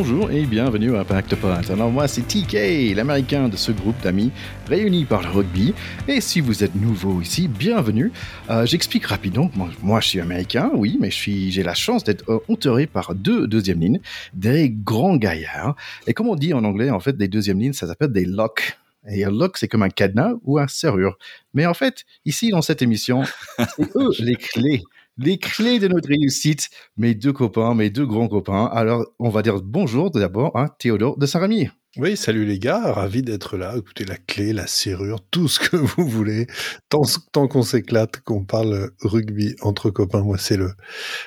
bonjour 0.00 0.30
et 0.30 0.46
bienvenue 0.46 0.96
à 0.96 1.00
Impact 1.00 1.34
Pod. 1.36 1.70
Alors 1.70 1.90
moi 1.90 2.08
c'est 2.08 2.22
TK, 2.22 2.96
l'américain 2.96 3.50
de 3.50 3.56
ce 3.58 3.70
groupe 3.70 4.00
d'amis 4.02 4.30
réunis 4.66 5.04
par 5.04 5.20
le 5.20 5.28
rugby. 5.28 5.74
Et 6.08 6.22
si 6.22 6.40
vous 6.40 6.64
êtes 6.64 6.74
nouveau 6.74 7.20
ici, 7.20 7.48
bienvenue. 7.48 8.10
Euh, 8.48 8.64
j'explique 8.64 9.04
rapidement, 9.04 9.50
moi, 9.54 9.68
moi, 9.82 10.00
je 10.00 10.08
suis 10.08 10.20
américain, 10.20 10.70
oui, 10.72 10.96
mais 10.98 11.10
j'ai 11.10 11.62
la 11.62 11.74
chance 11.74 12.02
d'être 12.02 12.24
euh, 12.30 12.38
entouré 12.48 12.86
par 12.86 13.14
deux 13.14 13.46
deuxièmes 13.46 13.80
lignes, 13.80 14.00
des 14.32 14.70
grands 14.70 15.16
gaillards. 15.16 15.76
Et 16.06 16.14
comme 16.14 16.28
on 16.28 16.34
dit 16.34 16.54
en 16.54 16.64
anglais, 16.64 16.88
en 16.88 17.00
fait, 17.00 17.18
des 17.18 17.28
deuxièmes 17.28 17.60
lignes, 17.60 17.74
ça 17.74 17.86
s'appelle 17.86 18.12
des 18.12 18.24
locks. 18.24 18.78
Et 19.06 19.26
un 19.26 19.30
lock, 19.30 19.58
c'est 19.58 19.68
comme 19.68 19.82
un 19.82 19.90
cadenas 19.90 20.32
ou 20.44 20.58
un 20.58 20.66
serrure. 20.66 21.18
Mais 21.52 21.66
en 21.66 21.74
fait, 21.74 22.06
ici, 22.24 22.48
dans 22.48 22.62
cette 22.62 22.80
émission, 22.80 23.24
c'est 23.58 23.96
eux 23.96 24.12
les 24.20 24.36
clés 24.36 24.82
les 25.22 25.38
clés 25.38 25.78
de 25.78 25.88
notre 25.88 26.08
réussite, 26.08 26.70
mes 26.96 27.14
deux 27.14 27.32
copains, 27.32 27.74
mes 27.74 27.90
deux 27.90 28.06
grands 28.06 28.28
copains. 28.28 28.66
Alors, 28.72 29.04
on 29.18 29.28
va 29.28 29.42
dire 29.42 29.60
bonjour 29.62 30.10
d'abord 30.10 30.56
à 30.56 30.68
Théodore 30.68 31.18
de 31.18 31.26
Saint-Rémy. 31.26 31.68
Oui, 31.96 32.16
salut 32.16 32.46
les 32.46 32.58
gars, 32.58 32.92
ravi 32.92 33.22
d'être 33.22 33.56
là. 33.56 33.74
Écoutez, 33.76 34.04
la 34.04 34.16
clé, 34.16 34.52
la 34.52 34.66
serrure, 34.66 35.20
tout 35.30 35.48
ce 35.48 35.58
que 35.58 35.76
vous 35.76 36.06
voulez. 36.06 36.46
Tant, 36.88 37.02
tant 37.32 37.48
qu'on 37.48 37.62
s'éclate, 37.62 38.20
qu'on 38.20 38.44
parle 38.44 38.92
rugby 39.02 39.56
entre 39.60 39.90
copains, 39.90 40.22
moi, 40.22 40.38
c'est 40.38 40.56
le, 40.56 40.72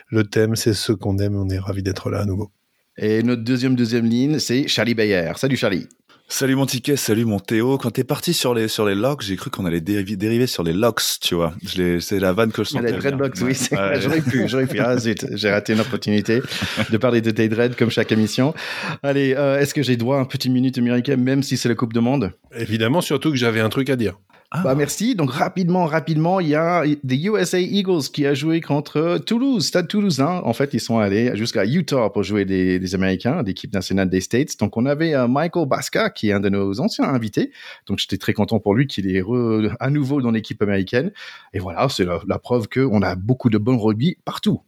le 0.10 0.24
thème, 0.24 0.56
c'est 0.56 0.74
ce 0.74 0.94
qu'on 0.94 1.18
aime. 1.20 1.36
On 1.36 1.50
est 1.50 1.60
ravi 1.60 1.84
d'être 1.84 2.10
là 2.10 2.22
à 2.22 2.26
nouveau. 2.26 2.52
Et 2.98 3.24
notre 3.24 3.44
deuxième, 3.44 3.76
deuxième 3.76 4.06
ligne, 4.06 4.40
c'est 4.40 4.68
Charlie 4.68 4.94
Bayer. 4.94 5.32
Salut 5.36 5.58
Charlie. 5.58 5.88
Salut 6.30 6.56
mon 6.56 6.66
ticket, 6.66 6.96
salut 6.96 7.26
mon 7.26 7.40
Théo. 7.40 7.78
Quand 7.78 7.92
t'es 7.92 8.04
parti 8.04 8.34
sur 8.34 8.56
les 8.56 8.68
sur 8.68 8.86
les 8.86 8.96
locks, 8.96 9.22
j'ai 9.22 9.36
cru 9.36 9.52
qu'on 9.52 9.66
allait 9.66 9.82
dériver, 9.82 10.48
sur 10.48 10.64
les 10.64 10.74
locks, 10.74 11.02
tu 11.22 11.36
vois. 11.36 11.54
C'est 12.00 12.20
la 12.20 12.34
vanne 12.34 12.52
que 12.52 12.64
je 12.64 12.70
sentais. 12.70 12.92
Les 12.92 12.98
dreadlocks, 12.98 13.36
oui, 13.42 13.54
j'aurais 14.02 14.22
pu, 14.22 14.48
j'aurais 14.48 14.66
pu. 14.66 14.80
Ah 14.80 14.98
zut, 14.98 15.28
j'ai 15.32 15.52
raté 15.52 15.74
une 15.74 15.82
opportunité 15.82 16.42
de 16.90 16.98
parler 16.98 17.22
de 17.22 17.30
tes 17.30 17.50
dreads 17.50 17.76
comme 17.78 17.92
chaque 17.92 18.12
émission. 18.12 18.56
Allez, 19.04 19.36
euh, 19.38 19.60
est-ce 19.60 19.76
que 19.76 19.84
j'ai 19.84 19.96
droit 19.96 20.18
à 20.18 20.22
un 20.22 20.26
petit 20.26 20.50
minute 20.50 20.78
américain, 20.78 21.18
même 21.18 21.44
si 21.44 21.56
c'est 21.56 21.70
la 21.70 21.76
Coupe 21.76 21.94
de 21.94 22.00
Monde? 22.00 22.32
Évidemment, 22.58 23.02
surtout 23.02 23.30
que 23.30 23.38
j'avais 23.38 23.60
un 23.60 23.70
truc 23.70 23.90
à 23.92 23.96
dire. 23.96 24.18
Ah. 24.56 24.62
Bah 24.64 24.76
merci. 24.76 25.16
Donc 25.16 25.32
rapidement, 25.32 25.86
rapidement, 25.86 26.40
il 26.40 26.50
y 26.50 26.56
a 26.56 26.84
des 27.04 27.26
USA 27.26 27.60
Eagles 27.60 28.04
qui 28.14 28.28
a 28.28 28.36
joué 28.36 28.62
contre 28.62 29.18
Toulouse, 29.18 29.66
Stade 29.66 29.88
Toulousain. 29.88 30.42
En 30.46 30.54
fait, 30.54 30.76
ils 30.76 30.80
sont 30.80 31.00
allés 31.00 31.36
jusqu'à 31.36 31.66
Utah 31.66 32.12
pour 32.12 32.22
jouer 32.22 32.46
des, 32.46 32.78
des 32.78 32.94
Américains, 32.94 33.42
l'équipe 33.42 33.74
nationale 33.74 34.12
des 34.12 34.22
States. 34.22 34.60
Donc 34.60 34.78
on 34.78 34.86
avait 34.86 35.16
euh, 35.16 35.28
Michael 35.28 35.68
Baska 35.68 36.12
qui 36.12 36.30
est 36.30 36.34
un 36.34 36.40
de 36.40 36.50
nos 36.50 36.80
anciens 36.80 37.06
invités. 37.06 37.52
Donc 37.88 37.98
j'étais 37.98 38.18
très 38.18 38.34
content 38.34 38.60
pour 38.60 38.76
lui 38.76 38.86
qu'il 38.86 39.10
est 39.10 39.24
à 39.80 39.90
nouveau 39.90 40.22
dans 40.22 40.30
l'équipe 40.30 40.62
américaine. 40.62 41.12
Et 41.54 41.60
voilà, 41.60 41.90
c'est 41.90 42.06
la, 42.06 42.20
la 42.28 42.38
preuve 42.38 42.68
qu'on 42.70 43.02
a 43.02 43.16
beaucoup 43.16 43.50
de 43.50 43.58
bons 43.58 43.80
rugby 43.80 44.18
partout 44.24 44.62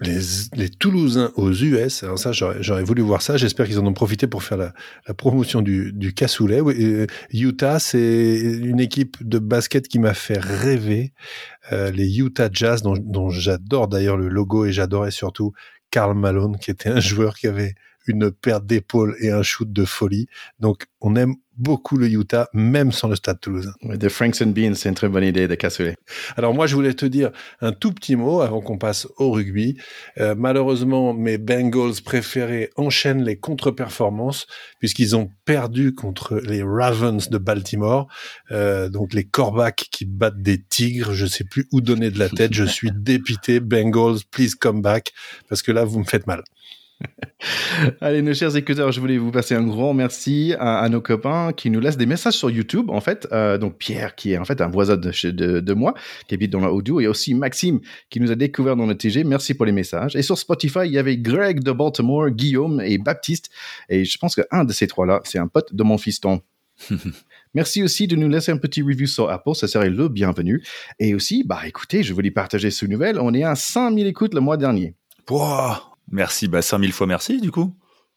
les, 0.00 0.68
Toulousains 0.68 1.32
aux 1.36 1.52
US. 1.52 2.02
Alors 2.02 2.18
ça, 2.18 2.32
j'aurais 2.32 2.82
voulu 2.82 3.02
voir 3.02 3.22
ça. 3.22 3.36
J'espère 3.36 3.66
qu'ils 3.66 3.78
en 3.78 3.86
ont 3.86 3.92
profité 3.92 4.26
pour 4.26 4.42
faire 4.42 4.58
la, 4.58 5.14
promotion 5.14 5.62
du, 5.62 5.92
du 5.92 6.12
cassoulet. 6.14 6.60
Euh, 6.60 7.06
Utah, 7.32 7.78
c'est 7.78 8.40
une 8.40 8.80
équipe 8.80 9.16
de 9.26 9.38
basket 9.38 9.88
qui 9.88 9.98
m'a 9.98 10.14
fait 10.14 10.38
rêver. 10.38 11.12
Euh, 11.72 11.90
les 11.90 12.18
Utah 12.18 12.48
Jazz, 12.52 12.82
dont, 12.82 12.94
dont 12.98 13.30
j'adore 13.30 13.88
d'ailleurs 13.88 14.16
le 14.16 14.28
logo 14.28 14.64
et 14.66 14.72
j'adorais 14.72 15.10
surtout 15.10 15.52
Karl 15.90 16.16
Malone, 16.16 16.58
qui 16.58 16.70
était 16.70 16.90
un 16.90 17.00
joueur 17.00 17.36
qui 17.36 17.46
avait 17.46 17.74
une 18.06 18.30
perte 18.30 18.66
d'épaule 18.66 19.16
et 19.20 19.30
un 19.30 19.42
shoot 19.42 19.72
de 19.72 19.84
folie. 19.84 20.26
Donc, 20.60 20.86
on 21.00 21.16
aime 21.16 21.34
beaucoup 21.56 21.96
le 21.96 22.08
Utah, 22.08 22.48
même 22.52 22.92
sans 22.92 23.08
le 23.08 23.16
Stade 23.16 23.40
Toulousain. 23.40 23.74
de 23.82 24.08
Franks 24.08 24.42
and 24.42 24.48
Beans, 24.48 24.74
c'est 24.74 24.88
une 24.88 24.94
très 24.94 25.08
bonne 25.08 25.24
idée 25.24 25.46
de 25.46 25.54
cassoulet. 25.54 25.94
Alors 26.36 26.54
moi, 26.54 26.66
je 26.66 26.74
voulais 26.74 26.94
te 26.94 27.06
dire 27.06 27.30
un 27.60 27.72
tout 27.72 27.92
petit 27.92 28.16
mot 28.16 28.40
avant 28.40 28.60
qu'on 28.60 28.78
passe 28.78 29.06
au 29.18 29.30
rugby. 29.30 29.76
Euh, 30.18 30.34
malheureusement, 30.36 31.14
mes 31.14 31.38
Bengals 31.38 32.02
préférés 32.04 32.70
enchaînent 32.76 33.22
les 33.22 33.36
contre-performances 33.36 34.46
puisqu'ils 34.78 35.14
ont 35.14 35.30
perdu 35.44 35.94
contre 35.94 36.36
les 36.36 36.62
Ravens 36.62 37.28
de 37.28 37.38
Baltimore. 37.38 38.08
Euh, 38.50 38.88
donc 38.88 39.12
les 39.12 39.24
Corbacks 39.24 39.88
qui 39.90 40.04
battent 40.06 40.42
des 40.42 40.60
tigres, 40.60 41.12
je 41.12 41.26
sais 41.26 41.44
plus 41.44 41.68
où 41.72 41.80
donner 41.80 42.10
de 42.10 42.18
la 42.18 42.28
tête. 42.28 42.52
Je 42.52 42.64
suis 42.64 42.90
dépité. 42.94 43.60
Bengals, 43.60 44.18
please 44.30 44.54
come 44.58 44.82
back 44.82 45.12
parce 45.48 45.62
que 45.62 45.72
là, 45.72 45.84
vous 45.84 46.00
me 46.00 46.04
faites 46.04 46.26
mal. 46.26 46.42
Allez, 48.00 48.22
nos 48.22 48.34
chers 48.34 48.56
écouteurs, 48.56 48.92
je 48.92 49.00
voulais 49.00 49.18
vous 49.18 49.30
passer 49.30 49.54
un 49.54 49.64
grand 49.64 49.94
merci 49.94 50.54
à, 50.58 50.88
nos 50.88 51.00
copains 51.00 51.52
qui 51.52 51.70
nous 51.70 51.80
laissent 51.80 51.96
des 51.96 52.06
messages 52.06 52.34
sur 52.34 52.50
YouTube, 52.50 52.90
en 52.90 53.00
fait. 53.00 53.28
Euh, 53.32 53.58
donc 53.58 53.76
Pierre, 53.76 54.14
qui 54.14 54.32
est 54.32 54.38
en 54.38 54.44
fait 54.44 54.60
un 54.60 54.68
voisin 54.68 54.96
de, 54.96 55.10
de, 55.30 55.60
de, 55.60 55.74
moi, 55.74 55.94
qui 56.28 56.34
habite 56.34 56.50
dans 56.50 56.60
la 56.60 56.72
Odoo, 56.72 57.00
et 57.00 57.06
aussi 57.06 57.34
Maxime, 57.34 57.80
qui 58.10 58.20
nous 58.20 58.30
a 58.30 58.34
découvert 58.34 58.76
dans 58.76 58.86
le 58.86 58.96
TG. 58.96 59.24
Merci 59.24 59.54
pour 59.54 59.66
les 59.66 59.72
messages. 59.72 60.16
Et 60.16 60.22
sur 60.22 60.38
Spotify, 60.38 60.80
il 60.84 60.92
y 60.92 60.98
avait 60.98 61.16
Greg 61.16 61.62
de 61.62 61.72
Baltimore, 61.72 62.30
Guillaume 62.30 62.80
et 62.80 62.98
Baptiste. 62.98 63.50
Et 63.88 64.04
je 64.04 64.18
pense 64.18 64.34
qu'un 64.34 64.64
de 64.64 64.72
ces 64.72 64.86
trois-là, 64.86 65.20
c'est 65.24 65.38
un 65.38 65.48
pote 65.48 65.74
de 65.74 65.82
mon 65.82 65.98
fiston. 65.98 66.40
Merci 67.54 67.82
aussi 67.84 68.08
de 68.08 68.16
nous 68.16 68.28
laisser 68.28 68.50
un 68.50 68.56
petit 68.56 68.82
review 68.82 69.06
sur 69.06 69.30
Apple, 69.30 69.54
ça 69.54 69.68
serait 69.68 69.90
le 69.90 70.08
bienvenu. 70.08 70.62
Et 70.98 71.14
aussi, 71.14 71.44
bah 71.44 71.60
écoutez, 71.66 72.02
je 72.02 72.12
voulais 72.12 72.32
partager 72.32 72.70
ce 72.70 72.84
nouvelle. 72.84 73.20
On 73.20 73.32
est 73.32 73.44
à 73.44 73.54
5000 73.54 74.06
écoutes 74.06 74.34
le 74.34 74.40
mois 74.40 74.56
dernier. 74.56 74.94
Wow, 75.30 75.76
Merci, 76.10 76.48
bah 76.48 76.62
5000 76.62 76.92
fois 76.92 77.06
merci 77.06 77.40
du 77.40 77.50
coup. 77.50 77.74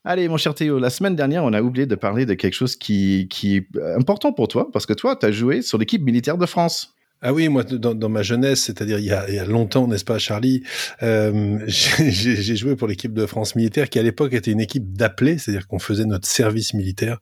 Allez, 0.10 0.30
mon 0.30 0.38
cher 0.38 0.56
Théo, 0.56 0.80
la 0.80 0.90
semaine 0.90 1.18
dernière, 1.18 1.44
on 1.44 1.52
a 1.52 1.62
oublié 1.62 1.86
de 1.86 1.96
parler 1.96 2.26
de 2.26 2.34
quelque 2.34 2.54
chose 2.54 2.78
qui, 2.78 3.28
qui 3.30 3.58
est 3.58 3.68
important 3.98 4.32
pour 4.32 4.48
toi, 4.48 4.72
parce 4.72 4.86
que 4.86 4.94
toi, 4.94 5.18
tu 5.18 5.26
as 5.26 5.34
joué 5.34 5.62
sur 5.62 5.78
l'équipe 5.78 6.02
militaire 6.02 6.38
de 6.38 6.46
France. 6.46 6.96
Ah 7.22 7.34
oui, 7.34 7.50
moi, 7.50 7.66
dans, 7.66 8.08
ma 8.08 8.24
jeunesse, 8.24 8.62
c'est-à-dire 8.62 9.00
il, 9.00 9.04
y 9.04 9.12
a 9.12 9.44
longtemps, 9.44 9.86
n'est-ce 9.86 10.06
pas, 10.06 10.18
Charlie, 10.18 10.64
euh, 11.04 11.60
j'ai 11.68 12.56
joué 12.56 12.78
pour 12.78 12.88
l'équipe 12.88 13.12
de 13.12 13.26
France 13.26 13.54
militaire, 13.58 13.90
qui 13.90 14.00
à 14.00 14.02
l'époque 14.02 14.32
était 14.32 14.50
une 14.50 14.62
équipe 14.62 14.94
d'appelés, 14.94 15.40
c'est-à-dire 15.40 15.68
qu'on 15.68 15.78
faisait 15.78 16.06
notre 16.06 16.26
service 16.26 16.74
militaire 16.74 17.20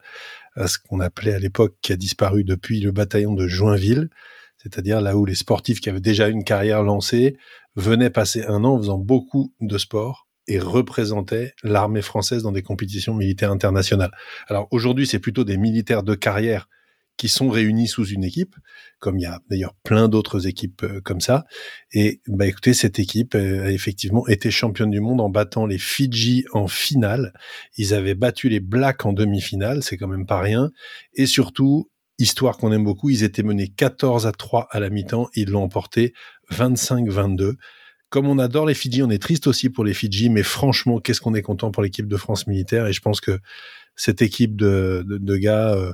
à 0.56 0.68
ce 0.68 0.78
qu'on 0.78 1.00
appelait 1.00 1.34
à 1.34 1.40
l'époque, 1.40 1.74
qui 1.82 1.92
a 1.92 1.96
disparu 1.96 2.44
depuis 2.44 2.82
le 2.82 2.92
bataillon 2.92 3.34
de 3.34 3.48
Joinville, 3.48 4.10
c'est-à-dire 4.62 5.02
là 5.02 5.18
où 5.18 5.26
les 5.26 5.34
sportifs 5.34 5.82
qui 5.82 5.90
avaient 5.90 6.02
déjà 6.02 6.28
une 6.28 6.44
carrière 6.44 6.84
lancée 6.84 7.36
venaient 7.76 8.12
passer 8.12 8.46
un 8.46 8.64
an 8.64 8.76
en 8.76 8.78
faisant 8.78 9.00
beaucoup 9.00 9.52
de 9.60 9.80
sport 9.80 10.25
et 10.48 10.60
représentait 10.60 11.54
l'armée 11.64 12.02
française 12.02 12.44
dans 12.44 12.52
des 12.52 12.62
compétitions 12.62 13.14
militaires 13.14 13.52
internationales. 13.52 14.12
Alors 14.48 14.68
aujourd'hui, 14.72 15.08
c'est 15.08 15.20
plutôt 15.20 15.44
des 15.44 15.58
militaires 15.58 16.04
de 16.04 16.16
carrière 16.16 16.68
qui 17.18 17.30
sont 17.30 17.50
réunis 17.50 17.88
sous 17.88 18.06
une 18.06 18.24
équipe, 18.24 18.56
comme 19.00 19.18
il 19.18 19.24
y 19.24 19.26
a 19.26 19.40
d'ailleurs 19.50 19.74
plein 19.84 20.10
d'autres 20.10 20.48
équipes 20.48 20.84
euh, 20.84 21.02
comme 21.02 21.22
ça. 21.22 21.46
Et 21.94 22.22
bah 22.28 22.46
écoutez, 22.46 22.74
cette 22.74 23.00
équipe 23.00 23.36
euh, 23.36 23.66
a 23.66 23.72
effectivement 23.72 24.28
été 24.28 24.52
championne 24.52 24.92
du 24.92 25.00
monde 25.00 25.22
en 25.22 25.30
battant 25.30 25.66
les 25.66 25.78
Fidji 25.78 26.46
en 26.52 26.68
finale. 26.68 27.34
Ils 27.78 27.94
avaient 27.94 28.16
battu 28.16 28.50
les 28.50 28.60
Blacks 28.60 29.06
en 29.06 29.14
demi-finale, 29.14 29.82
c'est 29.82 29.98
quand 29.98 30.08
même 30.08 30.26
pas 30.26 30.42
rien. 30.42 30.72
Et 31.14 31.26
surtout, 31.26 31.90
histoire 32.18 32.58
qu'on 32.58 32.72
aime 32.72 32.84
beaucoup, 32.84 33.10
ils 33.10 33.24
étaient 33.24 33.44
menés 33.44 33.70
14 33.70 34.28
à 34.28 34.32
3 34.32 34.68
à 34.72 34.80
la 34.80 34.90
mi-temps, 34.90 35.30
ils 35.36 35.50
l'ont 35.50 35.64
emporté 35.64 36.14
25-22 36.52 37.56
comme 38.10 38.28
on 38.28 38.40
adore 38.40 38.66
les 38.66 38.74
Fidji, 38.74 39.04
on 39.04 39.10
est 39.10 39.22
triste 39.22 39.48
aussi 39.48 39.70
pour 39.70 39.84
les 39.84 39.94
Fidji, 39.94 40.30
mais 40.30 40.44
franchement, 40.44 41.00
qu'est-ce 41.00 41.22
qu'on 41.22 41.34
est 41.34 41.42
content 41.42 41.72
pour 41.72 41.84
l'équipe 41.84 42.08
de 42.08 42.18
France 42.18 42.48
militaire. 42.48 42.88
Et 42.88 42.94
je 42.94 43.02
pense 43.02 43.20
que 43.22 43.40
cette 43.96 44.22
équipe 44.22 44.56
de, 44.56 45.38
gars, 45.38 45.74
euh, 45.74 45.94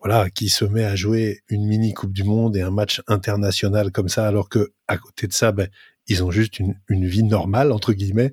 voilà, 0.00 0.30
qui 0.30 0.48
se 0.48 0.64
met 0.64 0.84
à 0.84 0.96
jouer 0.96 1.42
une 1.48 1.66
mini 1.66 1.94
Coupe 1.94 2.12
du 2.12 2.24
Monde 2.24 2.56
et 2.56 2.62
un 2.62 2.70
match 2.70 3.02
international 3.06 3.92
comme 3.92 4.08
ça, 4.08 4.26
alors 4.26 4.48
que 4.48 4.72
à 4.88 4.98
côté 4.98 5.26
de 5.26 5.32
ça, 5.32 5.52
ben, 5.52 5.68
ils 6.08 6.24
ont 6.24 6.30
juste 6.30 6.58
une, 6.58 6.74
une 6.88 7.06
vie 7.06 7.22
normale 7.22 7.72
entre 7.72 7.92
guillemets. 7.92 8.32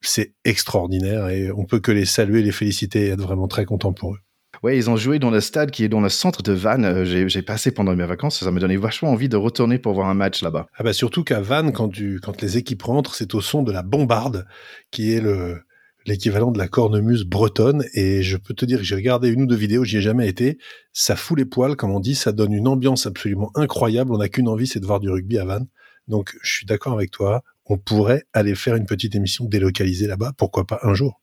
C'est 0.00 0.34
extraordinaire 0.44 1.28
et 1.28 1.50
on 1.50 1.64
peut 1.64 1.80
que 1.80 1.90
les 1.92 2.04
saluer, 2.04 2.42
les 2.42 2.52
féliciter 2.52 3.06
et 3.06 3.08
être 3.08 3.22
vraiment 3.22 3.48
très 3.48 3.64
content 3.64 3.92
pour 3.92 4.14
eux. 4.14 4.18
Ouais, 4.62 4.76
ils 4.76 4.90
ont 4.90 4.96
joué 4.96 5.18
dans 5.18 5.30
le 5.30 5.40
stade 5.40 5.70
qui 5.70 5.84
est 5.84 5.88
dans 5.88 6.00
le 6.00 6.08
centre 6.08 6.42
de 6.42 6.52
Vannes. 6.52 6.84
Euh, 6.84 7.04
j'ai 7.04 7.42
passé 7.42 7.70
pendant 7.70 7.94
mes 7.94 8.06
vacances, 8.06 8.40
ça 8.40 8.50
m'a 8.50 8.60
donné 8.60 8.76
vachement 8.76 9.10
envie 9.10 9.28
de 9.28 9.36
retourner 9.36 9.78
pour 9.78 9.94
voir 9.94 10.08
un 10.08 10.14
match 10.14 10.42
là-bas. 10.42 10.66
Ah 10.74 10.82
bah 10.82 10.92
surtout 10.92 11.22
qu'à 11.24 11.40
Vannes, 11.40 11.72
quand, 11.72 11.88
tu, 11.88 12.20
quand 12.20 12.42
les 12.42 12.56
équipes 12.56 12.82
rentrent, 12.82 13.14
c'est 13.14 13.34
au 13.34 13.40
son 13.40 13.62
de 13.62 13.72
la 13.72 13.82
bombarde, 13.82 14.46
qui 14.90 15.12
est 15.12 15.20
le 15.20 15.60
l'équivalent 16.06 16.50
de 16.50 16.58
la 16.58 16.68
cornemuse 16.68 17.24
bretonne. 17.24 17.84
Et 17.92 18.22
je 18.22 18.36
peux 18.38 18.54
te 18.54 18.64
dire 18.64 18.78
que 18.78 18.84
j'ai 18.84 18.94
regardé 18.94 19.28
une 19.28 19.42
ou 19.42 19.46
deux 19.46 19.56
vidéos, 19.56 19.84
j'y 19.84 19.98
ai 19.98 20.00
jamais 20.00 20.26
été. 20.26 20.58
Ça 20.92 21.16
fout 21.16 21.38
les 21.38 21.44
poils, 21.44 21.76
comme 21.76 21.90
on 21.90 22.00
dit, 22.00 22.14
ça 22.14 22.32
donne 22.32 22.52
une 22.52 22.66
ambiance 22.66 23.06
absolument 23.06 23.50
incroyable. 23.54 24.12
On 24.12 24.18
n'a 24.18 24.28
qu'une 24.28 24.48
envie, 24.48 24.66
c'est 24.66 24.80
de 24.80 24.86
voir 24.86 25.00
du 25.00 25.10
rugby 25.10 25.38
à 25.38 25.44
Vannes. 25.44 25.66
Donc 26.08 26.34
je 26.42 26.50
suis 26.50 26.66
d'accord 26.66 26.94
avec 26.94 27.10
toi, 27.10 27.42
on 27.66 27.76
pourrait 27.76 28.24
aller 28.32 28.54
faire 28.54 28.74
une 28.74 28.86
petite 28.86 29.14
émission 29.14 29.44
délocalisée 29.44 30.06
là-bas, 30.06 30.32
pourquoi 30.36 30.66
pas 30.66 30.80
un 30.82 30.94
jour? 30.94 31.20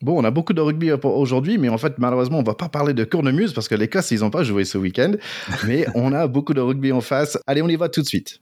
Bon, 0.00 0.20
on 0.20 0.24
a 0.24 0.30
beaucoup 0.30 0.52
de 0.52 0.60
rugby 0.60 0.92
aujourd'hui, 0.92 1.58
mais 1.58 1.68
en 1.68 1.78
fait, 1.78 1.98
malheureusement, 1.98 2.38
on 2.38 2.44
va 2.44 2.54
pas 2.54 2.68
parler 2.68 2.94
de 2.94 3.02
cornemuse 3.04 3.52
parce 3.52 3.66
que 3.66 3.74
les 3.74 3.88
Casses, 3.88 4.12
ils 4.12 4.20
n'ont 4.20 4.30
pas 4.30 4.44
joué 4.44 4.64
ce 4.64 4.78
week-end. 4.78 5.12
Mais 5.66 5.86
on 5.94 6.12
a 6.12 6.28
beaucoup 6.28 6.54
de 6.54 6.60
rugby 6.60 6.92
en 6.92 7.00
face. 7.00 7.36
Allez, 7.46 7.62
on 7.62 7.68
y 7.68 7.76
va 7.76 7.88
tout 7.88 8.02
de 8.02 8.06
suite. 8.06 8.40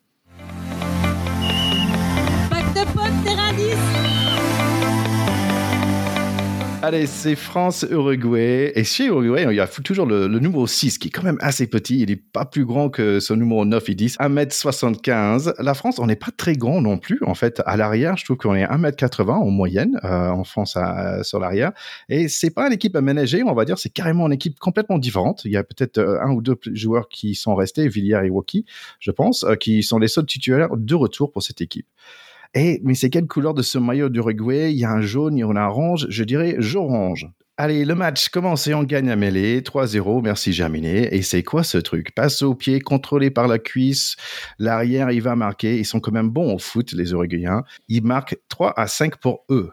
Allez, 6.86 7.06
c'est 7.06 7.34
France-Uruguay. 7.34 8.70
Et 8.76 8.84
chez 8.84 9.06
Uruguay, 9.06 9.44
il 9.50 9.56
y 9.56 9.60
a 9.60 9.66
toujours 9.66 10.06
le, 10.06 10.28
numéro 10.28 10.68
6 10.68 10.98
qui 10.98 11.08
est 11.08 11.10
quand 11.10 11.24
même 11.24 11.36
assez 11.40 11.66
petit. 11.66 11.98
Il 11.98 12.10
n'est 12.10 12.14
pas 12.14 12.44
plus 12.44 12.64
grand 12.64 12.90
que 12.90 13.18
son 13.18 13.34
numéro 13.34 13.64
9 13.64 13.88
et 13.88 13.94
10, 13.96 14.18
1m75. 14.18 15.54
La 15.60 15.74
France, 15.74 15.98
on 15.98 16.06
n'est 16.06 16.14
pas 16.14 16.30
très 16.36 16.52
grand 16.52 16.80
non 16.80 16.96
plus. 16.96 17.18
En 17.26 17.34
fait, 17.34 17.60
à 17.66 17.76
l'arrière, 17.76 18.16
je 18.16 18.24
trouve 18.24 18.36
qu'on 18.36 18.54
est 18.54 18.66
1m80 18.66 19.30
en 19.30 19.50
moyenne 19.50 19.98
euh, 20.04 20.28
en 20.28 20.44
France 20.44 20.78
sur 21.22 21.40
l'arrière. 21.40 21.72
Et 22.08 22.28
c'est 22.28 22.50
pas 22.50 22.68
une 22.68 22.74
équipe 22.74 22.94
à 22.94 23.00
ménager, 23.00 23.42
on 23.42 23.52
va 23.52 23.64
dire. 23.64 23.80
C'est 23.80 23.92
carrément 23.92 24.28
une 24.28 24.34
équipe 24.34 24.60
complètement 24.60 24.98
différente. 24.98 25.44
Il 25.44 25.50
y 25.50 25.56
a 25.56 25.64
peut-être 25.64 25.98
euh, 25.98 26.22
un 26.22 26.30
ou 26.30 26.40
deux 26.40 26.56
joueurs 26.66 27.08
qui 27.08 27.34
sont 27.34 27.56
restés, 27.56 27.88
Villiers 27.88 28.26
et 28.26 28.30
Woki, 28.30 28.64
je 29.00 29.10
pense, 29.10 29.42
euh, 29.42 29.56
qui 29.56 29.82
sont 29.82 29.98
les 29.98 30.06
seuls 30.06 30.26
titulaires 30.26 30.76
de 30.76 30.94
retour 30.94 31.32
pour 31.32 31.42
cette 31.42 31.60
équipe. 31.60 31.88
Eh, 32.58 32.80
mais 32.84 32.94
c'est 32.94 33.10
quelle 33.10 33.26
couleur 33.26 33.52
de 33.52 33.60
ce 33.60 33.76
maillot 33.76 34.08
d'Uruguay? 34.08 34.72
Il 34.72 34.78
y 34.78 34.86
a 34.86 34.90
un 34.90 35.02
jaune, 35.02 35.36
il 35.36 35.40
y 35.40 35.42
a 35.42 35.46
un 35.46 35.56
orange, 35.56 36.06
je 36.08 36.24
dirais 36.24 36.56
orange. 36.74 37.28
Allez, 37.58 37.84
le 37.84 37.94
match 37.94 38.30
commence 38.30 38.66
et 38.66 38.72
on 38.72 38.82
gagne 38.82 39.10
à 39.10 39.16
mêlée, 39.16 39.60
3-0, 39.60 40.22
merci 40.22 40.54
Germiné. 40.54 41.14
Et 41.14 41.20
c'est 41.20 41.42
quoi 41.42 41.62
ce 41.64 41.76
truc? 41.76 42.14
Passe 42.14 42.40
au 42.40 42.54
pied, 42.54 42.80
contrôlé 42.80 43.30
par 43.30 43.46
la 43.46 43.58
cuisse, 43.58 44.16
l'arrière, 44.58 45.10
il 45.10 45.20
va 45.20 45.36
marquer. 45.36 45.78
Ils 45.78 45.84
sont 45.84 46.00
quand 46.00 46.12
même 46.12 46.30
bons 46.30 46.54
au 46.54 46.58
foot, 46.58 46.92
les 46.92 47.12
Uruguayens. 47.12 47.62
Ils 47.88 48.02
marquent 48.02 48.38
3 48.48 48.72
à 48.74 48.86
5 48.86 49.16
pour 49.16 49.44
eux. 49.50 49.70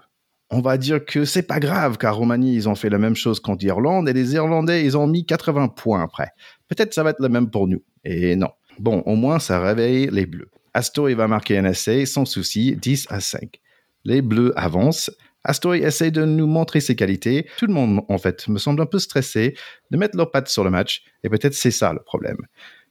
On 0.49 0.59
va 0.59 0.77
dire 0.77 1.05
que 1.05 1.23
c'est 1.23 1.47
pas 1.47 1.61
grave, 1.61 1.97
car 1.97 2.17
Roumanie, 2.17 2.53
ils 2.53 2.67
ont 2.67 2.75
fait 2.75 2.89
la 2.89 2.99
même 2.99 3.15
chose 3.15 3.39
contre 3.39 3.63
l'Irlande, 3.63 4.09
et 4.09 4.13
les 4.13 4.33
Irlandais, 4.33 4.83
ils 4.83 4.97
ont 4.97 5.07
mis 5.07 5.25
80 5.25 5.69
points 5.69 6.03
après. 6.03 6.31
Peut-être 6.67 6.93
ça 6.93 7.03
va 7.03 7.11
être 7.11 7.21
le 7.21 7.29
même 7.29 7.49
pour 7.49 7.69
nous. 7.69 7.81
Et 8.03 8.35
non. 8.35 8.49
Bon, 8.77 9.03
au 9.05 9.15
moins, 9.15 9.39
ça 9.39 9.61
réveille 9.61 10.09
les 10.11 10.25
Bleus. 10.25 10.49
Astori 10.73 11.13
va 11.13 11.27
marquer 11.27 11.57
un 11.57 11.65
essai 11.65 12.05
sans 12.05 12.25
souci, 12.25 12.75
10 12.75 13.07
à 13.09 13.19
5. 13.19 13.59
Les 14.05 14.21
Bleus 14.21 14.53
avancent. 14.55 15.11
Astori 15.43 15.79
essaie 15.79 16.11
de 16.11 16.25
nous 16.25 16.47
montrer 16.47 16.79
ses 16.79 16.95
qualités. 16.95 17.47
Tout 17.57 17.67
le 17.67 17.73
monde, 17.73 18.01
en 18.07 18.17
fait, 18.17 18.47
me 18.47 18.57
semble 18.57 18.81
un 18.81 18.85
peu 18.85 18.99
stressé 18.99 19.55
de 19.91 19.97
mettre 19.97 20.17
leurs 20.17 20.31
pattes 20.31 20.47
sur 20.47 20.63
le 20.63 20.69
match, 20.69 21.03
et 21.23 21.29
peut-être 21.29 21.53
c'est 21.53 21.71
ça 21.71 21.93
le 21.93 22.01
problème. 22.01 22.37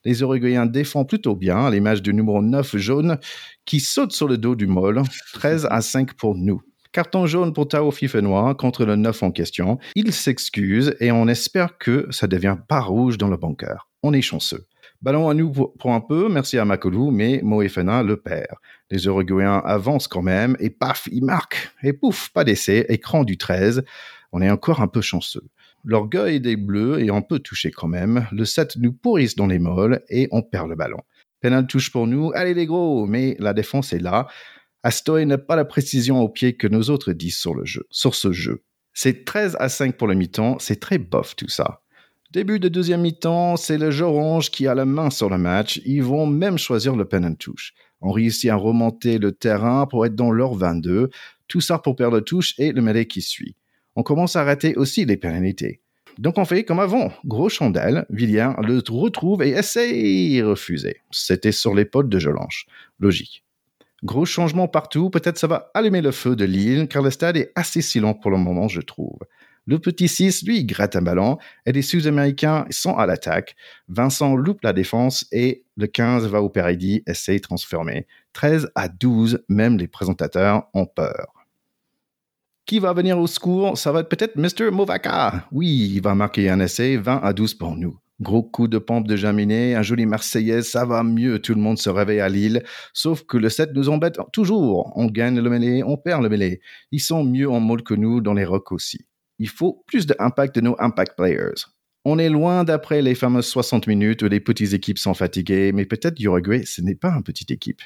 Les 0.05 0.21
Uruguayens 0.21 0.67
défendent 0.67 1.09
plutôt 1.09 1.37
bien, 1.37 1.71
l'image 1.71 2.03
du 2.03 2.13
numéro 2.13 2.43
9 2.43 2.77
jaune 2.77 3.19
qui 3.65 3.81
saute 3.81 4.13
sur 4.13 4.29
le 4.29 4.37
dos 4.37 4.55
du 4.55 4.67
Moll, 4.67 5.03
13 5.33 5.69
à 5.71 5.81
5 5.81 6.15
pour 6.15 6.35
nous. 6.35 6.61
Carton 6.93 7.27
jaune 7.27 7.55
pour 7.55 7.69
Tao 7.69 7.91
Fifenois 7.91 8.55
contre 8.55 8.85
le 8.85 8.97
9 8.97 9.23
en 9.23 9.31
question. 9.31 9.79
Il 9.95 10.13
s'excuse 10.13 10.95
et 11.01 11.11
on 11.11 11.27
espère 11.27 11.79
que 11.79 12.07
ça 12.11 12.27
devient 12.27 12.59
pas 12.69 12.81
rouge 12.81 13.17
dans 13.17 13.29
le 13.29 13.39
bunker. 13.39 13.89
On 14.03 14.13
est 14.13 14.21
chanceux. 14.21 14.67
Ballon 15.03 15.29
à 15.29 15.35
nous 15.35 15.51
pour, 15.51 15.93
un 15.93 16.01
peu, 16.01 16.29
merci 16.29 16.59
à 16.59 16.65
Makolou, 16.65 17.11
mais 17.11 17.41
Moefena 17.43 18.05
le 18.05 18.17
perd. 18.17 18.57
Les 18.89 19.07
Uruguayens 19.07 19.61
avancent 19.65 20.07
quand 20.07 20.23
même, 20.23 20.57
et 20.61 20.71
paf, 20.71 21.09
ils 21.11 21.25
marquent. 21.25 21.73
Et 21.83 21.93
pouf, 21.93 22.29
pas 22.29 22.45
d'essai, 22.45 22.87
écran 22.89 23.25
du 23.25 23.37
13. 23.37 23.83
On 24.31 24.41
est 24.41 24.51
encore 24.51 24.81
un 24.81 24.87
peu 24.87 25.01
chanceux. 25.01 25.43
L'orgueil 25.85 26.41
des 26.41 26.55
Bleus 26.55 27.01
est 27.01 27.11
un 27.11 27.21
peu 27.21 27.41
touché 27.41 27.73
quand 27.73 27.89
même. 27.89 28.29
Le 28.31 28.45
7 28.45 28.77
nous 28.77 28.93
pourrisse 28.93 29.35
dans 29.35 29.49
les 29.49 29.59
molles 29.59 30.03
et 30.09 30.29
on 30.31 30.41
perd 30.41 30.69
le 30.69 30.77
ballon. 30.77 31.01
Penal 31.41 31.67
touche 31.67 31.91
pour 31.91 32.07
nous. 32.07 32.31
Allez 32.35 32.55
les 32.55 32.67
gros, 32.67 33.05
mais 33.05 33.37
la 33.41 33.55
défense 33.55 33.93
est 33.93 33.99
là. 33.99 34.29
Astoy 34.85 35.27
n'a 35.27 35.39
pas 35.39 35.57
la 35.57 35.65
précision 35.65 36.21
au 36.21 36.29
pied 36.29 36.57
que 36.57 36.69
nos 36.69 36.83
autres 36.85 37.13
disent 37.13 37.39
sur 37.39 37.57
le 37.57 37.65
jeu, 37.65 37.87
sur 37.91 38.15
ce 38.15 38.31
jeu. 38.31 38.63
C'est 38.95 39.25
13 39.25 39.57
à 39.59 39.69
5 39.69 39.97
pour 39.97 40.07
le 40.07 40.15
mi-temps, 40.15 40.59
c'est 40.61 40.79
très 40.79 40.99
bof 40.99 41.35
tout 41.35 41.49
ça. 41.49 41.82
Début 42.33 42.59
de 42.59 42.69
deuxième 42.69 43.03
mi-temps, 43.03 43.59
c'est 43.59 43.77
le 43.77 43.91
jeu 43.91 44.07
orange 44.07 44.51
qui 44.51 44.67
a 44.67 44.75
la 44.75 44.87
main 44.87 45.11
sur 45.11 45.29
le 45.29 45.37
match. 45.37 45.83
Ils 45.85 46.03
vont 46.03 46.25
même 46.25 46.57
choisir 46.57 46.97
le 46.97 47.05
pen 47.05 47.27
and 47.27 47.35
touche. 47.35 47.75
On 48.01 48.11
réussit 48.11 48.49
à 48.49 48.57
remonter 48.57 49.19
le 49.19 49.33
terrain 49.33 49.85
pour 49.85 50.07
être 50.07 50.15
dans 50.15 50.31
leur 50.31 50.55
22. 50.55 51.11
Tout 51.47 51.61
ça 51.61 51.79
pour 51.79 51.95
perdre 51.95 52.17
le 52.17 52.23
touche 52.23 52.55
et 52.57 52.73
le 52.73 52.81
mêlée 52.81 53.05
qui 53.05 53.21
suit. 53.21 53.55
On 53.97 54.03
commence 54.03 54.35
à 54.35 54.45
rater 54.45 54.77
aussi 54.77 55.05
les 55.05 55.19
pérennités. 55.19 55.83
Donc 56.17 56.39
on 56.39 56.47
fait 56.47 56.65
comme 56.65 56.81
avant. 56.81 57.13
Gros 57.27 57.51
chandelle, 57.51 58.07
Villiers 58.09 58.53
le 58.63 58.83
retrouve 58.91 59.43
et 59.43 59.51
essaye 59.51 60.41
refuser. 60.41 61.03
C'était 61.11 61.53
sur 61.53 61.75
potes 61.91 62.09
de 62.09 62.19
Jolanche. 62.19 62.65
Logique. 62.99 63.45
Gros 64.05 64.25
changement 64.25 64.69
partout, 64.69 65.11
peut-être 65.11 65.37
ça 65.37 65.49
va 65.49 65.71
allumer 65.75 66.01
le 66.01 66.13
feu 66.13 66.35
de 66.35 66.47
l'île, 66.47 66.89
car 66.89 67.03
le 67.03 67.11
stade 67.11 67.37
est 67.37 67.53
assez 67.55 67.83
silent 67.83 68.15
pour 68.15 68.31
le 68.31 68.39
moment, 68.39 68.69
je 68.69 68.81
trouve. 68.81 69.19
Le 69.65 69.79
petit 69.79 70.09
6, 70.09 70.43
lui, 70.43 70.65
gratte 70.65 70.97
un 70.97 71.03
ballon 71.03 71.39
et 71.67 71.73
les 71.73 71.83
Sud-Américains 71.83 72.67
sont 72.71 72.97
à 72.97 73.07
l'attaque. 73.07 73.55
Vincent 73.87 74.35
loupe 74.35 74.63
la 74.65 74.73
défense 74.73 75.25
et 75.31 75.65
le 75.77 75.87
15 75.87 76.27
va 76.27 76.43
au 76.43 76.49
Peridi, 76.49 77.05
essaye 77.07 77.37
de 77.37 77.43
transformer. 77.43 78.09
13 78.33 78.71
à 78.75 78.89
12, 78.89 79.45
même 79.49 79.79
les 79.79 79.87
présentateurs 79.87 80.69
ont 80.75 80.87
peur. 80.87 81.33
Qui 82.67 82.81
va 82.81 82.93
venir 82.93 83.19
au 83.19 83.29
secours? 83.29 83.79
Ça 83.79 83.93
va 83.93 84.01
être 84.01 84.09
peut-être 84.09 84.37
Mr. 84.37 84.73
Movaka. 84.73 85.47
Oui, 85.53 85.93
il 85.95 86.03
va 86.03 86.17
marquer 86.17 86.51
un 86.51 86.59
essai, 86.59 86.97
20 86.97 87.21
à 87.23 87.33
12 87.33 87.55
pour 87.55 87.77
nous. 87.77 87.97
Gros 88.21 88.43
coup 88.43 88.67
de 88.67 88.79
pompe 88.79 89.07
de 89.07 89.15
Jaminet, 89.15 89.75
un 89.75 89.83
joli 89.83 90.07
Marseillaise, 90.07 90.69
ça 90.69 90.85
va 90.85 91.05
mieux, 91.05 91.41
tout 91.41 91.55
le 91.55 91.61
monde 91.61 91.79
se 91.79 91.91
réveille 91.91 92.21
à 92.21 92.29
Lille. 92.29 92.65
Sauf 92.95 93.23
que 93.25 93.37
le 93.37 93.49
7 93.49 93.71
nous 93.75 93.89
embête 93.89 94.19
toujours. 94.33 94.93
On 94.97 95.07
gagne 95.07 95.41
le 95.41 95.51
mêlée, 95.51 95.85
on 95.85 95.97
perd 95.97 96.23
le 96.23 96.29
mêlée. 96.29 96.61
Ils 96.91 97.01
sont 97.01 97.23
mieux 97.25 97.49
en 97.49 97.61
molle 97.61 97.85
que 97.85 97.95
nous 97.95 98.21
dans 98.21 98.35
les 98.35 98.45
rocks 98.45 98.73
aussi 98.73 99.07
il 99.39 99.49
faut 99.49 99.83
plus 99.87 100.07
d'impact 100.07 100.55
de 100.57 100.61
nos 100.61 100.77
impact 100.79 101.17
players. 101.17 101.65
On 102.05 102.19
est 102.19 102.29
loin 102.29 102.65
d'après 102.65 103.01
les 103.01 103.15
fameuses 103.15 103.47
60 103.47 103.87
minutes 103.87 104.23
où 104.23 104.29
les 104.29 104.41
petites 104.41 104.73
équipes 104.73 104.99
sont 104.99 105.15
fatiguées, 105.15 105.73
mais 105.73 105.87
peut-être 105.87 106.21
Uruguay, 106.21 106.65
ce 106.65 106.81
n'est 106.83 106.97
pas 106.97 107.11
une 107.11 107.23
petite 107.23 107.51
équipe. 107.51 107.81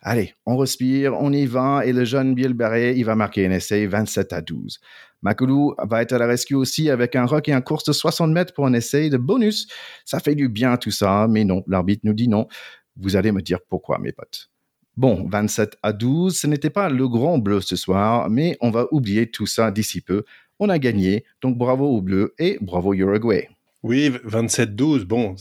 Allez, 0.00 0.34
on 0.46 0.56
respire, 0.56 1.14
on 1.14 1.32
y 1.32 1.46
va, 1.46 1.86
et 1.86 1.92
le 1.92 2.04
jeune 2.04 2.34
Biel 2.34 2.54
Barré, 2.54 2.94
il 2.96 3.04
va 3.04 3.14
marquer 3.14 3.46
un 3.46 3.52
essai 3.52 3.86
27 3.86 4.32
à 4.32 4.40
12. 4.42 4.80
Makoulou 5.22 5.74
va 5.78 6.02
être 6.02 6.12
à 6.12 6.18
la 6.18 6.26
rescue 6.26 6.56
aussi 6.56 6.90
avec 6.90 7.14
un 7.14 7.24
rock 7.24 7.48
et 7.48 7.52
un 7.52 7.60
course 7.60 7.84
de 7.84 7.92
60 7.92 8.32
mètres 8.32 8.52
pour 8.52 8.66
un 8.66 8.72
essai 8.72 9.08
de 9.08 9.16
bonus. 9.16 9.68
Ça 10.04 10.18
fait 10.18 10.34
du 10.34 10.48
bien 10.48 10.76
tout 10.76 10.90
ça, 10.90 11.28
mais 11.30 11.44
non, 11.44 11.62
l'arbitre 11.68 12.02
nous 12.04 12.14
dit 12.14 12.28
non. 12.28 12.48
Vous 12.96 13.16
allez 13.16 13.32
me 13.32 13.40
dire 13.40 13.60
pourquoi, 13.68 13.98
mes 14.00 14.12
potes. 14.12 14.50
Bon, 14.96 15.26
27 15.30 15.78
à 15.82 15.92
12, 15.92 16.36
ce 16.36 16.46
n'était 16.46 16.68
pas 16.68 16.90
le 16.90 17.08
grand 17.08 17.38
bleu 17.38 17.60
ce 17.60 17.76
soir, 17.76 18.28
mais 18.28 18.58
on 18.60 18.70
va 18.70 18.88
oublier 18.90 19.30
tout 19.30 19.46
ça 19.46 19.70
d'ici 19.70 20.02
peu 20.02 20.24
on 20.58 20.68
a 20.68 20.78
gagné. 20.78 21.24
Donc 21.40 21.56
bravo 21.56 21.86
aux 21.86 22.02
Bleus 22.02 22.34
et 22.38 22.58
bravo 22.60 22.94
Uruguay. 22.94 23.48
Oui, 23.82 24.10
27-12, 24.10 25.04
bon, 25.04 25.34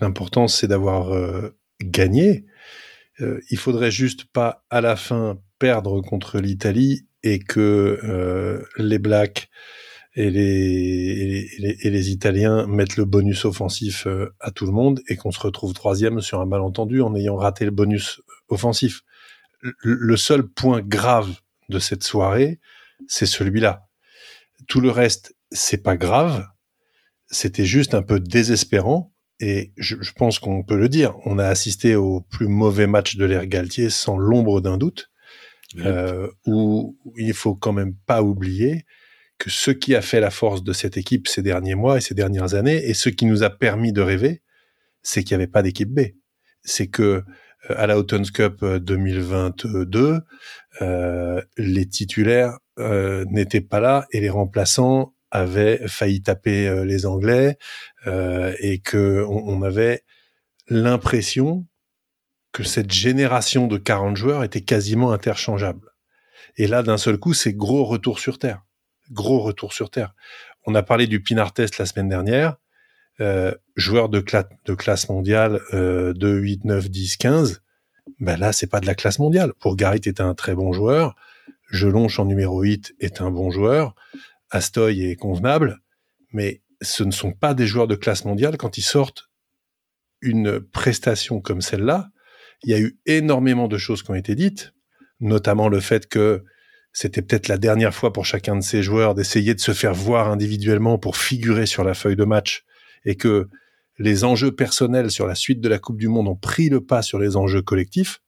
l'important, 0.00 0.48
c'est 0.48 0.66
d'avoir 0.66 1.12
euh, 1.12 1.54
gagné. 1.82 2.46
Euh, 3.20 3.38
il 3.50 3.58
faudrait 3.58 3.90
juste 3.90 4.24
pas 4.24 4.64
à 4.70 4.80
la 4.80 4.96
fin 4.96 5.38
perdre 5.58 6.00
contre 6.00 6.40
l'Italie 6.40 7.06
et 7.22 7.38
que 7.38 8.00
euh, 8.02 8.62
les 8.78 8.98
Blacks 8.98 9.48
et 10.16 10.30
les, 10.30 11.48
et 11.82 11.90
les, 11.90 12.10
Italiens 12.10 12.66
mettent 12.66 12.96
le 12.96 13.04
bonus 13.04 13.44
offensif 13.44 14.06
à 14.38 14.52
tout 14.52 14.64
le 14.64 14.70
monde 14.70 15.00
et 15.08 15.16
qu'on 15.16 15.32
se 15.32 15.40
retrouve 15.40 15.72
troisième 15.72 16.20
sur 16.20 16.40
un 16.40 16.46
malentendu 16.46 17.02
en 17.02 17.16
ayant 17.16 17.34
raté 17.34 17.64
le 17.64 17.72
bonus 17.72 18.20
offensif. 18.48 19.02
le 19.60 20.16
seul 20.16 20.46
point 20.46 20.82
grave 20.82 21.34
de 21.68 21.80
cette 21.80 22.04
soirée, 22.04 22.60
c'est 23.08 23.26
celui-là. 23.26 23.83
Tout 24.68 24.80
le 24.80 24.90
reste, 24.90 25.34
c'est 25.50 25.82
pas 25.82 25.96
grave. 25.96 26.46
C'était 27.26 27.64
juste 27.64 27.94
un 27.94 28.02
peu 28.02 28.20
désespérant. 28.20 29.12
Et 29.40 29.72
je, 29.76 29.96
pense 30.12 30.38
qu'on 30.38 30.62
peut 30.62 30.76
le 30.76 30.88
dire. 30.88 31.16
On 31.24 31.38
a 31.38 31.46
assisté 31.46 31.96
au 31.96 32.20
plus 32.20 32.46
mauvais 32.46 32.86
match 32.86 33.16
de 33.16 33.24
l'ère 33.24 33.46
Galtier 33.46 33.90
sans 33.90 34.16
l'ombre 34.16 34.60
d'un 34.60 34.78
doute. 34.78 35.10
Euh, 35.78 36.28
où 36.46 36.96
il 37.16 37.34
faut 37.34 37.56
quand 37.56 37.72
même 37.72 37.96
pas 38.06 38.22
oublier 38.22 38.84
que 39.38 39.50
ce 39.50 39.72
qui 39.72 39.96
a 39.96 40.02
fait 40.02 40.20
la 40.20 40.30
force 40.30 40.62
de 40.62 40.72
cette 40.72 40.96
équipe 40.96 41.26
ces 41.26 41.42
derniers 41.42 41.74
mois 41.74 41.98
et 41.98 42.00
ces 42.00 42.14
dernières 42.14 42.54
années, 42.54 42.76
et 42.88 42.94
ce 42.94 43.08
qui 43.08 43.26
nous 43.26 43.42
a 43.42 43.50
permis 43.50 43.92
de 43.92 44.00
rêver, 44.00 44.42
c'est 45.02 45.24
qu'il 45.24 45.36
n'y 45.36 45.42
avait 45.42 45.50
pas 45.50 45.62
d'équipe 45.62 45.92
B. 45.92 46.00
C'est 46.62 46.86
que 46.86 47.24
à 47.68 47.86
la 47.86 47.98
Autumn 47.98 48.24
Cup 48.26 48.64
2022, 48.64 50.20
euh, 50.82 51.42
les 51.56 51.88
titulaires 51.88 52.58
euh, 52.78 53.24
n'étaient 53.30 53.60
pas 53.60 53.80
là 53.80 54.06
et 54.10 54.20
les 54.20 54.30
remplaçants 54.30 55.14
avaient 55.30 55.86
failli 55.86 56.22
taper 56.22 56.68
euh, 56.68 56.84
les 56.84 57.06
Anglais 57.06 57.56
euh, 58.06 58.54
et 58.58 58.80
que 58.80 59.24
on, 59.28 59.62
avait 59.62 60.02
l'impression 60.68 61.66
que 62.52 62.64
cette 62.64 62.92
génération 62.92 63.66
de 63.68 63.78
40 63.78 64.16
joueurs 64.16 64.44
était 64.44 64.62
quasiment 64.62 65.12
interchangeable. 65.12 65.90
Et 66.56 66.66
là, 66.66 66.82
d'un 66.82 66.98
seul 66.98 67.18
coup, 67.18 67.34
c'est 67.34 67.52
gros 67.52 67.84
retour 67.84 68.18
sur 68.18 68.38
Terre. 68.38 68.62
Gros 69.10 69.40
retour 69.40 69.72
sur 69.72 69.90
Terre. 69.90 70.14
On 70.66 70.74
a 70.74 70.82
parlé 70.82 71.06
du 71.06 71.22
Pinard 71.22 71.52
Test 71.52 71.78
la 71.78 71.86
semaine 71.86 72.08
dernière. 72.08 72.56
Euh, 73.20 73.54
joueur 73.76 74.08
de, 74.08 74.20
classe 74.20 75.08
mondiale 75.08 75.60
euh, 75.72 76.12
de 76.14 76.28
8, 76.28 76.64
9, 76.64 76.90
10, 76.90 77.16
15. 77.16 77.62
Ben 78.18 78.36
là, 78.36 78.52
c'est 78.52 78.66
pas 78.66 78.80
de 78.80 78.86
la 78.86 78.94
classe 78.94 79.18
mondiale. 79.18 79.52
Pour 79.60 79.76
Garrett 79.76 80.06
était 80.06 80.20
un 80.20 80.34
très 80.34 80.54
bon 80.54 80.72
joueur. 80.72 81.14
Gelonche 81.70 82.18
en 82.18 82.24
numéro 82.24 82.60
8 82.60 82.94
est 83.00 83.20
un 83.20 83.30
bon 83.30 83.50
joueur, 83.50 83.94
Astoy 84.50 85.04
est 85.04 85.16
convenable, 85.16 85.80
mais 86.32 86.62
ce 86.82 87.02
ne 87.02 87.10
sont 87.10 87.32
pas 87.32 87.54
des 87.54 87.66
joueurs 87.66 87.88
de 87.88 87.96
classe 87.96 88.24
mondiale 88.24 88.56
quand 88.56 88.78
ils 88.78 88.82
sortent 88.82 89.30
une 90.20 90.60
prestation 90.60 91.40
comme 91.40 91.60
celle-là. 91.60 92.10
Il 92.62 92.70
y 92.70 92.74
a 92.74 92.80
eu 92.80 92.98
énormément 93.06 93.68
de 93.68 93.78
choses 93.78 94.02
qui 94.02 94.10
ont 94.10 94.14
été 94.14 94.34
dites, 94.34 94.72
notamment 95.20 95.68
le 95.68 95.80
fait 95.80 96.06
que 96.06 96.44
c'était 96.92 97.22
peut-être 97.22 97.48
la 97.48 97.58
dernière 97.58 97.94
fois 97.94 98.12
pour 98.12 98.24
chacun 98.24 98.56
de 98.56 98.62
ces 98.62 98.82
joueurs 98.82 99.14
d'essayer 99.14 99.54
de 99.54 99.60
se 99.60 99.72
faire 99.72 99.94
voir 99.94 100.30
individuellement 100.30 100.98
pour 100.98 101.16
figurer 101.16 101.66
sur 101.66 101.82
la 101.82 101.94
feuille 101.94 102.16
de 102.16 102.24
match 102.24 102.64
et 103.04 103.16
que 103.16 103.48
les 103.98 104.24
enjeux 104.24 104.52
personnels 104.52 105.10
sur 105.10 105.26
la 105.26 105.34
suite 105.34 105.60
de 105.60 105.68
la 105.68 105.78
Coupe 105.78 105.98
du 105.98 106.08
Monde 106.08 106.28
ont 106.28 106.36
pris 106.36 106.68
le 106.68 106.80
pas 106.80 107.02
sur 107.02 107.18
les 107.18 107.36
enjeux 107.36 107.62
collectifs. 107.62 108.20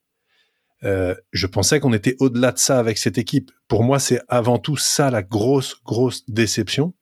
Euh, 0.84 1.14
je 1.32 1.46
pensais 1.46 1.80
qu'on 1.80 1.92
était 1.92 2.16
au-delà 2.20 2.52
de 2.52 2.58
ça 2.58 2.78
avec 2.78 2.98
cette 2.98 3.18
équipe. 3.18 3.50
Pour 3.66 3.82
moi, 3.82 3.98
c'est 3.98 4.20
avant 4.28 4.58
tout 4.58 4.76
ça 4.76 5.10
la 5.10 5.22
grosse, 5.22 5.80
grosse 5.84 6.28
déception. 6.28 6.94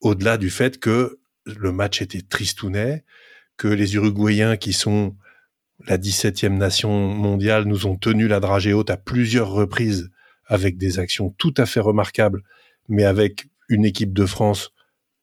Au-delà 0.00 0.36
du 0.36 0.50
fait 0.50 0.78
que 0.78 1.20
le 1.46 1.72
match 1.72 2.02
était 2.02 2.22
tristounet, 2.22 3.04
que 3.56 3.68
les 3.68 3.94
Uruguayens, 3.94 4.56
qui 4.56 4.72
sont 4.72 5.16
la 5.86 5.98
17e 5.98 6.56
nation 6.56 6.90
mondiale, 7.08 7.64
nous 7.64 7.86
ont 7.86 7.96
tenu 7.96 8.28
la 8.28 8.40
dragée 8.40 8.72
haute 8.72 8.90
à 8.90 8.96
plusieurs 8.96 9.50
reprises 9.50 10.10
avec 10.46 10.76
des 10.76 10.98
actions 10.98 11.30
tout 11.38 11.54
à 11.56 11.66
fait 11.66 11.80
remarquables, 11.80 12.42
mais 12.88 13.04
avec 13.04 13.46
une 13.68 13.84
équipe 13.84 14.12
de 14.12 14.26
France 14.26 14.72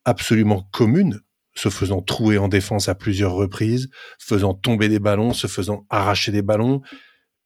absolument 0.05 0.67
commune, 0.71 1.21
se 1.59 1.69
faisant 1.69 2.01
trouer 2.01 2.37
en 2.37 2.47
défense 2.47 2.87
à 2.87 2.95
plusieurs 2.95 3.33
reprises, 3.33 3.89
faisant 4.17 4.53
tomber 4.53 4.87
des 4.87 4.99
ballons, 4.99 5.33
se 5.33 5.47
faisant 5.47 5.85
arracher 5.89 6.31
des 6.31 6.41
ballons. 6.41 6.81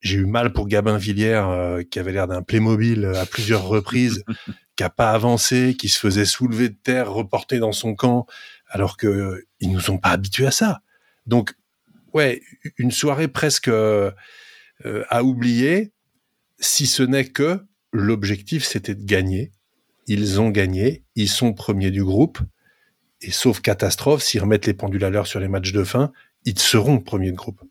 J'ai 0.01 0.17
eu 0.17 0.25
mal 0.27 0.53
pour 0.53 0.67
Gabin 0.67 0.98
Villière, 0.98 1.50
euh, 1.50 1.82
qui 1.82 1.98
avait 1.98 2.12
l'air 2.12 2.27
d'un 2.27 2.43
Playmobil 2.43 3.05
à 3.05 3.25
plusieurs 3.25 3.65
reprises, 3.65 4.24
qui 4.75 4.84
a 4.84 4.91
pas 4.91 5.12
avancé, 5.12 5.75
qui 5.75 5.89
se 5.89 6.00
faisait 6.00 6.25
soulever 6.25 6.70
de 6.70 6.75
terre, 6.75 7.12
reporter 7.12 7.58
dans 7.58 7.72
son 7.72 7.96
camp, 7.96 8.27
alors 8.67 8.98
que 8.98 9.08
euh, 9.08 9.48
ils 9.60 9.72
nous 9.72 9.89
ont 9.89 9.98
pas 9.98 10.10
habitués 10.10 10.46
à 10.46 10.51
ça. 10.51 10.82
Donc, 11.25 11.55
ouais, 12.13 12.43
une 12.77 12.91
soirée 12.91 13.27
presque 13.27 13.70
euh, 13.70 14.12
à 15.10 15.24
oublier, 15.24 15.91
si 16.60 16.86
ce 16.86 17.01
n'est 17.01 17.25
que 17.25 17.65
l'objectif 17.91 18.63
c'était 18.63 18.96
de 18.96 19.05
gagner. 19.05 19.51
Ils 20.05 20.39
ont 20.39 20.50
gagné, 20.50 21.03
ils 21.15 21.29
sont 21.29 21.53
premiers 21.53 21.91
du 21.91 22.03
groupe, 22.03 22.39
et 23.24 23.32
sauf 23.32 23.62
catastrophe, 23.62 24.22
s'ils 24.22 24.42
remettent 24.42 24.65
les 24.65 24.74
pendules 24.74 25.03
à 25.03 25.10
l'heure 25.10 25.27
sur 25.27 25.39
les 25.39 25.48
matchs 25.48 25.72
de 25.72 25.84
fin, 25.84 26.12
ils 26.46 26.60
seront 26.60 27.00
premiers 27.00 27.32
de 27.32 27.38
groupe. 27.38 27.62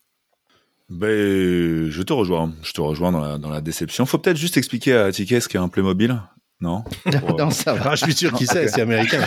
Ben, 0.88 1.90
je 1.90 2.02
te 2.02 2.12
rejoins. 2.12 2.52
Je 2.62 2.72
te 2.72 2.80
rejoins 2.80 3.12
dans 3.12 3.20
la, 3.20 3.38
dans 3.38 3.48
la 3.48 3.60
déception. 3.60 4.04
Faut 4.04 4.18
peut-être 4.18 4.36
juste 4.36 4.56
expliquer 4.56 4.94
à 4.94 5.12
Ticket 5.12 5.40
ce 5.40 5.48
qu'est 5.48 5.58
un 5.58 5.68
Playmobil. 5.68 6.20
Non? 6.60 6.84
Non, 7.38 7.50
ça 7.50 7.74
va. 7.74 7.90
Ah, 7.90 7.94
je 7.96 8.04
suis 8.04 8.14
sûr 8.14 8.32
qu'il 8.32 8.46
sait, 8.46 8.68
c'est 8.68 8.82
américain. 8.82 9.20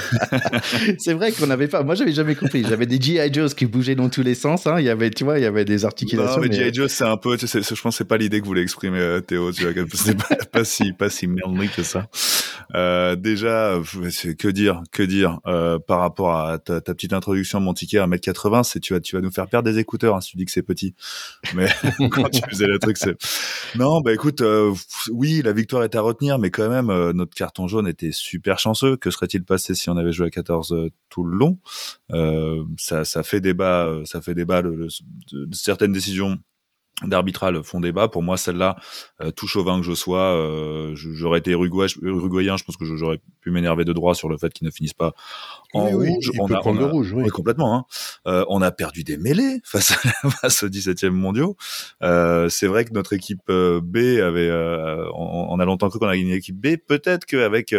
c'est 0.98 1.14
vrai 1.14 1.34
qu'on 1.34 1.48
n'avait 1.48 1.68
pas. 1.68 1.84
Moi, 1.84 1.96
j'avais 1.96 2.14
jamais 2.14 2.34
compris. 2.34 2.64
J'avais 2.64 2.86
des 2.86 3.00
G.I. 3.00 3.34
Joes 3.34 3.50
qui 3.50 3.66
bougeaient 3.66 3.96
dans 3.96 4.10
tous 4.10 4.22
les 4.22 4.36
sens. 4.36 4.68
Hein. 4.68 4.80
Il 4.80 4.86
y 4.86 4.90
avait, 4.90 5.10
tu 5.10 5.26
vois, 5.26 5.38
il 5.38 5.42
y 5.42 5.46
avait 5.46 5.66
des 5.66 5.84
articulations. 5.84 6.40
Non, 6.40 6.48
mais, 6.48 6.56
G.I. 6.56 6.74
Joe, 6.74 6.90
c'est 6.90 7.04
un 7.04 7.18
peu. 7.18 7.38
Tu 7.38 7.48
sais, 7.48 7.62
je 7.62 7.82
pense 7.82 7.96
que 7.96 7.98
c'est 7.98 8.08
pas 8.08 8.18
l'idée 8.18 8.40
que 8.40 8.46
voulait 8.46 8.62
exprimer 8.62 9.00
euh, 9.00 9.20
Théo. 9.20 9.52
Tu 9.52 9.70
vois, 9.70 9.86
c'est 9.94 10.18
pas, 10.18 10.36
pas, 10.50 10.64
si, 10.64 10.94
pas 10.94 11.10
si 11.10 11.28
merdique 11.28 11.76
que 11.76 11.84
ça. 11.84 12.08
Euh, 12.74 13.16
déjà, 13.16 13.80
que 14.38 14.48
dire, 14.48 14.82
que 14.92 15.04
dire 15.04 15.40
euh, 15.46 15.78
par 15.80 16.00
rapport 16.00 16.36
à 16.36 16.58
ta, 16.58 16.82
petite 16.82 17.14
introduction, 17.14 17.60
mon 17.60 17.74
ticket 17.74 18.00
à 18.00 18.08
1m80, 18.08 18.64
c'est 18.64 18.80
tu 18.80 18.94
vas, 18.94 19.00
tu 19.00 19.16
vas 19.16 19.22
nous 19.22 19.32
faire 19.32 19.48
perdre 19.48 19.70
des 19.70 19.80
écouteurs 19.80 20.16
hein, 20.16 20.22
si 20.22 20.32
tu 20.32 20.38
dis 20.38 20.46
que 20.46 20.52
c'est 20.52 20.64
petit. 20.64 20.96
Mais 21.54 21.68
quand 22.12 22.30
tu 22.30 22.42
faisais 22.50 22.68
le 22.68 22.80
truc, 22.80 22.98
c'est. 22.98 23.16
Non, 23.76 24.02
bah 24.02 24.14
écoute, 24.14 24.42
euh, 24.42 24.74
oui, 25.12 25.42
la 25.44 25.52
victoire 25.52 25.84
est 25.84 25.96
à 25.96 26.02
retenir, 26.02 26.40
mais 26.40 26.50
quand 26.50 26.70
même, 26.70 26.90
euh, 26.90 27.14
notre 27.14 27.36
carton 27.36 27.68
jaune 27.68 27.88
était 27.88 28.12
super 28.12 28.60
chanceux. 28.60 28.98
Que 28.98 29.12
serait-il 29.12 29.44
passé 29.44 29.76
si 29.76 29.90
on 29.90 29.98
avait 29.98 30.12
joué 30.12 30.28
à 30.28 30.30
14 30.30 30.74
euh, 30.74 30.90
tout 31.10 31.24
le 31.24 31.38
long? 31.38 31.60
Ça, 32.78 33.06
ça 33.06 33.24
fait 33.24 33.42
débat, 33.42 33.90
ça 34.06 34.22
fait 34.22 34.34
débat 34.34 34.62
de, 34.62 34.88
de 35.32 35.56
certaines 35.56 35.92
décisions 35.92 36.38
d'arbitral 37.04 37.62
font 37.64 37.82
débat. 37.82 38.08
Pour 38.08 38.24
moi, 38.24 38.38
celle-là, 38.38 38.78
euh, 39.22 39.32
tout 39.32 39.48
chauvin 39.48 39.80
que 39.80 39.86
je 39.86 39.94
sois, 39.94 40.34
euh, 40.36 40.94
j'aurais 40.96 41.40
été 41.40 41.52
uruguayen. 41.52 42.58
Je 42.58 42.64
pense 42.64 42.78
que 42.78 42.86
j'aurais 42.86 43.20
pu 43.42 43.52
m'énerver 43.52 43.84
de 43.84 43.92
droit 43.94 44.16
sur 44.16 44.30
le 44.30 44.38
fait 44.38 44.54
qu'ils 44.54 44.66
ne 44.66 44.72
finissent 44.72 44.94
pas 44.94 45.14
en 45.74 45.88
rouge. 45.88 46.32
on, 46.40 46.48
a, 46.48 46.62
on, 46.64 46.78
a, 46.78 46.88
rouge, 46.88 47.14
oui. 47.14 47.28
complètement. 47.30 47.76
Hein. 47.76 47.86
Euh, 48.28 48.46
on 48.48 48.62
a 48.62 48.72
perdu 48.72 49.04
des 49.04 49.18
mêlées 49.18 49.60
face, 49.66 49.92
à, 49.92 50.30
face 50.30 50.64
au 50.64 50.70
17e 50.70 51.10
mondiaux. 51.10 51.58
Euh, 52.02 52.48
c'est 52.48 52.68
vrai 52.68 52.86
que 52.86 52.94
notre 52.94 53.14
équipe 53.14 53.42
euh, 53.50 53.82
B 53.82 53.98
avait, 53.98 54.50
euh, 54.50 55.06
on, 55.14 55.48
on, 55.50 55.60
a 55.60 55.66
longtemps 55.66 55.90
cru 55.90 56.00
qu'on 56.00 56.08
a 56.08 56.16
gagné 56.16 56.36
l'équipe 56.36 56.60
B. 56.60 56.78
Peut-être 56.78 57.26
qu'avec 57.26 57.74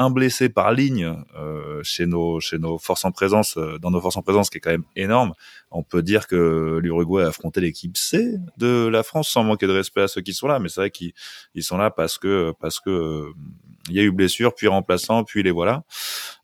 un 0.00 0.08
blessé 0.08 0.48
par 0.48 0.72
ligne 0.72 1.14
euh, 1.36 1.82
chez 1.82 2.06
nos 2.06 2.40
chez 2.40 2.58
nos 2.58 2.78
forces 2.78 3.04
en 3.04 3.12
présence 3.12 3.58
euh, 3.58 3.78
dans 3.78 3.90
nos 3.90 4.00
forces 4.00 4.16
en 4.16 4.22
présence 4.22 4.48
qui 4.48 4.56
est 4.56 4.60
quand 4.60 4.70
même 4.70 4.86
énorme 4.96 5.34
on 5.70 5.82
peut 5.82 6.02
dire 6.02 6.26
que 6.26 6.78
l'Uruguay 6.82 7.24
a 7.24 7.28
affronté 7.28 7.60
l'équipe 7.60 7.96
C 7.96 8.36
de 8.56 8.88
la 8.88 9.02
France 9.02 9.28
sans 9.28 9.44
manquer 9.44 9.66
de 9.66 9.72
respect 9.72 10.02
à 10.02 10.08
ceux 10.08 10.20
qui 10.20 10.34
sont 10.34 10.46
là 10.48 10.58
mais 10.58 10.68
c'est 10.68 10.80
vrai 10.80 10.90
qu'ils 10.90 11.12
ils 11.54 11.62
sont 11.62 11.76
là 11.76 11.90
parce 11.90 12.18
que 12.18 12.52
parce 12.60 12.80
que 12.80 13.26
il 13.88 13.94
y 13.94 14.00
a 14.00 14.02
eu 14.02 14.10
blessure 14.10 14.54
puis 14.54 14.68
remplaçant 14.68 15.24
puis 15.24 15.42
les 15.42 15.50
voilà 15.50 15.84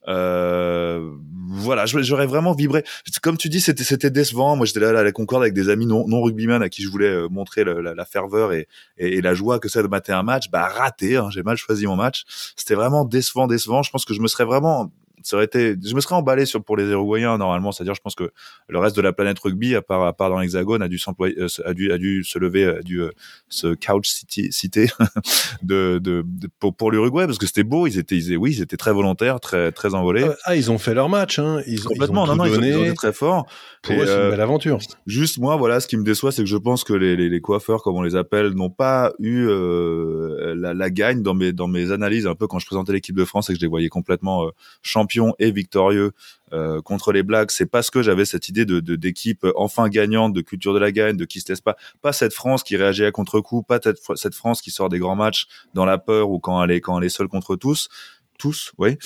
euh, 0.09 1.11
voilà, 1.49 1.87
j'aurais 1.87 2.27
vraiment 2.27 2.53
vibré. 2.53 2.85
Comme 3.23 3.37
tu 3.37 3.49
dis, 3.49 3.61
c'était 3.61 3.85
c'était 3.85 4.11
décevant. 4.11 4.57
Moi, 4.57 4.67
j'étais 4.67 4.81
là 4.81 4.99
à 4.99 5.03
la 5.03 5.13
Concorde 5.13 5.43
avec 5.43 5.55
des 5.55 5.69
amis 5.69 5.87
non 5.87 6.07
non 6.07 6.23
rugbyman 6.23 6.63
à 6.63 6.69
qui 6.69 6.83
je 6.83 6.89
voulais 6.89 7.09
euh, 7.09 7.29
montrer 7.29 7.65
la, 7.65 8.05
ferveur 8.05 8.53
et, 8.53 8.69
et, 8.99 9.21
la 9.21 9.35
joie 9.35 9.59
que 9.59 9.69
c'est 9.69 9.83
de 9.83 9.89
mater 9.89 10.13
un 10.13 10.23
match. 10.23 10.51
Bah 10.51 10.69
raté, 10.69 11.17
hein, 11.17 11.29
j'ai 11.31 11.43
mal 11.43 11.57
choisi 11.57 11.87
mon 11.87 11.97
match. 11.97 12.25
C'était 12.57 12.75
vraiment 12.75 13.05
décevant, 13.05 13.47
décevant. 13.47 13.83
Je 13.83 13.91
pense 13.91 14.05
que 14.05 14.15
je 14.15 14.21
me 14.21 14.29
serais 14.29 14.45
vraiment 14.45 14.93
ça 15.27 15.35
aurait 15.35 15.47
été, 15.47 15.75
je 15.85 15.93
me 15.97 16.01
serais 16.01 16.15
emballé 16.15 16.47
sur 16.47 16.63
pour 16.63 16.77
les 16.77 16.85
Uruguayens 16.85 17.37
normalement, 17.37 17.73
c'est-à-dire 17.73 17.97
je 17.97 18.01
pense 18.01 18.15
que 18.15 18.31
le 18.69 18.79
reste 18.79 18.95
de 18.95 19.03
la 19.03 19.13
planète 19.13 19.41
rugby, 19.41 19.75
à 19.75 19.83
part 19.83 20.05
à 20.05 20.13
part 20.13 20.31
dans 20.31 20.39
l'Hexagone, 20.39 20.83
a 20.83 20.89
dû 20.89 20.99
s'employer, 20.99 21.37
euh, 21.41 21.49
a 21.65 21.75
dû 21.75 21.91
a 21.91 21.99
dû 21.99 22.23
se 22.23 22.39
lever, 22.39 22.65
a 22.65 22.81
dû 22.81 23.01
se 23.49 23.75
couch 23.75 24.07
city, 24.09 24.53
cité 24.53 24.87
de, 25.65 25.99
de, 25.99 26.23
de, 26.25 26.49
pour, 26.61 26.77
pour 26.77 26.93
l'Uruguay 26.93 27.27
parce 27.27 27.39
que 27.39 27.47
c'était 27.47 27.65
beau, 27.65 27.89
ils 27.89 27.99
étaient, 27.99 28.17
ils, 28.17 28.37
oui, 28.37 28.53
ils 28.53 28.63
étaient 28.63 28.77
très 28.77 28.93
volontaires, 28.93 29.41
très 29.41 29.73
très 29.73 29.97
envolés. 29.97 30.27
Ah, 30.45 30.55
ils 30.55 30.71
ont 30.71 30.79
fait 30.79 30.95
leur 30.95 31.09
match, 31.09 31.41
hein. 31.41 31.61
Ils, 31.67 31.83
complètement, 31.83 32.25
ils 32.25 32.31
ont 32.31 32.37
non, 32.37 32.45
tout 32.45 32.51
non, 32.51 32.55
donné. 32.55 32.69
ils 32.69 32.77
ont, 32.77 32.79
ils 32.79 32.83
ont 32.83 32.85
été 32.85 32.95
très 32.95 33.13
forts. 33.13 33.47
Pour 33.83 33.95
eux, 33.95 34.07
c'est 34.07 34.23
une 34.23 34.31
belle 34.31 34.41
aventure. 34.41 34.79
Juste 35.07 35.39
moi, 35.39 35.57
voilà, 35.57 35.81
ce 35.81 35.89
qui 35.89 35.97
me 35.97 36.05
déçoit, 36.05 36.31
c'est 36.31 36.43
que 36.43 36.49
je 36.49 36.57
pense 36.57 36.85
que 36.85 36.93
les, 36.93 37.17
les, 37.17 37.29
les 37.29 37.41
coiffeurs, 37.41 37.83
comme 37.83 37.97
on 37.97 38.03
les 38.03 38.15
appelle, 38.15 38.51
n'ont 38.51 38.71
pas 38.71 39.13
eu 39.19 39.49
euh, 39.49 40.55
la, 40.57 40.73
la 40.73 40.91
gagne 40.91 41.23
dans 41.23 41.35
mes 41.35 41.53
dans 41.53 41.67
mes 41.67 41.91
analyses 41.91 42.29
un 42.29 42.37
peu 42.37 42.47
quand 42.47 42.61
je 42.61 42.67
présentais 42.67 42.93
l'équipe 42.93 43.17
de 43.17 43.25
France 43.25 43.51
et 43.51 43.55
que 43.55 43.59
je 43.59 43.65
les 43.65 43.69
voyais 43.69 43.89
complètement 43.89 44.47
euh, 44.47 44.51
champions 44.83 45.16
et 45.39 45.51
victorieux 45.51 46.13
euh, 46.53 46.81
contre 46.81 47.13
les 47.13 47.23
Blacks, 47.23 47.51
c'est 47.51 47.67
parce 47.67 47.91
que 47.91 48.03
j'avais 48.03 48.25
cette 48.25 48.49
idée 48.49 48.65
de 48.65 48.81
d'équipe 48.81 49.47
enfin 49.57 49.89
gagnante, 49.89 50.33
de 50.33 50.41
culture 50.41 50.75
de 50.75 50.79
la 50.79 50.93
gagne, 50.93 51.17
de 51.17 51.25
qui 51.25 51.41
se 51.41 51.49
laisse 51.49 51.61
pas, 51.61 51.77
pas 52.03 52.13
cette 52.13 52.33
France 52.33 52.63
qui 52.63 52.77
réagit 52.77 53.05
à 53.05 53.11
contre-coup, 53.11 53.63
pas 53.63 53.81
cette 54.15 54.35
France 54.35 54.63
qui 54.63 54.71
sort 54.71 54.89
des 54.89 54.99
grands 54.99 55.17
matchs 55.17 55.47
dans 55.75 55.85
la 55.85 55.99
peur 55.99 56.31
ou 56.31 56.39
quand 56.39 56.63
elle 56.63 56.71
est 56.71 56.81
quand 56.81 56.99
elle 56.99 57.05
est 57.05 57.09
seule 57.09 57.29
contre 57.29 57.57
tous 57.57 57.89
tous, 58.37 58.73
oui. 58.79 58.97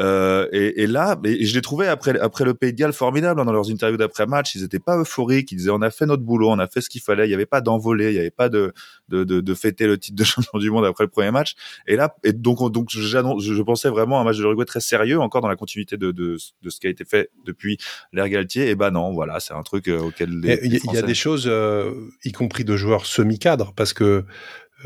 Euh, 0.00 0.48
et, 0.52 0.82
et, 0.82 0.86
là, 0.86 1.18
et 1.24 1.44
je 1.44 1.54
l'ai 1.54 1.62
trouvé 1.62 1.86
après 1.86 2.18
après 2.18 2.44
le 2.44 2.54
Pays 2.54 2.72
de 2.72 2.78
Galles 2.78 2.92
formidable 2.92 3.40
hein, 3.40 3.44
dans 3.44 3.52
leurs 3.52 3.70
interviews 3.70 3.96
d'après 3.96 4.26
match. 4.26 4.54
Ils 4.54 4.64
étaient 4.64 4.78
pas 4.78 4.98
euphoriques. 4.98 5.52
Ils 5.52 5.56
disaient 5.56 5.70
on 5.70 5.82
a 5.82 5.90
fait 5.90 6.06
notre 6.06 6.22
boulot, 6.22 6.50
on 6.50 6.58
a 6.58 6.66
fait 6.66 6.80
ce 6.80 6.88
qu'il 6.88 7.00
fallait. 7.00 7.26
Il 7.26 7.30
y 7.30 7.34
avait 7.34 7.46
pas 7.46 7.60
d'envolée, 7.60 8.10
il 8.10 8.16
y 8.16 8.18
avait 8.18 8.30
pas 8.30 8.48
de 8.48 8.72
de, 9.08 9.24
de 9.24 9.40
de, 9.40 9.54
fêter 9.54 9.86
le 9.86 9.98
titre 9.98 10.16
de 10.16 10.24
champion 10.24 10.58
du 10.58 10.70
monde 10.70 10.84
après 10.84 11.04
le 11.04 11.10
premier 11.10 11.30
match. 11.30 11.54
Et 11.86 11.96
là, 11.96 12.14
et 12.24 12.32
donc 12.32 12.70
donc 12.72 12.88
je, 12.90 13.00
je 13.00 13.62
pensais 13.62 13.88
vraiment 13.88 14.18
à 14.18 14.22
un 14.22 14.24
match 14.24 14.36
de 14.36 14.42
l'Uruguay 14.42 14.64
très 14.64 14.80
sérieux, 14.80 15.20
encore 15.20 15.40
dans 15.40 15.48
la 15.48 15.56
continuité 15.56 15.96
de, 15.96 16.10
de 16.10 16.36
de 16.62 16.70
ce 16.70 16.80
qui 16.80 16.86
a 16.86 16.90
été 16.90 17.04
fait 17.04 17.30
depuis 17.44 17.78
l'ère 18.12 18.28
Galtier. 18.28 18.70
Et 18.70 18.74
ben 18.74 18.90
non, 18.90 19.12
voilà, 19.12 19.40
c'est 19.40 19.54
un 19.54 19.62
truc 19.62 19.88
euh, 19.88 19.98
auquel 19.98 20.30
il 20.44 20.74
y, 20.74 20.94
y, 20.94 20.98
a 20.98 21.02
des 21.02 21.14
choses, 21.14 21.44
euh, 21.46 21.92
y 22.24 22.32
compris 22.32 22.64
de 22.64 22.76
joueurs 22.76 23.06
semi-cadres, 23.06 23.72
parce 23.74 23.92
que 23.92 24.24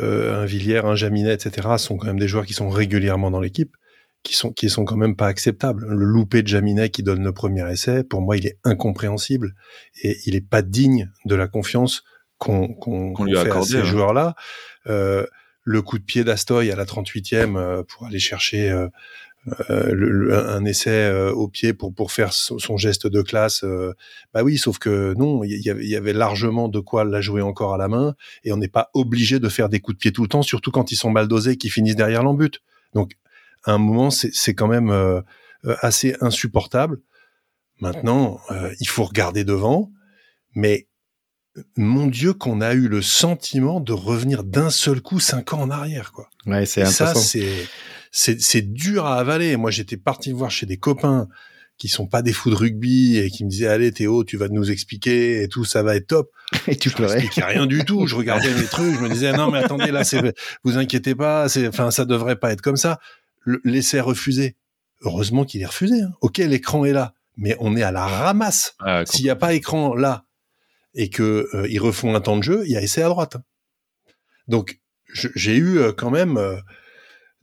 euh, 0.01 0.43
un 0.43 0.45
Villiers, 0.45 0.85
un 0.85 0.97
Jaminet, 0.97 1.35
etc., 1.35 1.69
sont 1.79 1.97
quand 1.97 2.07
même 2.07 2.19
des 2.19 2.29
joueurs 2.29 2.47
qui 2.47 2.55
sont 2.55 2.69
régulièrement 2.69 3.31
dans 3.31 3.41
l'équipe 3.41 3.77
qui 4.25 4.35
sont 4.35 4.53
qui 4.53 4.69
sont 4.69 4.85
quand 4.85 4.97
même 4.97 5.15
pas 5.15 5.29
acceptables. 5.29 5.87
Le 5.87 6.05
loupé 6.05 6.43
de 6.43 6.49
Jaminet 6.49 6.91
qui 6.91 7.05
donne 7.05 7.23
le 7.23 7.33
premier 7.33 7.71
essai, 7.71 8.03
pour 8.03 8.21
moi, 8.21 8.37
il 8.37 8.47
est 8.47 8.59
incompréhensible 8.65 9.55
et 10.03 10.17
il 10.27 10.35
est 10.35 10.47
pas 10.47 10.63
digne 10.63 11.11
de 11.25 11.37
la 11.37 11.47
confiance 11.47 12.03
qu'on 12.39 12.75
qu'on 12.75 13.13
qu 13.13 13.33
fait 13.33 13.39
accordé, 13.39 13.59
à 13.59 13.63
ces 13.63 13.77
hein. 13.77 13.85
joueurs-là. 13.85 14.35
Euh, 14.89 15.25
le 15.63 15.81
coup 15.81 15.99
de 15.99 16.05
pied 16.05 16.25
d'Astoy 16.25 16.71
à 16.73 16.77
la 16.77 16.85
38e 16.85 17.57
euh, 17.57 17.83
pour 17.89 18.07
aller 18.07 18.19
chercher 18.19 18.71
euh, 18.71 18.89
euh, 19.69 19.93
le, 19.93 20.11
le, 20.11 20.35
un 20.35 20.65
essai 20.65 20.91
euh, 20.91 21.31
au 21.31 21.49
pied 21.49 21.75
pour 21.75 21.95
pour 21.95 22.13
faire 22.13 22.33
son, 22.33 22.59
son 22.59 22.79
geste 22.79 23.07
de 23.07 23.21
classe. 23.21 23.63
Euh, 23.63 23.93
bah 24.33 24.43
oui, 24.43 24.57
sauf 24.57 24.79
que 24.79 25.13
non, 25.19 25.45
il 25.45 25.61
y, 25.63 25.69
avait, 25.69 25.85
il 25.85 25.91
y 25.91 25.97
avait 25.97 26.15
largement 26.15 26.69
de 26.69 26.81
quoi 26.81 27.05
la 27.05 27.21
jouer 27.21 27.43
encore 27.43 27.75
à 27.75 27.79
la 27.79 27.89
main 27.89 28.15
et 28.45 28.53
on 28.53 28.57
n'est 28.57 28.69
pas 28.69 28.89
obligé 28.95 29.41
de 29.41 29.49
faire 29.51 29.69
des 29.69 29.81
coups 29.81 29.97
de 29.97 30.01
pied 30.01 30.13
tout 30.13 30.23
le 30.23 30.29
temps, 30.29 30.43
surtout 30.43 30.71
quand 30.71 30.93
ils 30.93 30.97
sont 30.97 31.11
mal 31.11 31.29
dosés, 31.29 31.59
qui 31.59 31.69
finissent 31.69 31.97
derrière 31.97 32.23
l'embut. 32.23 32.63
Donc 32.95 33.13
à 33.65 33.73
un 33.73 33.79
moment, 33.79 34.11
c'est 34.11 34.55
quand 34.55 34.69
même 34.69 34.91
euh, 34.91 35.21
assez 35.81 36.17
insupportable. 36.21 37.01
Maintenant, 37.81 38.41
euh, 38.51 38.73
il 38.81 38.89
faut 38.89 39.05
regarder 39.05 39.45
devant, 39.45 39.91
mais 40.55 40.89
mon 41.77 42.07
Dieu, 42.07 42.33
qu'on 42.33 42.61
a 42.61 42.75
eu 42.75 42.89
le 42.89 43.03
sentiment 43.03 43.81
de 43.81 43.93
revenir 43.93 44.45
d'un 44.45 44.71
seul 44.71 45.01
coup 45.01 45.21
cinq 45.21 45.53
ans 45.53 45.61
en 45.61 45.71
arrière, 45.71 46.13
quoi. 46.13 46.29
Ouais, 46.47 46.67
c'est 46.67 46.85
ça, 46.87 47.15
c'est, 48.13 48.63
dur 48.63 49.07
à 49.07 49.19
avaler. 49.19 49.57
Moi, 49.57 49.71
j'étais 49.71 49.97
parti 49.97 50.33
voir 50.33 50.51
chez 50.51 50.67
des 50.67 50.77
copains 50.77 51.29
qui 51.77 51.89
sont 51.89 52.07
pas 52.07 52.23
des 52.23 52.33
fous 52.33 52.51
de 52.51 52.55
rugby 52.55 53.19
et 53.19 53.31
qui 53.31 53.45
me 53.45 53.51
disaient 53.51 53.67
allez 53.67 53.91
Théo 53.91 54.23
tu 54.23 54.37
vas 54.37 54.49
nous 54.49 54.71
expliquer 54.71 55.43
et 55.43 55.49
tout 55.49 55.65
ça 55.65 55.83
va 55.83 55.97
être 55.97 56.07
top. 56.07 56.31
Et 56.69 56.77
tu 56.77 56.89
pleurais. 56.91 57.29
a 57.39 57.47
rien 57.47 57.67
du 57.67 57.85
tout. 57.85 58.07
Je 58.07 58.15
regardais 58.15 58.55
mes 58.55 58.67
trucs. 58.67 58.95
Je 58.95 59.01
me 59.01 59.09
disais 59.09 59.33
non 59.33 59.51
mais 59.51 59.59
attendez 59.59 59.91
là 59.91 60.05
c'est 60.05 60.37
vous 60.63 60.79
inquiétez 60.79 61.17
pas 61.17 61.49
c'est 61.49 61.67
enfin 61.67 61.91
ça 61.91 62.05
devrait 62.05 62.37
pas 62.37 62.53
être 62.53 62.61
comme 62.61 62.77
ça 62.77 63.01
l'essai 63.65 64.01
refusé 64.01 64.57
heureusement 65.03 65.45
qu'il 65.45 65.63
est 65.63 65.67
refusé 65.67 66.03
hein. 66.03 66.13
ok 66.21 66.39
l'écran 66.39 66.85
est 66.85 66.93
là 66.93 67.15
mais 67.37 67.57
on 67.59 67.77
est 67.77 67.83
à 67.83 67.93
la 67.93 68.07
ramasse 68.07 68.75
ah, 68.81 69.05
s'il 69.07 69.25
n'y 69.25 69.31
a 69.31 69.37
pas 69.37 69.55
écran 69.55 69.95
là 69.95 70.25
et 70.95 71.11
que 71.11 71.49
euh, 71.55 71.67
ils 71.69 71.81
refont 71.81 72.15
un 72.15 72.21
temps 72.21 72.37
de 72.37 72.43
jeu 72.43 72.63
il 72.67 72.73
y 72.73 72.77
a 72.77 72.83
essai 72.83 73.03
à 73.03 73.09
droite 73.09 73.37
donc 74.49 74.81
j'ai 75.13 75.57
eu 75.57 75.79
euh, 75.79 75.93
quand 75.93 76.11
même 76.11 76.37
euh, 76.37 76.57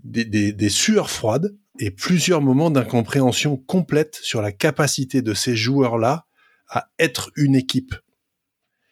des, 0.04 0.26
des, 0.26 0.54
des 0.54 0.70
sueurs 0.70 1.10
froides 1.10 1.56
et 1.80 1.92
plusieurs 1.92 2.42
moments 2.42 2.70
d'incompréhension 2.70 3.58
complète 3.58 4.20
sur 4.22 4.42
la 4.42 4.52
capacité 4.52 5.22
de 5.22 5.34
ces 5.34 5.56
joueurs-là 5.56 6.26
à 6.70 6.90
être 7.00 7.32
une 7.36 7.56
équipe. 7.56 7.96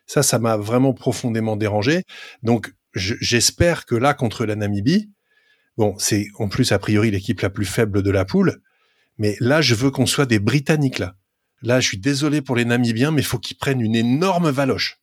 Ça, 0.05 0.23
ça 0.23 0.39
m'a 0.39 0.57
vraiment 0.57 0.93
profondément 0.93 1.55
dérangé. 1.55 2.03
Donc, 2.41 2.73
j'espère 2.93 3.85
que 3.85 3.95
là, 3.95 4.13
contre 4.13 4.45
la 4.45 4.55
Namibie, 4.55 5.11
bon, 5.79 5.95
c'est 5.97 6.27
en 6.37 6.49
plus 6.49 6.73
a 6.73 6.77
priori 6.77 7.09
l'équipe 7.09 7.39
la 7.39 7.49
plus 7.49 7.65
faible 7.65 8.03
de 8.03 8.11
la 8.11 8.25
poule, 8.25 8.61
mais 9.17 9.37
là, 9.39 9.61
je 9.61 9.73
veux 9.75 9.91
qu'on 9.91 10.05
soit 10.05 10.25
des 10.25 10.39
Britanniques 10.39 10.99
là. 10.99 11.15
Là, 11.61 11.79
je 11.79 11.87
suis 11.87 11.97
désolé 11.97 12.41
pour 12.41 12.55
les 12.55 12.65
Namibiens, 12.65 13.11
mais 13.11 13.21
il 13.21 13.25
faut 13.25 13.39
qu'ils 13.39 13.57
prennent 13.57 13.81
une 13.81 13.95
énorme 13.95 14.49
valoche. 14.49 14.99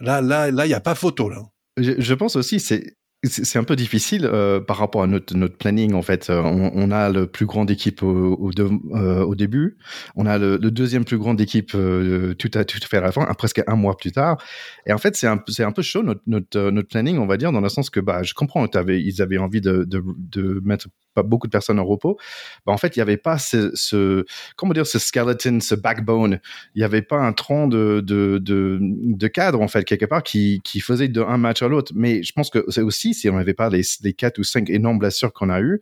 Là, 0.00 0.20
là, 0.20 0.50
là, 0.50 0.64
il 0.64 0.68
n'y 0.68 0.74
a 0.74 0.80
pas 0.80 0.94
photo 0.94 1.28
là. 1.28 1.42
Je, 1.76 1.92
je 1.98 2.14
pense 2.14 2.36
aussi, 2.36 2.58
c'est 2.58 2.96
c'est 3.24 3.58
un 3.58 3.64
peu 3.64 3.74
difficile 3.74 4.26
euh, 4.26 4.60
par 4.60 4.76
rapport 4.76 5.02
à 5.02 5.08
notre, 5.08 5.36
notre 5.36 5.56
planning 5.56 5.94
en 5.94 6.02
fait. 6.02 6.30
Euh, 6.30 6.40
on, 6.40 6.70
on 6.72 6.90
a 6.92 7.10
le 7.10 7.26
plus 7.26 7.46
grande 7.46 7.68
équipe 7.68 8.04
au, 8.04 8.34
au, 8.34 8.50
euh, 8.60 9.24
au 9.24 9.34
début, 9.34 9.76
on 10.14 10.24
a 10.24 10.38
le, 10.38 10.56
le, 10.56 10.70
deuxième 10.70 11.04
plus 11.04 11.18
grande 11.18 11.40
équipe 11.40 11.72
euh, 11.74 12.34
tout 12.34 12.50
à 12.54 12.64
tout 12.64 12.78
à 12.80 12.86
fait 12.86 12.98
à 12.98 13.00
la 13.00 13.10
fin, 13.10 13.24
presque 13.34 13.60
un 13.66 13.74
mois 13.74 13.96
plus 13.96 14.12
tard. 14.12 14.40
Et 14.86 14.92
en 14.92 14.98
fait, 14.98 15.16
c'est 15.16 15.26
un 15.26 15.42
c'est 15.48 15.64
un 15.64 15.72
peu 15.72 15.82
chaud 15.82 16.04
notre, 16.04 16.22
notre, 16.28 16.70
notre 16.70 16.88
planning, 16.88 17.18
on 17.18 17.26
va 17.26 17.36
dire, 17.36 17.50
dans 17.50 17.60
le 17.60 17.68
sens 17.68 17.90
que 17.90 17.98
bah 17.98 18.22
je 18.22 18.34
comprends, 18.34 18.64
ils 18.66 19.20
avaient 19.20 19.38
envie 19.38 19.60
de, 19.60 19.84
de, 19.84 20.02
de 20.16 20.60
mettre 20.64 20.86
pas 21.14 21.22
beaucoup 21.22 21.46
de 21.46 21.52
personnes 21.52 21.78
en 21.78 21.84
repos. 21.84 22.18
Bah, 22.66 22.72
en 22.72 22.76
fait, 22.76 22.96
il 22.96 22.98
n'y 22.98 23.02
avait 23.02 23.16
pas 23.16 23.38
ce, 23.38 23.70
ce 23.74 24.24
comment 24.56 24.72
dire 24.72 24.86
ce 24.86 24.98
skeleton, 24.98 25.60
ce 25.60 25.74
backbone. 25.74 26.40
Il 26.74 26.78
n'y 26.78 26.84
avait 26.84 27.02
pas 27.02 27.18
un 27.18 27.32
tronc 27.32 27.68
de, 27.68 28.00
de, 28.04 28.38
de, 28.38 28.78
de 28.80 29.26
cadre 29.28 29.60
en 29.60 29.68
fait 29.68 29.84
quelque 29.84 30.06
part 30.06 30.22
qui, 30.22 30.60
qui 30.64 30.80
faisait 30.80 31.08
de 31.08 31.20
un 31.20 31.38
match 31.38 31.62
à 31.62 31.68
l'autre. 31.68 31.92
Mais 31.94 32.22
je 32.22 32.32
pense 32.32 32.50
que 32.50 32.64
c'est 32.68 32.82
aussi 32.82 33.14
si 33.14 33.28
on 33.28 33.36
n'avait 33.36 33.54
pas 33.54 33.68
les, 33.68 33.82
les 34.02 34.12
quatre 34.12 34.38
ou 34.38 34.44
cinq 34.44 34.70
énormes 34.70 34.98
blessures 34.98 35.32
qu'on 35.32 35.50
a 35.50 35.60
eu, 35.60 35.80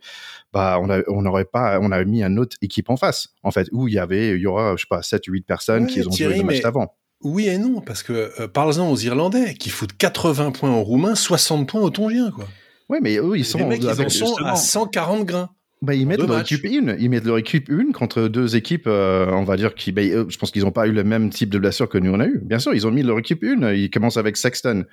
bah 0.53 0.79
on 0.81 0.87
on 1.07 1.21
n'aurait 1.21 1.45
pas, 1.45 1.79
on 1.81 1.91
a 1.91 2.03
mis 2.03 2.23
une 2.23 2.39
autre 2.39 2.57
équipe 2.61 2.89
en 2.89 2.97
face, 2.97 3.29
en 3.43 3.51
fait, 3.51 3.67
où 3.71 3.87
il 3.87 3.93
y 3.95 3.99
avait, 3.99 4.31
il 4.31 4.41
y 4.41 4.47
aura, 4.47 4.75
je 4.75 4.81
sais 4.81 4.87
pas, 4.89 5.01
7 5.01 5.27
ou 5.27 5.33
8 5.33 5.45
personnes 5.45 5.87
qui 5.87 6.01
ont 6.05 6.11
joué 6.11 6.37
le 6.37 6.43
match 6.43 6.63
avant. 6.63 6.95
Oui 7.23 7.47
et 7.47 7.57
non, 7.57 7.81
parce 7.81 8.03
que 8.03 8.31
euh, 8.39 8.47
parlons 8.47 8.91
aux 8.91 8.97
Irlandais 8.97 9.55
qui 9.55 9.69
foutent 9.69 9.97
80 9.97 10.51
points 10.51 10.71
aux 10.71 10.83
Roumains, 10.83 11.15
60 11.15 11.67
points 11.67 11.81
aux 11.81 11.89
Tongiens, 11.89 12.31
quoi. 12.31 12.47
Oui, 12.89 12.99
mais 13.01 13.17
eux, 13.17 13.37
ils 13.37 13.45
sont, 13.45 13.57
les 13.57 13.65
mecs, 13.65 13.83
ils 13.83 14.09
sont 14.09 14.35
à 14.43 14.55
140 14.55 15.25
grains. 15.25 15.49
Bah, 15.81 15.93
ils 15.93 16.07
mettent 16.07 16.19
leur 16.19 16.39
équipe 16.39 16.63
une. 16.63 16.95
Ils 16.99 17.09
mettent 17.09 17.25
leur 17.25 17.37
équipe 17.37 17.69
une 17.69 17.91
contre 17.91 18.27
deux 18.27 18.55
équipes, 18.55 18.87
euh, 18.87 19.27
on 19.31 19.43
va 19.43 19.57
dire, 19.57 19.75
qui, 19.75 19.91
bah, 19.91 20.01
je 20.01 20.37
pense 20.37 20.49
qu'ils 20.51 20.63
n'ont 20.63 20.71
pas 20.71 20.87
eu 20.87 20.91
le 20.91 21.03
même 21.03 21.29
type 21.29 21.49
de 21.49 21.59
blessure 21.59 21.87
que 21.87 21.97
nous 21.97 22.11
on 22.11 22.19
a 22.19 22.25
eu. 22.25 22.39
Bien 22.43 22.59
sûr, 22.59 22.73
ils 22.73 22.87
ont 22.87 22.91
mis 22.91 23.03
leur 23.03 23.19
équipe 23.19 23.43
une. 23.43 23.71
Ils 23.75 23.89
commencent 23.89 24.17
avec 24.17 24.37
Sexton. 24.37 24.85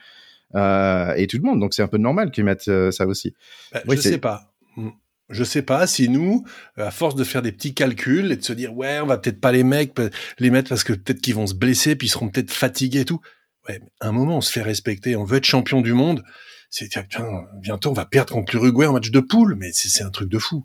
Euh, 0.55 1.15
et 1.15 1.27
tout 1.27 1.39
le 1.39 1.43
monde. 1.43 1.61
Donc 1.61 1.75
c'est 1.75 1.83
un 1.83 1.89
peu 1.89 1.97
normal 1.97 2.31
qu'ils 2.31 2.45
mettent 2.45 2.69
euh, 2.69 2.91
ça 2.91 3.07
aussi. 3.07 3.35
Bah, 3.73 3.83
oui, 3.89 3.97
je 3.97 4.03
sais 4.03 4.19
pas. 4.19 4.55
Hmm. 4.77 4.91
Je 5.31 5.43
sais 5.43 5.63
pas 5.63 5.87
si 5.87 6.11
nous, 6.11 6.45
à 6.77 6.91
force 6.91 7.15
de 7.15 7.25
faire 7.25 7.41
des 7.41 7.51
petits 7.51 7.73
calculs 7.73 8.31
et 8.31 8.37
de 8.37 8.45
se 8.45 8.53
dire 8.53 8.77
ouais, 8.77 9.01
on 9.01 9.07
va 9.07 9.17
peut-être 9.17 9.41
pas 9.41 9.53
les 9.53 9.65
mecs 9.65 9.95
les 10.39 10.51
mettre 10.51 10.69
parce 10.69 10.85
que 10.85 10.93
peut-être 10.93 11.23
qu'ils 11.23 11.35
vont 11.35 11.47
se 11.47 11.55
blesser 11.55 11.97
puis 11.97 12.09
ils 12.09 12.11
seront 12.11 12.29
peut-être 12.29 12.53
fatigués 12.53 13.01
et 13.01 13.05
tout. 13.07 13.21
Ouais, 13.69 13.81
un 14.03 14.13
moment 14.13 14.37
on 14.37 14.41
se 14.43 14.53
fait 14.53 14.61
respecter, 14.61 15.17
on 15.17 15.25
veut 15.25 15.39
être 15.39 15.47
champion 15.47 15.81
du 15.81 15.95
monde. 15.95 16.23
C'est 16.77 16.89
bientôt 17.61 17.91
on 17.91 17.93
va 17.93 18.05
perdre 18.05 18.33
contre 18.33 18.57
l'Uruguay 18.57 18.87
en 18.87 18.95
match 18.95 19.13
de 19.13 19.21
poule, 19.21 19.55
mais 19.55 19.71
c'est 19.73 20.03
un 20.03 20.11
truc 20.11 20.29
de 20.29 20.41
fou. 20.41 20.65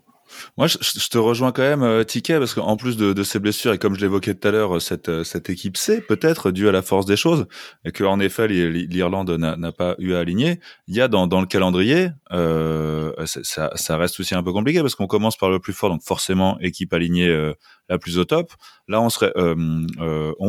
Moi, 0.58 0.66
je, 0.66 0.76
te 1.08 1.18
rejoins 1.18 1.52
quand 1.52 1.62
même, 1.62 1.84
euh, 1.84 2.02
Ticket, 2.02 2.38
parce 2.38 2.54
qu'en 2.54 2.76
plus 2.76 2.96
de, 2.96 3.12
de, 3.12 3.22
ces 3.22 3.38
blessures, 3.38 3.72
et 3.72 3.78
comme 3.78 3.94
je 3.94 4.00
l'évoquais 4.00 4.34
tout 4.34 4.48
à 4.48 4.50
l'heure, 4.50 4.76
euh, 4.76 4.80
cette, 4.80 5.08
euh, 5.08 5.22
cette 5.22 5.50
équipe 5.50 5.76
C, 5.76 6.00
peut-être 6.00 6.50
dû 6.50 6.68
à 6.68 6.72
la 6.72 6.82
force 6.82 7.06
des 7.06 7.16
choses, 7.16 7.46
et 7.84 7.92
que 7.92 8.02
en 8.02 8.18
effet, 8.18 8.48
l'Irlande 8.48 9.30
n'a 9.30 9.72
pas 9.72 9.94
eu 9.98 10.14
à 10.14 10.18
aligner, 10.18 10.58
il 10.88 10.96
y 10.96 11.00
a 11.00 11.06
dans, 11.06 11.28
dans 11.28 11.40
le 11.40 11.46
calendrier, 11.46 12.10
euh, 12.32 13.12
ça, 13.26 13.70
ça, 13.76 13.96
reste 13.96 14.18
aussi 14.18 14.34
un 14.34 14.42
peu 14.42 14.52
compliqué, 14.52 14.80
parce 14.80 14.96
qu'on 14.96 15.06
commence 15.06 15.36
par 15.36 15.50
le 15.50 15.60
plus 15.60 15.72
fort, 15.72 15.90
donc 15.90 16.02
forcément, 16.02 16.58
équipe 16.60 16.92
alignée 16.92 17.28
euh, 17.28 17.52
la 17.88 17.98
plus 17.98 18.18
au 18.18 18.24
top. 18.24 18.52
Là, 18.88 19.00
on 19.00 19.10
serait, 19.10 19.32
on, 19.36 19.86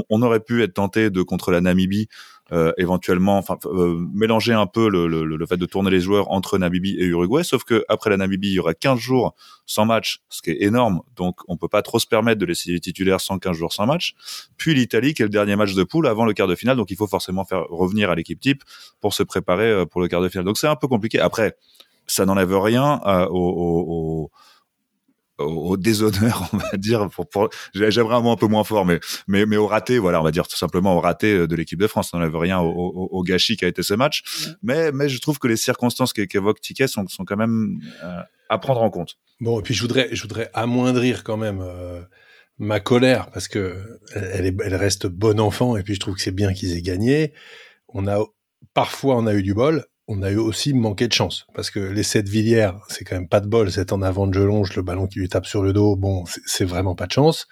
on, 0.09 0.21
aurait 0.23 0.39
pu 0.39 0.63
être 0.63 0.73
tenté 0.73 1.11
de 1.11 1.21
contre 1.21 1.51
la 1.51 1.61
Namibie, 1.61 2.07
euh, 2.53 2.73
éventuellement, 2.77 3.37
enfin 3.37 3.57
euh, 3.65 3.97
mélanger 4.13 4.53
un 4.53 4.65
peu 4.65 4.89
le, 4.89 5.07
le, 5.07 5.23
le, 5.23 5.45
fait 5.45 5.55
de 5.55 5.65
tourner 5.65 5.89
les 5.89 6.01
joueurs 6.01 6.31
entre 6.31 6.57
Namibie 6.57 6.97
et 6.99 7.05
Uruguay. 7.05 7.43
Sauf 7.43 7.63
que 7.63 7.85
après 7.87 8.09
la 8.09 8.17
Namibie, 8.17 8.49
il 8.49 8.53
y 8.55 8.59
aura 8.59 8.73
15 8.73 8.99
jours 8.99 9.35
sans 9.65 9.85
match, 9.85 10.21
ce 10.29 10.41
qui 10.41 10.51
est 10.51 10.61
énorme. 10.61 11.01
Donc 11.15 11.39
on 11.47 11.55
peut 11.55 11.69
pas 11.69 11.81
trop 11.81 11.97
se 11.97 12.07
permettre 12.07 12.39
de 12.39 12.45
laisser 12.45 12.71
les 12.71 12.81
titulaires 12.81 13.21
sans 13.21 13.39
15 13.39 13.55
jours 13.55 13.71
sans 13.71 13.85
match. 13.85 14.15
Puis 14.57 14.73
l'Italie, 14.73 15.13
qui 15.13 15.21
est 15.21 15.25
le 15.25 15.29
dernier 15.29 15.55
match 15.55 15.73
de 15.75 15.83
poule 15.83 16.07
avant 16.07 16.25
le 16.25 16.33
quart 16.33 16.47
de 16.47 16.55
finale, 16.55 16.75
donc 16.75 16.91
il 16.91 16.97
faut 16.97 17.07
forcément 17.07 17.45
faire 17.45 17.63
revenir 17.69 18.09
à 18.09 18.15
l'équipe 18.15 18.39
type 18.39 18.63
pour 18.99 19.13
se 19.13 19.23
préparer 19.23 19.71
euh, 19.71 19.85
pour 19.85 20.01
le 20.01 20.09
quart 20.09 20.21
de 20.21 20.27
finale. 20.27 20.45
Donc 20.45 20.57
c'est 20.57 20.67
un 20.67 20.75
peu 20.75 20.87
compliqué. 20.87 21.19
Après, 21.19 21.55
ça 22.05 22.25
n'enlève 22.25 22.53
rien 22.57 22.99
au, 23.29 23.37
au, 23.37 23.85
au 23.87 24.31
au, 25.43 25.77
déshonneur, 25.77 26.49
on 26.53 26.57
va 26.57 26.77
dire. 26.77 27.09
Pour, 27.09 27.27
pour 27.27 27.49
j'aimerais 27.73 28.15
un 28.15 28.21
mot 28.21 28.31
un 28.31 28.35
peu 28.37 28.47
moins 28.47 28.63
fort, 28.63 28.85
mais 28.85 28.99
mais 29.27 29.45
mais 29.45 29.57
au 29.57 29.67
raté, 29.67 29.99
voilà, 29.99 30.21
on 30.21 30.23
va 30.23 30.31
dire 30.31 30.47
tout 30.47 30.57
simplement 30.57 30.95
au 30.95 30.99
raté 30.99 31.33
euh, 31.33 31.47
de 31.47 31.55
l'équipe 31.55 31.79
de 31.79 31.87
France. 31.87 32.11
On 32.13 32.17
n'enlève 32.17 32.35
rien 32.35 32.59
au, 32.59 32.69
au, 32.69 33.09
au, 33.11 33.23
gâchis 33.23 33.57
qui 33.57 33.65
a 33.65 33.67
été 33.67 33.83
ce 33.83 33.93
match, 33.93 34.23
mais 34.61 34.91
mais 34.91 35.09
je 35.09 35.19
trouve 35.19 35.39
que 35.39 35.47
les 35.47 35.57
circonstances 35.57 36.13
qu'évoque 36.13 36.61
Ticket 36.61 36.87
sont 36.87 37.07
sont 37.07 37.25
quand 37.25 37.37
même 37.37 37.79
euh, 38.03 38.21
à 38.49 38.57
prendre 38.57 38.81
en 38.81 38.89
compte. 38.89 39.17
Bon, 39.39 39.59
et 39.59 39.63
puis 39.63 39.73
je 39.73 39.81
voudrais 39.81 40.09
je 40.11 40.21
voudrais 40.21 40.49
amoindrir 40.53 41.23
quand 41.23 41.37
même. 41.37 41.61
Euh, 41.61 42.01
ma 42.61 42.79
colère 42.79 43.31
parce 43.31 43.47
que 43.47 43.99
elle, 44.13 44.45
est, 44.45 44.55
elle 44.63 44.75
reste 44.75 45.07
bon 45.07 45.39
enfant 45.39 45.75
et 45.77 45.83
puis 45.83 45.95
je 45.95 45.99
trouve 45.99 46.13
que 46.13 46.21
c'est 46.21 46.31
bien 46.31 46.53
qu'ils 46.53 46.77
aient 46.77 46.83
gagné. 46.83 47.33
On 47.87 48.07
a 48.07 48.23
parfois 48.75 49.17
on 49.17 49.25
a 49.25 49.33
eu 49.33 49.41
du 49.41 49.55
bol, 49.55 49.85
on 50.11 50.21
a 50.23 50.29
eu 50.29 50.37
aussi 50.37 50.73
manqué 50.73 51.07
de 51.07 51.13
chance 51.13 51.45
parce 51.53 51.71
que 51.71 51.79
l'essai 51.79 52.21
de 52.21 52.29
Villiers, 52.29 52.71
c'est 52.89 53.05
quand 53.05 53.15
même 53.15 53.29
pas 53.29 53.39
de 53.39 53.47
bol. 53.47 53.71
C'est 53.71 53.93
en 53.93 54.01
avant 54.01 54.27
de 54.27 54.33
Jelonge, 54.33 54.75
le 54.75 54.81
ballon 54.81 55.07
qui 55.07 55.19
lui 55.19 55.29
tape 55.29 55.45
sur 55.45 55.63
le 55.63 55.71
dos. 55.71 55.95
Bon, 55.95 56.25
c'est 56.45 56.65
vraiment 56.65 56.95
pas 56.95 57.07
de 57.07 57.13
chance. 57.13 57.47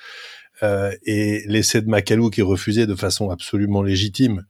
Euh, 0.62 0.92
et 1.04 1.44
l'essai 1.48 1.82
de 1.82 1.88
Macalou 1.88 2.30
qui 2.30 2.42
est 2.42 2.44
refusé 2.44 2.86
de 2.86 2.96
façon 2.96 3.30
absolument 3.30 3.82
légitime. 3.82 4.46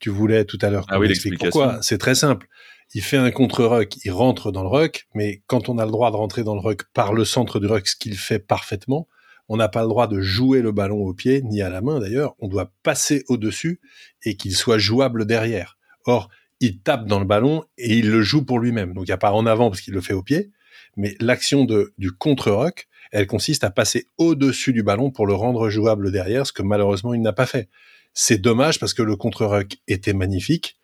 Tu 0.00 0.08
voulais 0.08 0.46
tout 0.46 0.58
à 0.62 0.70
l'heure 0.70 0.86
ah 0.88 0.98
oui, 0.98 1.06
l'explication. 1.08 1.50
pourquoi. 1.50 1.82
C'est 1.82 1.98
très 1.98 2.14
simple. 2.14 2.46
Il 2.94 3.02
fait 3.02 3.18
un 3.18 3.30
contre-ruck, 3.30 3.94
il 4.04 4.10
rentre 4.10 4.50
dans 4.50 4.62
le 4.62 4.68
ruck, 4.68 5.06
mais 5.14 5.42
quand 5.46 5.68
on 5.68 5.78
a 5.78 5.84
le 5.84 5.90
droit 5.90 6.10
de 6.10 6.16
rentrer 6.16 6.44
dans 6.44 6.54
le 6.54 6.60
ruck 6.60 6.84
par 6.94 7.12
le 7.12 7.24
centre 7.24 7.60
du 7.60 7.66
ruck, 7.66 7.86
ce 7.86 7.96
qu'il 7.96 8.16
fait 8.16 8.38
parfaitement, 8.38 9.06
on 9.48 9.56
n'a 9.56 9.68
pas 9.68 9.82
le 9.82 9.88
droit 9.88 10.06
de 10.06 10.20
jouer 10.20 10.62
le 10.62 10.72
ballon 10.72 11.04
au 11.04 11.12
pied, 11.12 11.42
ni 11.42 11.60
à 11.60 11.68
la 11.68 11.82
main 11.82 12.00
d'ailleurs. 12.00 12.34
On 12.38 12.48
doit 12.48 12.72
passer 12.82 13.24
au-dessus 13.28 13.80
et 14.22 14.36
qu'il 14.36 14.54
soit 14.54 14.78
jouable 14.78 15.26
derrière. 15.26 15.76
Or, 16.06 16.28
il 16.60 16.80
tape 16.80 17.06
dans 17.06 17.18
le 17.18 17.26
ballon 17.26 17.64
et 17.78 17.98
il 17.98 18.10
le 18.10 18.22
joue 18.22 18.44
pour 18.44 18.58
lui-même. 18.58 18.92
Donc 18.94 19.04
il 19.04 19.10
n'y 19.10 19.14
a 19.14 19.18
pas 19.18 19.32
en 19.32 19.46
avant 19.46 19.70
parce 19.70 19.80
qu'il 19.80 19.94
le 19.94 20.00
fait 20.00 20.14
au 20.14 20.22
pied, 20.22 20.50
mais 20.96 21.16
l'action 21.20 21.64
de, 21.64 21.92
du 21.98 22.12
contre-rock, 22.12 22.88
elle 23.12 23.26
consiste 23.26 23.64
à 23.64 23.70
passer 23.70 24.08
au-dessus 24.18 24.72
du 24.72 24.82
ballon 24.82 25.10
pour 25.10 25.26
le 25.26 25.34
rendre 25.34 25.68
jouable 25.68 26.10
derrière, 26.10 26.46
ce 26.46 26.52
que 26.52 26.62
malheureusement 26.62 27.14
il 27.14 27.22
n'a 27.22 27.32
pas 27.32 27.46
fait. 27.46 27.68
C'est 28.12 28.38
dommage 28.38 28.78
parce 28.78 28.94
que 28.94 29.02
le 29.02 29.16
contre-rock 29.16 29.76
était 29.88 30.12
magnifique. 30.12 30.76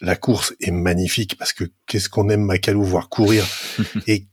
La 0.00 0.14
course 0.14 0.54
est 0.60 0.70
magnifique 0.70 1.36
parce 1.36 1.52
que 1.52 1.64
qu'est-ce 1.86 2.08
qu'on 2.08 2.28
aime 2.28 2.44
Macalou 2.44 2.84
voir 2.84 3.08
courir. 3.08 3.44
et 4.06 4.26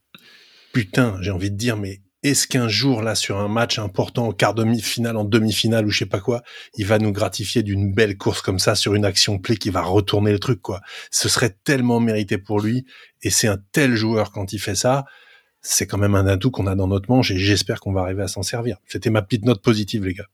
putain, 0.73 1.17
j'ai 1.21 1.31
envie 1.31 1.49
de 1.49 1.57
dire, 1.57 1.75
mais 1.75 2.01
est-ce 2.25 2.47
qu'un 2.47 2.67
jour, 2.67 3.03
là, 3.03 3.13
sur 3.13 3.37
un 3.37 3.47
match 3.47 3.77
important, 3.77 4.27
en 4.27 4.31
quart 4.31 4.55
demi-finale, 4.55 5.15
en 5.15 5.25
demi-finale 5.25 5.85
ou 5.85 5.91
je 5.91 5.99
sais 5.99 6.05
pas 6.07 6.19
quoi, 6.19 6.41
il 6.75 6.85
va 6.85 6.97
nous 6.97 7.11
gratifier 7.11 7.61
d'une 7.61 7.93
belle 7.93 8.17
course 8.17 8.41
comme 8.41 8.57
ça 8.57 8.73
sur 8.73 8.95
une 8.95 9.05
action 9.05 9.37
play 9.37 9.57
qui 9.57 9.69
va 9.69 9.81
retourner 9.83 10.31
le 10.31 10.39
truc, 10.39 10.59
quoi? 10.61 10.81
Ce 11.11 11.29
serait 11.29 11.55
tellement 11.63 11.99
mérité 11.99 12.39
pour 12.39 12.59
lui. 12.59 12.85
Et 13.21 13.29
c'est 13.29 13.47
un 13.47 13.59
tel 13.71 13.95
joueur 13.95 14.31
quand 14.31 14.53
il 14.53 14.59
fait 14.59 14.75
ça. 14.75 15.05
C'est 15.61 15.85
quand 15.85 15.99
même 15.99 16.15
un 16.15 16.25
atout 16.25 16.49
qu'on 16.49 16.67
a 16.67 16.75
dans 16.75 16.87
notre 16.87 17.09
manche 17.09 17.29
et 17.29 17.37
j'espère 17.37 17.79
qu'on 17.79 17.93
va 17.93 18.01
arriver 18.01 18.23
à 18.23 18.27
s'en 18.27 18.43
servir. 18.43 18.77
C'était 18.87 19.11
ma 19.11 19.21
petite 19.21 19.45
note 19.45 19.61
positive, 19.61 20.05
les 20.05 20.13
gars. 20.13 20.27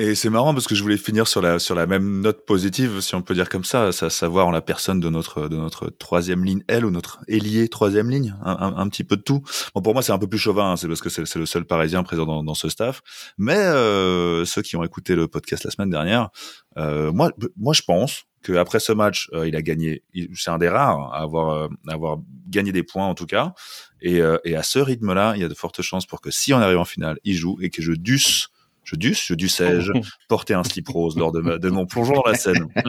Et 0.00 0.14
c'est 0.14 0.30
marrant 0.30 0.54
parce 0.54 0.66
que 0.66 0.74
je 0.74 0.82
voulais 0.82 0.96
finir 0.96 1.28
sur 1.28 1.42
la 1.42 1.58
sur 1.58 1.74
la 1.74 1.86
même 1.86 2.22
note 2.22 2.46
positive, 2.46 3.02
si 3.02 3.14
on 3.14 3.20
peut 3.20 3.34
dire 3.34 3.50
comme 3.50 3.64
ça, 3.64 3.88
à 3.88 3.92
savoir 3.92 4.46
en 4.46 4.50
la 4.50 4.62
personne 4.62 4.98
de 4.98 5.10
notre 5.10 5.46
de 5.46 5.56
notre 5.56 5.90
troisième 5.90 6.42
ligne 6.42 6.62
L 6.68 6.86
ou 6.86 6.90
notre 6.90 7.20
ailier 7.28 7.68
troisième 7.68 8.08
ligne, 8.08 8.34
un, 8.42 8.88
petit 8.88 9.04
peu 9.04 9.18
de 9.18 9.20
tout. 9.20 9.42
Bon 9.74 9.82
pour 9.82 9.92
moi 9.92 10.02
c'est 10.02 10.12
un 10.12 10.18
peu 10.18 10.26
plus 10.26 10.38
chauvin, 10.38 10.72
hein, 10.72 10.76
c'est 10.78 10.88
parce 10.88 11.02
que 11.02 11.10
c'est 11.10 11.36
le 11.36 11.44
seul 11.44 11.66
Parisien 11.66 12.02
présent 12.02 12.24
dans, 12.24 12.42
dans 12.42 12.54
ce 12.54 12.70
staff. 12.70 13.02
Mais 13.36 13.58
euh, 13.58 14.46
ceux 14.46 14.62
qui 14.62 14.74
ont 14.74 14.84
écouté 14.84 15.14
le 15.14 15.28
podcast 15.28 15.64
la 15.64 15.70
semaine 15.70 15.90
dernière, 15.90 16.30
euh, 16.78 17.12
moi 17.12 17.30
moi 17.58 17.74
je 17.74 17.82
pense 17.82 18.22
que 18.42 18.54
après 18.54 18.80
ce 18.80 18.92
match, 18.92 19.28
euh, 19.34 19.46
il 19.46 19.54
a 19.54 19.60
gagné. 19.60 20.02
C'est 20.34 20.50
un 20.50 20.56
des 20.56 20.70
rares 20.70 21.12
à 21.12 21.20
avoir, 21.20 21.68
à 21.88 21.92
avoir 21.92 22.16
gagné 22.48 22.72
des 22.72 22.84
points 22.84 23.06
en 23.06 23.14
tout 23.14 23.26
cas. 23.26 23.52
Et, 24.00 24.22
et 24.44 24.56
à 24.56 24.62
ce 24.62 24.78
rythme-là, 24.78 25.34
il 25.36 25.42
y 25.42 25.44
a 25.44 25.48
de 25.48 25.54
fortes 25.54 25.82
chances 25.82 26.06
pour 26.06 26.22
que 26.22 26.30
si 26.30 26.54
on 26.54 26.58
arrive 26.58 26.78
en 26.78 26.86
finale, 26.86 27.18
il 27.24 27.34
joue 27.34 27.58
et 27.60 27.68
que 27.68 27.82
je 27.82 27.92
dusse 27.92 28.48
je 28.84 28.96
dusse, 28.96 29.24
je 29.26 29.34
dussais-je 29.34 29.92
porter 30.28 30.54
un 30.54 30.64
slip 30.64 30.88
rose 30.88 31.16
lors 31.16 31.32
de, 31.32 31.58
de, 31.58 31.70
mon 31.70 31.86
plongeon 31.86 32.14
dans 32.14 32.24
la 32.26 32.34
scène. 32.34 32.66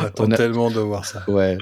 On 0.00 0.04
attend 0.04 0.28
tellement 0.28 0.70
de 0.70 0.80
voir 0.80 1.04
ça. 1.04 1.24
Ouais. 1.28 1.58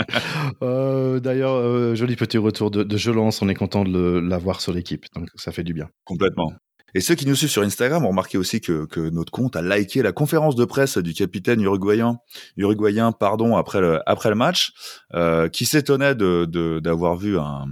Euh, 0.63 1.21
D'ailleurs, 1.21 1.55
euh, 1.55 1.95
joli 1.95 2.17
petit 2.17 2.39
retour 2.39 2.71
de, 2.71 2.83
de 2.83 2.97
Jolance. 2.97 3.43
On 3.43 3.49
est 3.49 3.55
content 3.55 3.85
de 3.85 4.19
l'avoir 4.19 4.61
sur 4.61 4.73
l'équipe. 4.73 5.07
Donc, 5.15 5.29
ça 5.35 5.53
fait 5.53 5.65
du 5.65 5.75
bien. 5.75 5.89
Complètement. 6.05 6.53
Et 6.95 7.01
ceux 7.01 7.15
qui 7.15 7.27
nous 7.27 7.35
suivent 7.35 7.51
sur 7.51 7.63
Instagram 7.63 8.05
ont 8.07 8.11
remarqué 8.11 8.39
aussi 8.39 8.61
que, 8.61 8.87
que 8.87 9.01
notre 9.11 9.31
compte 9.31 9.57
a 9.57 9.63
liké 9.63 10.03
la 10.03 10.13
conférence 10.13 10.57
de 10.57 10.65
presse 10.65 10.97
du 10.97 11.13
capitaine 11.13 11.61
uruguayen, 11.61 12.19
uruguayen 12.57 13.13
pardon, 13.13 13.57
après 13.57 13.81
le, 13.81 14.01
après 14.07 14.31
le 14.31 14.37
match, 14.37 14.73
euh, 15.15 15.49
qui 15.49 15.67
s'étonnait 15.67 16.15
de 16.15 16.81
d'avoir 16.81 17.17
vu 17.17 17.39
un, 17.39 17.67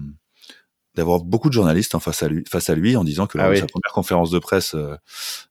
d'avoir 0.97 1.21
beaucoup 1.21 1.49
de 1.49 1.55
journalistes 1.55 1.95
en 1.95 2.01
face 2.01 2.23
à 2.23 2.29
lui, 2.29 2.43
face 2.49 2.71
à 2.71 2.75
lui 2.75 2.97
en 2.97 3.05
disant 3.05 3.27
que 3.27 3.39
ah 3.39 3.55
sa 3.55 3.67
première 3.67 3.93
conférence 3.93 4.31
de 4.31 4.39
presse, 4.39 4.75
euh, 4.75 4.97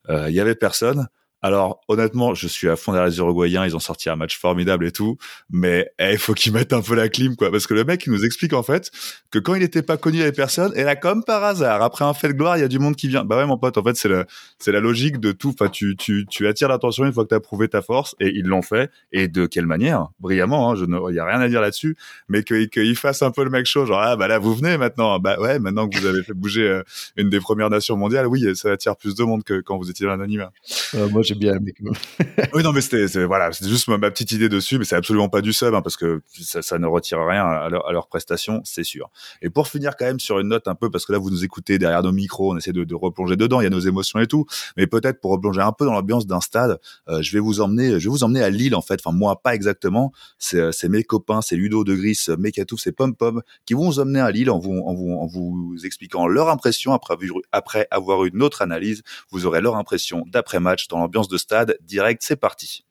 euh, 0.10 0.30
il 0.30 0.36
y 0.36 0.40
avait 0.40 0.56
personne. 0.56 1.08
Alors 1.46 1.82
honnêtement, 1.88 2.34
je 2.34 2.48
suis 2.48 2.68
à 2.70 2.76
fond 2.76 2.92
derrière 2.92 3.08
les 3.08 3.20
Uruguayens, 3.20 3.68
ils 3.68 3.76
ont 3.76 3.80
sorti 3.80 4.10
un 4.10 4.16
match 4.16 4.36
formidable 4.40 4.84
et 4.88 4.92
tout, 4.92 5.20
mais 5.52 5.92
eh, 6.00 6.14
il 6.14 6.18
faut 6.18 6.34
qu'ils 6.34 6.52
mettent 6.52 6.74
un 6.74 6.82
peu 6.82 6.96
la 6.96 7.08
clim 7.08 7.36
quoi, 7.36 7.52
parce 7.52 7.68
que 7.68 7.76
le 7.76 7.84
mec 7.84 8.04
il 8.08 8.14
nous 8.14 8.26
explique 8.26 8.54
en 8.54 8.64
fait 8.64 8.90
que 9.30 9.38
quand 9.38 9.54
il 9.54 9.62
n'était 9.62 9.84
pas 9.84 9.96
connu, 9.98 10.18
il 10.18 10.20
y 10.22 10.24
avait 10.24 10.32
personne, 10.32 10.74
et 10.76 10.82
là 10.82 10.96
comme 10.96 11.24
par 11.24 11.44
hasard, 11.44 11.84
après 11.84 12.04
un 12.04 12.16
fait 12.16 12.30
de 12.30 12.34
gloire, 12.34 12.58
il 12.58 12.62
y 12.62 12.64
a 12.64 12.68
du 12.68 12.80
monde 12.80 12.96
qui 12.96 13.10
vient. 13.10 13.24
Bah 13.24 13.38
ouais 13.38 13.46
mon 13.46 13.60
pote, 13.60 13.78
en 13.78 13.84
fait 13.84 13.96
c'est 13.96 14.10
la 14.10 14.26
c'est 14.58 14.72
la 14.72 14.80
logique 14.80 15.20
de 15.20 15.34
tout. 15.34 15.50
Enfin 15.50 15.70
tu 15.70 15.96
tu 15.96 16.26
tu 16.28 16.48
attires 16.48 16.68
l'attention 16.68 17.06
une 17.06 17.14
fois 17.14 17.26
que 17.26 17.30
tu 17.30 17.36
as 17.36 17.40
prouvé 17.40 17.68
ta 17.68 17.84
force, 17.84 18.16
et 18.20 18.30
ils 18.30 18.48
l'ont 18.48 18.64
fait, 18.64 18.90
et 19.12 19.28
de 19.28 19.46
quelle 19.46 19.68
manière? 19.68 20.08
Brillamment, 20.20 20.72
hein, 20.72 20.76
je 20.76 20.86
ne, 20.86 20.98
il 21.12 21.16
y 21.16 21.20
a 21.20 21.26
rien 21.26 21.42
à 21.42 21.48
dire 21.48 21.62
là-dessus, 21.62 21.96
mais 22.28 22.42
que 22.42 22.56
fasse 22.96 23.22
un 23.22 23.30
peu 23.30 23.44
le 23.44 23.52
mec 23.52 23.68
chaud, 23.68 23.86
genre 23.86 24.02
ah 24.02 24.16
bah 24.16 24.28
là 24.28 24.40
vous 24.40 24.56
venez 24.56 24.80
maintenant, 24.80 25.20
bah 25.20 25.40
ouais 25.40 25.60
maintenant 25.60 25.88
que 25.88 25.96
vous 25.96 26.08
avez 26.08 26.24
fait 26.24 26.34
bouger 26.34 26.68
euh, 26.68 26.82
une 27.18 27.30
des 27.30 27.40
premières 27.40 27.70
nations 27.70 27.98
mondiales, 27.98 28.26
oui 28.26 28.56
ça 28.56 28.72
attire 28.72 28.96
plus 28.96 29.14
de 29.14 29.24
monde 29.24 29.44
que 29.44 29.62
quand 29.62 29.78
vous 29.78 29.92
étiez 29.92 30.08
dans 30.08 30.14
l'anonymat. 30.14 30.52
Euh, 30.96 31.08
bien 31.38 31.54
oui, 32.54 32.64
non, 32.64 32.72
mais 32.72 32.82
c'était 32.82 33.26
voilà, 33.26 33.52
juste 33.52 33.88
ma, 33.88 33.98
petite 33.98 34.32
idée 34.32 34.50
dessus, 34.50 34.78
mais 34.78 34.86
c'est 34.86 34.96
absolument 34.96 35.30
pas 35.30 35.42
du 35.42 35.54
sub 35.54 35.74
hein, 35.74 35.82
parce 35.82 35.98
que 35.98 36.22
ça, 36.42 36.78
ne 36.78 36.86
retire 36.86 37.20
rien 37.20 37.46
à 37.46 37.70
leur, 37.70 37.88
à 37.88 38.08
prestation, 38.08 38.62
c'est 38.64 38.84
sûr. 38.84 39.10
Et 39.42 39.50
pour 39.50 39.68
finir 39.68 39.96
quand 39.98 40.06
même 40.06 40.20
sur 40.20 40.40
une 40.40 40.50
note 40.50 40.68
un 40.68 40.76
peu, 40.76 40.90
parce 40.90 41.06
que 41.06 41.14
là 41.14 41.18
vous 41.20 41.30
nous 41.30 41.44
écoutez 41.44 41.80
derrière 41.80 42.04
nos 42.04 42.12
micros, 42.12 42.54
on 42.54 42.58
essaie 42.58 42.74
de, 42.74 42.96
replonger 42.96 43.36
dedans, 43.36 43.62
il 43.62 43.64
y 43.64 43.68
a 43.68 43.70
nos 43.70 43.80
émotions 43.80 44.20
et 44.20 44.28
tout, 44.28 44.46
mais 44.78 44.88
peut-être 44.88 45.22
pour 45.22 45.32
replonger 45.32 45.62
un 45.62 45.72
peu 45.72 45.86
dans 45.86 45.94
l'ambiance 45.94 46.28
d'un 46.28 46.42
stade, 46.42 46.80
euh, 47.10 47.22
je 47.22 47.32
vais 47.32 47.40
vous 47.40 47.62
emmener, 47.62 48.00
je 48.00 48.08
vais 48.08 48.12
vous 48.12 48.24
emmener 48.24 48.42
à 48.42 48.50
Lille 48.50 48.76
en 48.76 48.82
fait. 48.82 49.00
Enfin 49.04 49.16
moi 49.16 49.42
pas 49.42 49.56
exactement, 49.56 50.12
c'est 50.38 50.60
euh, 50.60 50.72
mes 50.90 51.04
copains, 51.04 51.42
c'est 51.42 51.56
Ludo 51.56 51.84
de 51.84 51.96
Gris, 51.96 52.26
Mekatouf, 52.38 52.80
c'est 52.80 52.92
Pom 52.92 53.16
Pom 53.16 53.42
qui 53.66 53.74
vont 53.74 53.86
vous 53.86 54.00
emmener 54.00 54.20
à 54.20 54.32
Lille 54.32 54.50
en 54.50 54.60
vous 54.60 55.76
expliquant 55.84 56.28
leur 56.28 56.50
impression 56.50 56.94
après 56.94 57.16
après 57.52 57.88
avoir 57.92 58.26
une 58.26 58.42
autre 58.42 58.62
analyse. 58.62 59.04
Vous 59.30 59.46
aurez 59.46 59.62
leur 59.62 59.76
impression 59.76 60.26
d'après 60.28 60.60
match 60.60 60.88
dans 60.88 61.00
l'ambiance 61.00 61.15
de 61.24 61.38
stade 61.38 61.78
direct, 61.82 62.22
c'est 62.24 62.36
parti. 62.36 62.86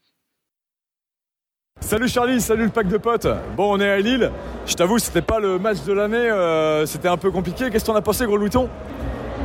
Salut 1.80 2.08
Charlie, 2.08 2.40
salut 2.40 2.64
le 2.64 2.70
pack 2.70 2.88
de 2.88 2.96
potes. 2.96 3.26
Bon, 3.56 3.76
on 3.76 3.80
est 3.80 3.90
à 3.90 3.98
Lille. 3.98 4.30
Je 4.66 4.74
t'avoue, 4.74 4.98
c'était 4.98 5.22
pas 5.22 5.38
le 5.38 5.58
match 5.58 5.82
de 5.84 5.92
l'année, 5.92 6.16
euh, 6.16 6.86
c'était 6.86 7.08
un 7.08 7.18
peu 7.18 7.30
compliqué. 7.30 7.70
Qu'est-ce 7.70 7.84
qu'on 7.84 7.94
a 7.94 8.00
pensé, 8.00 8.24
gros 8.24 8.38
Louton? 8.38 8.70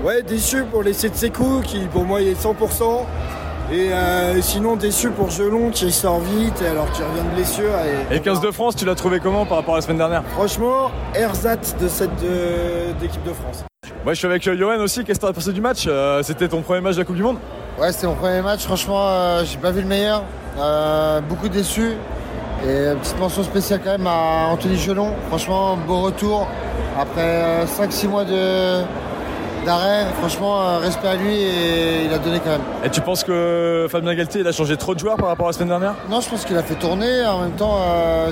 Ouais, 0.03 0.23
déçu 0.23 0.63
pour 0.63 0.81
les 0.81 0.93
Setsekou 0.93 1.61
qui 1.61 1.85
pour 1.87 2.05
moi 2.05 2.21
il 2.21 2.29
est 2.29 2.41
100%. 2.41 3.05
Et 3.71 3.91
euh, 3.91 4.41
sinon 4.41 4.77
déçu 4.77 5.09
pour 5.11 5.29
Gelon 5.29 5.69
qui 5.69 5.91
sort 5.91 6.21
vite 6.21 6.61
alors 6.61 6.89
qu'il 6.91 7.03
revient 7.03 7.29
de 7.29 7.35
blessure. 7.35 7.73
Et, 8.09 8.19
15 8.19 8.39
de 8.39 8.51
France, 8.51 8.75
tu 8.75 8.85
l'as 8.85 8.95
trouvé 8.95 9.19
comment 9.19 9.45
par 9.45 9.57
rapport 9.57 9.75
à 9.75 9.77
la 9.77 9.81
semaine 9.81 9.97
dernière? 9.97 10.23
Franchement, 10.29 10.91
ersatz 11.13 11.75
de 11.77 11.87
cette 11.87 12.23
équipe 13.03 13.23
de 13.23 13.33
France. 13.33 13.68
Moi 14.03 14.13
je 14.13 14.19
suis 14.19 14.27
avec 14.27 14.47
euh, 14.47 14.57
Johan 14.57 14.79
aussi, 14.79 15.03
qu'est-ce 15.03 15.19
que 15.19 15.25
t'as 15.25 15.33
pensé 15.33 15.51
du 15.51 15.61
match 15.61 15.87
C'était 16.23 16.47
ton 16.47 16.61
premier 16.61 16.81
match 16.81 16.95
de 16.95 17.01
la 17.01 17.05
Coupe 17.05 17.15
du 17.15 17.23
Monde? 17.23 17.37
Ouais, 17.79 17.93
c'était 17.93 18.07
mon 18.07 18.15
premier 18.15 18.41
match. 18.41 18.65
Franchement, 18.65 19.07
euh, 19.07 19.45
j'ai 19.45 19.57
pas 19.57 19.71
vu 19.71 19.81
le 19.81 19.87
meilleur. 19.87 20.23
Euh, 20.57 21.21
beaucoup 21.21 21.47
déçu. 21.47 21.93
Et 22.61 22.93
petite 22.99 23.17
mention 23.17 23.41
spéciale 23.41 23.79
quand 23.81 23.91
même 23.91 24.05
à 24.05 24.49
Anthony 24.51 24.75
Gelon. 24.75 25.13
Franchement, 25.29 25.77
beau 25.87 26.01
retour. 26.01 26.45
Après 26.99 27.63
5-6 27.65 28.05
euh, 28.05 28.09
mois 28.09 28.25
de, 28.25 28.81
d'arrêt, 29.65 30.05
franchement, 30.19 30.77
respect 30.79 31.07
à 31.07 31.15
lui 31.15 31.35
et 31.35 32.05
il 32.05 32.13
a 32.13 32.17
donné 32.17 32.39
quand 32.39 32.51
même. 32.51 32.61
Et 32.83 32.89
tu 32.89 33.01
penses 33.01 33.23
que 33.23 33.87
Fabien 33.89 34.13
Galtier 34.15 34.41
il 34.41 34.47
a 34.47 34.51
changé 34.51 34.77
trop 34.77 34.93
de 34.93 34.99
joueurs 34.99 35.17
par 35.17 35.27
rapport 35.27 35.47
à 35.47 35.49
la 35.49 35.53
semaine 35.53 35.69
dernière? 35.69 35.95
Non, 36.09 36.21
je 36.21 36.29
pense 36.29 36.45
qu'il 36.45 36.57
a 36.57 36.63
fait 36.63 36.75
tourner. 36.75 37.25
En 37.25 37.41
même 37.41 37.51
temps, 37.51 37.77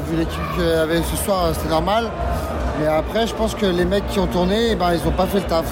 vu 0.09 0.17
l'équipe 0.17 0.41
qu'il 0.55 0.63
avait 0.63 1.01
ce 1.03 1.15
soir, 1.17 1.49
c'était 1.53 1.69
normal. 1.69 2.09
Mais 2.79 2.87
après, 2.87 3.25
je 3.25 3.33
pense 3.33 3.55
que 3.55 3.65
les 3.65 3.85
mecs 3.85 4.07
qui 4.07 4.19
ont 4.19 4.27
tourné, 4.27 4.71
eh 4.71 4.75
ben, 4.75 4.93
ils 4.93 5.03
n'ont 5.03 5.15
pas 5.15 5.25
fait 5.25 5.39
le 5.39 5.45
taf. 5.45 5.65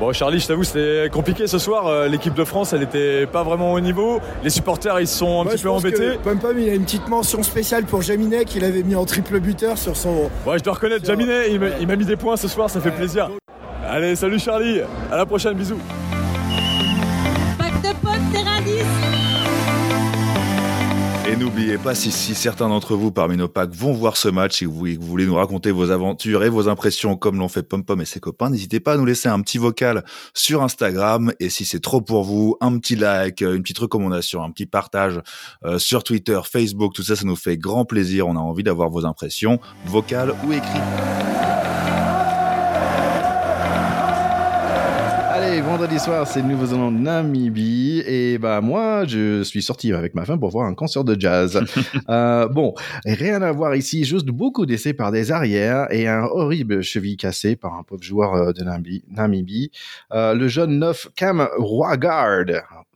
Bon, 0.00 0.12
Charlie, 0.12 0.40
je 0.40 0.48
t'avoue, 0.48 0.64
c'était 0.64 1.08
compliqué 1.12 1.46
ce 1.46 1.58
soir. 1.58 1.86
Euh, 1.86 2.08
l'équipe 2.08 2.34
de 2.34 2.42
France, 2.42 2.72
elle 2.72 2.80
n'était 2.80 3.24
pas 3.26 3.44
vraiment 3.44 3.72
au 3.72 3.78
niveau. 3.78 4.20
Les 4.42 4.50
supporters, 4.50 4.98
ils 4.98 5.06
sont 5.06 5.42
un 5.42 5.44
petit 5.44 5.62
peu 5.62 5.70
embêtés. 5.70 6.18
Pom 6.24 6.36
Pom, 6.40 6.58
il 6.58 6.68
a 6.68 6.74
une 6.74 6.82
petite 6.82 7.06
mention 7.06 7.44
spéciale 7.44 7.84
pour 7.84 8.02
Jaminet 8.02 8.44
qu'il 8.44 8.64
avait 8.64 8.82
mis 8.82 8.96
en 8.96 9.04
triple 9.04 9.38
buteur 9.38 9.78
sur 9.78 9.96
son. 9.96 10.28
Ouais, 10.44 10.58
je 10.58 10.64
dois 10.64 10.74
reconnaître, 10.74 11.04
Jaminet, 11.04 11.52
il 11.52 11.86
m'a 11.86 11.94
mis 11.94 12.04
des 12.04 12.16
points 12.16 12.36
ce 12.36 12.48
soir, 12.48 12.68
ça 12.68 12.80
fait 12.80 12.90
plaisir. 12.90 13.30
Allez, 13.94 14.16
salut 14.16 14.38
Charlie, 14.38 14.80
à 15.10 15.16
la 15.18 15.26
prochaine, 15.26 15.52
bisous. 15.52 15.76
Et 21.28 21.36
n'oubliez 21.36 21.76
pas, 21.76 21.94
si, 21.94 22.10
certains 22.10 22.70
d'entre 22.70 22.96
vous 22.96 23.12
parmi 23.12 23.36
nos 23.36 23.48
packs 23.48 23.74
vont 23.74 23.92
voir 23.92 24.16
ce 24.16 24.30
match 24.30 24.62
et 24.62 24.64
que 24.64 24.70
vous, 24.70 24.96
voulez 24.98 25.26
nous 25.26 25.34
raconter 25.34 25.72
vos 25.72 25.90
aventures 25.90 26.42
et 26.42 26.48
vos 26.48 26.68
impressions 26.68 27.16
comme 27.16 27.38
l'ont 27.38 27.48
fait 27.48 27.62
Pom 27.62 27.84
Pom 27.84 28.00
et 28.00 28.06
ses 28.06 28.18
copains, 28.18 28.48
n'hésitez 28.48 28.80
pas 28.80 28.94
à 28.94 28.96
nous 28.96 29.04
laisser 29.04 29.28
un 29.28 29.42
petit 29.42 29.58
vocal 29.58 30.04
sur 30.32 30.62
Instagram. 30.62 31.30
Et 31.38 31.50
si 31.50 31.66
c'est 31.66 31.80
trop 31.80 32.00
pour 32.00 32.24
vous, 32.24 32.56
un 32.62 32.78
petit 32.78 32.96
like, 32.96 33.42
une 33.42 33.60
petite 33.60 33.80
recommandation, 33.80 34.42
un 34.42 34.52
petit 34.52 34.64
partage 34.64 35.20
euh, 35.66 35.78
sur 35.78 36.02
Twitter, 36.02 36.40
Facebook, 36.50 36.94
tout 36.94 37.02
ça, 37.02 37.14
ça 37.14 37.24
nous 37.26 37.36
fait 37.36 37.58
grand 37.58 37.84
plaisir. 37.84 38.26
On 38.26 38.36
a 38.36 38.40
envie 38.40 38.62
d'avoir 38.62 38.88
vos 38.88 39.04
impressions, 39.04 39.60
vocales 39.84 40.34
ou 40.46 40.52
écrites. 40.54 41.11
Vendredi 45.72 45.98
soir, 45.98 46.26
c'est 46.26 46.42
le 46.42 46.48
Nouveau-Zélande 46.48 47.00
Namibie. 47.00 48.02
Et 48.06 48.36
bah, 48.36 48.60
moi, 48.60 49.06
je 49.06 49.42
suis 49.42 49.62
sorti 49.62 49.90
avec 49.94 50.14
ma 50.14 50.26
femme 50.26 50.38
pour 50.38 50.50
voir 50.50 50.66
un 50.66 50.74
concert 50.74 51.02
de 51.02 51.18
jazz. 51.18 51.64
euh, 52.10 52.46
bon, 52.46 52.74
rien 53.06 53.40
à 53.40 53.52
voir 53.52 53.74
ici, 53.74 54.04
juste 54.04 54.26
beaucoup 54.26 54.66
d'essais 54.66 54.92
par 54.92 55.10
des 55.12 55.32
arrières 55.32 55.86
et 55.90 56.06
un 56.06 56.24
horrible 56.24 56.82
cheville 56.82 57.16
cassé 57.16 57.56
par 57.56 57.72
un 57.72 57.84
pauvre 57.84 58.02
joueur 58.02 58.34
euh, 58.34 58.52
de 58.52 58.62
Namibie. 59.08 59.70
Euh, 60.12 60.34
le 60.34 60.46
jeune 60.46 60.78
neuf 60.78 61.08
Cam 61.16 61.48
Roigard, 61.56 62.44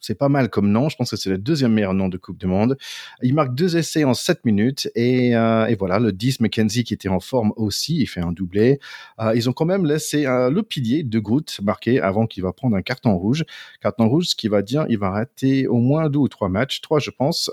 c'est 0.06 0.14
pas 0.14 0.28
mal 0.28 0.48
comme 0.48 0.70
nom. 0.70 0.88
Je 0.88 0.96
pense 0.96 1.10
que 1.10 1.16
c'est 1.16 1.30
le 1.30 1.38
deuxième 1.38 1.72
meilleur 1.72 1.94
nom 1.94 2.08
de 2.08 2.16
Coupe 2.16 2.38
du 2.38 2.46
Monde. 2.46 2.76
Il 3.22 3.34
marque 3.34 3.54
deux 3.54 3.76
essais 3.76 4.04
en 4.04 4.14
7 4.14 4.44
minutes. 4.44 4.88
Et, 4.94 5.36
euh, 5.36 5.66
et 5.66 5.74
voilà, 5.74 5.98
le 5.98 6.12
10 6.12 6.40
McKenzie 6.40 6.84
qui 6.84 6.94
était 6.94 7.08
en 7.08 7.20
forme 7.20 7.52
aussi, 7.56 7.96
il 8.00 8.06
fait 8.06 8.20
un 8.20 8.32
doublé. 8.32 8.78
Euh, 9.20 9.32
ils 9.34 9.48
ont 9.50 9.52
quand 9.52 9.64
même 9.64 9.84
laissé 9.84 10.26
euh, 10.26 10.50
le 10.50 10.62
pilier 10.62 11.02
de 11.02 11.18
Groot 11.18 11.60
marqué 11.62 12.00
avant 12.00 12.26
qu'il 12.26 12.42
va 12.42 12.52
prendre 12.52 12.76
un 12.76 12.82
carton 12.82 13.16
rouge. 13.16 13.44
Carton 13.80 14.08
rouge, 14.08 14.26
ce 14.26 14.36
qui 14.36 14.48
va 14.48 14.62
dire 14.62 14.86
il 14.88 14.98
va 14.98 15.10
rater 15.10 15.66
au 15.66 15.78
moins 15.78 16.08
deux 16.08 16.20
ou 16.20 16.28
trois 16.28 16.48
matchs, 16.48 16.80
trois 16.80 17.00
je 17.00 17.10
pense. 17.10 17.50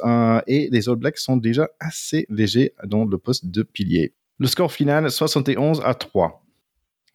et 0.47 0.69
les 0.71 0.89
All 0.89 0.95
Blacks 0.95 1.17
sont 1.17 1.37
déjà 1.37 1.69
assez 1.79 2.25
légers 2.29 2.73
dans 2.85 3.05
le 3.05 3.17
poste 3.17 3.47
de 3.47 3.63
pilier. 3.63 4.13
Le 4.39 4.47
score 4.47 4.71
final, 4.71 5.09
71 5.09 5.81
à 5.85 5.93
3. 5.93 6.42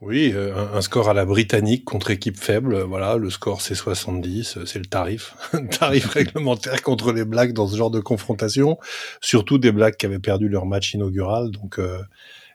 Oui, 0.01 0.31
euh, 0.33 0.55
un, 0.75 0.81
score 0.81 1.09
à 1.09 1.15
la 1.15 1.25
britannique 1.25 1.85
contre 1.85 2.13
équipe 2.13 2.37
faible. 2.37 2.83
Voilà, 2.83 3.17
le 3.17 3.31
score 3.31 3.61
c'est 3.61 3.75
70, 3.75 4.65
c'est 4.65 4.79
le 4.79 4.85
tarif, 4.85 5.35
tarif 5.73 6.07
réglementaire 6.13 6.83
contre 6.83 7.13
les 7.13 7.25
Blacks 7.25 7.53
dans 7.53 7.67
ce 7.67 7.77
genre 7.77 7.91
de 7.91 7.99
confrontation. 7.99 8.79
Surtout 9.21 9.59
des 9.59 9.73
Blacks 9.73 9.97
qui 9.97 10.07
avaient 10.07 10.21
perdu 10.21 10.49
leur 10.49 10.67
match 10.67 10.95
inaugural, 10.95 11.51
donc 11.51 11.81
euh, 11.81 11.99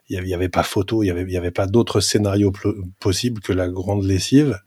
il 0.08 0.22
n'y 0.22 0.32
avait, 0.32 0.48
pas 0.48 0.62
photo, 0.62 1.02
il 1.02 1.08
y 1.08 1.10
avait, 1.10 1.30
y 1.30 1.36
avait 1.36 1.50
pas 1.50 1.66
d'autre 1.66 2.00
scénario 2.00 2.50
possible 2.98 3.42
que 3.42 3.52
la 3.52 3.68
grande 3.68 4.04
lessive. 4.04 4.58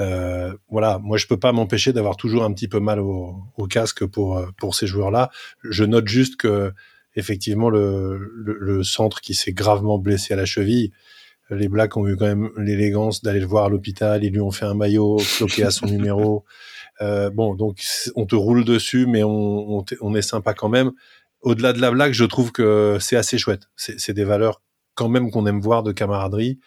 Euh, 0.00 0.52
voilà, 0.68 0.98
moi 0.98 1.16
je 1.16 1.28
peux 1.28 1.38
pas 1.38 1.52
m'empêcher 1.52 1.92
d'avoir 1.92 2.16
toujours 2.16 2.42
un 2.42 2.52
petit 2.52 2.66
peu 2.66 2.80
mal 2.80 2.98
au, 2.98 3.36
au 3.56 3.66
casque 3.68 4.04
pour 4.04 4.44
pour 4.58 4.74
ces 4.74 4.88
joueurs-là. 4.88 5.30
Je 5.62 5.84
note 5.84 6.08
juste 6.08 6.36
que 6.36 6.72
effectivement 7.14 7.70
le, 7.70 8.18
le, 8.34 8.56
le 8.58 8.82
centre 8.82 9.20
qui 9.20 9.34
s'est 9.34 9.52
gravement 9.52 9.98
blessé 9.98 10.34
à 10.34 10.36
la 10.36 10.44
cheville 10.44 10.92
les 11.50 11.68
Blacks 11.68 11.96
ont 11.96 12.06
eu 12.08 12.16
quand 12.16 12.26
même 12.26 12.50
l'élégance 12.56 13.22
d'aller 13.22 13.40
le 13.40 13.46
voir 13.46 13.66
à 13.66 13.68
l'hôpital. 13.68 14.24
Ils 14.24 14.32
lui 14.32 14.40
ont 14.40 14.50
fait 14.50 14.64
un 14.64 14.74
maillot 14.74 15.18
floqué 15.18 15.64
à 15.64 15.70
son 15.70 15.86
numéro. 15.86 16.44
Euh, 17.00 17.30
bon, 17.30 17.54
donc 17.54 17.80
on 18.16 18.26
te 18.26 18.34
roule 18.34 18.64
dessus, 18.64 19.06
mais 19.06 19.22
on, 19.24 19.84
on, 20.00 20.14
est 20.14 20.22
sympa 20.22 20.54
quand 20.54 20.68
même. 20.68 20.92
Au-delà 21.42 21.72
de 21.72 21.80
la 21.80 21.90
blague, 21.90 22.12
je 22.12 22.24
trouve 22.24 22.52
que 22.52 22.98
c'est 23.00 23.16
assez 23.16 23.36
chouette. 23.36 23.68
C'est 23.76 24.12
des 24.12 24.24
valeurs 24.24 24.62
quand 24.94 25.08
même 25.08 25.30
qu'on 25.30 25.46
aime 25.46 25.60
voir 25.60 25.82
de 25.82 25.92
camaraderie. 25.92 26.60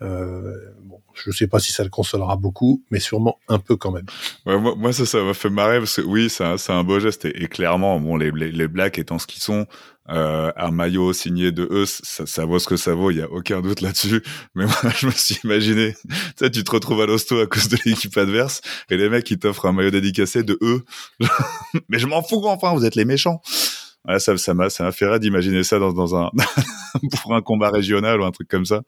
bon, 0.00 1.00
je 1.14 1.30
ne 1.30 1.34
sais 1.34 1.46
pas 1.46 1.60
si 1.60 1.72
ça 1.72 1.84
le 1.84 1.90
consolera 1.90 2.36
beaucoup, 2.36 2.82
mais 2.90 3.00
sûrement 3.00 3.38
un 3.48 3.58
peu 3.58 3.76
quand 3.76 3.92
même. 3.92 4.06
Ouais, 4.46 4.58
moi, 4.58 4.74
moi, 4.76 4.92
ça, 4.92 5.06
ça 5.06 5.22
m'a 5.22 5.34
fait 5.34 5.50
marrer 5.50 5.78
parce 5.78 5.96
que 5.96 6.02
oui, 6.02 6.28
c'est 6.28 6.44
un, 6.44 6.56
un, 6.68 6.84
beau 6.84 6.98
geste 6.98 7.26
et, 7.26 7.46
clairement, 7.46 8.00
bon, 8.00 8.16
les, 8.16 8.30
les, 8.30 8.50
les 8.50 8.68
Blacks 8.68 8.98
étant 8.98 9.18
ce 9.18 9.26
qu'ils 9.26 9.42
sont, 9.42 9.66
euh, 10.08 10.52
un 10.56 10.70
maillot 10.70 11.12
signé 11.12 11.52
de 11.52 11.66
eux, 11.70 11.84
ça, 11.86 12.26
ça, 12.26 12.44
vaut 12.44 12.58
ce 12.58 12.68
que 12.68 12.76
ça 12.76 12.94
vaut, 12.94 13.10
il 13.10 13.18
y 13.18 13.22
a 13.22 13.30
aucun 13.30 13.60
doute 13.60 13.80
là-dessus. 13.80 14.22
Mais 14.54 14.66
moi, 14.66 14.92
je 14.96 15.06
me 15.06 15.12
suis 15.12 15.38
imaginé, 15.44 15.94
tu 15.94 16.16
sais, 16.36 16.50
tu 16.50 16.62
te 16.62 16.70
retrouves 16.70 17.00
à 17.00 17.06
l'hosto 17.06 17.40
à 17.40 17.46
cause 17.46 17.68
de 17.68 17.78
l'équipe 17.84 18.16
adverse 18.16 18.60
et 18.90 18.96
les 18.96 19.08
mecs 19.08 19.24
qui 19.24 19.38
t'offrent 19.38 19.66
un 19.66 19.72
maillot 19.72 19.90
dédicacé 19.90 20.42
de 20.42 20.58
eux. 20.62 20.84
mais 21.88 21.98
je 21.98 22.06
m'en 22.06 22.22
fous, 22.22 22.42
enfin, 22.44 22.74
vous 22.74 22.84
êtes 22.84 22.94
les 22.94 23.04
méchants. 23.04 23.40
Ouais, 24.06 24.20
ça, 24.20 24.36
ça 24.36 24.54
m'a, 24.54 24.70
ça 24.70 24.84
m'a 24.84 24.92
fait 24.92 25.06
rire 25.06 25.18
d'imaginer 25.18 25.64
ça 25.64 25.80
dans, 25.80 25.92
dans 25.92 26.14
un 26.14 26.30
pour 27.22 27.34
un 27.34 27.42
combat 27.42 27.70
régional 27.70 28.20
ou 28.20 28.24
un 28.24 28.30
truc 28.30 28.48
comme 28.48 28.64
ça. 28.64 28.82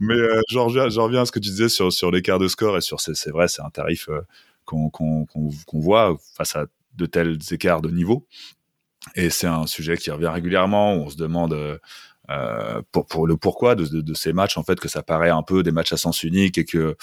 Mais 0.00 0.14
euh, 0.14 0.40
j'en 0.48 0.66
reviens, 0.66 1.22
à 1.22 1.26
ce 1.26 1.32
que 1.32 1.38
tu 1.38 1.50
disais 1.50 1.68
sur 1.68 1.92
sur 1.92 2.10
l'écart 2.10 2.40
de 2.40 2.48
score 2.48 2.76
et 2.76 2.80
sur 2.80 3.00
c'est, 3.00 3.14
c'est 3.14 3.30
vrai, 3.30 3.46
c'est 3.46 3.62
un 3.62 3.70
tarif 3.70 4.08
euh, 4.08 4.22
qu'on, 4.64 4.90
qu'on, 4.90 5.24
qu'on, 5.26 5.50
qu'on 5.66 5.78
voit 5.78 6.16
face 6.36 6.56
à 6.56 6.66
de 6.96 7.06
tels 7.06 7.38
écarts 7.52 7.82
de 7.82 7.90
niveau. 7.90 8.26
Et 9.16 9.30
c'est 9.30 9.46
un 9.46 9.66
sujet 9.66 9.96
qui 9.96 10.10
revient 10.10 10.28
régulièrement. 10.28 10.94
Où 10.94 11.04
on 11.04 11.10
se 11.10 11.16
demande 11.16 11.52
euh, 11.52 11.78
euh, 12.30 12.80
pour, 12.92 13.06
pour 13.06 13.26
le 13.26 13.36
pourquoi 13.36 13.74
de, 13.74 13.86
de, 13.86 14.00
de, 14.02 14.14
ces 14.14 14.32
matchs 14.32 14.56
en 14.56 14.62
fait 14.62 14.78
que 14.78 14.88
ça 14.88 15.02
paraît 15.02 15.30
un 15.30 15.42
peu 15.42 15.64
des 15.64 15.72
matchs 15.72 15.92
à 15.92 15.96
sens 15.96 16.22
unique 16.22 16.58
et 16.58 16.64
que 16.64 16.96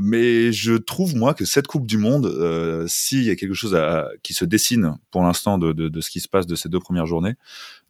mais 0.00 0.52
je 0.52 0.72
trouve 0.74 1.14
moi 1.14 1.34
que 1.34 1.44
cette 1.44 1.66
Coupe 1.66 1.86
du 1.86 1.98
Monde 1.98 2.24
euh, 2.26 2.86
s'il 2.88 3.24
y 3.24 3.30
a 3.30 3.36
quelque 3.36 3.52
chose 3.52 3.74
à, 3.74 4.08
qui 4.22 4.32
se 4.32 4.46
dessine 4.46 4.96
pour 5.10 5.22
l'instant 5.22 5.58
de, 5.58 5.72
de, 5.72 6.00
ce 6.00 6.08
qui 6.08 6.20
se 6.20 6.28
passe 6.28 6.46
de 6.46 6.54
ces 6.54 6.70
deux 6.70 6.80
premières 6.80 7.04
journées 7.04 7.34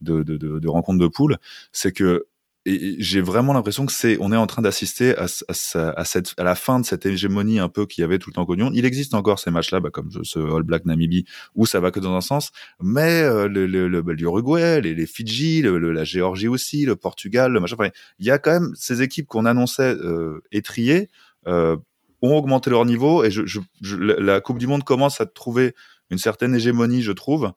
de 0.00 0.66
rencontres 0.66 0.98
de 0.98 1.06
poule 1.06 1.36
c'est 1.70 1.92
que 1.92 2.26
et 2.66 2.96
j'ai 2.98 3.20
vraiment 3.20 3.52
l'impression 3.52 3.84
que 3.84 3.92
c'est, 3.92 4.16
on 4.20 4.32
est 4.32 4.36
en 4.36 4.46
train 4.46 4.62
d'assister 4.62 5.16
à, 5.18 5.24
à, 5.24 5.78
à, 6.00 6.04
cette, 6.04 6.34
à 6.38 6.44
la 6.44 6.54
fin 6.54 6.80
de 6.80 6.86
cette 6.86 7.04
hégémonie 7.04 7.58
un 7.58 7.68
peu 7.68 7.84
qu'il 7.86 8.02
y 8.02 8.04
avait 8.04 8.18
tout 8.18 8.30
le 8.30 8.34
temps 8.34 8.46
qu'Oignon. 8.46 8.70
Il 8.74 8.84
existe 8.86 9.14
encore 9.14 9.38
ces 9.38 9.50
matchs-là, 9.50 9.80
bah, 9.80 9.90
comme 9.90 10.10
ce 10.22 10.38
All 10.38 10.62
Black 10.62 10.86
Namibie, 10.86 11.24
où 11.54 11.66
ça 11.66 11.80
va 11.80 11.90
que 11.90 12.00
dans 12.00 12.14
un 12.14 12.22
sens, 12.22 12.52
mais 12.80 13.22
euh, 13.22 13.48
le, 13.48 13.66
le, 13.66 13.88
le, 13.88 14.02
bah, 14.02 14.14
l'Uruguay, 14.14 14.80
les, 14.80 14.94
les 14.94 15.06
Fidji, 15.06 15.62
le, 15.62 15.78
la 15.78 16.04
Géorgie 16.04 16.48
aussi, 16.48 16.84
le 16.86 16.96
Portugal, 16.96 17.52
le 17.52 17.60
machin. 17.60 17.76
Enfin, 17.78 17.90
il 18.18 18.26
y 18.26 18.30
a 18.30 18.38
quand 18.38 18.52
même 18.52 18.72
ces 18.76 19.02
équipes 19.02 19.26
qu'on 19.26 19.44
annonçait 19.44 19.94
euh, 19.94 20.42
étriées 20.52 21.08
euh, 21.46 21.76
ont 22.22 22.36
augmenté 22.36 22.70
leur 22.70 22.86
niveau 22.86 23.24
et 23.24 23.30
je, 23.30 23.44
je, 23.44 23.60
je, 23.82 23.96
la 23.96 24.40
Coupe 24.40 24.58
du 24.58 24.66
Monde 24.66 24.84
commence 24.84 25.20
à 25.20 25.26
trouver 25.26 25.74
une 26.10 26.18
certaine 26.18 26.54
hégémonie, 26.54 27.02
je 27.02 27.12
trouve. 27.12 27.52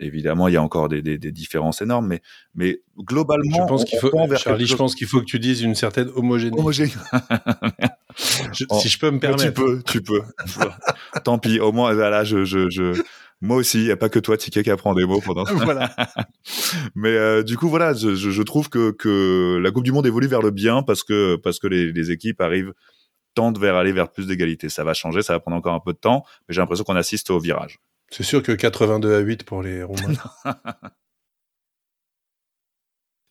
Évidemment, 0.00 0.46
il 0.46 0.54
y 0.54 0.56
a 0.56 0.62
encore 0.62 0.88
des, 0.88 1.02
des, 1.02 1.18
des 1.18 1.32
différences 1.32 1.82
énormes, 1.82 2.06
mais, 2.06 2.22
mais 2.54 2.80
globalement, 2.98 3.62
je 3.62 3.68
pense 3.68 3.84
qu'il 3.84 3.98
faut, 3.98 4.12
Charlie, 4.36 4.66
je 4.66 4.76
pense 4.76 4.94
qu'il 4.94 5.08
faut 5.08 5.20
que 5.20 5.24
tu 5.24 5.40
dises 5.40 5.62
une 5.62 5.74
certaine 5.74 6.08
homogénéité. 6.14 6.60
Homogène. 6.60 6.90
oh, 8.70 8.78
si 8.80 8.88
je 8.88 8.98
peux 8.98 9.10
me 9.10 9.18
permettre. 9.18 9.44
Tu 9.44 9.52
peux, 9.52 9.82
tu 9.82 10.02
peux. 10.02 10.22
Tant 11.24 11.38
pis, 11.38 11.58
au 11.58 11.72
moins, 11.72 11.92
voilà, 11.94 12.22
je, 12.22 12.44
je, 12.44 12.70
je, 12.70 13.02
moi 13.40 13.56
aussi, 13.56 13.78
il 13.78 13.84
n'y 13.84 13.90
a 13.90 13.96
pas 13.96 14.08
que 14.08 14.18
toi, 14.18 14.36
Ticket, 14.36 14.62
qui 14.62 14.70
apprend 14.70 14.94
des 14.94 15.04
mots 15.04 15.20
pendant 15.20 15.44
ça. 15.44 15.52
voilà. 15.54 15.94
Mais 16.94 17.10
euh, 17.16 17.42
du 17.42 17.56
coup, 17.56 17.68
voilà, 17.68 17.92
je, 17.92 18.14
je, 18.14 18.42
trouve 18.42 18.68
que, 18.68 18.92
que 18.92 19.58
la 19.62 19.70
Coupe 19.70 19.84
du 19.84 19.92
Monde 19.92 20.06
évolue 20.06 20.26
vers 20.28 20.42
le 20.42 20.50
bien 20.50 20.82
parce 20.82 21.02
que, 21.02 21.36
parce 21.36 21.58
que 21.58 21.66
les, 21.66 21.92
les 21.92 22.10
équipes 22.10 22.40
arrivent, 22.40 22.72
tendent 23.34 23.58
vers 23.58 23.76
aller 23.76 23.92
vers 23.92 24.10
plus 24.10 24.26
d'égalité. 24.26 24.68
Ça 24.68 24.82
va 24.82 24.94
changer, 24.94 25.22
ça 25.22 25.32
va 25.34 25.40
prendre 25.40 25.56
encore 25.56 25.74
un 25.74 25.80
peu 25.80 25.92
de 25.92 25.98
temps, 25.98 26.24
mais 26.48 26.54
j'ai 26.54 26.60
l'impression 26.60 26.84
qu'on 26.84 26.96
assiste 26.96 27.30
au 27.30 27.38
virage. 27.38 27.78
C'est 28.10 28.22
sûr 28.22 28.42
que 28.42 28.52
82 28.52 29.14
à 29.14 29.18
8 29.18 29.44
pour 29.44 29.62
les 29.62 29.82
Roumains. 29.84 30.14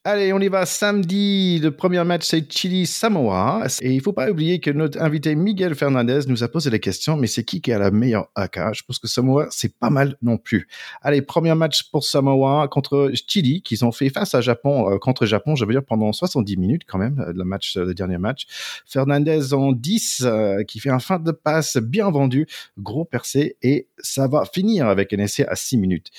Allez, 0.10 0.32
on 0.32 0.40
y 0.40 0.48
va 0.48 0.66
samedi. 0.66 1.60
Le 1.60 1.70
premier 1.72 2.02
match, 2.06 2.24
c'est 2.24 2.50
Chili-Samoa. 2.50 3.68
Et 3.82 3.92
il 3.92 4.00
faut 4.00 4.14
pas 4.14 4.32
oublier 4.32 4.62
que 4.62 4.72
notre 4.72 5.02
invité 5.02 5.36
Miguel 5.36 5.76
Fernandez 5.76 6.20
nous 6.30 6.46
a 6.46 6.48
posé 6.48 6.70
la 6.70 6.80
question, 6.80 7.18
mais 7.18 7.28
c'est 7.28 7.44
qui 7.44 7.60
qui 7.60 7.74
a 7.74 7.78
la 7.78 7.92
meilleure 7.92 8.30
AK 8.36 8.58
Je 8.72 8.84
pense 8.84 9.00
que 9.00 9.08
Samoa, 9.10 9.48
c'est 9.50 9.78
pas 9.78 9.90
mal 9.90 10.16
non 10.22 10.38
plus. 10.38 10.70
Allez, 11.02 11.22
premier 11.22 11.54
match 11.56 11.92
pour 11.92 12.06
Samoa 12.06 12.70
contre 12.70 13.12
Chili, 13.28 13.62
qu'ils 13.62 13.84
ont 13.84 13.92
fait 13.92 14.08
face 14.08 14.34
à 14.34 14.40
Japon, 14.40 14.90
euh, 14.90 14.98
contre 14.98 15.26
Japon, 15.26 15.58
je 15.58 15.66
veux 15.66 15.74
dire, 15.74 15.84
pendant 15.84 16.14
70 16.14 16.56
minutes 16.56 16.84
quand 16.88 17.00
même, 17.00 17.26
le, 17.36 17.44
match, 17.44 17.76
le 17.76 17.94
dernier 17.94 18.18
match. 18.18 18.46
Fernandez 18.86 19.54
en 19.54 19.74
10, 19.74 20.22
euh, 20.24 20.64
qui 20.64 20.80
fait 20.80 20.90
un 20.90 21.00
fin 21.00 21.20
de 21.20 21.34
passe 21.34 21.76
bien 21.76 22.10
vendu, 22.10 22.48
gros 22.80 23.04
percé, 23.04 23.58
et 23.62 23.90
ça 23.98 24.30
va 24.30 24.46
finir 24.46 24.88
avec 24.88 25.12
un 25.12 25.18
essai 25.18 25.46
à 25.46 25.58
6 25.58 25.76
minutes 25.76 26.12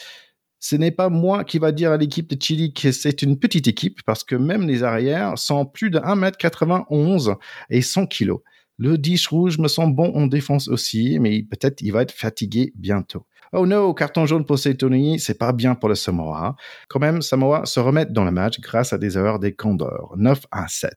ce 0.60 0.76
n'est 0.76 0.90
pas 0.90 1.08
moi 1.08 1.44
qui 1.44 1.58
va 1.58 1.72
dire 1.72 1.92
à 1.92 1.96
l'équipe 1.96 2.28
de 2.28 2.40
Chili 2.40 2.72
que 2.72 2.92
c'est 2.92 3.22
une 3.22 3.38
petite 3.38 3.68
équipe 3.68 4.00
parce 4.04 4.24
que 4.24 4.34
même 4.34 4.66
les 4.66 4.82
arrières 4.82 5.38
sont 5.38 5.64
plus 5.66 5.90
de 5.90 5.98
1m91 5.98 7.36
et 7.70 7.82
100 7.82 8.06
kg. 8.06 8.32
Le 8.78 8.96
10 8.96 9.26
rouge 9.26 9.58
me 9.58 9.66
semble 9.68 9.96
bon 9.96 10.12
en 10.14 10.26
défense 10.26 10.68
aussi, 10.68 11.18
mais 11.20 11.42
peut-être 11.42 11.82
il 11.82 11.92
va 11.92 12.02
être 12.02 12.12
fatigué 12.12 12.72
bientôt. 12.76 13.26
Oh 13.52 13.66
no, 13.66 13.94
carton 13.94 14.26
jaune 14.26 14.44
pour 14.44 14.58
Tony, 14.78 15.18
c'est 15.18 15.38
pas 15.38 15.52
bien 15.52 15.74
pour 15.74 15.88
le 15.88 15.94
Samoa. 15.94 16.54
Quand 16.88 17.00
même, 17.00 17.22
Samoa 17.22 17.64
se 17.64 17.80
remet 17.80 18.06
dans 18.06 18.24
le 18.24 18.30
match 18.30 18.60
grâce 18.60 18.92
à 18.92 18.98
des 18.98 19.16
erreurs 19.16 19.38
des 19.38 19.54
Condors, 19.54 20.14
9 20.16 20.42
à 20.50 20.68
7. 20.68 20.92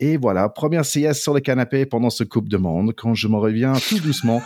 Et 0.00 0.16
voilà, 0.16 0.48
première 0.48 0.82
CS 0.82 1.14
sur 1.14 1.34
le 1.34 1.40
canapé 1.40 1.86
pendant 1.86 2.10
ce 2.10 2.24
Coupe 2.24 2.48
de 2.48 2.56
Monde, 2.56 2.92
quand 2.96 3.14
je 3.14 3.26
me 3.28 3.36
reviens 3.36 3.72
tout 3.88 4.00
doucement 4.00 4.42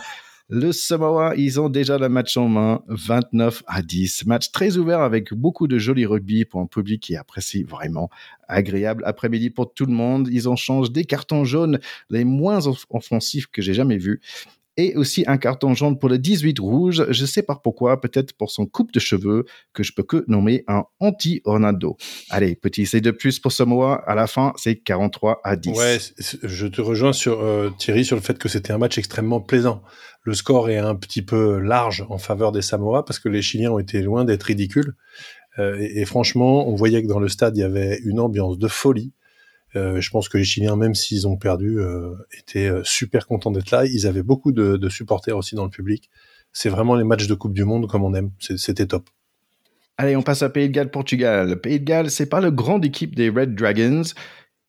le 0.49 0.71
Samoa, 0.71 1.33
ils 1.35 1.59
ont 1.59 1.69
déjà 1.69 1.97
le 1.97 2.09
match 2.09 2.35
en 2.37 2.47
main, 2.47 2.83
29 2.87 3.63
à 3.65 3.81
10. 3.81 4.25
Match 4.25 4.51
très 4.51 4.77
ouvert 4.77 4.99
avec 4.99 5.33
beaucoup 5.33 5.67
de 5.67 5.77
joli 5.77 6.05
rugby 6.05 6.45
pour 6.45 6.59
un 6.59 6.67
public 6.67 7.01
qui 7.01 7.15
apprécie 7.15 7.63
vraiment. 7.63 8.09
Agréable 8.47 9.03
après-midi 9.05 9.49
pour 9.49 9.73
tout 9.73 9.85
le 9.85 9.93
monde. 9.93 10.27
Ils 10.31 10.49
ont 10.49 10.55
changé 10.55 10.91
des 10.91 11.05
cartons 11.05 11.45
jaunes 11.45 11.79
les 12.09 12.25
moins 12.25 12.59
offensifs 12.89 13.47
que 13.47 13.61
j'ai 13.61 13.73
jamais 13.73 13.97
vus 13.97 14.21
et 14.77 14.95
aussi 14.95 15.23
un 15.27 15.37
carton 15.37 15.73
jaune 15.73 15.99
pour 15.99 16.09
le 16.09 16.17
18 16.17 16.59
rouge. 16.59 17.05
Je 17.09 17.25
sais 17.25 17.43
pas 17.43 17.55
pourquoi, 17.55 18.01
peut-être 18.01 18.33
pour 18.33 18.51
son 18.51 18.65
coupe 18.65 18.91
de 18.91 18.99
cheveux 18.99 19.45
que 19.73 19.83
je 19.83 19.93
peux 19.93 20.03
que 20.03 20.23
nommer 20.27 20.63
un 20.67 20.83
anti-Ronaldo. 20.99 21.97
Allez, 22.29 22.55
petit 22.55 22.83
essai 22.83 23.01
de 23.01 23.11
plus 23.11 23.39
pour 23.39 23.51
Samoa. 23.51 24.03
À 24.07 24.15
la 24.15 24.27
fin, 24.27 24.53
c'est 24.57 24.75
43 24.75 25.41
à 25.43 25.55
10. 25.55 25.77
Ouais, 25.77 25.97
je 26.43 26.67
te 26.67 26.81
rejoins 26.81 27.13
sur 27.13 27.41
euh, 27.41 27.69
Thierry 27.77 28.05
sur 28.05 28.15
le 28.15 28.21
fait 28.21 28.37
que 28.37 28.49
c'était 28.49 28.73
un 28.73 28.77
match 28.77 28.97
extrêmement 28.97 29.41
plaisant. 29.41 29.81
Le 30.23 30.33
score 30.33 30.69
est 30.69 30.77
un 30.77 30.95
petit 30.95 31.21
peu 31.21 31.59
large 31.59 32.05
en 32.09 32.17
faveur 32.17 32.51
des 32.51 32.61
Samoa 32.61 33.03
parce 33.05 33.19
que 33.19 33.29
les 33.29 33.41
Chiliens 33.41 33.71
ont 33.71 33.79
été 33.79 34.01
loin 34.01 34.25
d'être 34.25 34.43
ridicules. 34.43 34.95
Euh, 35.59 35.77
et, 35.79 36.05
franchement, 36.05 36.67
on 36.67 36.75
voyait 36.75 37.03
que 37.03 37.07
dans 37.07 37.19
le 37.19 37.27
stade, 37.27 37.55
il 37.57 37.59
y 37.59 37.63
avait 37.63 37.99
une 38.03 38.19
ambiance 38.19 38.57
de 38.57 38.67
folie. 38.67 39.13
Euh, 39.75 39.99
je 39.99 40.09
pense 40.09 40.29
que 40.29 40.37
les 40.37 40.43
Chiliens, 40.43 40.75
même 40.75 40.93
s'ils 40.93 41.27
ont 41.27 41.37
perdu, 41.37 41.79
euh, 41.79 42.13
étaient 42.37 42.67
euh, 42.67 42.83
super 42.83 43.27
contents 43.27 43.51
d'être 43.51 43.71
là. 43.71 43.85
Ils 43.85 44.07
avaient 44.07 44.23
beaucoup 44.23 44.51
de, 44.51 44.89
supporters 44.89 45.35
aussi 45.35 45.55
dans 45.55 45.63
le 45.63 45.69
public. 45.69 46.09
C'est 46.51 46.69
vraiment 46.69 46.95
les 46.95 47.03
matchs 47.03 47.27
de 47.27 47.33
Coupe 47.33 47.53
du 47.53 47.63
Monde 47.63 47.87
comme 47.89 48.03
on 48.03 48.13
aime. 48.13 48.31
C'était 48.39 48.85
top. 48.85 49.09
Allez, 49.97 50.15
on 50.15 50.21
passe 50.21 50.43
à 50.43 50.49
Pays 50.49 50.67
de 50.67 50.73
Galles, 50.73 50.91
Portugal. 50.91 51.59
Pays 51.59 51.79
de 51.79 51.85
Galles, 51.85 52.11
c'est 52.11 52.27
pas 52.27 52.41
le 52.41 52.51
grande 52.51 52.85
équipe 52.85 53.15
des 53.15 53.29
Red 53.29 53.55
Dragons 53.55 54.03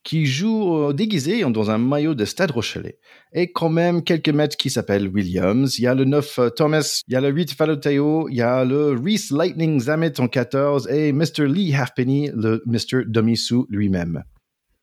qui 0.03 0.27
joue 0.27 0.93
déguisé 0.93 1.41
dans 1.51 1.71
un 1.71 1.79
maillot 1.79 2.15
de 2.15 2.27
Stade 2.27 2.51
Rochelet. 2.51 2.99
Et 3.33 3.51
quand 3.51 3.71
même 3.71 4.03
quelques 4.03 4.29
maîtres 4.29 4.57
qui 4.57 4.69
s'appellent 4.69 5.09
Williams. 5.09 5.79
Il 5.79 5.83
y 5.83 5.87
a 5.87 5.95
le 5.95 6.05
9 6.05 6.41
Thomas, 6.55 7.03
il 7.09 7.15
y 7.15 7.17
a 7.17 7.23
le 7.23 7.31
8 7.31 7.53
Faloteo, 7.53 8.29
il 8.29 8.37
y 8.37 8.43
a 8.43 8.67
le 8.67 8.99
Reese 9.03 9.31
Lightning 9.31 9.81
Zamet 9.81 10.21
en 10.21 10.29
14 10.29 10.89
et 10.89 11.13
Mr. 11.13 11.47
Lee 11.49 11.75
Halfpenny, 11.75 12.31
le 12.35 12.63
Mr. 12.67 13.05
Domisu 13.07 13.65
lui-même. 13.71 14.25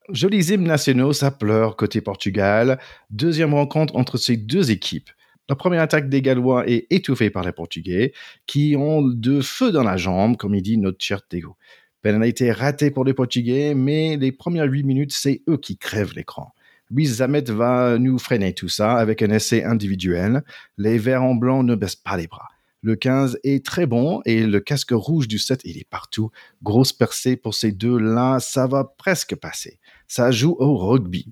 Jolis 0.10 0.52
hymnes 0.52 0.64
nationaux, 0.64 1.14
ça 1.14 1.32
pleure 1.32 1.76
côté 1.76 2.02
Portugal. 2.02 2.80
Deuxième 3.12 3.54
rencontre 3.54 3.96
entre 3.96 4.18
ces 4.18 4.36
deux 4.36 4.72
équipes. 4.72 5.10
La 5.48 5.56
première 5.56 5.82
attaque 5.82 6.10
des 6.10 6.22
Gallois 6.22 6.68
est 6.68 6.88
étouffée 6.90 7.30
par 7.30 7.44
les 7.44 7.52
Portugais, 7.52 8.14
qui 8.48 8.76
ont 8.78 9.02
de 9.02 9.42
feu 9.42 9.72
dans 9.72 9.84
la 9.84 9.98
jambe, 9.98 10.38
comme 10.38 10.56
il 10.56 10.62
dit 10.62 10.78
notre 10.78 11.04
cher 11.04 11.26
Tego. 11.28 11.56
Pénalité 12.02 12.52
ratée 12.52 12.90
pour 12.90 13.06
les 13.06 13.14
Portugais, 13.14 13.74
mais 13.76 14.18
les 14.18 14.32
premières 14.32 14.66
huit 14.66 14.84
minutes, 14.84 15.14
c'est 15.14 15.44
eux 15.48 15.58
qui 15.58 15.78
crèvent 15.78 16.14
l'écran. 16.16 16.54
Luis 16.90 17.06
Zamet 17.06 17.44
va 17.44 17.98
nous 17.98 18.18
freiner 18.18 18.54
tout 18.54 18.70
ça 18.70 18.98
avec 18.98 19.22
un 19.22 19.30
essai 19.30 19.64
individuel. 19.64 20.44
Les 20.78 20.98
Verts 20.98 21.24
en 21.24 21.36
blanc 21.36 21.64
ne 21.64 21.76
baissent 21.76 21.96
pas 21.96 22.18
les 22.18 22.28
bras. 22.28 22.50
Le 22.84 22.96
15 22.96 23.38
est 23.44 23.64
très 23.64 23.86
bon 23.86 24.22
et 24.26 24.44
le 24.44 24.60
casque 24.60 24.90
rouge 24.92 25.28
du 25.28 25.38
7, 25.38 25.62
il 25.66 25.78
est 25.78 25.88
partout. 25.88 26.32
Grosse 26.64 26.94
percée 26.94 27.36
pour 27.36 27.54
ces 27.54 27.72
deux-là, 27.72 28.40
ça 28.40 28.66
va 28.66 28.86
presque 28.98 29.36
passer. 29.36 29.80
Ça 30.08 30.32
joue 30.32 30.56
au 30.58 30.76
rugby. 30.76 31.32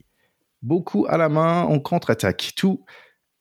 Beaucoup 0.61 1.07
à 1.09 1.17
la 1.17 1.27
main, 1.27 1.65
on 1.67 1.79
contre-attaque 1.79 2.51
tout 2.55 2.83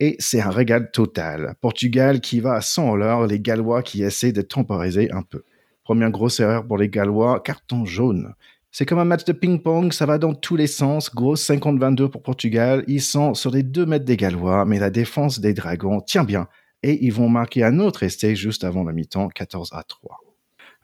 et 0.00 0.16
c'est 0.20 0.40
un 0.40 0.48
régal 0.48 0.90
total. 0.90 1.54
Portugal 1.60 2.20
qui 2.20 2.40
va 2.40 2.54
à 2.54 2.60
100 2.62 2.96
l'heure, 2.96 3.26
les 3.26 3.40
Gallois 3.40 3.82
qui 3.82 4.02
essaient 4.02 4.32
de 4.32 4.42
temporiser 4.42 5.10
un 5.12 5.22
peu. 5.22 5.44
Première 5.84 6.10
grosse 6.10 6.40
erreur 6.40 6.66
pour 6.66 6.78
les 6.78 6.88
Gallois, 6.88 7.40
carton 7.40 7.84
jaune. 7.84 8.32
C'est 8.70 8.86
comme 8.86 9.00
un 9.00 9.04
match 9.04 9.24
de 9.24 9.32
ping-pong, 9.32 9.92
ça 9.92 10.06
va 10.06 10.16
dans 10.16 10.34
tous 10.34 10.56
les 10.56 10.66
sens. 10.66 11.14
Grosse 11.14 11.46
50-22 11.46 12.08
pour 12.08 12.22
Portugal. 12.22 12.84
Ils 12.86 13.02
sont 13.02 13.34
sur 13.34 13.50
les 13.50 13.62
2 13.62 13.84
mètres 13.84 14.04
des 14.06 14.16
Gallois, 14.16 14.64
mais 14.64 14.78
la 14.78 14.90
défense 14.90 15.40
des 15.40 15.52
Dragons 15.52 16.00
tient 16.00 16.24
bien 16.24 16.48
et 16.82 17.04
ils 17.04 17.12
vont 17.12 17.28
marquer 17.28 17.64
un 17.64 17.78
autre 17.78 18.02
essai 18.02 18.36
juste 18.36 18.64
avant 18.64 18.84
la 18.84 18.92
mi-temps, 18.92 19.28
14 19.28 19.70
à 19.72 19.82
3. 19.82 20.18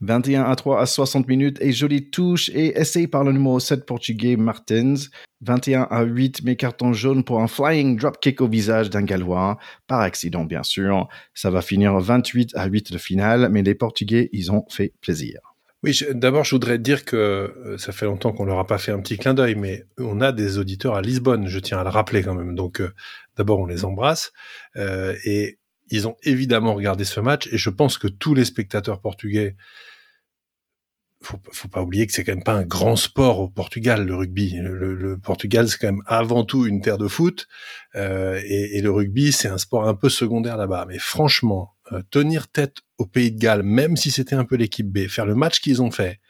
21 0.00 0.42
à 0.44 0.57
3 0.57 0.80
à 0.80 0.87
60 0.87 1.28
minutes 1.28 1.59
et 1.61 1.72
jolie 1.72 2.11
touche 2.11 2.50
et 2.50 2.78
essai 2.78 3.07
par 3.07 3.24
le 3.24 3.33
numéro 3.33 3.61
7 3.61 3.87
portugais 3.87 4.37
Martins. 4.37 4.94
21 5.42 5.83
à 5.90 6.02
8, 6.02 6.42
mais 6.44 6.57
carton 6.57 6.92
jaune 6.92 7.22
pour 7.22 7.40
un 7.40 7.48
flying 7.48 7.98
dropkick 7.98 8.40
au 8.40 8.48
visage 8.48 8.88
d'un 8.88 9.02
Gallois, 9.02 9.59
par 9.87 10.00
accident 10.00 10.44
bien 10.44 10.62
sûr. 10.62 11.09
Ça 11.35 11.50
va 11.50 11.61
finir 11.61 11.98
28 11.98 12.52
à 12.54 12.66
8 12.66 12.92
de 12.92 12.98
finale, 12.98 13.48
mais 13.50 13.62
les 13.62 13.74
Portugais, 13.74 14.30
ils 14.33 14.50
ont 14.50 14.64
fait 14.70 14.92
plaisir. 15.00 15.40
Oui, 15.85 16.00
d'abord, 16.14 16.44
je 16.44 16.52
voudrais 16.52 16.78
dire 16.78 17.04
que 17.04 17.16
euh, 17.16 17.76
ça 17.76 17.92
fait 17.92 18.07
longtemps 18.07 18.33
qu'on 18.33 18.46
leur 18.46 18.59
a 18.59 18.66
pas 18.66 18.78
fait 18.78 18.90
un 18.90 19.00
petit 19.00 19.18
clin 19.18 19.35
d'œil, 19.35 19.54
mais 19.54 19.85
on 19.98 20.22
a 20.22 20.33
des 20.33 20.57
auditeurs 20.57 20.94
à 20.94 21.02
Lisbonne, 21.02 21.46
je 21.46 21.59
tiens 21.59 21.76
à 21.76 21.85
le 21.85 21.90
rappeler 21.90 22.22
quand 22.22 22.35
même. 22.35 22.54
Donc, 22.54 22.80
euh, 22.80 22.94
d'abord, 23.37 23.61
on 23.61 23.66
les 23.66 23.85
embrasse. 23.85 24.33
Euh, 24.76 25.14
et 25.26 25.59
ils 25.90 26.08
ont 26.08 26.16
évidemment 26.22 26.74
regardé 26.74 27.04
ce 27.04 27.20
match, 27.20 27.48
et 27.52 27.58
je 27.58 27.70
pense 27.70 27.98
que 27.98 28.08
tous 28.08 28.34
les 28.34 28.44
spectateurs 28.44 29.00
portugais 29.00 29.56
faut, 31.24 31.40
faut 31.52 31.68
pas 31.68 31.82
oublier 31.82 32.06
que 32.06 32.12
c'est 32.12 32.22
quand 32.22 32.34
même 32.34 32.44
pas 32.44 32.54
un 32.54 32.64
grand 32.64 32.96
sport 32.96 33.40
au 33.40 33.48
Portugal 33.48 34.06
le 34.06 34.14
rugby. 34.14 34.56
Le, 34.60 35.18
Portugal 35.18 35.68
c'est 35.68 35.78
quand 35.78 35.88
même 35.88 36.02
avant 36.06 36.44
tout 36.44 36.66
une 36.66 36.80
terre 36.80 36.98
de 36.98 37.08
foot 37.08 37.48
euh, 37.96 38.40
et, 38.44 38.80
le 38.80 38.90
rugby 38.90 39.32
c'est 39.32 39.48
un 39.48 39.58
sport 39.58 39.88
un 39.88 39.94
peu 39.94 40.08
secondaire 40.08 40.56
là-bas. 40.56 40.84
Mais 40.88 40.98
franchement, 40.98 41.74
euh, 41.92 42.02
tenir 42.10 42.48
tête 42.48 42.78
au 42.98 43.06
Pays 43.06 43.32
de 43.32 43.38
Galles, 43.38 43.62
même 43.62 43.96
si 43.96 44.10
c'était 44.10 44.36
un 44.36 44.44
peu 44.44 44.56
l'équipe 44.56 44.86
B, 44.86 45.08
faire 45.08 45.26
le 45.26 45.34
match 45.34 45.60
qu'ils 45.60 45.82
ont 45.82 45.90
fait, 45.90 46.20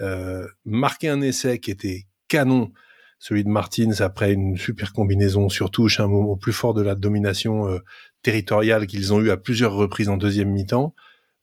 euh, 0.00 0.46
marquer 0.64 1.08
un 1.08 1.20
essai 1.20 1.60
qui 1.60 1.70
était 1.70 2.06
canon, 2.28 2.72
celui 3.18 3.44
de 3.44 3.48
Martins 3.48 4.00
après 4.00 4.32
une 4.32 4.56
super 4.56 4.92
combinaison 4.92 5.48
sur 5.48 5.70
touche, 5.70 6.00
un 6.00 6.08
moment 6.08 6.36
plus 6.36 6.52
fort 6.52 6.74
de 6.74 6.82
la 6.82 6.94
domination 6.94 7.80
territoriale 8.22 8.86
qu'ils 8.86 9.12
ont 9.12 9.20
eu 9.20 9.30
à 9.30 9.36
plusieurs 9.36 9.72
reprises 9.72 10.08
en 10.08 10.16
deuxième 10.16 10.50
mi-temps. 10.50 10.94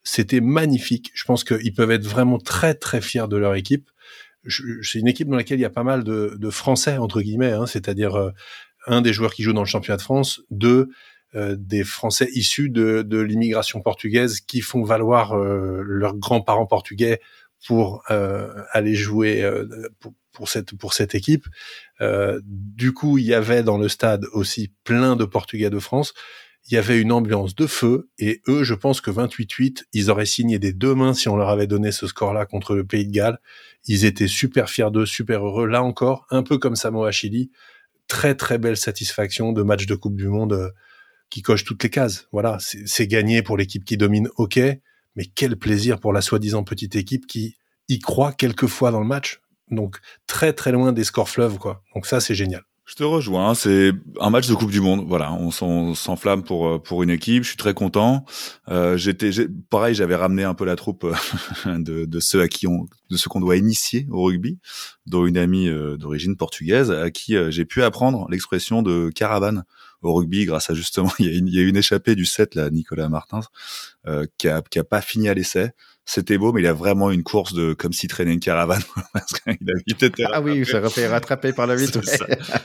C'était 0.04 0.42
magnifique. 0.42 1.12
Je 1.14 1.24
pense 1.26 1.44
qu'ils 1.44 1.74
peuvent 1.74 1.92
être 1.92 2.06
vraiment 2.06 2.40
très 2.40 2.74
très 2.74 3.02
fiers 3.02 3.28
de 3.28 3.38
leur 3.38 3.56
équipe. 3.56 3.90
C'est 4.48 5.00
une 5.00 5.08
équipe 5.08 5.30
dans 5.30 5.38
laquelle 5.38 5.60
il 5.60 5.62
y 5.62 5.66
a 5.66 5.70
pas 5.70 5.84
mal 5.84 6.04
de, 6.04 6.36
de 6.38 6.50
Français 6.50 6.98
entre 6.98 7.22
guillemets, 7.22 7.52
hein, 7.52 7.68
c'est-à-dire 7.68 8.16
euh, 8.16 8.32
un 8.88 9.02
des 9.02 9.14
joueurs 9.14 9.34
qui 9.34 9.44
joue 9.44 9.54
dans 9.54 9.62
le 9.62 9.68
championnat 9.68 9.98
de 9.98 10.02
France, 10.02 10.42
deux 10.50 10.90
euh, 11.36 11.56
des 11.58 11.84
Français 11.84 12.28
issus 12.34 12.70
de, 12.70 13.04
de 13.04 13.20
l'immigration 13.20 13.82
portugaise 13.82 14.42
qui 14.42 14.62
font 14.62 14.84
valoir 14.84 15.34
euh, 15.34 15.84
leurs 15.86 16.16
grands-parents 16.16 16.66
portugais 16.66 17.20
pour 17.68 18.02
aller 18.08 18.96
jouer 18.96 19.48
pour, 20.00 20.14
pour, 20.32 20.50
cette 20.50 20.76
pour 20.76 20.94
cette 20.94 21.16
équipe. 21.16 21.46
du 22.46 22.94
coup, 22.94 23.18
il 23.18 23.26
y 23.26 23.34
avait 23.34 23.64
dans 23.64 23.78
le 23.78 23.90
stade 23.90 24.26
aussi 24.34 24.72
plein 24.84 25.16
de 25.16 25.26
Portugais 25.26 25.70
de 25.70 25.80
France 25.80 26.14
il 26.68 26.76
y 26.76 26.78
avait 26.78 27.00
une 27.00 27.12
ambiance 27.12 27.56
de 27.56 27.66
feu 27.66 28.10
et 28.20 28.42
eux, 28.48 28.64
je 28.64 28.74
pense 28.74 29.02
que 29.02 29.10
28-8, 29.10 29.84
ils 29.94 30.12
auraient 30.12 30.26
signé 30.26 30.60
des 30.60 30.74
deux 30.74 30.94
mains 30.94 31.14
si 31.14 31.28
on 31.28 31.36
leur 31.36 31.50
avait 31.50 31.68
donné 31.68 31.92
ce 31.92 32.08
score-là 32.08 32.46
contre 32.46 32.76
le 32.76 32.86
Pays 32.86 33.08
de 33.08 33.12
Galles. 33.12 33.40
Ils 33.88 34.06
étaient 34.06 34.28
super 34.28 34.70
fiers 34.70 34.92
d'eux, 34.92 35.06
super 35.06 35.46
heureux. 35.46 35.66
Là 35.66 35.84
encore, 35.84 36.28
un 36.30 36.44
peu 36.44 36.58
comme 36.58 36.76
Samoa 36.76 37.12
Chili, 37.12 37.52
très 38.08 38.36
très 38.36 38.58
belle 38.58 38.78
satisfaction 38.78 39.54
de 39.54 39.64
match 39.64 39.86
de 39.88 39.96
Coupe 39.96 40.16
du 40.16 40.28
Monde 40.28 40.54
euh, 40.54 40.70
qui 41.30 41.42
coche 41.42 41.64
toutes 41.64 41.82
les 41.84 41.90
cases. 41.90 42.28
Voilà, 42.32 42.58
c'est 42.60 43.08
gagné 43.08 43.42
pour 43.42 43.58
l'équipe 43.58 43.84
qui 43.84 43.98
domine, 43.98 44.30
ok, 44.36 44.60
mais 45.16 45.26
quel 45.34 45.58
plaisir 45.58 46.00
pour 46.00 46.14
la 46.14 46.22
soi-disant 46.22 46.64
petite 46.64 46.96
équipe 46.96 47.26
qui 47.26 47.56
y 47.88 48.00
croit 48.00 48.34
quelquefois 48.34 48.92
dans 48.92 49.00
le 49.00 49.08
match. 49.08 49.41
Donc 49.72 50.00
très 50.28 50.54
très 50.54 50.72
loin 50.72 50.92
des 50.92 51.04
scores 51.04 51.30
fleuves, 51.30 51.58
quoi. 51.58 51.82
Donc 51.96 52.06
ça, 52.06 52.20
c'est 52.20 52.36
génial. 52.36 52.64
Je 52.92 52.96
te 52.98 53.04
rejoins, 53.04 53.56
c'est 53.56 53.94
un 54.20 54.30
match 54.32 54.50
de 54.50 54.54
Coupe 54.54 54.70
du 54.70 54.82
Monde. 54.82 55.06
Voilà, 55.08 55.32
on 55.32 55.52
s'enflamme 55.94 56.44
pour 56.44 56.68
euh, 56.68 56.78
pour 56.78 57.04
une 57.04 57.10
équipe. 57.10 57.44
Je 57.44 57.48
suis 57.48 57.58
très 57.58 57.74
content. 57.74 58.26
Euh, 58.68 58.98
j'étais 58.98 59.30
pareil, 59.70 59.96
j'avais 59.96 60.16
ramené 60.16 60.44
un 60.44 60.54
peu 60.56 60.66
la 60.66 60.76
troupe 60.76 61.06
euh, 61.06 61.78
de, 61.80 62.20
ceux 62.20 62.42
à 62.42 62.50
qui 62.50 62.68
on 62.68 62.88
de 63.10 63.16
ceux 63.16 63.30
qu'on 63.30 63.40
doit 63.40 63.56
initier 63.56 64.08
au 64.10 64.24
rugby, 64.24 64.60
dont 65.06 65.26
une 65.26 65.38
amie 65.38 65.70
euh, 65.70 65.96
d'origine 65.96 66.36
portugaise 66.36 66.92
à 66.92 67.12
qui 67.12 67.36
j'ai 67.50 67.64
pu 67.64 67.82
apprendre 67.82 68.28
l'expression 68.30 68.82
de 68.82 69.10
caravane 69.16 69.64
au 70.02 70.14
rugby 70.14 70.44
grâce 70.44 70.70
à 70.70 70.74
justement 70.74 71.14
il 71.20 71.48
y 71.50 71.60
a 71.60 71.64
une, 71.64 71.78
échappée 71.78 72.16
du 72.16 72.26
7 72.26 72.56
là 72.56 72.70
Nicolas 72.72 73.08
Martins 73.08 73.42
qui 74.38 74.50
a 74.50 74.62
qui 74.64 74.80
a 74.80 74.84
pas 74.84 75.00
fini 75.02 75.30
à 75.30 75.34
l'essai 75.34 75.72
c'était 76.06 76.38
beau, 76.38 76.52
mais 76.52 76.62
il 76.62 76.68
a 76.68 76.74
vraiment 76.74 77.12
une 77.12 77.24
course 77.24 77.54
de 77.54 77.74
comme 77.74 77.94
s'il 77.94 78.10
traînait 78.10 78.34
une 78.34 78.40
caravane. 78.40 78.82
parce 79.14 79.32
qu'il 79.32 79.70
a 79.70 79.80
vite 79.88 80.04
été 80.04 80.26
Ah 80.32 80.42
oui, 80.42 80.66
ça 80.66 80.88
fait 80.90 81.08
rattrapé 81.08 81.54
par 81.54 81.68
la 81.68 81.76
vitre. 81.76 82.02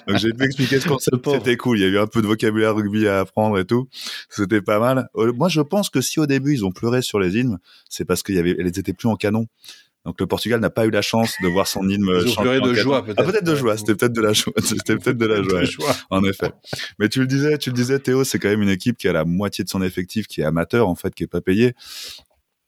Donc 0.09 0.16
j'ai 0.16 0.33
pu 0.33 0.44
expliquer 0.44 0.81
ce 0.81 0.88
concept. 0.88 1.29
C'était 1.31 1.57
cool. 1.57 1.79
Il 1.79 1.83
y 1.83 1.85
a 1.85 1.88
eu 1.88 1.99
un 1.99 2.07
peu 2.07 2.22
de 2.22 2.27
vocabulaire 2.27 2.75
rugby 2.75 3.07
à 3.07 3.20
apprendre 3.20 3.59
et 3.59 3.64
tout. 3.64 3.88
C'était 4.31 4.62
pas 4.62 4.79
mal. 4.79 5.09
Euh, 5.16 5.33
moi, 5.33 5.49
je 5.49 5.61
pense 5.61 5.90
que 5.90 6.01
si 6.01 6.18
au 6.18 6.27
début 6.27 6.55
ils 6.55 6.64
ont 6.64 6.72
pleuré 6.72 7.03
sur 7.03 7.20
les 7.20 7.37
hymnes, 7.37 7.59
c'est 7.88 8.05
parce 8.05 8.22
qu'il 8.22 8.35
y 8.35 8.38
avait, 8.38 8.57
elles 8.59 8.66
étaient 8.66 8.94
plus 8.94 9.09
en 9.09 9.16
canon. 9.16 9.46
Donc 10.07 10.20
le 10.20 10.27
Portugal 10.29 10.61
n'a 10.61 10.70
pas 10.70 10.87
eu 10.87 10.90
la 10.90 11.03
chance 11.03 11.35
de 11.42 11.49
voir 11.49 11.66
son 11.66 11.88
hymne 11.88 12.07
Ils 12.25 12.38
ont 12.38 12.42
pleuré 12.42 12.61
de 12.61 12.75
joie 12.75 13.05
peut-être. 13.05 13.20
Ah, 13.20 13.25
peut-être 13.25 13.44
de 13.44 13.57
joie, 13.57 13.77
c'était 13.77 13.96
peut-être 13.96 14.12
de 14.12 14.20
la 14.20 14.33
joie, 14.33 14.53
c'était 14.62 14.96
peut-être 14.96 15.18
de 15.18 15.27
la 15.27 15.64
joie. 15.64 15.96
En 16.11 16.22
effet. 16.25 16.53
Mais 17.01 17.09
tu 17.09 17.18
le 17.18 17.27
disais, 17.27 17.59
tu 17.59 17.70
le 17.70 17.75
disais 17.75 17.99
Théo, 17.99 18.22
c'est 18.22 18.38
quand 18.38 18.49
même 18.49 18.62
une 18.62 18.68
équipe 18.68 18.96
qui 18.96 19.09
a 19.09 19.12
la 19.12 19.25
moitié 19.25 19.64
de 19.64 19.68
son 19.68 19.83
effectif 19.83 20.29
qui 20.29 20.42
est 20.42 20.44
amateur 20.44 20.88
en 20.88 20.94
fait, 20.94 21.12
qui 21.12 21.25
est 21.25 21.29
pas 21.29 21.40
payé 21.40 21.75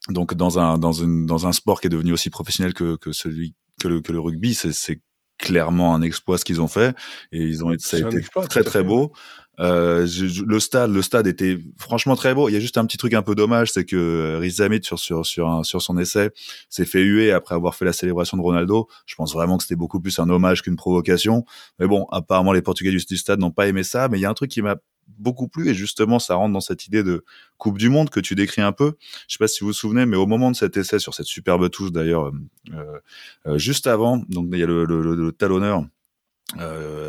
donc 0.09 0.35
dans 0.35 0.59
un 0.59 0.79
dans 0.79 0.93
une 0.93 1.27
dans 1.27 1.47
un 1.47 1.53
sport 1.53 1.81
qui 1.81 1.87
est 1.87 1.91
devenu 1.91 2.13
aussi 2.13 2.31
professionnel 2.31 2.75
que 2.75 2.97
que 2.97 3.13
celui 3.13 3.55
que 3.81 3.89
le 3.89 4.01
que 4.01 4.13
le 4.13 4.21
rugby, 4.21 4.55
c'est 4.55 5.01
clairement 5.39 5.95
un 5.95 6.03
exploit 6.03 6.37
ce 6.37 6.45
qu'ils 6.45 6.61
ont 6.61 6.69
fait 6.69 6.97
et 7.31 7.43
ils 7.43 7.65
ont 7.65 7.73
ça 7.79 7.97
a 7.97 8.01
été 8.01 8.23
très 8.49 8.65
très 8.65 8.83
beau. 8.83 9.13
Euh, 9.61 10.07
le 10.47 10.61
stade, 10.61 10.93
le 10.93 11.03
stade 11.03 11.27
était 11.27 11.59
franchement 11.79 12.15
très 12.15 12.33
beau. 12.33 12.49
Il 12.49 12.53
y 12.53 12.57
a 12.57 12.61
juste 12.61 12.79
un 12.79 12.87
petit 12.87 12.97
truc 12.97 13.13
un 13.15 13.23
peu 13.23 13.35
dommage, 13.35 13.73
c'est 13.73 13.85
que 13.85 14.39
Riz 14.41 14.53
sur 14.83 14.99
sur 14.99 15.27
sur 15.27 15.49
un, 15.49 15.65
sur 15.65 15.83
son 15.83 15.99
essai 15.99 16.31
s'est 16.69 16.85
fait 16.85 17.03
huer 17.03 17.33
après 17.33 17.57
avoir 17.57 17.75
fait 17.75 17.85
la 17.85 17.93
célébration 17.93 18.37
de 18.37 18.43
Ronaldo. 18.43 18.87
Je 19.07 19.17
pense 19.17 19.33
vraiment 19.33 19.57
que 19.57 19.65
c'était 19.65 19.77
beaucoup 19.77 20.01
plus 20.01 20.19
un 20.21 20.29
hommage 20.29 20.63
qu'une 20.63 20.77
provocation. 20.77 21.45
Mais 21.81 21.89
bon, 21.89 22.07
apparemment 22.13 22.53
les 22.53 22.63
Portugais 22.63 22.91
du, 22.91 22.99
du 22.99 23.17
stade 23.17 23.41
n'ont 23.41 23.51
pas 23.51 23.67
aimé 23.67 23.83
ça. 23.83 24.09
Mais 24.09 24.19
il 24.19 24.23
y 24.23 24.27
a 24.27 24.31
un 24.31 24.35
truc 24.35 24.51
qui 24.51 24.63
m'a 24.63 24.77
beaucoup 25.17 25.49
plu 25.49 25.69
et 25.69 25.75
justement 25.75 26.19
ça 26.19 26.35
rentre 26.35 26.53
dans 26.53 26.61
cette 26.61 26.87
idée 26.87 27.03
de 27.03 27.25
Coupe 27.57 27.79
du 27.79 27.89
Monde 27.89 28.11
que 28.11 28.21
tu 28.21 28.35
décris 28.35 28.63
un 28.63 28.73
peu. 28.73 28.95
Je 29.27 29.35
sais 29.35 29.39
pas 29.39 29.49
si 29.49 29.61
vous 29.61 29.69
vous 29.69 29.73
souvenez, 29.73 30.07
mais 30.07 30.17
au 30.17 30.27
moment 30.27 30.51
de 30.51 30.57
cet 30.57 30.77
essai 30.77 30.99
sur 30.99 31.15
cette 31.15 31.27
superbe 31.27 31.71
touche 31.71 31.93
d'ailleurs, 31.93 32.27
euh, 32.27 32.33
euh, 32.75 32.99
euh 33.47 33.59
juste 33.59 33.87
avant, 33.87 34.19
donc 34.29 34.49
il 34.53 34.59
y 34.59 34.63
a 34.63 34.67
le, 34.67 35.31
talonneur. 35.33 35.85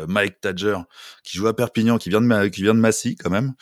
Mike 0.06 0.42
Tadger 0.42 0.76
qui 1.24 1.38
joue 1.38 1.46
à 1.46 1.56
Perpignan, 1.56 1.96
qui 1.96 2.10
vient 2.10 2.20
de 2.20 2.48
qui 2.48 2.62
vient 2.62 2.74
de 2.74 2.80
Massy 2.80 3.16
quand 3.16 3.30
même, 3.30 3.54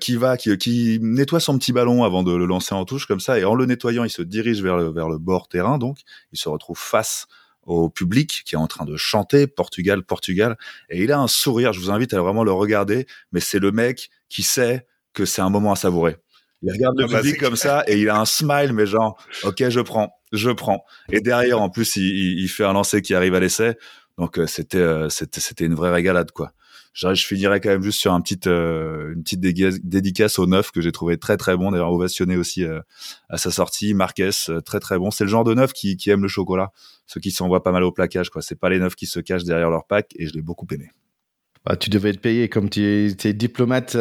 qui 0.00 0.16
va 0.16 0.38
qui, 0.38 0.56
qui 0.56 0.98
nettoie 1.02 1.38
son 1.38 1.58
petit 1.58 1.72
ballon 1.74 2.02
avant 2.02 2.22
de 2.22 2.34
le 2.34 2.46
lancer 2.46 2.74
en 2.74 2.86
touche 2.86 3.04
comme 3.04 3.20
ça 3.20 3.38
et 3.38 3.44
en 3.44 3.54
le 3.54 3.66
nettoyant 3.66 4.04
il 4.04 4.10
se 4.10 4.22
dirige 4.22 4.62
vers 4.62 4.78
le 4.78 4.90
vers 4.90 5.10
le 5.10 5.18
bord 5.18 5.48
terrain 5.48 5.76
donc 5.76 5.98
il 6.32 6.38
se 6.38 6.48
retrouve 6.48 6.78
face 6.78 7.26
au 7.64 7.90
public 7.90 8.42
qui 8.44 8.54
est 8.54 8.58
en 8.58 8.66
train 8.66 8.84
de 8.84 8.96
chanter 8.96 9.46
Portugal, 9.46 10.02
Portugal. 10.02 10.56
Et 10.90 11.02
il 11.02 11.12
a 11.12 11.18
un 11.18 11.28
sourire, 11.28 11.72
je 11.72 11.80
vous 11.80 11.90
invite 11.90 12.14
à 12.14 12.20
vraiment 12.20 12.44
le 12.44 12.52
regarder, 12.52 13.06
mais 13.32 13.40
c'est 13.40 13.58
le 13.58 13.72
mec 13.72 14.10
qui 14.28 14.42
sait 14.42 14.86
que 15.12 15.24
c'est 15.24 15.42
un 15.42 15.50
moment 15.50 15.72
à 15.72 15.76
savourer. 15.76 16.16
Il 16.62 16.72
regarde 16.72 16.98
le 16.98 17.04
ah 17.04 17.12
bah, 17.12 17.20
public 17.20 17.38
comme 17.38 17.56
ça 17.56 17.84
et 17.86 18.00
il 18.00 18.08
a 18.08 18.18
un 18.18 18.24
smile, 18.24 18.72
mais 18.72 18.86
genre, 18.86 19.16
ok, 19.44 19.68
je 19.68 19.80
prends, 19.80 20.12
je 20.32 20.50
prends. 20.50 20.84
Et 21.12 21.20
derrière, 21.20 21.60
en 21.60 21.70
plus, 21.70 21.96
il, 21.96 22.40
il 22.40 22.48
fait 22.48 22.64
un 22.64 22.72
lancer 22.72 23.00
qui 23.00 23.14
arrive 23.14 23.34
à 23.34 23.40
l'essai. 23.40 23.76
Donc 24.16 24.38
euh, 24.38 24.46
c'était, 24.46 24.78
euh, 24.78 25.08
c'était, 25.08 25.40
c'était 25.40 25.64
une 25.64 25.74
vraie 25.74 25.92
régalade, 25.92 26.32
quoi 26.32 26.52
je, 26.98 27.14
je 27.14 27.26
finirai 27.26 27.60
quand 27.60 27.68
même 27.68 27.82
juste 27.82 28.00
sur 28.00 28.12
un 28.12 28.20
petit, 28.20 28.40
euh, 28.48 29.12
une 29.14 29.22
petite 29.22 29.40
dédicace 29.40 30.38
au 30.38 30.46
neuf 30.46 30.72
que 30.72 30.80
j'ai 30.80 30.90
trouvé 30.90 31.16
très 31.16 31.36
très 31.36 31.56
bon, 31.56 31.70
d'ailleurs 31.70 31.92
ovationné 31.92 32.36
aussi 32.36 32.64
euh, 32.64 32.80
à 33.28 33.38
sa 33.38 33.50
sortie. 33.50 33.94
Marquez, 33.94 34.30
euh, 34.48 34.60
très 34.60 34.80
très 34.80 34.98
bon. 34.98 35.10
C'est 35.10 35.24
le 35.24 35.30
genre 35.30 35.44
de 35.44 35.54
neuf 35.54 35.72
qui, 35.72 35.96
qui 35.96 36.10
aime 36.10 36.22
le 36.22 36.28
chocolat, 36.28 36.72
ceux 37.08 37.20
qui 37.20 37.32
s'envoient 37.32 37.64
pas 37.64 37.72
mal 37.72 37.82
au 37.82 37.90
plaquage. 37.90 38.30
quoi. 38.30 38.42
C'est 38.42 38.54
pas 38.54 38.68
les 38.68 38.78
neufs 38.78 38.94
qui 38.94 39.06
se 39.06 39.18
cachent 39.18 39.42
derrière 39.42 39.70
leur 39.70 39.86
pack 39.86 40.14
et 40.16 40.28
je 40.28 40.34
l'ai 40.34 40.42
beaucoup 40.42 40.66
aimé. 40.70 40.90
Bah, 41.64 41.74
tu 41.74 41.90
devais 41.90 42.10
être 42.10 42.20
payé 42.20 42.48
comme 42.48 42.70
tu 42.70 42.82
es, 42.82 43.32
diplomate 43.32 43.96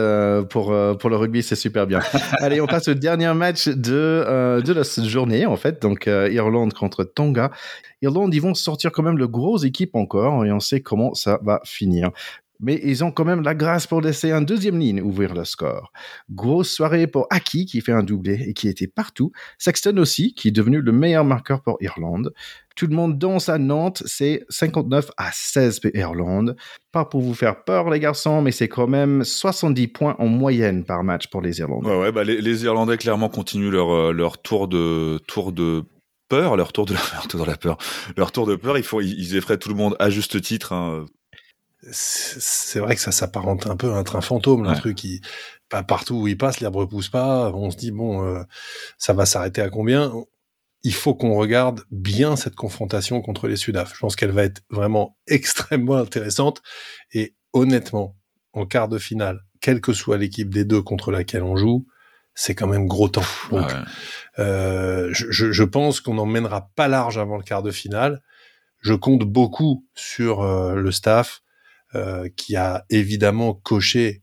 pour, 0.49 0.65
pour 0.99 1.09
le 1.09 1.15
rugby, 1.15 1.41
c'est 1.41 1.55
super 1.55 1.87
bien. 1.87 2.01
Allez, 2.39 2.61
on 2.61 2.67
passe 2.67 2.87
au 2.87 2.93
dernier 2.93 3.33
match 3.33 3.67
de, 3.67 4.61
de 4.61 4.73
la 4.73 4.83
journée, 5.07 5.47
en 5.47 5.57
fait. 5.57 5.81
Donc, 5.81 6.05
Irlande 6.05 6.73
contre 6.73 7.03
Tonga. 7.03 7.49
Irlande, 8.03 8.33
ils 8.35 8.41
vont 8.41 8.53
sortir 8.53 8.91
quand 8.91 9.01
même 9.01 9.17
le 9.17 9.27
gros 9.27 9.57
équipe 9.57 9.95
encore 9.95 10.45
et 10.45 10.51
on 10.51 10.59
sait 10.59 10.81
comment 10.81 11.15
ça 11.15 11.39
va 11.41 11.59
finir 11.65 12.11
mais 12.59 12.79
ils 12.83 13.03
ont 13.03 13.11
quand 13.11 13.25
même 13.25 13.41
la 13.41 13.55
grâce 13.55 13.87
pour 13.87 14.01
laisser 14.01 14.31
un 14.31 14.41
deuxième 14.41 14.79
ligne 14.79 15.01
ouvrir 15.01 15.33
le 15.33 15.45
score. 15.45 15.91
Grosse 16.29 16.71
soirée 16.71 17.07
pour 17.07 17.27
Aki 17.29 17.65
qui 17.65 17.81
fait 17.81 17.91
un 17.91 18.03
doublé 18.03 18.45
et 18.47 18.53
qui 18.53 18.67
était 18.67 18.87
partout. 18.87 19.31
Sexton 19.57 19.97
aussi 19.97 20.33
qui 20.33 20.49
est 20.49 20.51
devenu 20.51 20.81
le 20.81 20.91
meilleur 20.91 21.25
marqueur 21.25 21.61
pour 21.61 21.77
Irlande. 21.81 22.33
Tout 22.77 22.85
le 22.85 22.95
monde 22.95 23.17
danse 23.17 23.49
à 23.49 23.57
Nantes, 23.57 24.03
c'est 24.05 24.45
59 24.49 25.09
à 25.17 25.31
16 25.33 25.79
pour 25.79 25.91
Irlande. 25.95 26.55
Pas 26.91 27.05
pour 27.05 27.21
vous 27.21 27.33
faire 27.33 27.63
peur 27.63 27.89
les 27.89 27.99
garçons, 27.99 28.43
mais 28.43 28.51
c'est 28.51 28.67
quand 28.67 28.87
même 28.87 29.23
70 29.23 29.87
points 29.87 30.15
en 30.19 30.27
moyenne 30.27 30.85
par 30.85 31.03
match 31.03 31.25
pour 31.27 31.41
les 31.41 31.57
Irlandais. 31.59 31.89
Ouais, 31.89 31.97
ouais 31.97 32.11
bah 32.11 32.23
les, 32.23 32.63
Irlandais 32.65 32.97
clairement 32.97 33.29
continuent 33.29 33.71
leur, 33.71 33.89
euh, 33.89 34.13
leur 34.13 34.39
tour 34.39 34.67
de 34.67 35.19
tour 35.27 35.51
de 35.51 35.85
peur, 36.29 36.55
leur 36.55 36.71
tour 36.71 36.85
de 36.85 36.93
leur 36.93 37.27
tour 37.27 37.41
de 37.41 37.49
la 37.49 37.57
peur, 37.57 37.77
leur 38.15 38.31
tour 38.31 38.45
de 38.45 38.55
peur. 38.55 38.77
Ils 38.77 38.83
font, 38.83 39.01
ils, 39.01 39.35
effraient 39.35 39.57
tout 39.57 39.69
le 39.69 39.75
monde 39.75 39.95
à 39.97 40.11
juste 40.11 40.39
titre. 40.39 40.71
Hein 40.71 41.07
c'est 41.91 42.79
vrai 42.79 42.93
que 42.95 43.01
ça 43.01 43.11
s'apparente 43.11 43.65
un 43.65 43.75
peu 43.75 43.91
à 43.91 43.97
un 43.97 44.03
train 44.03 44.21
fantôme, 44.21 44.69
le 44.69 44.75
truc 44.75 44.95
qui, 44.95 45.21
pas 45.69 45.81
partout 45.81 46.15
où 46.15 46.27
il 46.27 46.37
passe, 46.37 46.59
l'herbe 46.59 46.75
repousse 46.75 47.09
pas. 47.09 47.51
On 47.53 47.71
se 47.71 47.77
dit 47.77 47.91
bon, 47.91 48.23
euh, 48.23 48.43
ça 48.99 49.13
va 49.13 49.25
s'arrêter 49.25 49.61
à 49.61 49.69
combien? 49.69 50.11
Il 50.83 50.93
faut 50.93 51.15
qu'on 51.15 51.35
regarde 51.35 51.83
bien 51.91 52.35
cette 52.35 52.55
confrontation 52.55 53.21
contre 53.21 53.47
les 53.47 53.55
Sudaf. 53.55 53.93
Je 53.93 53.99
pense 53.99 54.15
qu'elle 54.15 54.31
va 54.31 54.43
être 54.43 54.61
vraiment 54.69 55.17
extrêmement 55.27 55.97
intéressante. 55.97 56.61
Et 57.13 57.35
honnêtement, 57.53 58.17
en 58.53 58.65
quart 58.65 58.87
de 58.87 58.97
finale, 58.97 59.41
quelle 59.61 59.81
que 59.81 59.93
soit 59.93 60.17
l'équipe 60.17 60.53
des 60.53 60.65
deux 60.65 60.81
contre 60.81 61.11
laquelle 61.11 61.43
on 61.43 61.55
joue, 61.55 61.87
c'est 62.35 62.53
quand 62.53 62.67
même 62.67 62.87
gros 62.87 63.09
temps. 63.09 63.23
Donc, 63.51 63.73
euh, 64.37 65.09
je, 65.11 65.51
je, 65.51 65.63
pense 65.63 66.01
qu'on 66.01 66.13
n'emmènera 66.13 66.69
pas 66.75 66.87
large 66.87 67.17
avant 67.17 67.37
le 67.37 67.43
quart 67.43 67.63
de 67.63 67.71
finale. 67.71 68.21
Je 68.79 68.93
compte 68.93 69.23
beaucoup 69.23 69.87
sur 69.95 70.41
euh, 70.41 70.75
le 70.75 70.91
staff 70.91 71.41
euh, 71.95 72.29
qui 72.35 72.55
a 72.55 72.85
évidemment 72.91 73.55
coché 73.55 74.21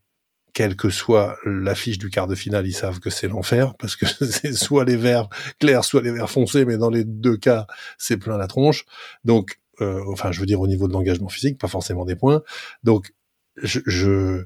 quelle 0.55 0.77
que 0.77 0.89
soit 0.89 1.37
l'affiche 1.45 1.99
du 1.99 2.09
quart 2.09 2.29
de 2.29 2.35
finale, 2.35 2.67
ils 2.67 2.73
savent 2.73 3.01
que 3.01 3.11
c'est 3.11 3.29
l'enfer 3.29 3.75
parce 3.77 3.97
que 3.97 4.07
c'est 4.25 4.55
soit 4.55 4.85
les 4.85 4.97
verts 4.97 5.29
clairs, 5.59 5.85
soit 5.85 6.01
les 6.01 6.13
verts 6.13 6.31
foncés, 6.31 6.65
mais 6.65 6.79
dans 6.79 6.91
les 6.91 7.05
deux 7.05 7.37
cas, 7.37 7.67
c'est 7.99 8.17
plein 8.17 8.39
la 8.39 8.47
tronche. 8.47 8.85
Donc, 9.25 9.61
euh, 9.81 10.03
enfin, 10.09 10.33
je 10.33 10.41
veux 10.41 10.47
dire 10.47 10.61
au 10.61 10.69
niveau 10.69 10.89
de 10.89 10.93
l'engagement 10.93 11.29
physique, 11.29 11.59
pas 11.59 11.69
forcément 11.69 12.05
des 12.05 12.17
points. 12.17 12.43
Donc, 12.85 13.13
je, 13.57 13.81
je 13.87 14.45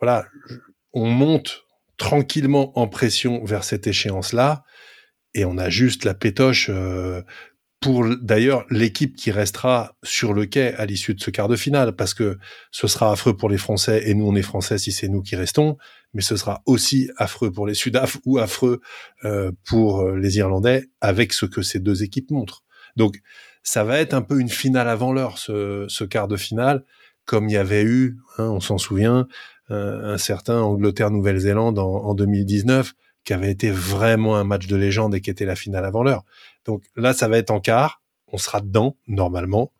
voilà, 0.00 0.26
on 0.92 1.06
monte 1.06 1.64
tranquillement 1.98 2.78
en 2.78 2.88
pression 2.88 3.44
vers 3.44 3.64
cette 3.64 3.86
échéance-là, 3.86 4.64
et 5.34 5.44
on 5.44 5.58
a 5.58 5.68
juste 5.68 6.04
la 6.04 6.14
pétoche 6.14 6.70
euh, 6.70 7.22
pour 7.80 8.04
d'ailleurs 8.20 8.64
l'équipe 8.70 9.14
qui 9.14 9.30
restera 9.30 9.94
sur 10.02 10.32
le 10.32 10.46
quai 10.46 10.74
à 10.74 10.84
l'issue 10.84 11.14
de 11.14 11.20
ce 11.20 11.30
quart 11.30 11.48
de 11.48 11.56
finale, 11.56 11.94
parce 11.94 12.14
que 12.14 12.38
ce 12.70 12.86
sera 12.88 13.12
affreux 13.12 13.36
pour 13.36 13.48
les 13.48 13.58
Français, 13.58 14.02
et 14.06 14.14
nous 14.14 14.26
on 14.26 14.34
est 14.34 14.42
Français 14.42 14.78
si 14.78 14.90
c'est 14.90 15.08
nous 15.08 15.22
qui 15.22 15.36
restons, 15.36 15.76
mais 16.12 16.22
ce 16.22 16.36
sera 16.36 16.62
aussi 16.66 17.10
affreux 17.16 17.52
pour 17.52 17.66
les 17.66 17.74
Sudaf 17.74 18.18
ou 18.24 18.38
affreux 18.38 18.80
euh, 19.24 19.52
pour 19.64 20.00
euh, 20.00 20.16
les 20.18 20.38
Irlandais, 20.38 20.88
avec 21.00 21.32
ce 21.32 21.46
que 21.46 21.62
ces 21.62 21.78
deux 21.78 22.02
équipes 22.02 22.30
montrent. 22.30 22.64
Donc 22.96 23.20
ça 23.62 23.84
va 23.84 24.00
être 24.00 24.14
un 24.14 24.22
peu 24.22 24.40
une 24.40 24.48
finale 24.48 24.88
avant 24.88 25.12
l'heure, 25.12 25.38
ce, 25.38 25.84
ce 25.88 26.04
quart 26.04 26.26
de 26.26 26.36
finale, 26.36 26.84
comme 27.28 27.48
il 27.48 27.52
y 27.52 27.58
avait 27.58 27.84
eu, 27.84 28.18
hein, 28.38 28.44
on 28.44 28.60
s'en 28.60 28.78
souvient, 28.78 29.28
euh, 29.70 30.14
un 30.14 30.18
certain 30.18 30.60
Angleterre-Nouvelle-Zélande 30.62 31.78
en, 31.78 32.14
2019, 32.14 32.94
qui 33.24 33.34
avait 33.34 33.50
été 33.50 33.70
vraiment 33.70 34.36
un 34.36 34.44
match 34.44 34.66
de 34.66 34.76
légende 34.76 35.14
et 35.14 35.20
qui 35.20 35.28
était 35.28 35.44
la 35.44 35.54
finale 35.54 35.84
avant 35.84 36.02
l'heure. 36.02 36.24
Donc 36.64 36.84
là, 36.96 37.12
ça 37.12 37.28
va 37.28 37.38
être 37.38 37.50
en 37.50 37.60
quart, 37.60 38.02
on 38.32 38.38
sera 38.38 38.60
dedans 38.60 38.96
normalement. 39.06 39.72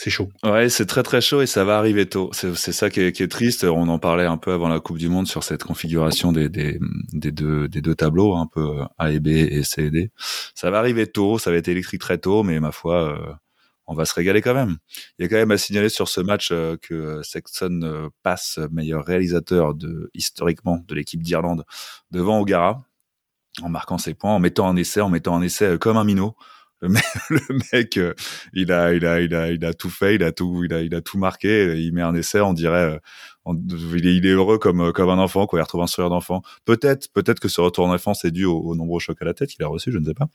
C'est 0.00 0.10
chaud. 0.10 0.28
Ouais, 0.44 0.68
c'est 0.68 0.86
très 0.86 1.02
très 1.02 1.20
chaud 1.20 1.42
et 1.42 1.46
ça 1.46 1.64
va 1.64 1.76
arriver 1.76 2.06
tôt. 2.06 2.30
C'est 2.32 2.54
ça 2.54 2.88
qui 2.88 3.00
est, 3.00 3.28
triste. 3.28 3.64
On 3.64 3.88
en 3.88 3.98
parlait 3.98 4.26
un 4.26 4.36
peu 4.36 4.52
avant 4.52 4.68
la 4.68 4.78
Coupe 4.78 4.96
du 4.96 5.08
Monde 5.08 5.26
sur 5.26 5.42
cette 5.42 5.64
configuration 5.64 6.30
des, 6.30 6.48
deux, 6.48 7.94
tableaux, 7.96 8.36
un 8.36 8.46
peu 8.46 8.82
A 8.96 9.10
et 9.10 9.18
B 9.18 9.26
et 9.26 9.64
C 9.64 9.86
et 9.86 9.90
D. 9.90 10.12
Ça 10.54 10.70
va 10.70 10.78
arriver 10.78 11.08
tôt, 11.08 11.40
ça 11.40 11.50
va 11.50 11.56
être 11.56 11.66
électrique 11.66 12.00
très 12.00 12.18
tôt, 12.18 12.44
mais 12.44 12.60
ma 12.60 12.70
foi, 12.70 13.12
euh, 13.12 13.32
on 13.88 13.94
va 13.94 14.04
se 14.04 14.14
régaler 14.14 14.40
quand 14.40 14.54
même. 14.54 14.76
Il 15.18 15.22
y 15.22 15.26
a 15.26 15.28
quand 15.28 15.34
même 15.34 15.50
à 15.50 15.58
signaler 15.58 15.88
sur 15.88 16.08
ce 16.08 16.20
match 16.20 16.50
euh, 16.52 16.76
que 16.80 17.20
Sexton 17.24 17.80
euh, 17.82 18.08
passe 18.22 18.60
meilleur 18.70 19.04
réalisateur 19.04 19.74
de 19.74 20.12
historiquement 20.14 20.84
de 20.86 20.94
l'équipe 20.94 21.24
d'Irlande 21.24 21.64
devant 22.12 22.38
O'Gara 22.38 22.84
en 23.62 23.68
marquant 23.68 23.98
ses 23.98 24.14
points, 24.14 24.32
en 24.32 24.38
mettant 24.38 24.68
un 24.68 24.76
essai, 24.76 25.00
en 25.00 25.10
mettant 25.10 25.36
un 25.36 25.42
essai 25.42 25.78
comme 25.78 25.96
un 25.96 26.04
minot. 26.04 26.34
Le 26.80 26.88
mec, 26.90 27.04
le 27.30 27.40
mec 27.72 27.98
il 28.52 28.70
a, 28.70 28.92
il 28.94 29.04
a, 29.04 29.20
il 29.20 29.34
a, 29.34 29.50
il 29.50 29.64
a 29.64 29.74
tout 29.74 29.90
fait, 29.90 30.14
il 30.14 30.22
a 30.22 30.30
tout, 30.30 30.62
il 30.64 30.72
a, 30.72 30.80
il 30.80 30.94
a 30.94 31.00
tout 31.00 31.18
marqué. 31.18 31.76
Il 31.76 31.92
met 31.92 32.02
un 32.02 32.14
essai, 32.14 32.40
on 32.40 32.52
dirait 32.52 33.00
il, 33.54 34.26
est, 34.26 34.30
heureux 34.30 34.58
comme, 34.58 34.80
euh, 34.80 34.92
comme 34.92 35.10
un 35.10 35.18
enfant, 35.18 35.46
quoi. 35.46 35.58
Il 35.58 35.62
retrouve 35.62 35.82
un 35.82 35.86
sourire 35.86 36.10
d'enfant. 36.10 36.42
Peut-être, 36.64 37.12
peut-être 37.12 37.40
que 37.40 37.48
ce 37.48 37.60
retour 37.60 37.86
en 37.86 37.92
enfance 37.92 38.24
est 38.24 38.30
dû 38.30 38.44
aux, 38.44 38.74
nombreux 38.74 39.00
chocs 39.00 39.20
à 39.20 39.24
la 39.24 39.34
tête 39.34 39.50
qu'il 39.50 39.64
a 39.64 39.68
reçu, 39.68 39.92
je 39.92 39.98
ne 39.98 40.04
sais 40.04 40.14
pas. 40.14 40.26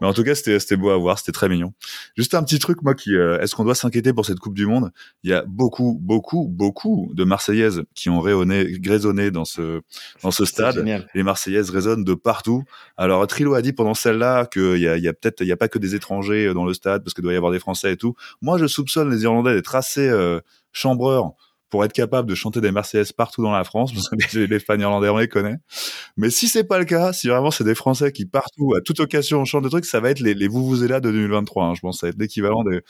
Mais 0.00 0.06
en 0.06 0.12
tout 0.12 0.24
cas, 0.24 0.34
c'était, 0.34 0.58
c'était 0.58 0.76
beau 0.76 0.90
à 0.90 0.96
voir, 0.96 1.18
c'était 1.18 1.32
très 1.32 1.48
mignon. 1.48 1.72
Juste 2.16 2.34
un 2.34 2.42
petit 2.42 2.58
truc, 2.58 2.82
moi, 2.82 2.94
qui, 2.94 3.14
euh, 3.14 3.40
est-ce 3.40 3.54
qu'on 3.54 3.64
doit 3.64 3.74
s'inquiéter 3.74 4.12
pour 4.12 4.26
cette 4.26 4.38
Coupe 4.38 4.54
du 4.54 4.66
Monde? 4.66 4.90
Il 5.22 5.30
y 5.30 5.34
a 5.34 5.44
beaucoup, 5.46 5.98
beaucoup, 6.00 6.48
beaucoup 6.48 7.10
de 7.14 7.24
Marseillaises 7.24 7.82
qui 7.94 8.10
ont 8.10 8.20
rayonné, 8.20 8.78
grisonné 8.78 9.30
dans 9.30 9.44
ce, 9.44 9.80
dans 10.22 10.30
ce 10.30 10.44
stade. 10.44 10.84
Les 11.14 11.22
Marseillaises 11.22 11.70
résonnent 11.70 12.04
de 12.04 12.14
partout. 12.14 12.64
Alors, 12.96 13.26
Trilo 13.26 13.54
a 13.54 13.62
dit 13.62 13.72
pendant 13.72 13.94
celle-là 13.94 14.46
qu'il 14.46 14.78
y 14.78 14.88
a, 14.88 14.96
il 14.96 15.02
y 15.02 15.08
a 15.08 15.12
peut-être, 15.12 15.40
il 15.40 15.46
y 15.46 15.52
a 15.52 15.56
pas 15.56 15.68
que 15.68 15.78
des 15.78 15.94
étrangers 15.94 16.46
euh, 16.46 16.54
dans 16.54 16.64
le 16.64 16.74
stade 16.74 17.02
parce 17.02 17.14
qu'il 17.14 17.22
doit 17.22 17.32
y 17.32 17.36
avoir 17.36 17.52
des 17.52 17.58
Français 17.58 17.92
et 17.92 17.96
tout. 17.96 18.14
Moi, 18.42 18.58
je 18.58 18.66
soupçonne 18.66 19.10
les 19.10 19.22
Irlandais 19.22 19.54
d'être 19.54 19.74
assez, 19.74 20.08
euh, 20.08 20.40
chambreurs 20.72 21.32
pour 21.70 21.84
être 21.84 21.92
capable 21.92 22.28
de 22.28 22.34
chanter 22.34 22.60
des 22.60 22.72
Marseillaises 22.72 23.12
partout 23.12 23.42
dans 23.42 23.52
la 23.52 23.64
France, 23.64 23.92
parce 23.92 24.08
que 24.08 24.38
les, 24.38 24.60
fans 24.60 24.78
irlandais, 24.78 25.08
on 25.08 25.18
les 25.18 25.28
connaît. 25.28 25.56
Mais 26.16 26.30
si 26.30 26.48
c'est 26.48 26.64
pas 26.64 26.78
le 26.78 26.84
cas, 26.84 27.12
si 27.12 27.28
vraiment 27.28 27.50
c'est 27.50 27.64
des 27.64 27.74
Français 27.74 28.12
qui 28.12 28.26
partout, 28.26 28.74
à 28.76 28.80
toute 28.80 29.00
occasion, 29.00 29.44
chantent 29.44 29.64
des 29.64 29.70
trucs, 29.70 29.86
ça 29.86 30.00
va 30.00 30.10
être 30.10 30.20
les, 30.20 30.34
les 30.34 30.48
vous 30.48 30.66
vous 30.66 30.82
là 30.86 31.00
de 31.00 31.10
2023. 31.10 31.64
Hein, 31.64 31.74
je 31.74 31.80
pense 31.80 31.96
que 31.96 32.00
ça 32.00 32.06
va 32.08 32.10
être 32.10 32.18
l'équivalent 32.18 32.64
des 32.64 32.80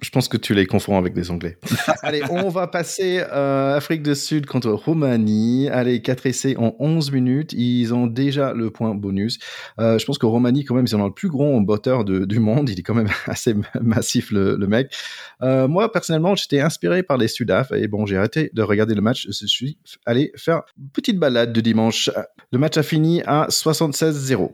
je 0.00 0.10
pense 0.10 0.28
que 0.28 0.38
tu 0.38 0.54
les 0.54 0.64
confonds 0.64 0.96
avec 0.96 1.12
des 1.12 1.30
Anglais. 1.30 1.58
Allez, 2.02 2.22
on 2.30 2.48
va 2.48 2.66
passer 2.66 3.22
euh, 3.30 3.76
Afrique 3.76 4.02
du 4.02 4.14
Sud 4.14 4.46
contre 4.46 4.70
Roumanie. 4.70 5.68
Allez, 5.68 6.00
4 6.00 6.26
essais 6.26 6.56
en 6.56 6.74
11 6.78 7.12
minutes. 7.12 7.52
Ils 7.52 7.92
ont 7.92 8.06
déjà 8.06 8.54
le 8.54 8.70
point 8.70 8.94
bonus. 8.94 9.38
Euh, 9.78 9.98
je 9.98 10.06
pense 10.06 10.16
que 10.16 10.24
Roumanie, 10.24 10.64
quand 10.64 10.74
même, 10.74 10.86
ils 10.86 10.96
ont 10.96 11.04
le 11.04 11.12
plus 11.12 11.28
gros 11.28 11.60
botteur 11.60 12.04
du 12.04 12.40
monde. 12.40 12.70
Il 12.70 12.78
est 12.78 12.82
quand 12.82 12.94
même 12.94 13.08
assez 13.26 13.54
massif, 13.80 14.30
le, 14.30 14.56
mec. 14.66 14.94
Euh, 15.42 15.68
moi, 15.68 15.92
personnellement, 15.92 16.34
j'étais 16.36 16.60
inspiré 16.60 17.02
par 17.02 17.18
les 17.18 17.28
Sudaf. 17.28 17.70
Et 17.72 17.86
bon, 17.86 18.06
j'ai 18.06 18.16
arrêté 18.16 18.50
de 18.54 18.62
regarder 18.62 18.94
le 18.94 19.02
match. 19.02 19.26
Je 19.26 19.46
suis 19.46 19.78
allé 20.06 20.32
faire 20.36 20.62
une 20.78 20.88
petite 20.88 21.18
balade 21.18 21.52
de 21.52 21.60
dimanche. 21.60 22.10
Le 22.50 22.58
match 22.58 22.78
a 22.78 22.82
fini 22.82 23.22
à 23.26 23.48
76-0. 23.50 24.52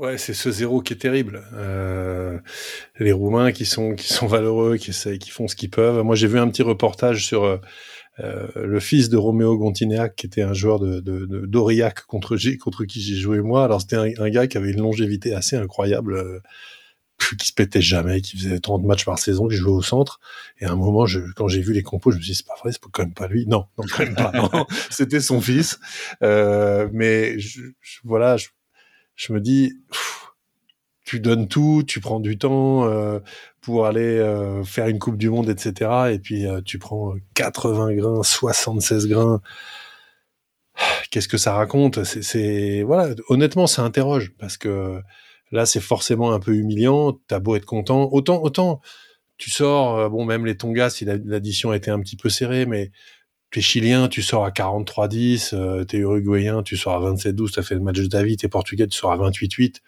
Ouais, 0.00 0.16
c'est 0.16 0.32
ce 0.32 0.50
zéro 0.50 0.80
qui 0.80 0.94
est 0.94 0.96
terrible. 0.96 1.42
Euh, 1.52 2.38
les 2.98 3.12
Roumains 3.12 3.52
qui 3.52 3.66
sont 3.66 3.94
qui 3.94 4.10
sont 4.10 4.26
valeureux, 4.26 4.78
qui 4.78 4.90
essayent, 4.90 5.18
qui 5.18 5.28
font 5.28 5.46
ce 5.46 5.54
qu'ils 5.54 5.68
peuvent. 5.68 6.02
Moi, 6.02 6.16
j'ai 6.16 6.26
vu 6.26 6.38
un 6.38 6.48
petit 6.48 6.62
reportage 6.62 7.26
sur 7.26 7.44
euh, 7.44 7.58
euh 8.20 8.46
le 8.54 8.80
fils 8.80 9.10
de 9.10 9.18
Roméo 9.18 9.58
Gontineac, 9.58 10.16
qui 10.16 10.24
était 10.24 10.40
un 10.40 10.54
joueur 10.54 10.80
de, 10.80 11.00
de, 11.00 11.26
de 11.26 11.44
d'Aurillac 11.44 12.00
contre 12.06 12.38
contre 12.58 12.86
qui 12.86 13.02
j'ai 13.02 13.16
joué 13.16 13.42
moi. 13.42 13.62
Alors 13.62 13.82
c'était 13.82 13.96
un, 13.96 14.30
gars 14.30 14.46
qui 14.46 14.56
avait 14.56 14.70
une 14.70 14.80
longévité 14.80 15.34
assez 15.34 15.56
incroyable, 15.56 16.14
euh, 16.14 16.40
qui 17.38 17.48
se 17.48 17.52
pétait 17.52 17.82
jamais, 17.82 18.22
qui 18.22 18.38
faisait 18.38 18.58
30 18.58 18.84
matchs 18.84 19.04
par 19.04 19.18
saison, 19.18 19.48
qui 19.48 19.56
jouait 19.56 19.70
au 19.70 19.82
centre. 19.82 20.18
Et 20.60 20.64
à 20.64 20.72
un 20.72 20.76
moment, 20.76 21.04
je, 21.04 21.20
quand 21.36 21.48
j'ai 21.48 21.60
vu 21.60 21.74
les 21.74 21.82
compos, 21.82 22.10
je 22.10 22.16
me 22.16 22.22
suis 22.22 22.32
dit 22.32 22.38
c'est 22.38 22.46
pas 22.46 22.56
vrai, 22.58 22.72
c'est 22.72 22.80
quand 22.90 23.02
même 23.02 23.12
pas 23.12 23.28
lui. 23.28 23.46
Non, 23.46 23.66
non 23.76 23.84
quand 23.94 24.04
même 24.04 24.14
pas. 24.14 24.32
c'était 24.90 25.20
son 25.20 25.42
fils. 25.42 25.78
Euh, 26.22 26.88
mais 26.90 27.38
je, 27.38 27.60
voilà. 28.02 28.38
Je, 28.38 28.48
je 29.20 29.34
me 29.34 29.40
dis, 29.40 29.74
tu 31.04 31.20
donnes 31.20 31.46
tout, 31.46 31.82
tu 31.86 32.00
prends 32.00 32.20
du 32.20 32.38
temps 32.38 32.86
euh, 32.86 33.20
pour 33.60 33.84
aller 33.84 34.00
euh, 34.18 34.64
faire 34.64 34.88
une 34.88 34.98
Coupe 34.98 35.18
du 35.18 35.28
Monde, 35.28 35.50
etc. 35.50 35.90
Et 36.12 36.18
puis 36.18 36.46
euh, 36.46 36.62
tu 36.62 36.78
prends 36.78 37.14
80 37.34 37.94
grains, 37.96 38.22
76 38.22 39.08
grains. 39.08 39.42
Qu'est-ce 41.10 41.28
que 41.28 41.36
ça 41.36 41.52
raconte? 41.52 42.02
C'est 42.04 42.82
voilà, 42.82 43.14
honnêtement, 43.28 43.66
ça 43.66 43.82
interroge 43.82 44.32
parce 44.38 44.56
que 44.56 45.02
là, 45.52 45.66
c'est 45.66 45.80
forcément 45.80 46.32
un 46.32 46.40
peu 46.40 46.54
humiliant. 46.54 47.18
T'as 47.28 47.40
beau 47.40 47.56
être 47.56 47.66
content, 47.66 48.08
autant 48.12 48.42
autant 48.42 48.80
tu 49.36 49.50
sors. 49.50 50.10
bon, 50.10 50.24
même 50.24 50.46
les 50.46 50.56
Tonga, 50.56 50.90
si 50.90 51.04
l'addition 51.04 51.70
a 51.70 51.76
été 51.76 51.90
un 51.90 52.00
petit 52.00 52.16
peu 52.16 52.28
serrée, 52.28 52.66
mais 52.66 52.90
t'es 53.50 53.60
chilien, 53.60 54.08
tu 54.08 54.22
sors 54.22 54.44
à 54.44 54.50
43-10, 54.50 55.54
euh, 55.54 55.84
t'es 55.84 55.98
uruguayen, 55.98 56.62
tu 56.62 56.76
sors 56.76 56.94
à 56.94 57.12
27-12, 57.12 57.52
t'as 57.52 57.62
fait 57.62 57.74
le 57.74 57.80
match 57.80 57.98
de 57.98 58.06
David, 58.06 58.40
t'es 58.40 58.48
portugais, 58.48 58.86
tu 58.86 58.96
sors 58.96 59.12
à 59.12 59.16
28-8. 59.16 59.80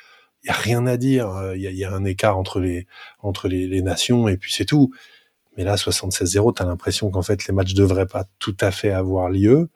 Il 0.44 0.48
y 0.48 0.50
a 0.50 0.54
rien 0.54 0.86
à 0.86 0.96
dire. 0.96 1.52
Il 1.54 1.60
y, 1.60 1.72
y, 1.74 1.84
a 1.84 1.92
un 1.92 2.04
écart 2.04 2.36
entre 2.36 2.58
les 2.58 2.86
entre 3.20 3.46
les, 3.48 3.68
les 3.68 3.82
nations 3.82 4.26
et 4.28 4.36
puis 4.36 4.52
c'est 4.52 4.64
tout. 4.64 4.92
Mais 5.56 5.64
là, 5.64 5.76
76-0, 5.76 6.54
t'as 6.54 6.64
l'impression 6.66 7.10
qu'en 7.10 7.22
fait 7.22 7.46
les 7.46 7.54
matchs 7.54 7.74
devraient 7.74 8.06
pas 8.06 8.24
tout 8.38 8.56
à 8.60 8.70
fait 8.70 8.90
avoir 8.90 9.28
lieu. 9.30 9.68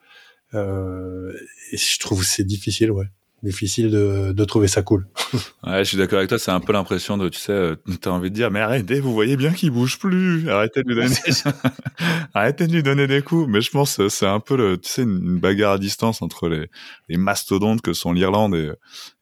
Euh, 0.53 1.33
et 1.71 1.77
je 1.77 1.99
trouve 1.99 2.23
c'est 2.25 2.43
difficile, 2.43 2.91
ouais 2.91 3.07
difficile 3.43 3.91
de, 3.91 4.31
de, 4.31 4.45
trouver 4.45 4.67
ça 4.67 4.81
cool. 4.81 5.07
ouais, 5.65 5.79
je 5.79 5.83
suis 5.83 5.97
d'accord 5.97 6.17
avec 6.17 6.29
toi. 6.29 6.39
C'est 6.39 6.51
un 6.51 6.59
peu 6.59 6.73
l'impression 6.73 7.17
de, 7.17 7.29
tu 7.29 7.39
sais, 7.39 7.51
euh, 7.51 7.75
t'as 8.01 8.09
envie 8.09 8.29
de 8.29 8.35
dire, 8.35 8.49
mais 8.49 8.59
arrêtez, 8.59 8.99
vous 8.99 9.13
voyez 9.13 9.37
bien 9.37 9.51
qu'il 9.51 9.71
bouge 9.71 9.99
plus. 9.99 10.49
Arrêtez 10.49 10.83
de 10.83 10.89
lui 10.89 10.95
donner, 10.95 11.15
arrêtez 12.33 12.67
de 12.67 12.73
lui 12.73 12.83
donner 12.83 13.07
des 13.07 13.21
coups. 13.21 13.47
Mais 13.47 13.61
je 13.61 13.69
pense 13.69 13.97
que 13.97 14.09
c'est 14.09 14.25
un 14.25 14.39
peu 14.39 14.57
le, 14.57 14.77
tu 14.77 14.89
sais, 14.89 15.03
une 15.03 15.39
bagarre 15.39 15.73
à 15.73 15.77
distance 15.77 16.21
entre 16.21 16.49
les, 16.49 16.69
les 17.09 17.17
mastodontes 17.17 17.81
que 17.81 17.93
sont 17.93 18.11
l'Irlande 18.11 18.55
et, 18.55 18.71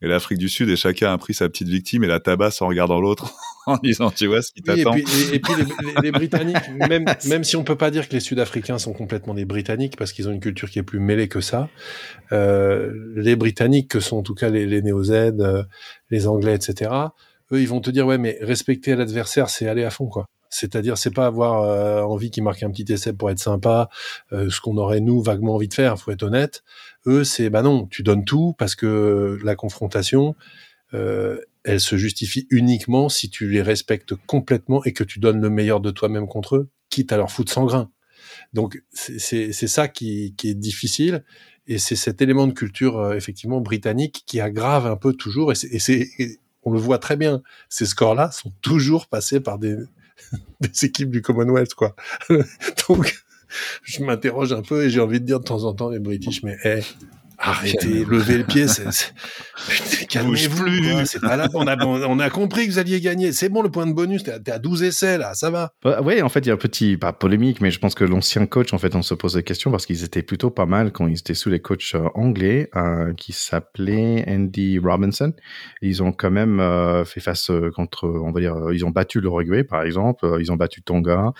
et 0.01 0.07
l'Afrique 0.07 0.39
du 0.39 0.49
Sud 0.49 0.69
et 0.69 0.75
chacun 0.75 1.11
a 1.11 1.17
pris 1.17 1.33
sa 1.33 1.49
petite 1.49 1.67
victime 1.67 2.03
et 2.03 2.07
la 2.07 2.19
tabasse 2.19 2.61
en 2.61 2.67
regardant 2.67 3.01
l'autre 3.01 3.33
en 3.65 3.77
disant 3.77 4.11
tu 4.11 4.27
vois 4.27 4.41
ce 4.41 4.51
qui 4.51 4.61
t'attend. 4.61 4.93
et 4.93 5.03
puis, 5.03 5.13
et, 5.33 5.39
puis 5.39 5.53
les, 5.57 6.01
les, 6.03 6.11
Britanniques, 6.11 6.69
même, 6.87 7.05
même 7.27 7.43
si 7.43 7.55
on 7.55 7.63
peut 7.63 7.75
pas 7.75 7.91
dire 7.91 8.07
que 8.07 8.13
les 8.13 8.19
Sud-Africains 8.19 8.77
sont 8.77 8.93
complètement 8.93 9.33
des 9.33 9.45
Britanniques 9.45 9.97
parce 9.97 10.13
qu'ils 10.13 10.27
ont 10.27 10.31
une 10.31 10.39
culture 10.39 10.69
qui 10.69 10.79
est 10.79 10.83
plus 10.83 10.99
mêlée 10.99 11.27
que 11.27 11.41
ça, 11.41 11.69
euh, 12.31 12.91
les 13.15 13.35
Britanniques 13.35 13.89
que 13.89 13.99
sont 14.05 14.17
en 14.17 14.23
tout 14.23 14.35
cas 14.35 14.49
les, 14.49 14.81
néo-Z, 14.81 15.11
euh, 15.11 15.63
les 16.09 16.27
Anglais, 16.27 16.55
etc. 16.55 16.91
Eux, 17.51 17.61
ils 17.61 17.67
vont 17.67 17.81
te 17.81 17.91
dire 17.91 18.07
ouais 18.07 18.17
mais 18.17 18.37
respecter 18.41 18.95
l'adversaire 18.95 19.49
c'est 19.49 19.67
aller 19.67 19.83
à 19.83 19.89
fond 19.89 20.07
quoi. 20.07 20.27
C'est-à-dire, 20.49 20.97
c'est 20.97 21.13
pas 21.13 21.25
avoir 21.25 21.63
euh, 21.63 22.01
envie 22.03 22.31
qu'ils 22.31 22.43
marquent 22.43 22.63
un 22.63 22.71
petit 22.71 22.91
essai 22.93 23.11
pour 23.11 23.29
être 23.29 23.39
sympa, 23.39 23.89
euh, 24.31 24.49
ce 24.49 24.61
qu'on 24.61 24.77
aurait 24.77 25.01
nous 25.01 25.21
vaguement 25.21 25.55
envie 25.55 25.67
de 25.67 25.73
faire. 25.73 25.99
Faut 25.99 26.11
être 26.11 26.23
honnête. 26.23 26.63
Eux, 27.07 27.25
c'est 27.25 27.49
bah 27.49 27.61
non, 27.61 27.87
tu 27.87 28.03
donnes 28.03 28.23
tout 28.23 28.55
parce 28.57 28.75
que 28.75 29.37
la 29.43 29.55
confrontation, 29.55 30.35
elle 30.93 31.81
se 31.81 31.97
justifie 31.97 32.47
uniquement 32.51 33.09
si 33.09 33.29
tu 33.29 33.49
les 33.49 33.61
respectes 33.61 34.15
complètement 34.27 34.81
et 34.85 34.93
que 34.93 35.03
tu 35.03 35.19
donnes 35.19 35.41
le 35.41 35.49
meilleur 35.49 35.81
de 35.81 35.91
toi-même 35.91 36.25
contre 36.25 36.55
eux, 36.55 36.69
quitte 36.89 37.11
à 37.11 37.17
leur 37.17 37.31
foutre 37.31 37.51
sans 37.51 37.65
grain. 37.65 37.91
Donc 38.53 38.81
c'est 38.93 39.51
ça 39.51 39.87
qui, 39.87 40.35
est 40.43 40.53
difficile 40.53 41.23
et 41.67 41.77
c'est 41.77 41.95
cet 41.95 42.21
élément 42.21 42.47
de 42.47 42.53
culture 42.53 42.99
euh, 42.99 43.15
effectivement 43.15 43.61
britannique 43.61 44.23
qui 44.25 44.39
aggrave 44.39 44.85
un 44.85 44.95
peu 44.95 45.13
toujours 45.13 45.51
et 45.51 45.55
c'est 45.55 46.07
on 46.67 46.71
le 46.71 46.79
voit 46.79 46.97
très 46.97 47.15
bien. 47.15 47.43
Ces 47.69 47.85
scores-là 47.85 48.31
sont 48.31 48.51
toujours 48.61 49.07
passés 49.07 49.39
par 49.39 49.59
des, 49.59 49.77
des 50.61 50.85
équipes 50.85 51.11
du 51.11 51.21
Commonwealth 51.21 51.73
quoi. 51.73 51.95
Donc 52.89 53.23
je 53.83 54.03
m'interroge 54.03 54.51
un 54.53 54.61
peu 54.61 54.85
et 54.85 54.89
j'ai 54.89 54.99
envie 54.99 55.19
de 55.19 55.25
dire 55.25 55.39
de 55.39 55.45
temps 55.45 55.63
en 55.63 55.73
temps 55.73 55.89
les 55.89 55.99
British 55.99 56.43
mais 56.43 56.57
hey, 56.63 56.83
Arrêtez, 57.37 58.05
levez 58.05 58.37
le 58.37 58.43
pied, 58.43 58.65
calmez-vous. 60.09 61.05
C'est 61.05 61.21
pas 61.21 61.35
là. 61.35 61.47
On 61.53 61.67
a, 61.67 61.85
on 61.85 62.19
a 62.19 62.29
compris 62.29 62.67
que 62.67 62.71
vous 62.71 62.79
alliez 62.79 63.01
gagner. 63.01 63.31
C'est 63.31 63.49
bon, 63.49 63.61
le 63.61 63.69
point 63.69 63.87
de 63.87 63.93
bonus. 63.93 64.23
T'es 64.23 64.51
à 64.51 64.59
12 64.59 64.83
essais, 64.83 65.17
là. 65.17 65.33
Ça 65.33 65.49
va. 65.49 65.71
Bah, 65.83 66.01
oui, 66.03 66.21
en 66.21 66.29
fait, 66.29 66.39
il 66.41 66.47
y 66.47 66.51
a 66.51 66.53
un 66.53 66.57
petit, 66.57 66.97
pas 66.97 67.13
polémique, 67.13 67.61
mais 67.61 67.71
je 67.71 67.79
pense 67.79 67.95
que 67.95 68.03
l'ancien 68.03 68.45
coach, 68.45 68.73
en 68.73 68.77
fait, 68.77 68.95
on 68.95 69.01
se 69.01 69.13
pose 69.13 69.33
des 69.33 69.43
questions 69.43 69.71
parce 69.71 69.85
qu'ils 69.85 70.03
étaient 70.03 70.23
plutôt 70.23 70.49
pas 70.49 70.65
mal 70.65 70.91
quand 70.91 71.07
ils 71.07 71.19
étaient 71.19 71.33
sous 71.33 71.49
les 71.49 71.59
coachs 71.59 71.95
euh, 71.95 72.09
anglais, 72.15 72.69
euh, 72.75 73.13
qui 73.13 73.33
s'appelaient 73.33 74.25
Andy 74.27 74.79
Robinson. 74.79 75.33
Ils 75.81 76.03
ont 76.03 76.11
quand 76.11 76.31
même 76.31 76.59
euh, 76.59 77.05
fait 77.05 77.19
face 77.21 77.51
contre, 77.75 78.07
on 78.07 78.31
va 78.31 78.39
dire, 78.39 78.55
ils 78.71 78.85
ont 78.85 78.91
battu 78.91 79.21
l'Uruguay, 79.21 79.63
par 79.63 79.83
exemple. 79.83 80.37
Ils 80.39 80.51
ont 80.51 80.55
battu 80.55 80.81
Tonga. 80.81 81.33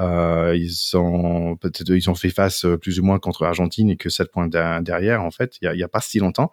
Euh, 0.00 0.56
ils 0.56 0.96
ont 0.96 1.56
peut-être 1.56 1.90
ils 1.90 2.08
ont 2.08 2.14
fait 2.14 2.30
face 2.30 2.64
euh, 2.64 2.78
plus 2.78 2.98
ou 3.00 3.04
moins 3.04 3.18
contre 3.18 3.44
l'Argentine 3.44 3.90
et 3.90 3.96
que 3.96 4.08
7 4.08 4.30
points 4.30 4.48
derrière 4.48 5.22
en 5.22 5.30
fait. 5.30 5.56
Il 5.62 5.78
y 5.78 5.82
a, 5.82 5.88
pas 5.88 6.00
si 6.00 6.18
longtemps. 6.18 6.52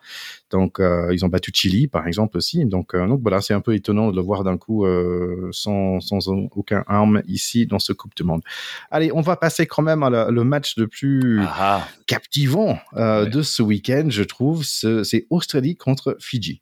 Donc 0.52 0.80
euh, 0.80 1.14
ils 1.14 1.24
ont 1.24 1.30
battu 1.30 1.52
Chili 1.54 1.88
par 1.88 2.08
exemple 2.08 2.38
aussi. 2.38 2.66
Donc 2.66 2.96
donc 2.96 3.22
voilà, 3.22 3.42
c'est 3.42 3.54
un 3.54 3.62
peu 3.62 3.74
étonnant 3.76 4.12
de 4.12 4.16
le 4.16 4.22
voir 4.22 4.44
d'un 4.44 4.58
coup 4.58 4.86
sans 5.52 6.00
sans 6.00 6.28
aucun 6.28 6.84
arme 6.88 7.22
ici 7.28 7.66
dans 7.66 7.80
ce 7.80 7.94
Coupe 7.94 8.16
du 8.16 8.24
Monde. 8.24 8.42
Allez, 8.92 9.12
on 9.14 9.22
va 9.22 9.36
passer 9.36 9.66
quand 9.66 9.84
même 9.84 10.04
à 10.04 10.30
le 10.30 10.44
match 10.44 10.76
le 10.78 10.88
plus 10.88 11.42
ah 11.42 11.56
ah. 11.60 11.88
captivant 12.06 12.80
de 12.96 13.42
ce 13.42 13.62
week-end, 13.62 14.08
je 14.10 14.24
trouve. 14.24 14.64
C'est 14.64 15.28
Australie 15.30 15.76
contre 15.76 16.18
Fidji. 16.20 16.62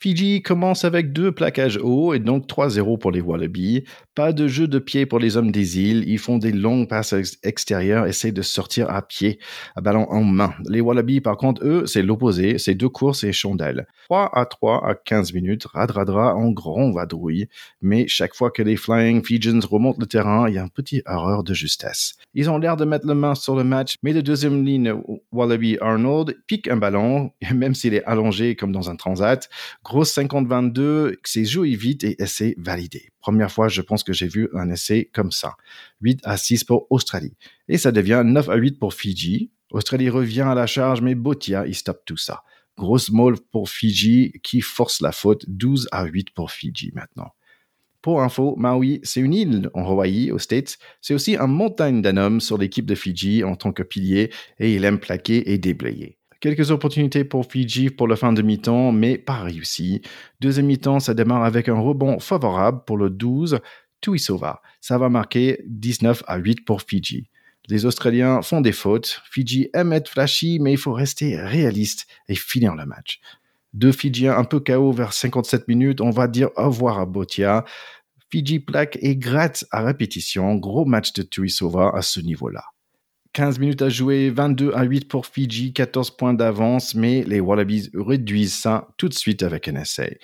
Fiji 0.00 0.42
commence 0.42 0.84
avec 0.84 1.12
deux 1.12 1.32
plaquages 1.32 1.78
hauts 1.82 2.14
et 2.14 2.20
donc 2.20 2.46
3-0 2.46 2.98
pour 2.98 3.10
les 3.10 3.20
Wallabies. 3.20 3.82
Pas 4.14 4.32
de 4.32 4.46
jeu 4.46 4.68
de 4.68 4.78
pied 4.78 5.06
pour 5.06 5.18
les 5.18 5.36
hommes 5.36 5.50
des 5.50 5.80
îles. 5.80 6.04
Ils 6.06 6.20
font 6.20 6.38
des 6.38 6.52
longues 6.52 6.88
passes 6.88 7.14
extérieures, 7.42 8.06
essayent 8.06 8.32
de 8.32 8.42
sortir 8.42 8.90
à 8.90 9.02
pied, 9.02 9.40
à 9.74 9.80
ballon 9.80 10.06
en 10.08 10.22
main. 10.22 10.54
Les 10.68 10.80
Wallabies, 10.80 11.20
par 11.20 11.36
contre, 11.36 11.64
eux, 11.66 11.84
c'est 11.86 12.02
l'opposé. 12.02 12.58
C'est 12.58 12.76
deux 12.76 12.88
courses 12.88 13.24
et 13.24 13.32
chandelles. 13.32 13.88
3 14.04 14.30
à 14.38 14.46
3 14.46 14.88
à 14.88 14.94
15 14.94 15.32
minutes. 15.32 15.64
Radradra 15.64 16.36
en 16.36 16.52
grand 16.52 16.92
vadrouille. 16.92 17.48
Mais 17.82 18.06
chaque 18.06 18.36
fois 18.36 18.52
que 18.52 18.62
les 18.62 18.76
Flying 18.76 19.24
Fijians 19.24 19.60
remontent 19.68 19.98
le 19.98 20.06
terrain, 20.06 20.48
il 20.48 20.54
y 20.54 20.58
a 20.58 20.62
une 20.62 20.70
petite 20.70 21.04
erreur 21.08 21.42
de 21.42 21.54
justesse. 21.54 22.14
Ils 22.34 22.48
ont 22.50 22.58
l'air 22.58 22.76
de 22.76 22.84
mettre 22.84 23.06
la 23.06 23.14
main 23.14 23.34
sur 23.34 23.56
le 23.56 23.64
match, 23.64 23.96
mais 24.04 24.12
le 24.12 24.22
deuxième 24.22 24.64
ligne 24.64 24.94
Wallaby 25.32 25.78
Arnold 25.80 26.36
pique 26.46 26.68
un 26.68 26.76
ballon, 26.76 27.32
même 27.52 27.74
s'il 27.74 27.94
est 27.94 28.04
allongé 28.04 28.54
comme 28.54 28.70
dans 28.70 28.90
un 28.90 28.96
transat 28.96 29.48
Grosse 29.88 30.14
50-22, 30.18 31.16
c'est 31.24 31.46
joué 31.46 31.74
vite 31.74 32.04
et 32.04 32.22
essai 32.22 32.54
validé. 32.58 33.08
Première 33.20 33.50
fois, 33.50 33.68
je 33.68 33.80
pense 33.80 34.02
que 34.02 34.12
j'ai 34.12 34.28
vu 34.28 34.50
un 34.52 34.68
essai 34.68 35.08
comme 35.14 35.32
ça. 35.32 35.54
8 36.02 36.20
à 36.24 36.36
6 36.36 36.64
pour 36.64 36.86
Australie. 36.90 37.32
Et 37.68 37.78
ça 37.78 37.90
devient 37.90 38.20
9 38.22 38.50
à 38.50 38.56
8 38.56 38.78
pour 38.78 38.92
Fiji. 38.92 39.50
Australie 39.70 40.10
revient 40.10 40.42
à 40.42 40.54
la 40.54 40.66
charge, 40.66 41.00
mais 41.00 41.14
Botia, 41.14 41.66
il 41.66 41.74
stoppe 41.74 42.04
tout 42.04 42.18
ça. 42.18 42.42
Grosse 42.76 43.10
molle 43.10 43.38
pour 43.50 43.70
Fiji 43.70 44.34
qui 44.42 44.60
force 44.60 45.00
la 45.00 45.10
faute. 45.10 45.46
12 45.48 45.88
à 45.90 46.04
8 46.04 46.32
pour 46.34 46.50
Fiji 46.50 46.92
maintenant. 46.92 47.32
Pour 48.02 48.20
info, 48.20 48.56
Maui, 48.58 49.00
c'est 49.04 49.20
une 49.20 49.32
île 49.32 49.70
en 49.72 49.86
Hawaii, 49.86 50.30
aux 50.32 50.38
States. 50.38 50.76
C'est 51.00 51.14
aussi 51.14 51.34
un 51.36 51.46
montagne 51.46 52.02
d'un 52.02 52.18
homme 52.18 52.42
sur 52.42 52.58
l'équipe 52.58 52.84
de 52.84 52.94
Fiji 52.94 53.42
en 53.42 53.56
tant 53.56 53.72
que 53.72 53.82
pilier 53.82 54.30
et 54.58 54.74
il 54.74 54.84
aime 54.84 55.00
plaquer 55.00 55.50
et 55.50 55.56
déblayer. 55.56 56.18
Quelques 56.40 56.70
opportunités 56.70 57.24
pour 57.24 57.50
Fiji 57.50 57.90
pour 57.90 58.06
la 58.06 58.14
fin 58.14 58.32
de 58.32 58.42
mi-temps, 58.42 58.92
mais 58.92 59.18
pas 59.18 59.40
réussi. 59.40 60.02
Deuxième 60.40 60.66
mi-temps, 60.66 61.00
ça 61.00 61.12
démarre 61.12 61.42
avec 61.42 61.68
un 61.68 61.78
rebond 61.78 62.20
favorable 62.20 62.82
pour 62.86 62.96
le 62.96 63.10
12, 63.10 63.58
Tuisova. 64.00 64.62
Ça 64.80 64.98
va 64.98 65.08
marquer 65.08 65.60
19 65.66 66.22
à 66.28 66.36
8 66.36 66.64
pour 66.64 66.82
Fiji. 66.82 67.28
Les 67.68 67.84
Australiens 67.84 68.40
font 68.40 68.60
des 68.60 68.72
fautes. 68.72 69.20
Fiji 69.30 69.68
aime 69.74 69.92
être 69.92 70.08
flashy, 70.08 70.58
mais 70.60 70.72
il 70.72 70.78
faut 70.78 70.92
rester 70.92 71.36
réaliste 71.36 72.06
et 72.28 72.34
finir 72.34 72.76
le 72.76 72.86
match. 72.86 73.20
Deux 73.74 73.92
Fidjiens 73.92 74.36
un 74.36 74.44
peu 74.44 74.60
KO 74.60 74.92
vers 74.92 75.12
57 75.12 75.68
minutes. 75.68 76.00
On 76.00 76.10
va 76.10 76.28
dire 76.28 76.50
au 76.56 76.66
revoir 76.66 76.98
à 76.98 77.06
Botia. 77.06 77.64
Fiji 78.30 78.60
plaque 78.60 78.98
et 79.02 79.16
gratte 79.16 79.66
à 79.70 79.82
répétition. 79.82 80.54
Gros 80.54 80.84
match 80.84 81.12
de 81.12 81.22
Tuisova 81.22 81.90
à 81.94 82.02
ce 82.02 82.20
niveau-là. 82.20 82.64
15 83.38 83.60
minutes 83.60 83.82
à 83.82 83.88
jouer, 83.88 84.30
22 84.30 84.72
à 84.74 84.82
8 84.82 85.06
pour 85.06 85.24
Fiji, 85.24 85.72
14 85.72 86.10
points 86.16 86.34
d'avance, 86.34 86.96
mais 86.96 87.22
les 87.22 87.38
Wallabies 87.38 87.88
réduisent 87.94 88.56
ça 88.56 88.88
tout 88.96 89.08
de 89.08 89.14
suite 89.14 89.44
avec 89.44 89.68
un 89.68 89.76
essai. 89.76 90.18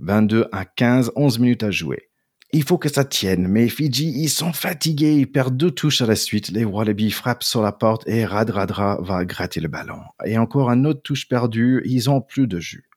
22 0.00 0.48
à 0.52 0.66
15, 0.66 1.12
11 1.16 1.38
minutes 1.38 1.62
à 1.62 1.70
jouer. 1.70 2.10
Il 2.52 2.64
faut 2.64 2.76
que 2.76 2.90
ça 2.90 3.06
tienne, 3.06 3.48
mais 3.48 3.70
Fiji, 3.70 4.12
ils 4.14 4.28
sont 4.28 4.52
fatigués, 4.52 5.14
ils 5.14 5.32
perdent 5.32 5.56
deux 5.56 5.70
touches 5.70 6.02
à 6.02 6.06
la 6.06 6.14
suite. 6.14 6.50
Les 6.50 6.66
Wallabies 6.66 7.10
frappent 7.10 7.42
sur 7.42 7.62
la 7.62 7.72
porte 7.72 8.06
et 8.06 8.26
Radradra 8.26 8.98
va 9.00 9.24
gratter 9.24 9.60
le 9.60 9.68
ballon. 9.68 10.02
Et 10.26 10.36
encore 10.36 10.68
un 10.68 10.84
autre 10.84 11.00
touche 11.00 11.26
perdue, 11.26 11.80
ils 11.86 12.10
ont 12.10 12.20
plus 12.20 12.46
de 12.46 12.60
jus. 12.60 12.90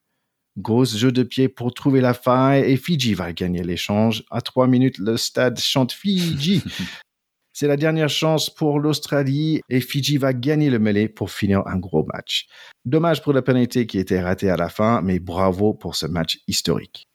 Gros 0.58 0.84
jeu 0.84 1.12
de 1.12 1.22
pied 1.22 1.48
pour 1.48 1.72
trouver 1.72 2.02
la 2.02 2.12
faille 2.12 2.70
et 2.70 2.76
Fiji 2.76 3.14
va 3.14 3.32
gagner 3.32 3.62
l'échange. 3.62 4.22
À 4.30 4.42
trois 4.42 4.66
minutes, 4.66 4.98
le 4.98 5.16
stade 5.16 5.58
chante 5.58 5.92
Fiji. 5.92 6.62
C'est 7.52 7.66
la 7.66 7.76
dernière 7.76 8.08
chance 8.08 8.48
pour 8.48 8.80
l'Australie 8.80 9.60
et 9.68 9.80
Fiji 9.80 10.16
va 10.16 10.32
gagner 10.32 10.70
le 10.70 10.78
mêlée 10.78 11.08
pour 11.08 11.30
finir 11.30 11.62
un 11.66 11.76
gros 11.76 12.06
match. 12.12 12.46
Dommage 12.86 13.22
pour 13.22 13.34
la 13.34 13.42
pénalité 13.42 13.86
qui 13.86 13.98
était 13.98 14.22
ratée 14.22 14.48
à 14.48 14.56
la 14.56 14.70
fin, 14.70 15.02
mais 15.02 15.18
bravo 15.18 15.74
pour 15.74 15.94
ce 15.94 16.06
match 16.06 16.38
historique. 16.48 17.08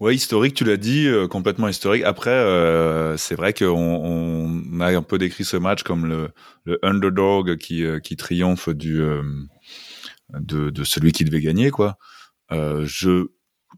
Ouais, 0.00 0.14
historique, 0.14 0.54
tu 0.54 0.64
l'as 0.64 0.78
dit, 0.78 1.06
euh, 1.06 1.28
complètement 1.28 1.68
historique. 1.68 2.04
Après, 2.04 2.30
euh, 2.30 3.18
c'est 3.18 3.34
vrai 3.34 3.52
qu'on 3.52 3.76
on 3.76 4.80
a 4.80 4.96
un 4.96 5.02
peu 5.02 5.18
décrit 5.18 5.44
ce 5.44 5.58
match 5.58 5.82
comme 5.82 6.06
le, 6.06 6.78
underdog 6.82 7.56
qui, 7.58 7.84
euh, 7.84 8.00
triomphe 8.16 8.70
de, 8.70 9.22
celui 10.84 11.12
qui 11.12 11.24
devait 11.24 11.42
gagner, 11.42 11.70
quoi. 11.70 11.98
je 12.50 13.28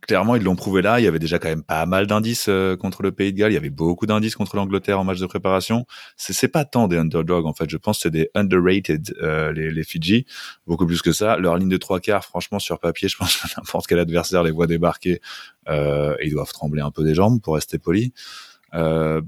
clairement, 0.01 0.34
ils 0.36 0.43
l'ont 0.43 0.57
prouvé 0.57 0.82
là. 0.82 1.01
Il 1.01 1.05
y 1.05 1.07
avait 1.07 1.18
déjà 1.18 1.38
quand 1.38 1.49
même 1.49 1.62
pas 1.62 1.84
mal 1.86 2.07
d'indices 2.07 2.47
euh, 2.49 2.76
contre 2.76 3.03
le 3.03 3.12
Pays 3.12 3.32
de 3.32 3.38
Galles. 3.38 3.53
Il 3.53 3.55
y 3.55 3.59
avait 3.59 3.70
beaucoup 3.70 4.07
d'indices 4.07 4.34
contre 4.34 4.57
l'Angleterre 4.57 4.99
en 4.99 5.05
match 5.05 5.18
de 5.18 5.26
préparation. 5.26 5.86
C'est, 6.16 6.32
c'est 6.32 6.49
pas 6.49 6.64
tant 6.64 6.88
des 6.88 6.97
underdogs, 6.97 7.47
en 7.47 7.53
fait. 7.53 7.68
Je 7.68 7.76
pense 7.76 7.99
que 7.99 8.03
c'est 8.03 8.11
des 8.11 8.30
underrated, 8.34 9.14
euh, 9.22 9.53
les, 9.53 9.70
les 9.70 9.84
Fidji. 9.84 10.26
Beaucoup 10.66 10.86
plus 10.86 11.03
que 11.03 11.12
ça. 11.12 11.36
Leur 11.36 11.57
ligne 11.57 11.68
de 11.68 11.76
trois 11.76 12.01
quarts, 12.01 12.24
franchement, 12.24 12.59
sur 12.59 12.78
papier, 12.80 13.09
je 13.09 13.16
pense 13.16 13.36
que 13.36 13.49
n'importe 13.57 13.86
quel 13.86 13.99
adversaire 13.99 14.43
les 14.43 14.51
voit 14.51 14.66
débarquer. 14.66 15.20
Euh, 15.68 16.16
ils 16.22 16.32
doivent 16.32 16.53
trembler 16.53 16.82
un 16.82 16.90
peu 16.90 17.05
des 17.05 17.14
jambes, 17.14 17.40
pour 17.40 17.55
rester 17.55 17.78
poli. 17.78 18.12
Euh, 18.74 19.20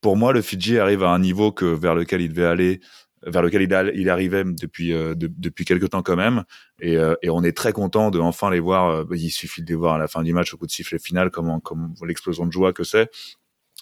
pour 0.00 0.16
moi, 0.16 0.32
le 0.32 0.40
Fidji 0.40 0.78
arrive 0.78 1.04
à 1.04 1.10
un 1.10 1.18
niveau 1.18 1.52
que 1.52 1.66
vers 1.66 1.94
lequel 1.94 2.22
il 2.22 2.30
devait 2.30 2.46
aller 2.46 2.80
vers 3.26 3.42
lequel 3.42 3.62
il, 3.62 3.92
il 4.00 4.08
arrivait 4.08 4.44
depuis 4.44 4.92
euh, 4.92 5.14
depuis 5.16 5.64
quelques 5.64 5.90
temps 5.90 6.02
quand 6.02 6.16
même. 6.16 6.44
Et, 6.80 6.96
euh, 6.96 7.14
et, 7.22 7.30
on 7.30 7.42
est 7.42 7.56
très 7.56 7.72
content 7.72 8.10
de 8.10 8.18
enfin 8.18 8.50
les 8.50 8.60
voir 8.60 8.88
euh, 8.88 9.04
il 9.12 9.30
suffit 9.30 9.62
de 9.62 9.68
les 9.68 9.74
voir 9.74 9.94
à 9.94 9.98
la 9.98 10.08
fin 10.08 10.22
du 10.22 10.32
match 10.32 10.54
au 10.54 10.56
coup 10.56 10.66
de 10.66 10.72
sifflet 10.72 10.98
final 10.98 11.30
comme 11.30 11.60
comme 11.60 11.94
l'explosion 12.06 12.46
de 12.46 12.52
joie 12.52 12.72
que 12.72 12.84
c'est. 12.84 13.10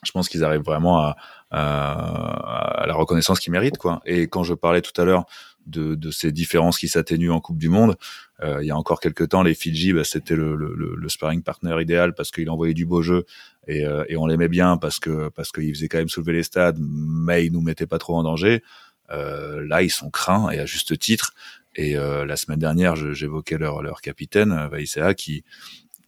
Je 0.04 0.12
pense 0.12 0.28
qu'ils 0.28 0.44
arrivent 0.44 0.62
vraiment 0.62 1.00
à, 1.00 1.16
à, 1.50 2.84
la 2.86 2.94
reconnaissance 2.94 3.40
qu'ils 3.40 3.52
méritent 3.52 3.78
quoi. 3.78 4.00
Et 4.06 4.28
quand 4.28 4.44
je 4.44 4.54
parlais 4.54 4.80
tout 4.80 4.98
à 5.00 5.04
l'heure 5.04 5.24
de, 5.66 5.96
de, 5.96 6.10
ces 6.12 6.30
différences 6.30 6.78
qui 6.78 6.86
s'atténuent 6.86 7.32
en 7.32 7.40
Coupe 7.40 7.58
du 7.58 7.68
Monde 7.68 7.96
il 8.40 8.64
y 8.64 8.70
a 8.70 8.76
encore 8.76 9.00
quelques 9.00 9.28
temps 9.30 9.42
les 9.42 9.54
Fidji 9.54 9.92
bah, 9.92 10.04
c'était 10.04 10.36
le, 10.36 10.54
le, 10.54 10.94
le, 10.96 11.08
sparring 11.08 11.42
partner 11.42 11.76
idéal 11.82 12.14
parce 12.14 12.30
qu'il 12.30 12.48
envoyait 12.48 12.74
du 12.74 12.86
beau 12.86 13.02
jeu 13.02 13.24
et, 13.66 13.84
et 14.08 14.16
on 14.16 14.26
l'aimait 14.26 14.46
bien 14.48 14.76
parce 14.76 15.00
que 15.00 15.30
parce 15.30 15.50
qu'il 15.50 15.74
faisait 15.74 15.88
quand 15.88 15.98
même 15.98 16.08
soulever 16.08 16.34
les 16.34 16.44
stades 16.44 16.78
mais 16.80 17.44
il 17.44 17.52
nous 17.52 17.60
mettait 17.60 17.88
pas 17.88 17.98
trop 17.98 18.16
en 18.16 18.22
danger. 18.22 18.62
euh, 18.62 18.87
là, 19.10 19.82
ils 19.82 19.90
sont 19.90 20.10
craints 20.10 20.50
et 20.50 20.58
à 20.58 20.66
juste 20.66 20.98
titre. 20.98 21.34
Et 21.78 21.96
euh, 21.96 22.26
la 22.26 22.36
semaine 22.36 22.58
dernière, 22.58 22.96
j'évoquais 22.96 23.56
leur, 23.56 23.82
leur 23.82 24.00
capitaine, 24.00 24.50
euh, 24.50 24.68
Vaïsea, 24.68 25.14
qui, 25.14 25.44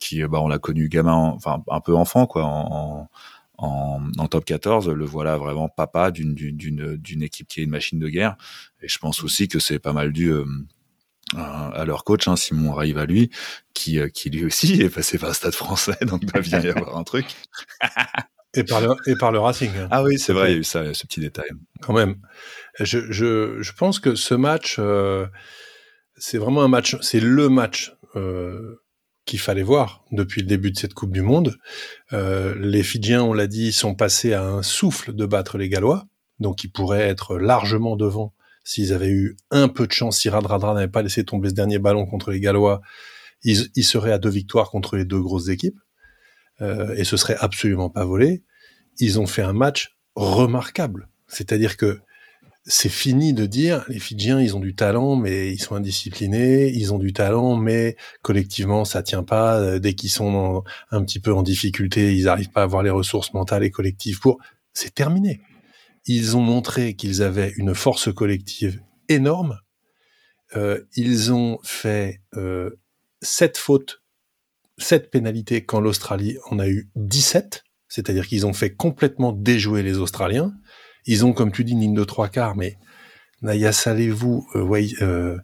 qui 0.01 0.21
bah, 0.25 0.41
on 0.41 0.49
l'a 0.49 0.59
connu 0.59 0.89
gamin, 0.89 1.15
enfin 1.15 1.63
un 1.69 1.81
peu 1.81 1.95
enfant, 1.95 2.27
quoi, 2.27 2.45
en, 2.45 3.09
en, 3.57 4.01
en, 4.19 4.27
top 4.27 4.45
14. 4.45 4.89
Le 4.89 5.05
voilà 5.05 5.39
vraiment 5.39 5.69
papa 5.69 6.11
d'une 6.11 6.35
d'une 6.35 7.23
équipe 7.23 7.47
qui 7.47 7.61
est 7.61 7.65
une 7.65 7.71
machine 7.71 8.01
de 8.01 8.09
guerre. 8.09 8.37
Et 8.83 8.89
je 8.89 8.99
pense 8.99 9.23
aussi 9.23 9.47
que 9.47 9.61
c'est 9.61 9.79
pas 9.79 9.93
mal 9.93 10.13
dû 10.13 10.35
à 11.37 11.85
leur 11.85 12.03
coach, 12.03 12.27
hein, 12.27 12.35
Simon 12.35 12.77
arrive 12.77 12.99
à 12.99 13.07
lui, 13.07 13.31
qui, 13.73 14.01
qui 14.13 14.31
lui 14.31 14.45
aussi 14.45 14.73
est 14.83 14.91
passé 14.91 15.19
par 15.19 15.29
le 15.29 15.35
stade 15.37 15.55
français, 15.55 15.97
donc 16.03 16.23
il 16.25 16.33
va 16.33 16.41
bien 16.41 16.59
y 16.61 16.69
avoir 16.77 16.97
un 16.97 17.05
truc. 17.05 17.27
et 18.55 18.65
par 18.65 18.81
le, 18.81 18.97
et 19.07 19.15
par 19.15 19.31
le 19.31 19.39
Racing. 19.39 19.71
Ah 19.93 20.03
oui, 20.03 20.19
c'est 20.19 20.33
vrai, 20.33 20.51
il 20.51 20.55
y 20.55 20.57
a 20.57 20.59
eu 20.59 20.65
ça, 20.65 20.93
ce 20.93 21.07
petit 21.07 21.21
détail. 21.21 21.51
Quand 21.81 21.93
même. 21.93 22.17
Je, 22.81 23.13
je, 23.13 23.61
je 23.61 23.73
pense 23.73 23.99
que 24.01 24.15
ce 24.15 24.35
match, 24.35 24.77
euh, 24.79 25.27
c'est 26.17 26.39
vraiment 26.39 26.63
un 26.63 26.69
match, 26.69 26.97
c'est 27.01 27.21
le 27.21 27.49
match 27.49 27.95
euh, 28.17 28.77
qu'il 29.27 29.39
fallait 29.39 29.63
voir 29.63 30.05
depuis 30.13 30.41
le 30.41 30.47
début 30.47 30.71
de 30.71 30.79
cette 30.79 30.95
Coupe 30.95 31.13
du 31.13 31.23
Monde. 31.23 31.57
Euh, 32.13 32.55
les 32.59 32.83
Fidjiens, 32.83 33.23
on 33.23 33.33
l'a 33.33 33.47
dit, 33.47 33.73
sont 33.73 33.95
passés 33.95 34.33
à 34.33 34.45
un 34.45 34.63
souffle 34.63 35.15
de 35.15 35.27
battre 35.27 35.59
les 35.59 35.69
Gallois, 35.69 36.07
donc 36.39 36.65
ils 36.65 36.73
pourraient 36.73 37.09
être 37.09 37.39
largement 37.39 37.97
devant 37.97 38.35
s'ils 38.65 38.93
avaient 38.93 39.11
eu 39.11 39.37
un 39.51 39.69
peu 39.69 39.87
de 39.87 39.93
chance, 39.93 40.19
si 40.19 40.29
Radradra 40.29 40.75
n'avait 40.75 40.89
pas 40.89 41.03
laissé 41.03 41.25
tomber 41.25 41.49
ce 41.49 41.55
dernier 41.55 41.79
ballon 41.79 42.07
contre 42.07 42.31
les 42.31 42.41
Gallois, 42.41 42.81
ils, 43.43 43.85
seraient 43.85 44.13
à 44.13 44.19
deux 44.19 44.31
victoires 44.31 44.71
contre 44.71 44.97
les 44.97 45.05
deux 45.05 45.21
grosses 45.21 45.49
équipes, 45.49 45.79
euh, 46.61 46.95
et 46.95 47.05
ce 47.05 47.17
serait 47.17 47.37
absolument 47.41 47.89
pas 47.89 48.05
volé. 48.05 48.45
Ils 48.99 49.19
ont 49.19 49.27
fait 49.27 49.43
un 49.43 49.55
match 49.55 49.97
remarquable, 50.15 51.09
c'est-à-dire 51.27 51.77
que 51.77 52.01
c'est 52.71 52.89
fini 52.89 53.33
de 53.33 53.47
dire 53.47 53.85
les 53.89 53.99
Fidjiens 53.99 54.41
ils 54.41 54.57
ont 54.57 54.61
du 54.61 54.77
talent 54.77 55.17
mais 55.17 55.53
ils 55.53 55.61
sont 55.61 55.75
indisciplinés, 55.75 56.69
ils 56.69 56.95
ont 56.95 56.99
du 56.99 57.13
talent 57.13 57.57
mais 57.57 57.97
collectivement 58.23 58.85
ça 58.85 59.03
tient 59.03 59.25
pas 59.25 59.59
euh, 59.59 59.79
dès 59.81 59.95
qu'ils 59.95 60.11
sont 60.11 60.63
un 60.93 61.05
petit 61.05 61.19
peu 61.19 61.35
en 61.35 61.43
difficulté, 61.43 62.15
ils 62.15 62.25
n'arrivent 62.25 62.51
pas 62.51 62.61
à 62.61 62.65
avoir 62.65 62.85
les 62.85 62.91
ressources 62.91 63.35
mentales 63.35 63.65
et 63.65 63.71
collectives 63.71 64.21
pour 64.21 64.39
c'est 64.73 64.95
terminé. 64.95 65.41
Ils 66.07 66.37
ont 66.37 66.41
montré 66.41 66.95
qu'ils 66.95 67.23
avaient 67.23 67.53
une 67.57 67.75
force 67.75 68.13
collective 68.15 68.81
énorme. 69.09 69.59
Euh, 70.57 70.85
ils 70.95 71.33
ont 71.33 71.59
fait 71.65 72.23
euh, 72.37 72.71
sept 73.21 73.59
fautes, 73.59 74.03
sept 74.79 75.11
pénalités 75.11 75.65
quand 75.65 75.81
l'Australie 75.81 76.39
en 76.51 76.61
a 76.61 76.69
eu 76.69 76.89
17, 76.95 77.65
c'est-à-dire 77.89 78.29
qu'ils 78.29 78.47
ont 78.47 78.53
fait 78.53 78.75
complètement 78.75 79.33
déjouer 79.33 79.83
les 79.83 79.99
Australiens. 79.99 80.53
Ils 81.07 81.25
ont, 81.25 81.33
comme 81.33 81.53
tu 81.53 81.65
dis, 81.65 81.73
une 81.73 81.81
ligne 81.81 81.95
de 81.95 82.05
trois 82.05 82.29
quarts, 82.29 82.57
mais 82.57 82.77
Naya 83.43 83.73
Salez-vous, 83.73 84.47
euh, 84.55 84.93
euh, 85.03 85.39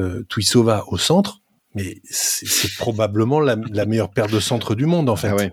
euh, 0.00 0.24
Tuisova 0.28 0.84
au 0.88 0.98
centre, 0.98 1.40
mais 1.74 2.00
c'est 2.04 2.74
probablement 2.76 3.40
la, 3.40 3.56
meilleure 3.56 4.10
paire 4.10 4.28
de 4.28 4.40
centre 4.40 4.74
du 4.74 4.86
monde 4.86 5.08
en 5.08 5.16
fait. 5.16 5.28
Ah 5.30 5.50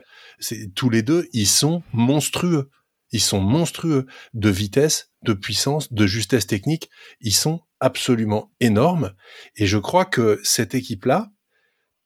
tous 0.76 0.90
les 0.90 1.02
deux, 1.02 1.28
ils 1.34 1.48
sont 1.48 1.84
monstrueux. 1.92 2.70
Ils 3.12 3.22
sont 3.22 3.42
monstrueux 3.42 4.06
de 4.34 4.50
vitesse, 4.50 5.12
de 5.24 5.34
puissance, 5.34 5.92
de 5.92 6.06
justesse 6.06 6.48
technique. 6.48 6.90
Ils 7.22 7.34
sont 7.34 7.62
absolument 7.80 8.52
énormes. 8.60 9.14
Et 9.56 9.66
je 9.66 9.78
crois 9.78 10.06
que 10.06 10.40
cette 10.44 10.76
équipe-là 10.76 11.30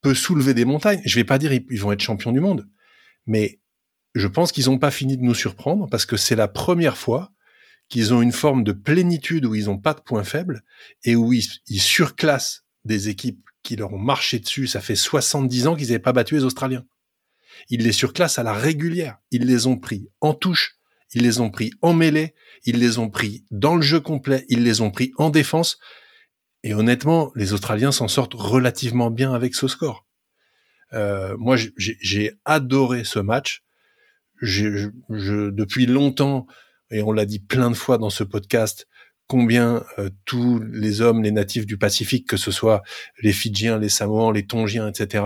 peut 0.00 0.14
soulever 0.14 0.54
des 0.54 0.64
montagnes. 0.64 1.02
Je 1.04 1.14
vais 1.14 1.24
pas 1.24 1.38
dire 1.38 1.52
ils 1.52 1.80
vont 1.80 1.92
être 1.92 2.00
champions 2.00 2.32
du 2.32 2.40
monde, 2.40 2.66
mais 3.26 3.60
je 4.14 4.28
pense 4.28 4.52
qu'ils 4.52 4.66
n'ont 4.66 4.78
pas 4.78 4.90
fini 4.90 5.16
de 5.16 5.22
nous 5.22 5.34
surprendre 5.34 5.88
parce 5.90 6.06
que 6.06 6.16
c'est 6.16 6.36
la 6.36 6.48
première 6.48 6.96
fois 6.96 7.32
qu'ils 7.88 8.14
ont 8.14 8.22
une 8.22 8.32
forme 8.32 8.64
de 8.64 8.72
plénitude 8.72 9.44
où 9.44 9.54
ils 9.54 9.66
n'ont 9.66 9.78
pas 9.78 9.94
de 9.94 10.00
points 10.00 10.24
faibles 10.24 10.62
et 11.02 11.16
où 11.16 11.32
ils, 11.32 11.44
surclassent 11.80 12.64
des 12.84 13.08
équipes 13.08 13.44
qui 13.62 13.76
leur 13.76 13.92
ont 13.92 13.98
marché 13.98 14.38
dessus. 14.38 14.66
Ça 14.66 14.80
fait 14.80 14.96
70 14.96 15.66
ans 15.66 15.76
qu'ils 15.76 15.88
n'avaient 15.88 15.98
pas 15.98 16.12
battu 16.12 16.36
les 16.36 16.44
Australiens. 16.44 16.84
Ils 17.68 17.82
les 17.82 17.92
surclassent 17.92 18.38
à 18.38 18.42
la 18.42 18.52
régulière. 18.52 19.18
Ils 19.30 19.46
les 19.46 19.66
ont 19.66 19.76
pris 19.76 20.08
en 20.20 20.34
touche, 20.34 20.76
ils 21.12 21.22
les 21.22 21.40
ont 21.40 21.50
pris 21.50 21.72
en 21.82 21.92
mêlée, 21.92 22.34
ils 22.64 22.78
les 22.78 22.98
ont 22.98 23.10
pris 23.10 23.44
dans 23.50 23.76
le 23.76 23.82
jeu 23.82 24.00
complet, 24.00 24.44
ils 24.48 24.64
les 24.64 24.80
ont 24.80 24.90
pris 24.90 25.12
en 25.18 25.30
défense. 25.30 25.78
Et 26.62 26.72
honnêtement, 26.72 27.30
les 27.34 27.52
Australiens 27.52 27.92
s'en 27.92 28.08
sortent 28.08 28.34
relativement 28.34 29.10
bien 29.10 29.34
avec 29.34 29.54
ce 29.54 29.68
score. 29.68 30.06
Euh, 30.92 31.36
moi, 31.38 31.56
j'ai 31.76 32.32
adoré 32.44 33.04
ce 33.04 33.18
match 33.18 33.63
je, 34.44 34.90
je, 35.10 35.50
depuis 35.50 35.86
longtemps, 35.86 36.46
et 36.90 37.02
on 37.02 37.12
l'a 37.12 37.24
dit 37.24 37.40
plein 37.40 37.70
de 37.70 37.76
fois 37.76 37.98
dans 37.98 38.10
ce 38.10 38.24
podcast, 38.24 38.86
combien 39.26 39.84
euh, 39.98 40.10
tous 40.24 40.60
les 40.60 41.00
hommes, 41.00 41.22
les 41.22 41.32
natifs 41.32 41.66
du 41.66 41.78
Pacifique, 41.78 42.28
que 42.28 42.36
ce 42.36 42.50
soit 42.50 42.82
les 43.22 43.32
Fidjiens, 43.32 43.78
les 43.78 43.88
Samoans, 43.88 44.30
les 44.30 44.46
Tongiens, 44.46 44.88
etc., 44.88 45.24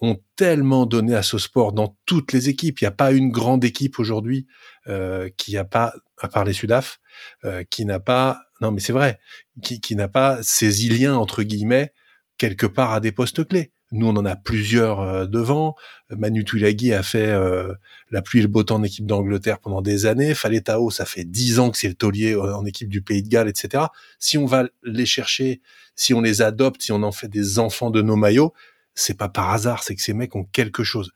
ont 0.00 0.18
tellement 0.36 0.84
donné 0.84 1.14
à 1.14 1.22
ce 1.22 1.38
sport 1.38 1.72
dans 1.72 1.96
toutes 2.04 2.32
les 2.32 2.48
équipes. 2.48 2.80
Il 2.80 2.84
n'y 2.84 2.88
a 2.88 2.92
pas 2.92 3.12
une 3.12 3.30
grande 3.30 3.64
équipe 3.64 3.98
aujourd'hui 3.98 4.46
euh, 4.88 5.30
qui 5.38 5.56
a 5.56 5.64
pas, 5.64 5.94
à 6.20 6.28
part 6.28 6.44
les 6.44 6.52
Sudaf, 6.52 6.98
euh, 7.44 7.64
qui 7.70 7.86
n'a 7.86 8.00
pas, 8.00 8.42
non 8.60 8.72
mais 8.72 8.80
c'est 8.80 8.92
vrai, 8.92 9.18
qui, 9.62 9.80
qui 9.80 9.96
n'a 9.96 10.08
pas 10.08 10.38
ces 10.42 10.84
Iliens 10.84 11.16
entre 11.16 11.42
guillemets 11.42 11.92
quelque 12.36 12.66
part 12.66 12.92
à 12.92 13.00
des 13.00 13.12
postes 13.12 13.46
clés. 13.48 13.72
Nous, 13.92 14.06
on 14.06 14.16
en 14.16 14.24
a 14.24 14.34
plusieurs 14.34 15.00
euh, 15.00 15.26
devant. 15.26 15.76
Manu 16.10 16.44
Tuilagi 16.44 16.92
a 16.92 17.02
fait 17.04 17.28
euh, 17.28 17.72
la 18.10 18.20
pluie 18.20 18.40
et 18.40 18.42
le 18.42 18.48
beau 18.48 18.64
temps 18.64 18.76
en 18.76 18.82
équipe 18.82 19.06
d'Angleterre 19.06 19.60
pendant 19.60 19.80
des 19.80 20.06
années. 20.06 20.34
Faletao, 20.34 20.90
ça 20.90 21.04
fait 21.04 21.24
dix 21.24 21.60
ans 21.60 21.70
que 21.70 21.78
c'est 21.78 21.88
le 21.88 21.94
taulier 21.94 22.32
euh, 22.32 22.56
en 22.56 22.64
équipe 22.64 22.88
du 22.88 23.00
Pays 23.00 23.22
de 23.22 23.28
Galles, 23.28 23.48
etc. 23.48 23.84
Si 24.18 24.38
on 24.38 24.46
va 24.46 24.64
les 24.82 25.06
chercher, 25.06 25.60
si 25.94 26.14
on 26.14 26.20
les 26.20 26.42
adopte, 26.42 26.82
si 26.82 26.90
on 26.90 27.02
en 27.04 27.12
fait 27.12 27.28
des 27.28 27.60
enfants 27.60 27.90
de 27.90 28.02
nos 28.02 28.16
maillots, 28.16 28.52
c'est 28.94 29.16
pas 29.16 29.28
par 29.28 29.50
hasard, 29.50 29.84
c'est 29.84 29.94
que 29.94 30.02
ces 30.02 30.14
mecs 30.14 30.34
ont 30.34 30.44
quelque 30.44 30.82
chose. 30.82 31.12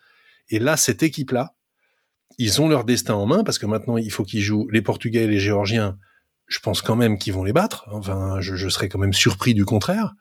Et 0.48 0.60
là, 0.60 0.76
cette 0.76 1.02
équipe-là, 1.02 1.54
ils 2.38 2.60
ont 2.62 2.68
leur 2.68 2.84
destin 2.84 3.14
en 3.14 3.26
main 3.26 3.42
parce 3.42 3.58
que 3.58 3.66
maintenant, 3.66 3.96
il 3.96 4.12
faut 4.12 4.24
qu'ils 4.24 4.42
jouent 4.42 4.68
les 4.70 4.82
Portugais 4.82 5.24
et 5.24 5.28
les 5.28 5.40
Géorgiens. 5.40 5.98
Je 6.46 6.60
pense 6.60 6.82
quand 6.82 6.96
même 6.96 7.18
qu'ils 7.18 7.32
vont 7.32 7.44
les 7.44 7.52
battre. 7.52 7.88
Enfin, 7.90 8.40
je, 8.40 8.54
je 8.54 8.68
serais 8.68 8.88
quand 8.88 8.98
même 8.98 9.12
surpris 9.12 9.54
du 9.54 9.64
contraire 9.64 10.14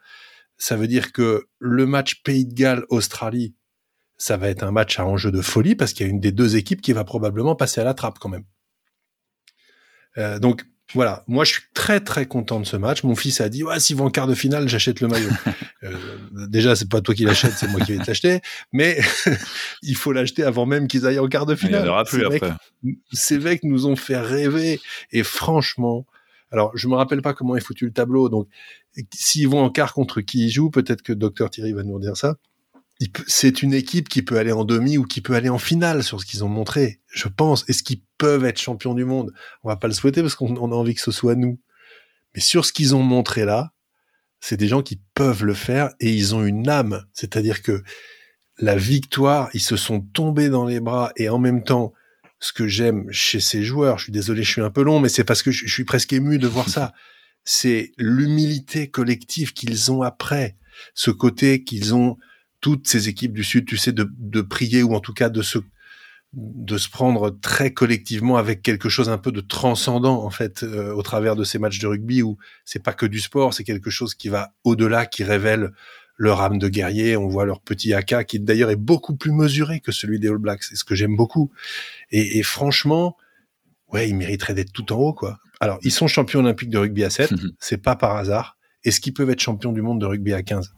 ça 0.60 0.76
veut 0.76 0.88
dire 0.88 1.12
que 1.12 1.47
le 1.57 1.86
match 1.88 2.22
Pays 2.22 2.45
de 2.45 2.53
Galles 2.53 2.86
Australie, 2.89 3.55
ça 4.18 4.38
va 4.38 4.49
être 4.49 4.64
un 4.64 4.72
match 4.72 4.99
à 4.99 5.05
enjeu 5.05 5.32
de 5.32 5.41
folie 5.41 5.76
parce 5.76 5.93
qu'il 5.93 6.05
y 6.05 6.10
a 6.10 6.12
une 6.12 6.20
des 6.20 6.34
deux 6.34 6.57
équipes 6.57 6.82
qui 6.82 6.93
va 6.93 7.05
probablement 7.05 7.55
passer 7.55 7.82
à 7.82 7.86
la 7.86 7.93
trappe 7.93 8.20
quand 8.20 8.30
même. 8.30 8.43
Euh, 10.18 10.38
donc 10.39 10.66
voilà, 10.93 11.24
moi 11.28 11.45
je 11.45 11.53
suis 11.53 11.62
très 11.74 12.01
très 12.01 12.26
content 12.26 12.60
de 12.60 12.66
ce 12.66 12.76
match. 12.76 13.03
Mon 13.03 13.16
fils 13.16 13.39
a 13.39 13.47
dit 13.47 13.64
ouais 13.64 13.80
s'ils 13.80 13.95
vont 13.95 14.05
en 14.05 14.10
quart 14.10 14.28
de 14.28 14.36
finale, 14.36 14.68
j'achète 14.68 14.99
le 14.99 15.07
maillot. 15.07 15.30
euh, 15.84 15.95
déjà 16.47 16.76
c'est 16.76 16.89
pas 16.89 16.99
toi 16.99 17.16
qui 17.16 17.24
l'achètes, 17.24 17.53
c'est 17.53 17.68
moi 17.68 17.80
qui 17.80 17.93
vais 17.93 18.03
t'acheter, 18.03 18.41
mais 18.74 18.99
il 19.82 19.95
faut 19.95 20.12
l'acheter 20.12 20.43
avant 20.43 20.66
même 20.66 20.89
qu'ils 20.89 21.07
aillent 21.07 21.20
en 21.20 21.28
quart 21.28 21.45
de 21.45 21.55
finale. 21.55 21.82
Il 21.82 21.84
n'y 21.86 21.89
aura 21.89 22.03
plus 22.03 22.26
après. 22.26 22.51
ces 23.14 23.39
mecs 23.39 23.64
nous 23.64 23.86
ont 23.86 23.95
fait 23.95 24.20
rêver 24.20 24.82
et 25.12 25.24
franchement, 25.24 26.05
alors, 26.51 26.76
je 26.76 26.88
me 26.88 26.95
rappelle 26.95 27.22
pas 27.22 27.34
comment 27.34 27.55
est 27.55 27.62
foutu 27.62 27.86
le 27.86 27.91
tableau. 27.91 28.30
Donc, 28.30 28.47
s'ils 29.13 29.47
vont 29.47 29.63
en 29.63 29.69
quart 29.69 29.93
contre 29.93 30.21
qui 30.21 30.45
ils 30.45 30.49
jouent, 30.49 30.71
peut-être 30.71 31.01
que 31.01 31.13
Dr 31.13 31.49
Thierry 31.49 31.73
va 31.73 31.83
nous 31.83 31.99
dire 31.99 32.17
ça. 32.17 32.35
C'est 33.27 33.63
une 33.63 33.73
équipe 33.73 34.09
qui 34.09 34.21
peut 34.21 34.37
aller 34.37 34.51
en 34.51 34.65
demi 34.65 34.97
ou 34.97 35.05
qui 35.05 35.21
peut 35.21 35.35
aller 35.35 35.47
en 35.47 35.57
finale 35.57 36.03
sur 36.03 36.19
ce 36.19 36.25
qu'ils 36.25 36.43
ont 36.43 36.49
montré. 36.49 36.99
Je 37.07 37.29
pense. 37.29 37.63
Est-ce 37.69 37.81
qu'ils 37.81 38.01
peuvent 38.17 38.43
être 38.43 38.59
champions 38.59 38.93
du 38.93 39.05
monde? 39.05 39.31
On 39.63 39.69
va 39.69 39.77
pas 39.77 39.87
le 39.87 39.93
souhaiter 39.93 40.21
parce 40.21 40.35
qu'on 40.35 40.53
a 40.53 40.75
envie 40.75 40.95
que 40.95 41.01
ce 41.01 41.11
soit 41.11 41.35
nous. 41.35 41.59
Mais 42.35 42.41
sur 42.41 42.65
ce 42.65 42.73
qu'ils 42.73 42.95
ont 42.95 43.01
montré 43.01 43.45
là, 43.45 43.71
c'est 44.41 44.57
des 44.57 44.67
gens 44.67 44.81
qui 44.81 45.01
peuvent 45.15 45.45
le 45.45 45.53
faire 45.53 45.91
et 45.99 46.13
ils 46.13 46.35
ont 46.35 46.43
une 46.43 46.67
âme. 46.67 47.05
C'est-à-dire 47.13 47.61
que 47.61 47.83
la 48.57 48.75
victoire, 48.75 49.49
ils 49.53 49.61
se 49.61 49.77
sont 49.77 50.01
tombés 50.01 50.49
dans 50.49 50.65
les 50.65 50.79
bras 50.79 51.11
et 51.15 51.29
en 51.29 51.39
même 51.39 51.63
temps, 51.63 51.93
ce 52.39 52.53
que 52.53 52.67
j'aime 52.67 53.05
chez 53.11 53.39
ces 53.39 53.63
joueurs, 53.63 53.97
je 53.97 54.05
suis 54.05 54.11
désolé, 54.11 54.43
je 54.43 54.51
suis 54.51 54.61
un 54.61 54.69
peu 54.69 54.81
long, 54.81 54.99
mais 54.99 55.09
c'est 55.09 55.23
parce 55.23 55.43
que 55.43 55.51
je, 55.51 55.67
suis 55.67 55.83
presque 55.83 56.13
ému 56.13 56.37
de 56.37 56.47
voir 56.47 56.69
ça. 56.69 56.93
C'est 57.52 57.93
l'humilité 57.97 58.91
collective 58.91 59.54
qu'ils 59.54 59.91
ont 59.91 60.04
après, 60.04 60.56
ce 60.93 61.10
côté 61.10 61.64
qu'ils 61.64 61.95
ont 61.95 62.16
toutes 62.62 62.88
ces 62.88 63.10
équipes 63.10 63.34
du 63.34 63.43
Sud, 63.43 63.66
tu 63.66 63.76
sais, 63.76 63.91
de, 63.91 64.41
prier 64.41 64.84
ou 64.84 64.93
en 64.93 65.00
tout 65.00 65.14
cas 65.14 65.30
de 65.30 65.41
se 65.41 65.58
de 66.34 66.78
se 66.78 66.88
prendre 66.88 67.32
très 67.41 67.74
collectivement 67.74 68.38
avec 68.38 68.62
quelque 68.62 68.88
chose 68.88 69.10
un 69.10 69.18
peu 69.18 69.32
de 69.32 69.41
transcendant 69.41 70.24
en 70.24 70.30
fait 70.30 70.62
euh, 70.62 70.93
au 70.93 71.02
travers 71.02 71.36
de 71.36 71.43
ces 71.43 71.58
matchs 71.58 71.80
de 71.80 71.88
rugby 71.88 72.22
où 72.22 72.38
c'est 72.66 72.84
pas 72.84 72.93
que 72.93 73.08
du 73.08 73.20
sport, 73.20 73.52
c'est 73.56 73.64
quelque 73.64 73.89
chose 73.89 74.14
qui 74.14 74.30
va 74.30 74.54
au-delà, 74.64 75.08
qui 75.08 75.24
révèle 75.24 75.72
leur 76.18 76.41
âme 76.41 76.60
de 76.60 76.70
guerrier, 76.70 77.18
on 77.18 77.30
voit 77.30 77.45
leur 77.45 77.62
petit 77.62 77.95
AK 77.95 78.28
qui 78.28 78.39
d'ailleurs 78.39 78.70
est 78.70 78.76
beaucoup 78.76 79.16
plus 79.16 79.32
mesuré 79.32 79.80
que 79.80 79.91
celui 79.91 80.20
des 80.20 80.28
All 80.28 80.38
Blacks, 80.38 80.66
c'est 80.66 80.76
ce 80.76 80.84
que 80.84 80.93
j'aime 80.93 81.16
beaucoup. 81.16 81.50
Et, 82.12 82.38
et, 82.38 82.43
franchement, 82.43 83.18
ouais, 83.91 84.08
ils 84.08 84.16
mériteraient 84.16 84.54
d'être 84.54 84.72
tout 84.72 84.93
en 84.93 84.97
haut, 84.97 85.14
quoi. 85.14 85.39
Alors, 85.60 85.80
ils 85.82 85.91
sont 85.91 86.07
champions 86.07 86.39
olympiques 86.39 86.70
de 86.70 86.78
rugby 86.78 87.03
à 87.03 87.10
7, 87.10 87.34
c'est 87.60 87.82
pas 87.82 87.95
par 87.95 88.16
hasard. 88.16 88.57
Est-ce 88.84 89.01
qu'ils 89.01 89.14
peuvent 89.14 89.30
être 89.30 89.41
champions 89.41 89.72
du 89.72 89.82
monde 89.82 89.99
de 89.99 90.05
rugby 90.05 90.34
à 90.34 90.41
15 90.41 90.74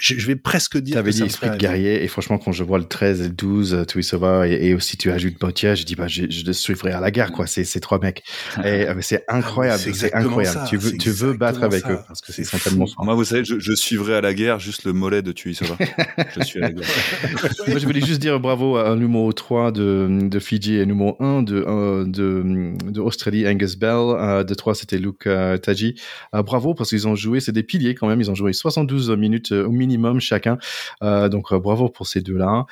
je, 0.00 0.26
vais 0.26 0.36
presque 0.36 0.78
dire. 0.78 0.98
Avais 0.98 1.10
dit 1.10 1.22
esprit 1.22 1.50
de 1.50 1.56
guerrier, 1.56 2.02
et 2.02 2.08
franchement, 2.08 2.38
quand 2.38 2.52
je 2.52 2.64
vois 2.64 2.78
le 2.78 2.84
13 2.84 3.20
et 3.20 3.24
le 3.24 3.30
12, 3.30 3.84
Tuisova, 3.86 4.48
et, 4.48 4.68
et 4.68 4.74
aussi 4.74 4.96
tu 4.96 5.10
ajoutes 5.10 5.38
Potia, 5.38 5.74
je 5.74 5.84
dis, 5.84 5.94
bah, 5.94 6.08
je, 6.08 6.24
je 6.28 6.52
suivrai 6.52 6.92
à 6.92 7.00
la 7.00 7.10
guerre, 7.10 7.32
quoi, 7.32 7.46
ces, 7.46 7.64
ces 7.64 7.80
trois 7.80 7.98
mecs. 8.00 8.22
Et 8.64 8.86
c'est 9.00 9.24
ah 9.28 9.36
incroyable, 9.36 9.82
c'est 9.94 10.14
incroyable. 10.14 10.60
tu 10.68 10.76
veux, 10.76 10.96
tu 10.96 11.10
veux 11.10 11.34
battre 11.34 11.62
avec 11.62 11.84
eux, 11.88 11.98
parce 12.06 12.20
que 12.20 12.32
c'est 12.32 12.44
tellement 12.58 12.86
Moi, 12.98 13.14
vous 13.14 13.24
savez, 13.24 13.44
je, 13.44 13.58
je, 13.58 13.74
suivrai 13.74 14.14
à 14.14 14.20
la 14.20 14.34
guerre 14.34 14.58
juste 14.58 14.84
le 14.84 14.92
mollet 14.92 15.22
de 15.22 15.32
Tuisova. 15.32 15.76
je 16.36 16.44
suis 16.44 16.58
à 16.58 16.62
la 16.62 16.72
guerre. 16.72 16.86
Moi, 17.68 17.78
je 17.78 17.86
voulais 17.86 18.00
juste 18.00 18.20
dire 18.20 18.40
bravo 18.40 18.76
à 18.76 18.90
un 18.90 18.96
numéro 18.96 19.32
3 19.32 19.72
de, 19.72 20.08
de 20.22 20.38
Fidji 20.38 20.76
et 20.76 20.86
numéro 20.86 21.16
1 21.20 21.42
de, 21.42 21.64
euh, 21.66 22.04
de, 22.04 22.72
de 22.90 23.00
Australie, 23.00 23.46
Angus 23.46 23.76
Bell. 23.76 23.90
Euh, 23.92 24.44
de 24.44 24.54
3, 24.54 24.74
c'était 24.74 24.98
Luke 24.98 25.26
euh, 25.26 25.58
Taji. 25.58 25.94
bravo, 26.32 26.74
parce 26.74 26.90
qu'ils 26.90 27.06
ont 27.06 27.14
joué, 27.14 27.40
c'est 27.40 27.52
des 27.52 27.62
piliers 27.62 27.94
quand 27.94 28.08
même, 28.08 28.20
ils 28.20 28.30
ont 28.30 28.34
joué 28.34 28.52
72 28.52 29.10
minutes 29.10 29.52
au 29.52 29.70
minimum 29.76 30.20
chacun. 30.20 30.58
Euh, 31.02 31.28
donc 31.28 31.54
bravo 31.54 31.88
pour 31.88 32.06
ces 32.06 32.20
deux-là. 32.20 32.66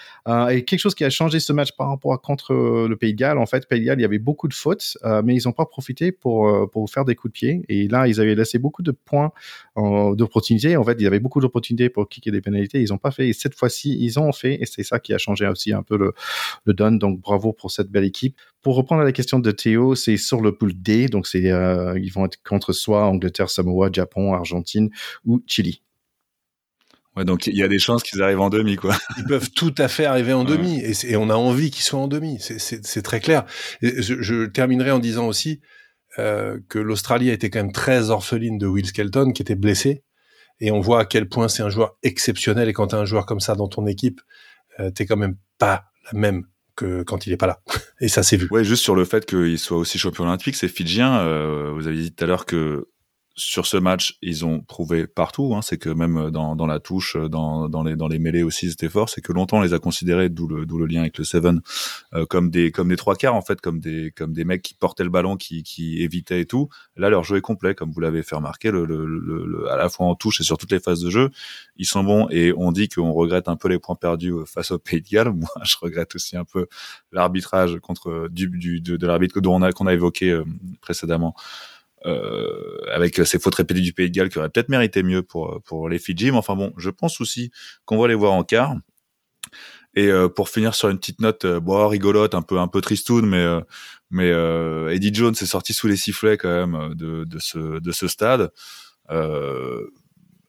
et 0.51 0.65
quelque 0.65 0.81
chose 0.81 0.95
qui 0.95 1.05
a 1.05 1.11
changé 1.11 1.41
ce 1.41 1.53
match 1.53 1.73
par 1.73 1.89
rapport 1.89 2.13
à 2.13 2.19
contre 2.19 2.55
le 2.55 2.97
Pays 2.97 3.13
de 3.13 3.19
Galles, 3.19 3.39
en 3.39 3.47
fait, 3.47 3.69
Pays 3.69 3.81
de 3.81 3.87
Galles, 3.87 3.99
il 3.99 4.03
y 4.03 4.07
avait 4.07 4.19
beaucoup 4.19 4.49
de 4.49 4.55
fautes, 4.55 4.97
mais 5.25 5.37
ils 5.37 5.43
n'ont 5.47 5.53
pas 5.53 5.67
profité 5.67 6.13
pour, 6.13 6.71
pour 6.71 6.89
faire 6.91 7.05
des 7.05 7.15
coups 7.15 7.33
de 7.33 7.39
pied. 7.39 7.63
Et 7.69 7.89
là, 7.89 8.09
ils 8.09 8.21
avaient 8.21 8.35
laissé 8.35 8.59
beaucoup 8.59 8.83
de 8.83 8.91
points 8.93 9.33
d'opportunités. 9.77 10.77
En 10.77 10.85
fait, 10.85 10.97
il 10.99 11.03
y 11.03 11.07
avait 11.07 11.21
beaucoup 11.21 11.41
d'opportunités 11.41 11.89
pour 11.89 12.09
kicker 12.09 12.31
des 12.31 12.41
pénalités. 12.41 12.81
Ils 12.81 12.91
n'ont 12.91 12.99
pas 12.99 13.11
fait. 13.11 13.29
Et 13.29 13.33
cette 13.33 13.55
fois-ci, 13.55 13.97
ils 14.01 14.19
ont 14.19 14.33
fait. 14.33 14.61
Et 14.61 14.67
c'est 14.67 14.83
ça 14.83 14.99
qui 14.99 15.13
a 15.13 15.19
changé 15.19 15.47
aussi 15.47 15.73
un 15.73 15.83
peu 15.83 15.97
le, 15.97 16.15
le 16.65 16.75
don. 16.75 16.93
Donc 16.93 17.21
bravo 17.21 17.53
pour 17.53 17.71
cette 17.71 17.91
belle 17.91 18.05
équipe. 18.05 18.37
Pour 18.63 18.77
reprendre 18.77 19.03
la 19.03 19.13
question 19.13 19.39
de 19.39 19.51
Théo, 19.51 19.95
c'est 19.95 20.17
sur 20.17 20.41
le 20.41 20.57
pool 20.57 20.73
D. 20.75 21.09
Donc 21.09 21.27
c'est 21.27 21.43
ils 21.43 22.13
vont 22.13 22.25
être 22.27 22.43
contre 22.43 22.73
soit 22.73 23.05
Angleterre, 23.05 23.51
Samoa, 23.51 23.91
Japon, 23.93 24.35
Argentine 24.35 24.91
ou 25.25 25.43
Chili. 25.47 25.83
Ouais, 27.17 27.25
donc 27.25 27.47
il 27.47 27.57
y 27.57 27.63
a 27.63 27.69
des 27.69 27.79
chances 27.79 28.03
qu'ils 28.03 28.23
arrivent 28.23 28.41
en 28.41 28.51
demi, 28.51 28.77
quoi. 28.77 28.97
Ils 29.19 29.25
peuvent 29.25 29.51
tout 29.51 29.75
à 29.79 29.87
fait 29.87 30.05
arriver 30.05 30.33
en 30.33 30.45
demi, 30.45 30.81
et, 30.81 31.17
on 31.17 31.31
a 31.31 31.35
envie 31.35 31.71
qu'ils 31.71 31.85
soient 31.85 32.01
en 32.01 32.09
demi. 32.09 32.39
C'est 32.41 33.03
très 33.03 33.21
clair. 33.21 33.45
je, 33.83 34.47
terminerai 34.47 34.91
en 34.91 34.99
disant 34.99 35.27
aussi 35.27 35.61
euh, 36.19 36.59
que 36.69 36.79
l'Australie 36.79 37.31
a 37.31 37.33
été 37.33 37.51
quand 37.51 37.61
même 37.61 37.73
très 37.73 38.11
orpheline 38.11 38.59
de 38.59 38.67
Will 38.67 38.87
Skelton, 38.87 39.33
qui 39.33 39.43
était 39.43 39.55
blessé, 39.55 40.03
et 40.61 40.73
on 40.73 40.81
voit 40.81 41.01
à 41.01 41.05
quel 41.05 41.29
point 41.29 41.49
c'est 41.49 41.63
un 41.63 41.71
joueur 41.71 41.97
exceptionnel. 42.03 42.69
Et 42.69 42.73
quand 42.73 42.89
tu 42.89 42.97
as 42.97 42.99
un 42.99 43.05
joueur 43.05 43.27
comme 43.27 43.41
ça 43.41 43.55
dans 43.55 43.69
ton 43.69 43.87
équipe, 43.87 44.21
euh, 44.81 44.91
t'es 44.91 45.07
quand 45.07 45.17
même 45.17 45.37
pas 45.59 45.85
la 46.13 46.19
même 46.19 46.45
que 46.77 47.05
quand 47.05 47.27
il 47.27 47.33
est 47.33 47.37
pas 47.37 47.47
là. 47.47 47.61
Et 48.01 48.09
ça, 48.09 48.23
c'est 48.23 48.37
vu. 48.37 48.49
Ouais, 48.51 48.65
juste 48.65 48.83
sur 48.83 48.97
le 48.97 49.05
fait 49.05 49.25
qu'il 49.25 49.59
soit 49.59 49.77
aussi 49.77 49.99
champion 49.99 50.25
olympique, 50.25 50.57
c'est 50.57 50.69
fidjien. 50.69 51.21
Euh, 51.21 51.71
vous 51.73 51.87
avez 51.87 51.97
dit 51.97 52.13
tout 52.13 52.25
à 52.25 52.27
l'heure 52.27 52.47
que 52.47 52.89
sur 53.37 53.67
ce 53.67 53.77
match, 53.77 54.17
ils 54.23 54.45
ont 54.45 54.61
prouvé 54.61 55.07
partout. 55.07 55.55
Hein, 55.55 55.63
c'est 55.63 55.79
que 55.79 55.89
même 55.89 56.31
dans, 56.31 56.55
dans 56.55 56.67
la 56.67 56.79
touche, 56.79 57.17
dans, 57.17 57.69
dans, 57.69 57.83
les, 57.83 57.97
dans 57.97 58.07
les 58.07 58.19
mêlées 58.19 58.43
aussi, 58.43 58.71
c'était 58.71 58.89
fort. 58.89 59.09
C'est 59.09 59.21
que 59.21 59.33
longtemps 59.33 59.59
on 59.59 59.63
les 59.63 59.75
a 59.75 59.79
considérés, 59.79 60.29
d'où 60.29 60.47
le, 60.47 60.67
d'où 60.67 60.79
le 60.79 60.87
lien 60.87 61.01
avec 61.01 61.19
le 61.19 61.25
Seven, 61.25 61.61
euh, 62.15 62.27
comme 62.27 62.51
des 62.51 62.71
comme 62.71 62.89
des 62.89 62.97
trois 62.97 63.17
quarts 63.17 63.35
en 63.35 63.43
fait, 63.43 63.61
comme 63.61 63.81
des 63.81 64.13
comme 64.17 64.33
des 64.33 64.45
mecs 64.45 64.63
qui 64.63 64.75
portaient 64.75 65.05
le 65.05 65.11
ballon, 65.11 65.37
qui, 65.37 65.63
qui 65.63 66.03
évitaient 66.03 66.43
et 66.43 66.47
tout. 66.47 66.69
Là, 66.97 67.11
leur 67.11 67.25
jeu 67.25 67.37
est 67.37 67.41
complet, 67.41 67.75
comme 67.75 67.91
vous 67.91 68.01
l'avez 68.01 68.23
fait 68.23 68.37
remarquer, 68.37 68.71
le, 68.71 68.85
le, 68.85 69.05
le, 69.07 69.71
à 69.71 69.77
la 69.77 69.89
fois 69.89 70.07
en 70.07 70.15
touche 70.15 70.41
et 70.41 70.45
sur 70.45 70.57
toutes 70.57 70.73
les 70.73 70.81
phases 70.81 71.01
de 71.01 71.11
jeu, 71.11 71.31
ils 71.77 71.87
sont 71.87 72.05
bons. 72.05 72.29
Et 72.31 72.53
on 72.57 72.71
dit 72.71 72.89
qu'on 72.89 73.13
regrette 73.13 73.49
un 73.49 73.57
peu 73.57 73.69
les 73.69 73.79
points 73.81 73.97
perdus 73.97 74.33
euh, 74.33 74.45
face 74.45 74.71
au 74.71 74.79
Pays 74.79 75.03
de 75.03 75.09
Galles. 75.09 75.33
Moi, 75.35 75.49
je 75.65 75.77
regrette 75.81 76.15
aussi 76.15 76.37
un 76.37 76.45
peu 76.45 76.67
l'arbitrage 77.11 77.79
contre 77.81 78.29
du, 78.31 78.49
du 78.49 78.81
de, 78.81 78.97
de 78.97 79.07
l'arbitre 79.07 79.41
dont 79.41 79.57
on 79.57 79.63
a 79.63 79.73
qu'on 79.73 79.87
a 79.87 79.95
évoqué 79.95 80.31
euh, 80.31 80.45
précédemment. 80.81 81.35
Euh, 82.07 82.79
avec 82.93 83.17
ces 83.25 83.39
fautes 83.39 83.55
répétées 83.55 83.81
du 83.81 83.95
Pays 83.95 84.11
de 84.11 84.15
Galles 84.15 84.29
qui 84.29 84.39
auraient 84.39 84.51
peut-être 84.51 84.69
mérité 84.69 85.03
mieux 85.03 85.23
pour 85.23 85.63
pour 85.65 85.89
les 85.89 85.99
Fidji. 85.99 86.31
Mais 86.31 86.37
enfin 86.37 86.55
bon, 86.55 86.73
je 86.77 86.91
pense 86.91 87.21
aussi 87.21 87.51
qu'on 87.87 87.99
va 87.99 88.09
les 88.09 88.15
voir 88.15 88.33
en 88.33 88.45
quart. 88.45 88.75
Et 89.95 90.09
euh, 90.09 90.29
pour 90.29 90.49
finir 90.49 90.75
sur 90.75 90.89
une 90.89 90.99
petite 90.99 91.21
note, 91.21 91.45
euh, 91.45 91.61
bon, 91.61 91.87
rigolote, 91.89 92.35
un 92.35 92.43
peu 92.43 92.59
un 92.59 92.69
peu 92.69 92.81
tristoune, 92.81 93.27
mais 93.27 93.45
mais 94.11 94.29
Eddie 94.95 95.15
Jones 95.15 95.35
est 95.41 95.47
sorti 95.47 95.73
sous 95.73 95.89
les 95.89 95.97
sifflets 95.97 96.37
quand 96.37 96.67
même 96.67 96.95
de 96.95 97.25
de 97.25 97.39
ce 97.39 97.81
de 97.81 97.93
ce 97.93 98.09
stade. 98.09 98.51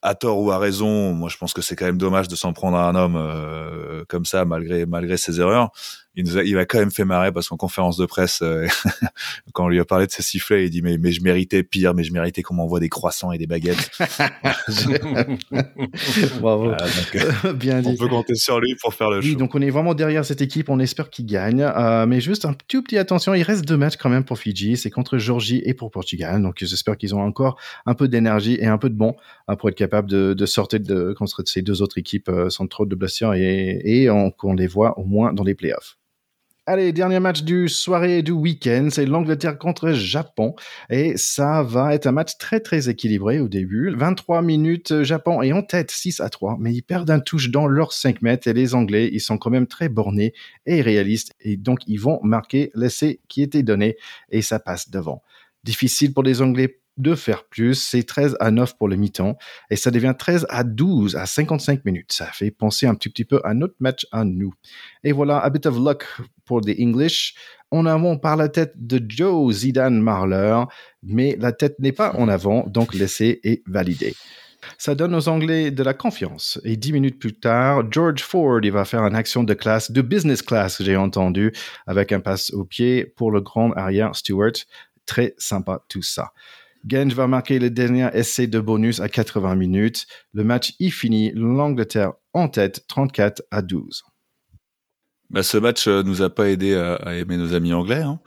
à 0.01 0.14
tort 0.16 0.39
ou 0.39 0.51
à 0.51 0.60
raison, 0.60 1.14
moi 1.14 1.30
je 1.30 1.38
pense 1.38 1.53
que 1.53 1.62
c'est 1.62 1.76
quand 1.76 1.86
même 1.86 1.97
dommage 1.97 2.28
de 2.28 2.36
s'en 2.36 2.53
prendre 2.53 2.78
à 2.78 2.89
un 2.89 2.95
homme 2.95 4.06
comme 4.10 4.26
ça 4.26 4.45
malgré 4.45 4.86
malgré 4.86 5.18
ses 5.18 5.39
erreurs 5.39 5.72
il 6.16 6.24
nous 6.24 6.38
a, 6.38 6.43
il 6.43 6.57
a 6.57 6.66
quand 6.66 6.80
même 6.80 6.91
fait 6.91 7.03
marrer 7.03 7.32
parce 7.32 7.49
qu'en 7.49 7.57
conférence 7.57 7.97
de 7.97 8.05
presse, 8.05 8.41
euh, 8.41 8.68
quand 9.53 9.66
on 9.66 9.68
lui 9.68 9.80
a 9.80 9.86
parlé 9.86 10.07
de 10.07 10.11
ses 10.11 10.24
sifflets, 10.24 10.66
il 10.66 10.70
dit 10.70 10.82
mais, 10.82 10.97
mais 10.97 11.11
je 11.11 11.22
méritais 11.22 11.63
pire, 11.63 11.93
mais 11.93 12.03
je 12.03 12.13
méritais 12.13 12.41
qu'on 12.41 12.55
m'envoie 12.55 12.80
des 12.80 12.89
croissants 12.89 13.32
et 13.32 13.38
des 13.38 13.47
baguettes. 13.47 13.91
Bravo. 16.39 16.72
Euh, 16.72 17.53
Bien 17.53 17.82
dit. 17.82 17.89
On 17.89 17.95
peut 17.95 18.07
compter 18.07 18.36
sur 18.36 18.59
lui 18.59 18.76
pour 18.76 18.93
faire 18.93 19.09
le 19.09 19.20
oui, 19.20 19.36
donc 19.36 19.55
on 19.55 19.61
est 19.61 19.70
vraiment 19.70 19.93
derrière 19.93 20.24
cette 20.24 20.41
équipe. 20.41 20.70
On 20.70 20.80
espère 20.80 21.09
qu'il 21.09 21.26
gagne. 21.26 21.61
Euh, 21.61 22.05
mais 22.05 22.22
juste 22.22 22.45
un 22.45 22.55
tout 22.68 22.82
petit 22.82 22.97
attention, 22.97 23.34
il 23.34 23.43
reste 23.43 23.66
deux 23.66 23.78
matchs 23.78 23.97
quand 23.97 24.09
même 24.09 24.24
pour 24.24 24.39
Fidji. 24.39 24.78
C'est 24.78 24.89
contre 24.89 25.18
Georgie 25.18 25.61
et 25.66 25.74
pour 25.74 25.91
Portugal. 25.91 26.41
Donc 26.41 26.55
j'espère 26.59 26.97
qu'ils 26.97 27.13
ont 27.13 27.22
encore 27.22 27.59
un 27.86 27.93
peu 27.93 28.07
d'énergie 28.07 28.57
et 28.59 28.68
un 28.68 28.78
peu 28.78 28.89
de 28.89 28.95
bon 28.95 29.16
pour 29.59 29.70
être 29.70 29.76
capable 29.76 30.09
de, 30.09 30.34
de 30.34 30.45
sortir 30.45 30.80
de, 30.80 31.13
contre 31.18 31.43
ces 31.45 31.61
deux 31.61 31.82
autres 31.82 31.97
équipes 31.97 32.32
sans 32.49 32.68
trop 32.68 32.86
de 32.86 32.95
blessures 32.95 33.34
et, 33.34 33.82
et 33.84 34.07
qu'on 34.38 34.53
les 34.53 34.68
voit 34.68 34.97
au 34.97 35.03
moins 35.03 35.34
dans 35.34 35.43
les 35.43 35.55
playoffs. 35.55 35.97
Allez, 36.68 36.93
dernier 36.93 37.20
match 37.20 37.43
du 37.43 37.70
soirée 37.70 38.18
et 38.18 38.24
du 38.24 38.32
week-end, 38.32 38.88
c'est 38.91 39.05
l'Angleterre 39.05 39.59
contre 39.59 39.91
Japon. 39.91 40.55
Et 40.89 41.16
ça 41.16 41.61
va 41.61 41.93
être 41.93 42.07
un 42.07 42.11
match 42.11 42.39
très 42.39 42.59
très 42.59 42.89
équilibré 42.89 43.39
au 43.39 43.47
début. 43.47 43.93
23 43.95 44.41
minutes, 44.41 45.03
Japon 45.03 45.43
est 45.43 45.53
en 45.53 45.61
tête 45.61 45.91
6 45.91 46.22
à 46.22 46.30
3, 46.30 46.57
mais 46.59 46.74
ils 46.74 46.82
perdent 46.82 47.11
un 47.11 47.20
touche 47.20 47.51
dans 47.51 47.68
leurs 47.68 47.93
5 47.93 48.24
mètres. 48.24 48.47
Et 48.47 48.53
les 48.53 48.74
Anglais, 48.74 49.11
ils 49.13 49.20
sont 49.20 49.38
quand 49.38 49.51
même 49.51 49.68
très 49.68 49.89
bornés 49.89 50.34
et 50.66 50.82
réalistes. 50.82 51.34
Et 51.39 51.55
donc, 51.55 51.82
ils 51.86 51.99
vont 51.99 52.20
marquer 52.24 52.72
l'essai 52.74 53.20
qui 53.28 53.43
était 53.43 53.61
donné 53.61 53.95
et 54.32 54.41
ça 54.41 54.57
passe 54.57 54.89
devant. 54.89 55.22
Difficile 55.63 56.16
pour 56.16 56.24
les 56.24 56.41
Anglais 56.41 56.80
de 56.97 57.13
faire 57.13 57.43
plus. 57.43 57.76
C'est 57.76 58.01
13 58.01 58.38
à 58.39 58.49
9 58.49 58.76
pour 58.76 58.88
le 58.88 58.95
mi-temps 58.95 59.38
et 59.70 59.76
ça 59.76 59.91
devient 59.91 60.16
13 60.18 60.47
à 60.49 60.63
12 60.63 61.16
à 61.16 61.28
55 61.28 61.86
minutes. 61.86 62.11
Ça 62.11 62.26
fait 62.26 62.49
penser 62.49 62.88
un 62.88 62.95
petit, 62.95 63.09
petit 63.09 63.26
peu 63.26 63.39
à 63.43 63.53
notre 63.53 63.76
match 63.80 64.07
à 64.11 64.24
nous. 64.24 64.55
Et 65.03 65.11
voilà, 65.11 65.38
a 65.38 65.49
bit 65.51 65.68
of 65.68 65.78
luck 65.78 66.05
pour 66.46 66.62
the 66.62 66.80
English. 66.80 67.36
En 67.72 67.86
avant 67.86 68.18
par 68.18 68.38
la 68.38 68.48
tête 68.48 68.74
de 68.76 69.04
Joe 69.08 69.54
Zidane 69.54 70.00
Marler, 70.00 70.64
mais 71.04 71.36
la 71.39 71.52
tête 71.52 71.78
n'est 71.80 71.91
pas 71.91 72.14
en 72.16 72.28
avant, 72.30 72.66
donc 72.68 72.93
l'essai 72.93 73.39
est 73.43 73.64
validé. 73.68 74.16
Ça 74.78 74.96
donne 74.96 75.16
aux 75.16 75.28
Anglais 75.28 75.72
de 75.72 75.84
la 75.84 75.93
confiance. 75.93 76.60
Et 76.64 76.78
dix 76.78 76.93
minutes 76.93 77.20
plus 77.20 77.34
tard, 77.34 77.84
George 77.91 78.22
Ford, 78.22 78.60
il 78.64 78.72
va 78.72 78.86
faire 78.86 79.02
une 79.02 79.16
action 79.16 79.43
de 79.43 79.54
classe, 79.54 79.91
de 79.91 80.02
business 80.02 80.41
class, 80.41 80.82
j'ai 80.82 80.96
entendu, 80.96 81.54
avec 81.86 82.12
un 82.12 82.20
passe 82.20 82.52
au 82.52 82.66
pied 82.66 83.06
pour 83.06 83.32
le 83.32 83.41
grand 83.41 83.72
arrière 83.74 84.16
Stewart. 84.16 84.54
Très 85.06 85.36
sympa 85.38 85.84
tout 85.88 86.02
ça. 86.02 86.32
Genge 86.88 87.14
va 87.14 87.28
marquer 87.28 87.58
le 87.58 87.70
dernier 87.72 88.10
essai 88.14 88.48
de 88.48 88.60
bonus 88.60 89.00
à 89.00 89.10
80 89.10 89.56
minutes. 89.56 90.06
Le 90.34 90.43
match 90.43 90.74
y 90.80 90.91
finit, 90.91 91.32
l'Angleterre 91.34 92.14
en 92.34 92.48
tête 92.48 92.86
34 92.88 93.43
à 93.50 93.62
12. 93.62 94.04
Bah, 95.30 95.43
ce 95.43 95.57
match 95.57 95.88
euh, 95.88 96.03
nous 96.03 96.21
a 96.21 96.30
pas 96.30 96.49
aidé 96.49 96.76
à, 96.76 97.15
aimer 97.15 97.38
nos 97.38 97.53
amis 97.53 97.73
anglais. 97.73 98.01
Hein. 98.01 98.19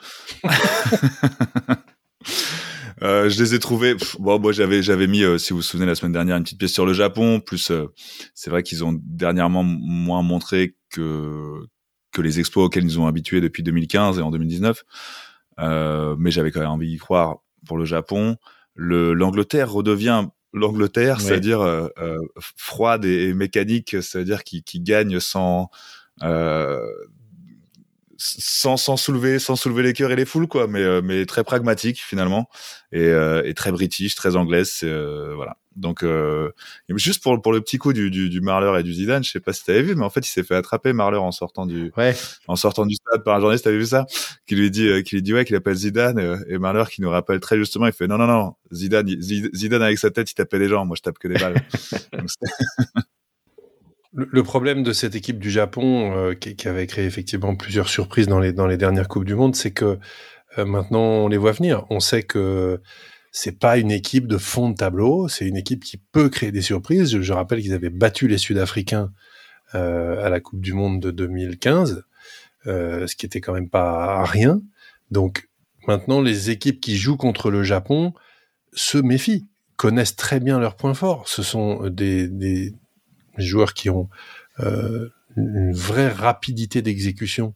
euh, 3.03 3.29
je 3.29 3.43
les 3.43 3.55
ai 3.55 3.59
trouvés. 3.59 3.95
bon, 4.19 4.39
moi 4.39 4.53
j'avais 4.53 4.83
j'avais 4.83 5.07
mis, 5.07 5.23
euh, 5.23 5.39
si 5.39 5.53
vous 5.53 5.59
vous 5.59 5.63
souvenez, 5.63 5.87
la 5.87 5.95
semaine 5.95 6.13
dernière, 6.13 6.37
une 6.37 6.43
petite 6.43 6.59
pièce 6.59 6.73
sur 6.73 6.87
le 6.87 6.93
Japon. 6.93 7.41
Plus, 7.41 7.71
euh, 7.71 7.87
c'est 8.35 8.51
vrai 8.51 8.63
qu'ils 8.63 8.85
ont 8.85 8.99
dernièrement 9.03 9.63
moins 9.63 10.23
montré 10.23 10.77
que 10.91 11.63
que 12.13 12.23
les 12.23 12.41
exploits 12.41 12.65
auxquels 12.65 12.85
ils 12.85 12.87
nous 12.87 13.01
ont 13.01 13.07
habitués 13.07 13.41
depuis 13.41 13.63
2015 13.63 14.19
et 14.19 14.23
en 14.23 14.31
2019. 14.31 14.83
mais 15.59 16.31
j'avais 16.31 16.51
quand 16.51 16.61
même 16.61 16.71
envie 16.71 16.89
d'y 16.89 16.99
croire 16.99 17.37
pour 17.67 17.79
le 17.79 17.85
Japon. 17.85 18.37
L'Angleterre 18.75 19.71
redevient 19.71 20.27
l'Angleterre, 20.53 21.21
c'est-à-dire 21.21 21.61
euh, 21.61 21.89
euh, 21.99 22.19
froide 22.39 23.05
et, 23.05 23.35
mécanique, 23.35 23.97
c'est-à-dire 24.03 24.45
qui, 24.45 24.63
qui, 24.63 24.81
gagne 24.81 25.21
sans 25.21 25.63
euh, 25.63 25.67
sans, 28.19 28.77
sans 28.77 28.97
soulever 28.97 29.39
sans 29.39 29.55
soulever 29.55 29.85
les 29.85 29.93
cœurs 29.93 30.11
et 30.11 30.17
les 30.17 30.25
foules 30.25 30.49
quoi 30.49 30.67
mais 30.67 30.83
euh, 30.83 31.01
mais 31.03 31.25
très 31.25 31.45
pragmatique 31.45 32.01
finalement 32.03 32.49
et, 32.91 33.01
euh, 33.01 33.43
et 33.45 33.55
très 33.55 33.71
british 33.71 34.17
très 34.17 34.35
anglaise 34.35 34.81
euh, 34.83 35.35
voilà 35.37 35.57
donc 35.77 36.05
juste 36.89 37.23
pour 37.23 37.41
pour 37.41 37.53
le 37.53 37.61
petit 37.61 37.79
coup 37.79 37.93
du 37.93 38.11
du, 38.11 38.29
du 38.29 38.41
Marler 38.41 38.81
et 38.81 38.83
du 38.83 38.93
Zidane 38.93 39.23
je 39.23 39.31
sais 39.31 39.39
pas 39.39 39.53
si 39.53 39.65
t'avais 39.65 39.83
vu 39.83 39.95
mais 39.95 40.05
en 40.05 40.11
fait 40.11 40.27
il 40.27 40.29
s'est 40.29 40.43
fait 40.43 40.57
attraper 40.57 40.93
Marler 40.93 41.19
en 41.19 41.31
sortant 41.31 41.67
du 41.67 41.93
ouais. 41.97 42.17
en 42.49 42.57
sortant 42.57 42.85
du 42.85 42.97
stade 42.97 43.23
par 43.23 43.37
un 43.37 43.41
journaliste 43.41 43.63
t'avais 43.63 43.79
vu 43.79 43.87
ça 43.87 44.05
qui 44.49 44.57
lui 44.57 44.73
dit 44.73 45.05
qui 45.05 45.15
lui 45.15 45.23
dit 45.23 45.33
ouais 45.33 45.45
qu'il 45.45 45.55
appelle 45.55 45.77
Zidane 45.77 46.43
et 46.49 46.59
Marler 46.59 46.83
qui 46.91 47.01
nous 47.01 47.11
rappelle 47.11 47.39
très 47.39 47.57
justement 47.57 47.87
il 47.87 47.93
fait 47.93 48.09
non 48.09 48.19
non 48.19 48.27
non 48.27 48.55
Zidane 48.73 49.09
Zidane 49.21 49.83
avec 49.83 49.99
sa 49.99 50.11
tête 50.11 50.29
il 50.33 50.35
tapait 50.35 50.59
les 50.59 50.69
gens 50.69 50.85
moi 50.85 50.97
je 50.97 51.03
tape 51.03 51.19
que 51.19 51.29
des 51.29 51.39
balles 51.39 51.63
Le 54.15 54.43
problème 54.43 54.83
de 54.83 54.93
cette 54.93 55.15
équipe 55.15 55.39
du 55.39 55.51
Japon, 55.51 56.17
euh, 56.17 56.35
qui, 56.35 56.67
avait 56.67 56.87
créé 56.87 57.05
effectivement 57.05 57.55
plusieurs 57.57 57.89
surprises 57.89 58.27
dans 58.27 58.39
les, 58.41 58.77
dernières 58.79 59.07
Coupes 59.07 59.27
du 59.27 59.35
Monde, 59.35 59.55
c'est 59.55 59.71
que 59.71 59.99
euh, 60.57 60.65
maintenant 60.65 61.03
on 61.03 61.29
les 61.29 61.37
voit 61.37 61.53
venir. 61.53 61.85
On 61.91 62.01
sait 62.01 62.23
que 62.23 62.81
c'est 63.33 63.59
pas 63.59 63.77
une 63.77 63.91
équipe 63.91 64.27
de 64.27 64.39
fond 64.39 64.71
de 64.71 64.77
tableau, 64.77 65.29
c'est 65.29 65.47
une 65.47 65.59
équipe 65.59 65.85
qui 65.85 65.99
peut 65.99 66.31
créer 66.31 66.53
des 66.53 66.63
surprises. 66.63 67.21
Je, 67.21 67.33
rappelle 67.35 67.61
qu'ils 67.61 67.75
avaient 67.75 67.91
battu 67.91 68.29
les 68.29 68.39
Sud-Africains 68.39 69.13
euh, 69.75 70.25
à 70.25 70.31
la 70.31 70.41
Coupe 70.41 70.63
du 70.63 70.73
Monde 70.73 71.01
de 71.01 71.11
2015, 71.11 72.03
ce 72.65 73.15
qui 73.15 73.27
était 73.27 73.43
quand 73.43 73.53
même 73.53 73.69
pas 73.69 74.25
rien. 74.25 74.63
Donc 75.11 75.51
maintenant, 75.87 76.23
les 76.23 76.49
équipes 76.49 76.81
qui 76.81 76.97
jouent 76.97 77.19
contre 77.19 77.51
le 77.51 77.63
Japon 77.63 78.15
se 78.73 78.97
méfient, 78.97 79.47
connaissent 79.77 80.17
très 80.17 80.41
bien 80.41 80.59
leurs 80.59 80.77
points 80.77 80.95
forts. 80.95 81.29
Ce 81.29 81.43
sont 81.43 81.89
des 81.91 82.73
des 83.39 83.45
joueurs 83.45 83.75
qui 83.75 83.91
ont 83.91 84.09
euh, 84.61 85.09
une 85.37 85.73
vraie 85.73 86.09
rapidité 86.09 86.83
d'exécution 86.83 87.55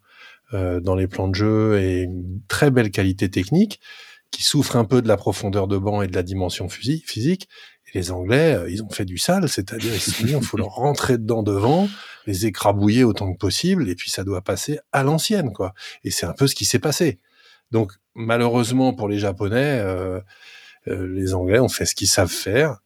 euh, 0.54 0.80
dans 0.80 0.94
les 0.94 1.08
plans 1.08 1.28
de 1.28 1.34
jeu 1.34 1.80
et 1.80 2.02
une 2.02 2.40
très 2.48 2.70
belle 2.70 2.90
qualité 2.90 3.30
technique, 3.30 3.80
qui 4.30 4.42
souffrent 4.42 4.76
un 4.76 4.84
peu 4.84 5.02
de 5.02 5.08
la 5.08 5.16
profondeur 5.16 5.68
de 5.68 5.78
banc 5.78 6.02
et 6.02 6.08
de 6.08 6.14
la 6.14 6.22
dimension 6.22 6.68
physique. 6.68 7.48
les 7.94 8.10
Anglais, 8.10 8.54
euh, 8.54 8.70
ils 8.70 8.82
ont 8.82 8.88
fait 8.88 9.04
du 9.04 9.18
sale, 9.18 9.48
c'est-à-dire 9.48 9.94
ils 9.94 10.00
se 10.00 10.22
il 10.22 10.42
faut 10.42 10.56
leur 10.56 10.74
rentrer 10.74 11.18
dedans 11.18 11.42
devant, 11.42 11.88
les 12.26 12.46
écrabouiller 12.46 13.04
autant 13.04 13.32
que 13.32 13.38
possible, 13.38 13.88
et 13.90 13.94
puis 13.94 14.10
ça 14.10 14.24
doit 14.24 14.40
passer 14.40 14.78
à 14.92 15.02
l'ancienne, 15.02 15.52
quoi. 15.52 15.74
Et 16.02 16.10
c'est 16.10 16.24
un 16.24 16.32
peu 16.32 16.46
ce 16.46 16.54
qui 16.54 16.64
s'est 16.64 16.78
passé. 16.78 17.20
Donc 17.70 17.92
malheureusement 18.14 18.94
pour 18.94 19.08
les 19.08 19.18
Japonais, 19.18 19.78
euh, 19.80 20.20
euh, 20.88 21.06
les 21.14 21.34
Anglais 21.34 21.58
ont 21.58 21.68
fait 21.68 21.84
ce 21.84 21.94
qu'ils 21.94 22.08
savent 22.08 22.30
faire, 22.30 22.78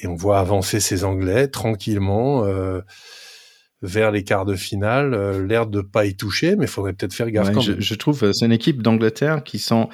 et 0.00 0.06
on 0.06 0.14
voit 0.14 0.38
avancer 0.38 0.80
ces 0.80 1.04
Anglais 1.04 1.48
tranquillement. 1.48 2.44
Euh, 2.44 2.80
vers 3.86 4.10
les 4.12 4.24
quarts 4.24 4.46
de 4.46 4.54
finale, 4.54 5.12
euh, 5.12 5.46
l'air 5.46 5.66
de 5.66 5.82
pas 5.82 6.06
y 6.06 6.16
toucher, 6.16 6.56
mais 6.56 6.64
il 6.64 6.68
faudrait 6.68 6.94
peut-être 6.94 7.12
faire 7.12 7.30
gaffe. 7.30 7.52
quand 7.52 7.60
je, 7.60 7.72
même. 7.72 7.82
je 7.82 7.94
trouve 7.94 8.32
c'est 8.32 8.46
une 8.46 8.52
équipe 8.52 8.80
d'Angleterre 8.80 9.44
qui 9.44 9.58
sont 9.58 9.90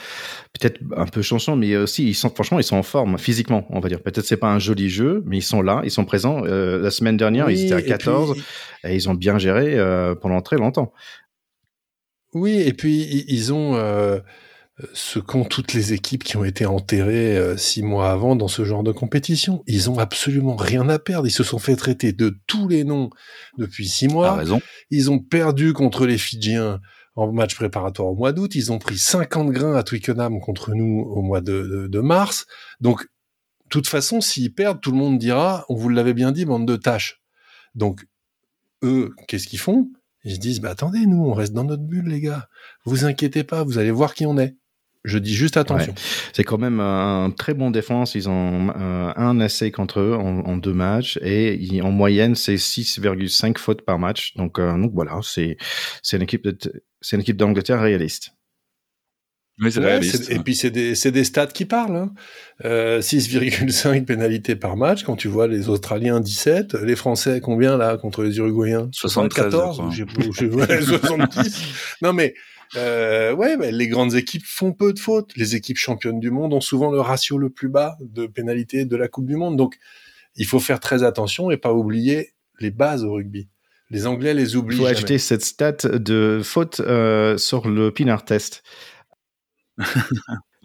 peut-être 0.52 0.78
un 0.96 1.06
peu 1.06 1.22
chansons, 1.22 1.56
mais 1.56 1.76
aussi 1.76 2.06
ils 2.06 2.14
sont 2.14 2.30
franchement 2.30 2.60
ils 2.60 2.64
sont 2.64 2.76
en 2.76 2.84
forme 2.84 3.18
physiquement, 3.18 3.66
on 3.70 3.80
va 3.80 3.88
dire. 3.88 4.00
Peut-être 4.00 4.24
c'est 4.24 4.36
pas 4.36 4.46
un 4.52 4.60
joli 4.60 4.88
jeu, 4.90 5.24
mais 5.26 5.38
ils 5.38 5.42
sont 5.42 5.60
là, 5.60 5.80
ils 5.82 5.90
sont 5.90 6.04
présents. 6.04 6.44
Euh, 6.44 6.78
la 6.80 6.92
semaine 6.92 7.16
dernière, 7.16 7.46
Oui, 7.46 7.54
ils 7.54 7.64
étaient 7.64 7.74
à 7.74 7.80
et 7.80 7.84
14 7.84 8.34
puis- 8.34 8.44
et, 8.84 8.94
ils 8.94 9.08
ont 9.08 9.14
bien 9.14 9.38
géré 9.38 9.76
euh, 9.76 10.14
pendant 10.14 10.40
très 10.40 10.56
longtemps. 10.56 10.92
Oui, 12.32 12.60
et 12.64 12.72
puis 12.72 13.24
ils 13.26 13.52
ont 13.52 13.74
euh, 13.74 14.20
ce 14.94 15.18
qu'ont 15.18 15.44
toutes 15.44 15.72
les 15.72 15.92
équipes 15.92 16.24
qui 16.24 16.36
ont 16.36 16.44
été 16.44 16.66
enterrées 16.66 17.36
euh, 17.36 17.56
six 17.56 17.82
mois 17.82 18.10
avant 18.10 18.36
dans 18.36 18.48
ce 18.48 18.64
genre 18.64 18.82
de 18.82 18.92
compétition. 18.92 19.62
Ils 19.66 19.90
ont 19.90 19.98
absolument 19.98 20.56
rien 20.56 20.88
à 20.88 20.98
perdre. 20.98 21.26
Ils 21.26 21.32
se 21.32 21.44
sont 21.44 21.58
fait 21.58 21.76
traiter 21.76 22.12
de 22.12 22.36
tous 22.46 22.68
les 22.68 22.84
noms 22.84 23.10
depuis 23.58 23.88
six 23.88 24.08
mois. 24.08 24.36
raison. 24.36 24.60
Ils 24.90 25.10
ont 25.10 25.18
perdu 25.18 25.72
contre 25.72 26.06
les 26.06 26.18
Fidjiens 26.18 26.80
en 27.16 27.32
match 27.32 27.54
préparatoire 27.54 28.08
au 28.08 28.14
mois 28.14 28.32
d'août. 28.32 28.54
Ils 28.54 28.70
ont 28.72 28.78
pris 28.78 28.98
50 28.98 29.50
grains 29.50 29.74
à 29.74 29.82
Twickenham 29.82 30.40
contre 30.40 30.72
nous 30.74 31.00
au 31.00 31.22
mois 31.22 31.40
de, 31.40 31.62
de- 31.62 31.86
de 31.86 32.00
mars. 32.00 32.46
Donc, 32.80 33.02
de 33.02 33.68
toute 33.68 33.86
façon, 33.88 34.20
s'ils 34.20 34.52
perdent, 34.54 34.80
tout 34.80 34.90
le 34.92 34.96
monde 34.98 35.18
dira, 35.18 35.64
on 35.68 35.74
vous 35.74 35.88
l'avait 35.88 36.14
bien 36.14 36.32
dit, 36.32 36.44
bande 36.44 36.66
de 36.66 36.76
tâches. 36.76 37.20
Donc, 37.74 38.04
eux, 38.82 39.14
qu'est-ce 39.28 39.46
qu'ils 39.46 39.58
font? 39.58 39.88
Ils 40.24 40.34
se 40.34 40.38
disent, 40.40 40.60
bah 40.60 40.70
attendez, 40.70 41.06
nous, 41.06 41.22
on 41.24 41.32
reste 41.32 41.52
dans 41.52 41.64
notre 41.64 41.82
bulle, 41.82 42.08
les 42.08 42.20
gars. 42.20 42.46
Vous 42.84 43.04
inquiétez 43.04 43.42
pas, 43.44 43.62
vous 43.64 43.78
allez 43.78 43.90
voir 43.90 44.14
qui 44.14 44.26
on 44.26 44.36
est. 44.38 44.56
Je 45.04 45.18
dis 45.18 45.34
juste 45.34 45.56
attention. 45.56 45.94
C'est 46.34 46.44
quand 46.44 46.58
même 46.58 46.78
un 46.80 47.30
très 47.30 47.54
bon 47.54 47.70
défense. 47.70 48.14
Ils 48.14 48.28
ont 48.28 48.68
euh, 48.76 49.12
un 49.16 49.40
essai 49.40 49.70
contre 49.70 50.00
eux 50.00 50.14
en, 50.14 50.40
en 50.40 50.56
deux 50.58 50.74
matchs 50.74 51.18
et 51.22 51.54
ils- 51.54 51.80
en 51.82 51.90
moyenne 51.90 52.34
c'est 52.34 52.56
6,5 52.56 53.56
fautes 53.58 53.82
par 53.82 53.98
match. 53.98 54.34
Donc, 54.36 54.58
euh, 54.58 54.76
donc 54.76 54.92
voilà, 54.92 55.18
c'est 55.22 55.56
c'est 56.02 56.16
une 56.18 56.22
équipe 56.24 56.44
de 56.44 56.56
c'est 57.00 57.16
une 57.16 57.22
équipe 57.22 57.38
d'Angleterre 57.38 57.80
réaliste. 57.80 58.32
Oui, 59.62 59.70
c'est 59.70 59.80
Ouais, 59.80 59.86
réaliste. 59.86 60.24
c'est- 60.24 60.34
et 60.34 60.38
puis 60.38 60.54
c'est 60.54 60.70
des, 60.70 60.94
des 60.94 61.24
stats 61.24 61.46
qui 61.48 61.66
parlent. 61.66 61.96
Hein. 61.96 62.12
Euh, 62.64 63.00
6,5 63.02 64.06
pénalités 64.06 64.56
par 64.56 64.76
match. 64.76 65.02
Quand 65.04 65.16
tu 65.16 65.28
vois 65.28 65.48
les 65.48 65.68
Australiens 65.68 66.20
17, 66.20 66.74
les 66.74 66.96
Français 66.96 67.40
combien 67.42 67.76
là 67.76 67.96
contre 67.98 68.22
les 68.22 68.38
Uruguayens? 68.38 68.88
73, 68.92 69.44
14 69.52 69.76
je 69.94 70.04
crois. 70.04 70.24
ou 70.26 70.32
j'ai- 70.32 70.46
ou 70.46 70.56
j'ai- 70.66 70.74
ouais, 70.74 70.82
70. 70.82 71.62
Non 72.02 72.12
mais 72.14 72.34
euh, 72.76 73.32
ouais, 73.34 73.56
mais 73.56 73.72
les 73.72 73.88
grandes 73.88 74.14
équipes 74.14 74.44
font 74.46 74.72
peu 74.72 74.92
de 74.92 74.98
fautes. 74.98 75.32
Les 75.36 75.56
équipes 75.56 75.76
championnes 75.78 76.20
du 76.20 76.30
monde 76.30 76.52
ont 76.54 76.60
souvent 76.60 76.90
le 76.90 77.00
ratio 77.00 77.36
le 77.38 77.50
plus 77.50 77.68
bas 77.68 77.96
de 78.00 78.26
pénalités 78.26 78.84
de 78.84 78.96
la 78.96 79.08
Coupe 79.08 79.26
du 79.26 79.36
Monde. 79.36 79.56
Donc 79.56 79.76
il 80.36 80.46
faut 80.46 80.60
faire 80.60 80.80
très 80.80 81.02
attention 81.02 81.50
et 81.50 81.56
pas 81.56 81.72
oublier 81.72 82.34
les 82.60 82.70
bases 82.70 83.04
au 83.04 83.12
rugby. 83.14 83.48
Les 83.90 84.06
Anglais 84.06 84.34
les 84.34 84.52
Il 84.52 84.56
oublient. 84.58 84.76
faut 84.76 84.84
jamais. 84.84 84.96
ajouter 84.96 85.18
cette 85.18 85.44
stat 85.44 85.72
de 85.84 86.40
faute 86.44 86.80
euh, 86.80 87.36
sur 87.38 87.68
le 87.68 87.90
Pinard 87.90 88.24
test. 88.24 88.62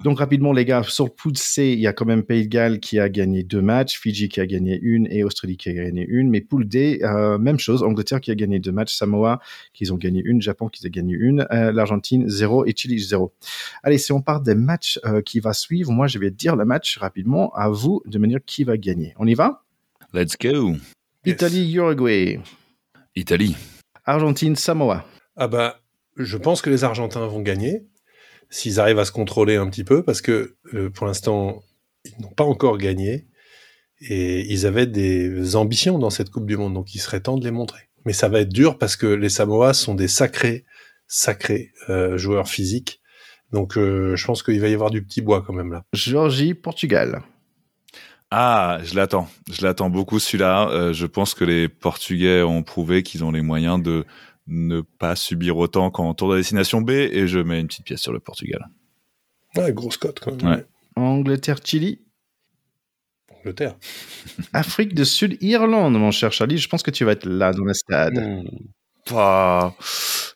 Donc 0.04 0.20
rapidement 0.20 0.52
les 0.52 0.66
gars, 0.66 0.84
sur 0.84 1.06
le 1.06 1.10
pool 1.10 1.38
C, 1.38 1.72
il 1.72 1.80
y 1.80 1.88
a 1.88 1.94
quand 1.94 2.06
même 2.06 2.24
Pays 2.24 2.44
de 2.44 2.50
Galles 2.50 2.80
qui 2.80 3.00
a 3.00 3.08
gagné 3.08 3.44
deux 3.44 3.62
matchs, 3.62 3.98
Fidji 3.98 4.28
qui 4.28 4.42
a 4.42 4.46
gagné 4.46 4.78
une 4.82 5.08
et 5.10 5.24
Australie 5.24 5.56
qui 5.56 5.70
a 5.70 5.74
gagné 5.74 6.06
une. 6.08 6.30
Mais 6.30 6.42
pool 6.42 6.68
D, 6.68 7.00
euh, 7.02 7.38
même 7.38 7.60
chose, 7.60 7.82
Angleterre 7.82 8.20
qui 8.20 8.30
a 8.30 8.36
gagné 8.36 8.60
deux 8.60 8.74
matchs, 8.74 8.94
Samoa 8.94 9.40
qui 9.74 9.90
ont 9.92 9.98
gagné 9.98 10.22
une, 10.26 10.42
Japon 10.42 10.68
qui 10.68 10.86
a 10.86 10.90
gagné 10.90 11.14
une, 11.14 11.48
euh, 11.52 11.72
l'Argentine 11.72 12.28
zéro 12.28 12.66
et 12.66 12.74
Chili 12.76 13.00
zéro. 13.00 13.34
Allez, 13.84 13.98
si 13.98 14.12
on 14.12 14.22
part 14.22 14.42
des 14.42 14.56
matchs 14.56 15.00
euh, 15.06 15.22
qui 15.22 15.40
va 15.40 15.54
suivre, 15.54 15.92
moi 15.92 16.08
je 16.08 16.20
vais 16.20 16.32
dire 16.32 16.58
le 16.58 16.66
match 16.66 16.98
rapidement 16.98 17.54
à 17.56 17.70
vous 17.70 18.02
de 18.06 18.20
me 18.20 18.28
dire 18.28 18.40
qui 18.46 18.66
va 18.66 18.78
gagner. 18.78 19.14
On 19.18 19.26
y 19.26 19.34
va? 19.34 19.64
Let's 20.14 20.36
go. 20.38 20.72
Yes. 21.26 21.36
Italie, 21.36 21.74
Uruguay, 21.74 22.40
Italie. 23.16 23.56
Argentine, 24.04 24.56
Samoa. 24.56 25.06
Ah 25.38 25.48
bah, 25.48 25.80
je 26.18 26.38
pense 26.38 26.62
que 26.62 26.70
les 26.70 26.84
Argentins 26.84 27.26
vont 27.26 27.42
gagner 27.42 27.86
s'ils 28.50 28.80
arrivent 28.80 29.00
à 29.00 29.06
se 29.06 29.12
contrôler 29.12 29.56
un 29.56 29.70
petit 29.70 29.84
peu, 29.84 30.04
parce 30.04 30.22
que 30.22 30.56
euh, 30.74 30.90
pour 30.90 31.06
l'instant, 31.06 31.64
ils 32.06 32.22
n'ont 32.22 32.32
pas 32.32 32.44
encore 32.44 32.78
gagné 32.78 33.28
et 34.00 34.52
ils 34.52 34.66
avaient 34.66 34.88
des 34.88 35.56
ambitions 35.56 35.98
dans 36.00 36.10
cette 36.10 36.30
Coupe 36.30 36.46
du 36.46 36.58
Monde, 36.58 36.74
donc 36.74 36.94
il 36.96 37.00
serait 37.00 37.22
temps 37.22 37.38
de 37.38 37.44
les 37.44 37.52
montrer. 37.52 37.90
Mais 38.06 38.14
ça 38.14 38.30
va 38.30 38.42
être 38.42 38.54
dur 38.54 38.78
parce 38.78 38.96
que 38.96 39.08
les 39.08 39.30
Samoas 39.30 39.74
sont 39.74 39.96
des 39.96 40.08
sacrés, 40.08 40.66
sacrés 41.08 41.72
euh, 41.90 42.18
joueurs 42.18 42.48
physiques. 42.48 43.02
Donc 43.52 43.78
euh, 43.78 44.16
je 44.16 44.26
pense 44.26 44.44
qu'il 44.44 44.60
va 44.60 44.68
y 44.68 44.74
avoir 44.74 44.92
du 44.92 45.04
petit 45.04 45.22
bois 45.22 45.42
quand 45.42 45.54
même 45.54 45.72
là. 45.72 45.84
Georgie, 45.94 46.54
Portugal. 46.54 47.22
Ah, 48.32 48.80
je 48.84 48.96
l'attends. 48.96 49.30
Je 49.52 49.64
l'attends 49.64 49.90
beaucoup 49.90 50.20
celui-là. 50.20 50.70
Euh, 50.70 50.94
je 50.94 51.06
pense 51.06 51.34
que 51.34 51.46
les 51.46 51.70
Portugais 51.70 52.42
ont 52.42 52.64
prouvé 52.64 53.04
qu'ils 53.04 53.24
ont 53.24 53.32
les 53.32 53.42
moyens 53.42 53.82
de 53.82 54.06
ne 54.48 54.82
pas 54.82 55.16
subir 55.16 55.58
autant 55.58 55.90
qu'en 55.92 56.14
tour 56.14 56.32
de 56.32 56.38
destination 56.38 56.82
B 56.82 56.92
et 56.92 57.28
je 57.28 57.40
mets 57.40 57.60
une 57.60 57.68
petite 57.68 57.86
pièce 57.86 58.02
sur 58.02 58.14
le 58.14 58.20
Portugal. 58.20 58.68
Ouais, 59.56 59.74
grosse 59.74 59.98
cote 59.98 60.20
quand 60.20 60.42
même. 60.42 60.56
Ouais. 60.58 60.66
Angleterre, 60.96 61.60
Chili? 61.64 62.02
Angleterre. 63.40 63.76
Afrique 64.54 64.94
du 64.94 65.06
Sud, 65.06 65.38
Irlande, 65.42 65.94
mon 65.94 66.12
cher 66.12 66.32
Charlie. 66.32 66.58
Je 66.58 66.70
pense 66.70 66.84
que 66.84 66.92
tu 66.92 67.06
vas 67.06 67.14
être 67.14 67.26
là 67.26 67.52
dans 67.54 67.64
le 67.64 67.74
stade. 67.74 68.44
Pas. 69.06 69.76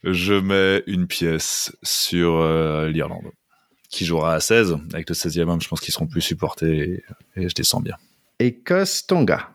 Je 0.03 0.33
mets 0.33 0.83
une 0.87 1.07
pièce 1.07 1.75
sur 1.83 2.35
euh, 2.35 2.89
l'Irlande 2.89 3.31
qui 3.89 4.05
jouera 4.05 4.35
à 4.35 4.39
16 4.39 4.77
avec 4.93 5.09
le 5.09 5.15
16e 5.15 5.49
homme. 5.49 5.61
Je 5.61 5.67
pense 5.67 5.81
qu'ils 5.81 5.93
seront 5.93 6.07
plus 6.07 6.21
supportés 6.21 7.03
et, 7.35 7.41
et 7.41 7.49
je 7.49 7.55
descends 7.55 7.81
bien. 7.81 7.95
Écosse, 8.39 9.05
Tonga. 9.05 9.49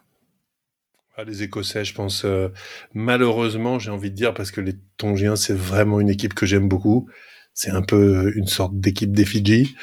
Ah, 1.17 1.23
les 1.23 1.45
Écossais, 1.45 1.85
je 1.85 1.95
pense, 1.95 2.25
euh, 2.25 2.49
malheureusement, 2.93 3.79
j'ai 3.79 3.91
envie 3.93 4.11
de 4.11 4.17
dire, 4.17 4.35
parce 4.35 4.51
que 4.51 4.61
les 4.61 4.75
Tongiens, 4.97 5.37
c'est 5.37 5.55
vraiment 5.55 6.01
une 6.01 6.09
équipe 6.09 6.35
que 6.35 6.45
j'aime 6.45 6.69
beaucoup. 6.69 7.09
C'est 7.53 7.71
un 7.71 7.83
peu 7.83 8.33
une 8.35 8.49
sorte 8.49 8.81
d'équipe 8.81 9.13
des 9.13 9.25
Fidji. 9.25 9.77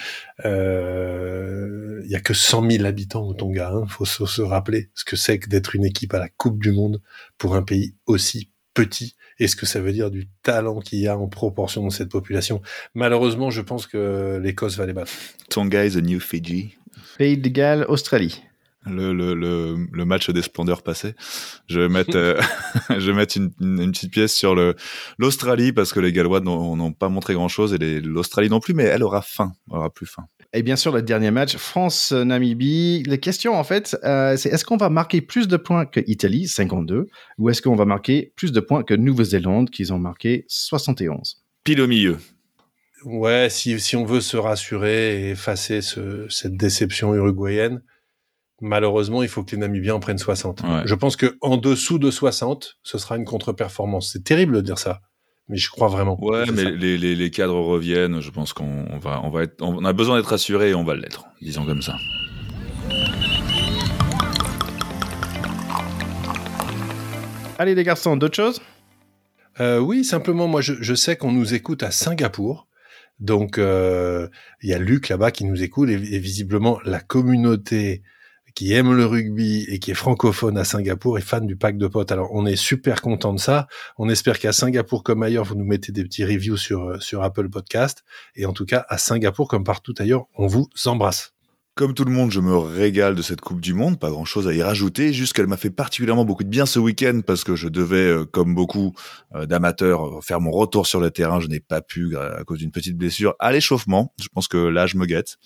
Euh, 0.43 2.01
Il 2.03 2.11
y 2.11 2.15
a 2.15 2.19
que 2.19 2.33
100 2.33 2.69
000 2.69 2.85
habitants 2.85 3.23
au 3.25 3.33
Tonga. 3.33 3.71
Il 3.81 3.89
faut 3.89 4.03
se, 4.03 4.25
se 4.25 4.41
rappeler 4.41 4.89
ce 4.93 5.05
que 5.05 5.15
c'est 5.15 5.39
que 5.39 5.47
d'être 5.47 5.73
une 5.73 5.85
équipe 5.85 6.13
à 6.13 6.19
la 6.19 6.27
Coupe 6.27 6.61
du 6.61 6.73
Monde 6.73 7.01
pour 7.37 7.55
un 7.55 7.61
pays 7.61 7.95
aussi 8.07 8.51
petit 8.73 9.15
et 9.39 9.47
ce 9.47 9.55
que 9.55 9.65
ça 9.65 9.79
veut 9.79 9.93
dire 9.93 10.11
du 10.11 10.27
talent 10.43 10.79
qu'il 10.79 10.99
y 10.99 11.07
a 11.07 11.17
en 11.17 11.27
proportion 11.27 11.85
de 11.87 11.91
cette 11.91 12.09
population. 12.09 12.61
Malheureusement, 12.93 13.51
je 13.51 13.61
pense 13.61 13.87
que 13.87 14.37
l'Écosse 14.43 14.75
va 14.75 14.85
les 14.85 14.93
battre. 14.93 15.11
Tonga 15.49 15.85
is 15.85 15.91
the 15.91 16.03
new 16.03 16.19
Fiji. 16.19 16.75
Pays 17.17 17.37
de 17.37 17.49
Galles, 17.49 17.85
Australie. 17.87 18.41
Le, 18.87 19.13
le, 19.13 19.35
le, 19.35 19.75
le 19.91 20.05
match 20.05 20.29
des 20.31 20.41
splendeurs 20.41 20.81
passées. 20.81 21.13
Je 21.67 21.79
vais 21.81 21.87
mettre, 21.89 22.15
euh, 22.17 22.41
je 22.89 23.11
vais 23.11 23.13
mettre 23.13 23.37
une, 23.37 23.51
une, 23.61 23.79
une 23.79 23.91
petite 23.91 24.11
pièce 24.11 24.33
sur 24.33 24.55
le 24.55 24.75
l'Australie 25.19 25.71
parce 25.71 25.93
que 25.93 25.99
les 25.99 26.11
Gallois 26.11 26.39
n'ont 26.39 26.91
pas 26.91 27.07
montré 27.09 27.35
grand 27.35 27.47
chose 27.47 27.73
et 27.73 27.77
les- 27.77 28.01
l'Australie 28.01 28.49
non 28.49 28.59
plus, 28.59 28.73
mais 28.73 28.85
elle 28.85 29.03
aura 29.03 29.21
faim, 29.21 29.53
elle 29.69 29.77
aura 29.77 29.89
plus 29.91 30.07
faim. 30.07 30.25
Et 30.53 30.63
bien 30.63 30.75
sûr, 30.75 30.91
le 30.91 31.01
dernier 31.03 31.29
match, 31.31 31.55
France-Namibie. 32.15 33.03
La 33.07 33.17
question, 33.17 33.53
en 33.53 33.63
fait, 33.63 33.95
euh, 34.03 34.35
c'est 34.37 34.49
est-ce 34.49 34.65
qu'on 34.65 34.77
va 34.77 34.89
marquer 34.89 35.21
plus 35.21 35.47
de 35.47 35.57
points 35.57 35.85
que 35.85 35.99
Italie, 36.07 36.47
52, 36.47 37.07
ou 37.37 37.49
est-ce 37.49 37.61
qu'on 37.61 37.75
va 37.75 37.85
marquer 37.85 38.33
plus 38.35 38.51
de 38.51 38.59
points 38.59 38.83
que 38.83 38.93
Nouvelle-Zélande, 38.93 39.69
qui 39.69 39.89
ont 39.91 39.99
marqué 39.99 40.45
71 40.47 41.43
Pile 41.63 41.81
au 41.81 41.87
milieu. 41.87 42.17
Ouais, 43.05 43.47
si, 43.49 43.79
si 43.79 43.95
on 43.95 44.05
veut 44.05 44.21
se 44.21 44.37
rassurer 44.37 45.21
et 45.27 45.29
effacer 45.31 45.81
ce, 45.81 46.27
cette 46.29 46.55
déception 46.57 47.15
uruguayenne, 47.15 47.81
malheureusement, 48.61 49.23
il 49.23 49.29
faut 49.29 49.43
que 49.43 49.51
les 49.51 49.57
Namibiens 49.57 49.95
en 49.95 49.99
prennent 49.99 50.17
60. 50.17 50.61
Ouais. 50.61 50.81
Je 50.85 50.95
pense 50.95 51.15
que 51.15 51.37
en 51.41 51.57
dessous 51.57 51.99
de 51.99 52.09
60, 52.11 52.77
ce 52.83 52.97
sera 52.97 53.17
une 53.17 53.25
contre-performance. 53.25 54.11
C'est 54.13 54.23
terrible 54.23 54.55
de 54.55 54.61
dire 54.61 54.77
ça, 54.77 55.01
mais 55.49 55.57
je 55.57 55.69
crois 55.69 55.89
vraiment. 55.89 56.17
Ouais, 56.23 56.45
mais 56.53 56.71
les, 56.71 56.97
les, 56.97 57.15
les 57.15 57.31
cadres 57.31 57.59
reviennent. 57.59 58.21
Je 58.21 58.29
pense 58.29 58.53
qu'on 58.53 58.85
on 58.89 58.97
va, 58.97 59.19
on 59.23 59.29
va 59.29 59.43
être, 59.43 59.61
on 59.61 59.83
a 59.83 59.93
besoin 59.93 60.17
d'être 60.17 60.29
rassuré 60.29 60.69
et 60.69 60.75
on 60.75 60.83
va 60.83 60.95
l'être. 60.95 61.25
Disons 61.41 61.65
comme 61.65 61.81
ça. 61.81 61.95
Allez, 67.57 67.75
les 67.75 67.83
garçons, 67.83 68.17
d'autres 68.17 68.35
choses? 68.35 68.61
Euh, 69.59 69.79
oui, 69.79 70.03
simplement, 70.03 70.47
moi, 70.47 70.61
je, 70.61 70.73
je 70.79 70.95
sais 70.95 71.15
qu'on 71.15 71.31
nous 71.31 71.53
écoute 71.53 71.83
à 71.83 71.91
Singapour. 71.91 72.67
Donc, 73.19 73.59
euh, 73.59 74.27
il 74.63 74.69
y 74.69 74.73
a 74.73 74.79
Luc 74.79 75.09
là-bas 75.09 75.29
qui 75.29 75.45
nous 75.45 75.61
écoute 75.61 75.89
et, 75.89 75.93
et 75.93 76.17
visiblement, 76.17 76.79
la 76.85 76.99
communauté 76.99 78.01
qui 78.55 78.73
aime 78.73 78.93
le 78.93 79.05
rugby 79.05 79.65
et 79.69 79.79
qui 79.79 79.91
est 79.91 79.95
francophone 79.95 80.57
à 80.57 80.63
Singapour 80.63 81.17
est 81.17 81.21
fan 81.21 81.45
du 81.45 81.55
pack 81.55 81.77
de 81.77 81.87
potes. 81.87 82.11
Alors, 82.11 82.29
on 82.33 82.45
est 82.45 82.55
super 82.55 83.01
content 83.01 83.33
de 83.33 83.39
ça. 83.39 83.67
On 83.97 84.09
espère 84.09 84.39
qu'à 84.39 84.51
Singapour 84.51 85.03
comme 85.03 85.23
ailleurs, 85.23 85.45
vous 85.45 85.55
nous 85.55 85.65
mettez 85.65 85.91
des 85.91 86.03
petits 86.03 86.25
reviews 86.25 86.57
sur, 86.57 86.83
euh, 86.83 86.99
sur 86.99 87.23
Apple 87.23 87.49
Podcast. 87.49 88.03
Et 88.35 88.45
en 88.45 88.53
tout 88.53 88.65
cas, 88.65 88.85
à 88.89 88.97
Singapour 88.97 89.47
comme 89.47 89.63
partout 89.63 89.93
ailleurs, 89.99 90.25
on 90.35 90.47
vous 90.47 90.67
embrasse. 90.85 91.33
Comme 91.73 91.93
tout 91.93 92.03
le 92.03 92.11
monde, 92.11 92.31
je 92.31 92.41
me 92.41 92.57
régale 92.57 93.15
de 93.15 93.21
cette 93.21 93.39
Coupe 93.39 93.61
du 93.61 93.73
Monde, 93.73 93.97
pas 93.97 94.09
grand 94.09 94.25
chose 94.25 94.45
à 94.45 94.53
y 94.53 94.61
rajouter, 94.61 95.13
juste 95.13 95.31
qu'elle 95.31 95.47
m'a 95.47 95.55
fait 95.55 95.69
particulièrement 95.69 96.25
beaucoup 96.25 96.43
de 96.43 96.49
bien 96.49 96.65
ce 96.65 96.79
week-end 96.79 97.21
parce 97.25 97.45
que 97.45 97.55
je 97.55 97.69
devais, 97.69 97.95
euh, 97.95 98.25
comme 98.25 98.53
beaucoup 98.53 98.93
euh, 99.35 99.45
d'amateurs, 99.45 100.21
faire 100.21 100.41
mon 100.41 100.51
retour 100.51 100.85
sur 100.85 100.99
le 100.99 101.11
terrain. 101.11 101.39
Je 101.39 101.47
n'ai 101.47 101.61
pas 101.61 101.81
pu, 101.81 102.17
à 102.17 102.43
cause 102.43 102.59
d'une 102.59 102.71
petite 102.71 102.97
blessure, 102.97 103.35
à 103.39 103.53
l'échauffement. 103.53 104.13
Je 104.21 104.27
pense 104.27 104.49
que 104.49 104.57
là, 104.57 104.85
je 104.85 104.97
me 104.97 105.05
guette. 105.05 105.37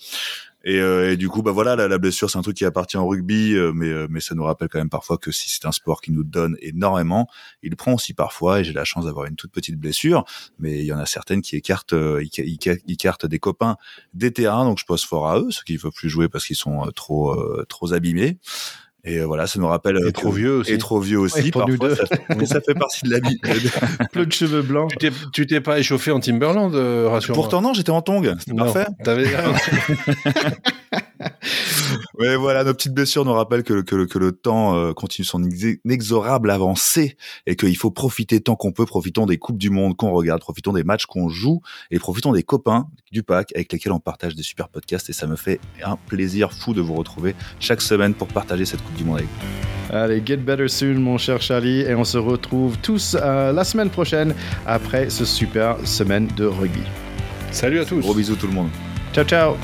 Et, 0.68 0.80
euh, 0.80 1.14
du 1.16 1.28
coup, 1.28 1.42
bah 1.42 1.52
voilà, 1.52 1.76
la, 1.76 1.86
la 1.86 1.96
blessure, 1.96 2.28
c'est 2.28 2.38
un 2.38 2.42
truc 2.42 2.56
qui 2.56 2.64
appartient 2.64 2.96
au 2.96 3.06
rugby, 3.06 3.54
euh, 3.54 3.72
mais 3.72 3.86
euh, 3.86 4.08
mais 4.10 4.18
ça 4.18 4.34
nous 4.34 4.42
rappelle 4.42 4.68
quand 4.68 4.80
même 4.80 4.90
parfois 4.90 5.16
que 5.16 5.30
si 5.30 5.48
c'est 5.48 5.64
un 5.64 5.70
sport 5.70 6.00
qui 6.00 6.10
nous 6.10 6.24
donne 6.24 6.56
énormément, 6.60 7.28
il 7.62 7.76
prend 7.76 7.94
aussi 7.94 8.14
parfois. 8.14 8.58
Et 8.60 8.64
j'ai 8.64 8.72
la 8.72 8.84
chance 8.84 9.04
d'avoir 9.04 9.26
une 9.26 9.36
toute 9.36 9.52
petite 9.52 9.76
blessure, 9.76 10.24
mais 10.58 10.80
il 10.80 10.84
y 10.84 10.92
en 10.92 10.98
a 10.98 11.06
certaines 11.06 11.40
qui 11.40 11.54
écartent, 11.54 11.94
écartent 12.88 13.26
des 13.26 13.38
copains 13.38 13.76
des 14.12 14.32
terrains. 14.32 14.64
Donc 14.64 14.80
je 14.80 14.84
pose 14.84 15.04
fort 15.04 15.28
à 15.28 15.38
eux, 15.38 15.52
ceux 15.52 15.62
qui 15.62 15.74
ne 15.74 15.78
veulent 15.78 15.92
plus 15.92 16.10
jouer 16.10 16.28
parce 16.28 16.44
qu'ils 16.44 16.56
sont 16.56 16.90
trop 16.96 17.36
trop 17.68 17.92
abîmés. 17.92 18.38
Et 19.06 19.20
voilà, 19.20 19.46
ça 19.46 19.60
nous 19.60 19.68
rappelle. 19.68 19.98
Et 20.06 20.12
trop 20.12 20.32
vieux 20.32 20.58
aussi. 20.58 20.72
Et 20.72 20.78
trop 20.78 20.98
vieux 20.98 21.18
aussi. 21.18 21.52
parfois, 21.52 21.94
ça, 21.94 22.06
fait, 22.06 22.46
ça, 22.46 22.60
fait 22.60 22.74
partie 22.74 23.04
de 23.04 23.10
l'habitude. 23.10 23.70
Plein 24.12 24.24
de 24.24 24.32
cheveux 24.32 24.62
blancs. 24.62 24.92
Tu 25.32 25.46
t'es 25.46 25.60
pas 25.60 25.78
échauffé 25.78 26.10
en 26.10 26.18
Timberland, 26.18 26.74
euh, 26.74 27.08
rassure-moi. 27.08 27.42
Pourtant, 27.42 27.62
non, 27.62 27.72
j'étais 27.72 27.90
en 27.90 28.02
tongs. 28.02 28.34
C'était 28.38 28.56
parfait. 28.56 28.86
Mais 32.18 32.36
voilà, 32.36 32.64
nos 32.64 32.72
petites 32.72 32.94
blessures 32.94 33.24
nous 33.24 33.32
rappellent 33.32 33.62
que, 33.62 33.82
que, 33.82 34.06
que 34.06 34.18
le 34.18 34.32
temps 34.32 34.74
euh, 34.74 34.92
continue 34.92 35.24
son 35.24 35.42
inexorable 35.84 36.50
avancée 36.50 37.16
et 37.46 37.56
qu'il 37.56 37.76
faut 37.76 37.90
profiter 37.90 38.40
tant 38.40 38.56
qu'on 38.56 38.72
peut. 38.72 38.86
Profitons 38.86 39.26
des 39.26 39.38
Coupes 39.38 39.58
du 39.58 39.70
Monde 39.70 39.96
qu'on 39.96 40.12
regarde, 40.12 40.40
profitons 40.40 40.72
des 40.72 40.84
matchs 40.84 41.06
qu'on 41.06 41.28
joue 41.28 41.60
et 41.90 41.98
profitons 41.98 42.32
des 42.32 42.42
copains 42.42 42.86
du 43.12 43.22
pack 43.22 43.52
avec 43.54 43.72
lesquels 43.72 43.92
on 43.92 44.00
partage 44.00 44.34
des 44.34 44.42
super 44.42 44.68
podcasts. 44.68 45.10
Et 45.10 45.12
ça 45.12 45.26
me 45.26 45.36
fait 45.36 45.60
un 45.84 45.96
plaisir 45.96 46.52
fou 46.52 46.72
de 46.72 46.80
vous 46.80 46.94
retrouver 46.94 47.34
chaque 47.60 47.80
semaine 47.80 48.14
pour 48.14 48.28
partager 48.28 48.64
cette 48.64 48.82
Coupe 48.82 48.96
du 48.96 49.04
Monde 49.04 49.18
avec 49.18 49.28
vous. 49.28 49.96
Allez, 49.96 50.22
get 50.24 50.38
better 50.38 50.68
soon, 50.68 50.94
mon 50.94 51.18
cher 51.18 51.40
Charlie. 51.40 51.82
Et 51.82 51.94
on 51.94 52.04
se 52.04 52.18
retrouve 52.18 52.76
tous 52.78 53.16
euh, 53.20 53.52
la 53.52 53.64
semaine 53.64 53.90
prochaine 53.90 54.34
après 54.66 55.10
ce 55.10 55.24
super 55.24 55.76
semaine 55.86 56.28
de 56.36 56.44
rugby. 56.44 56.82
Salut 57.50 57.80
à 57.80 57.84
tous. 57.84 58.00
Gros 58.00 58.14
bisous 58.14 58.36
tout 58.36 58.46
le 58.46 58.52
monde. 58.52 58.70
Ciao, 59.12 59.24
ciao. 59.24 59.56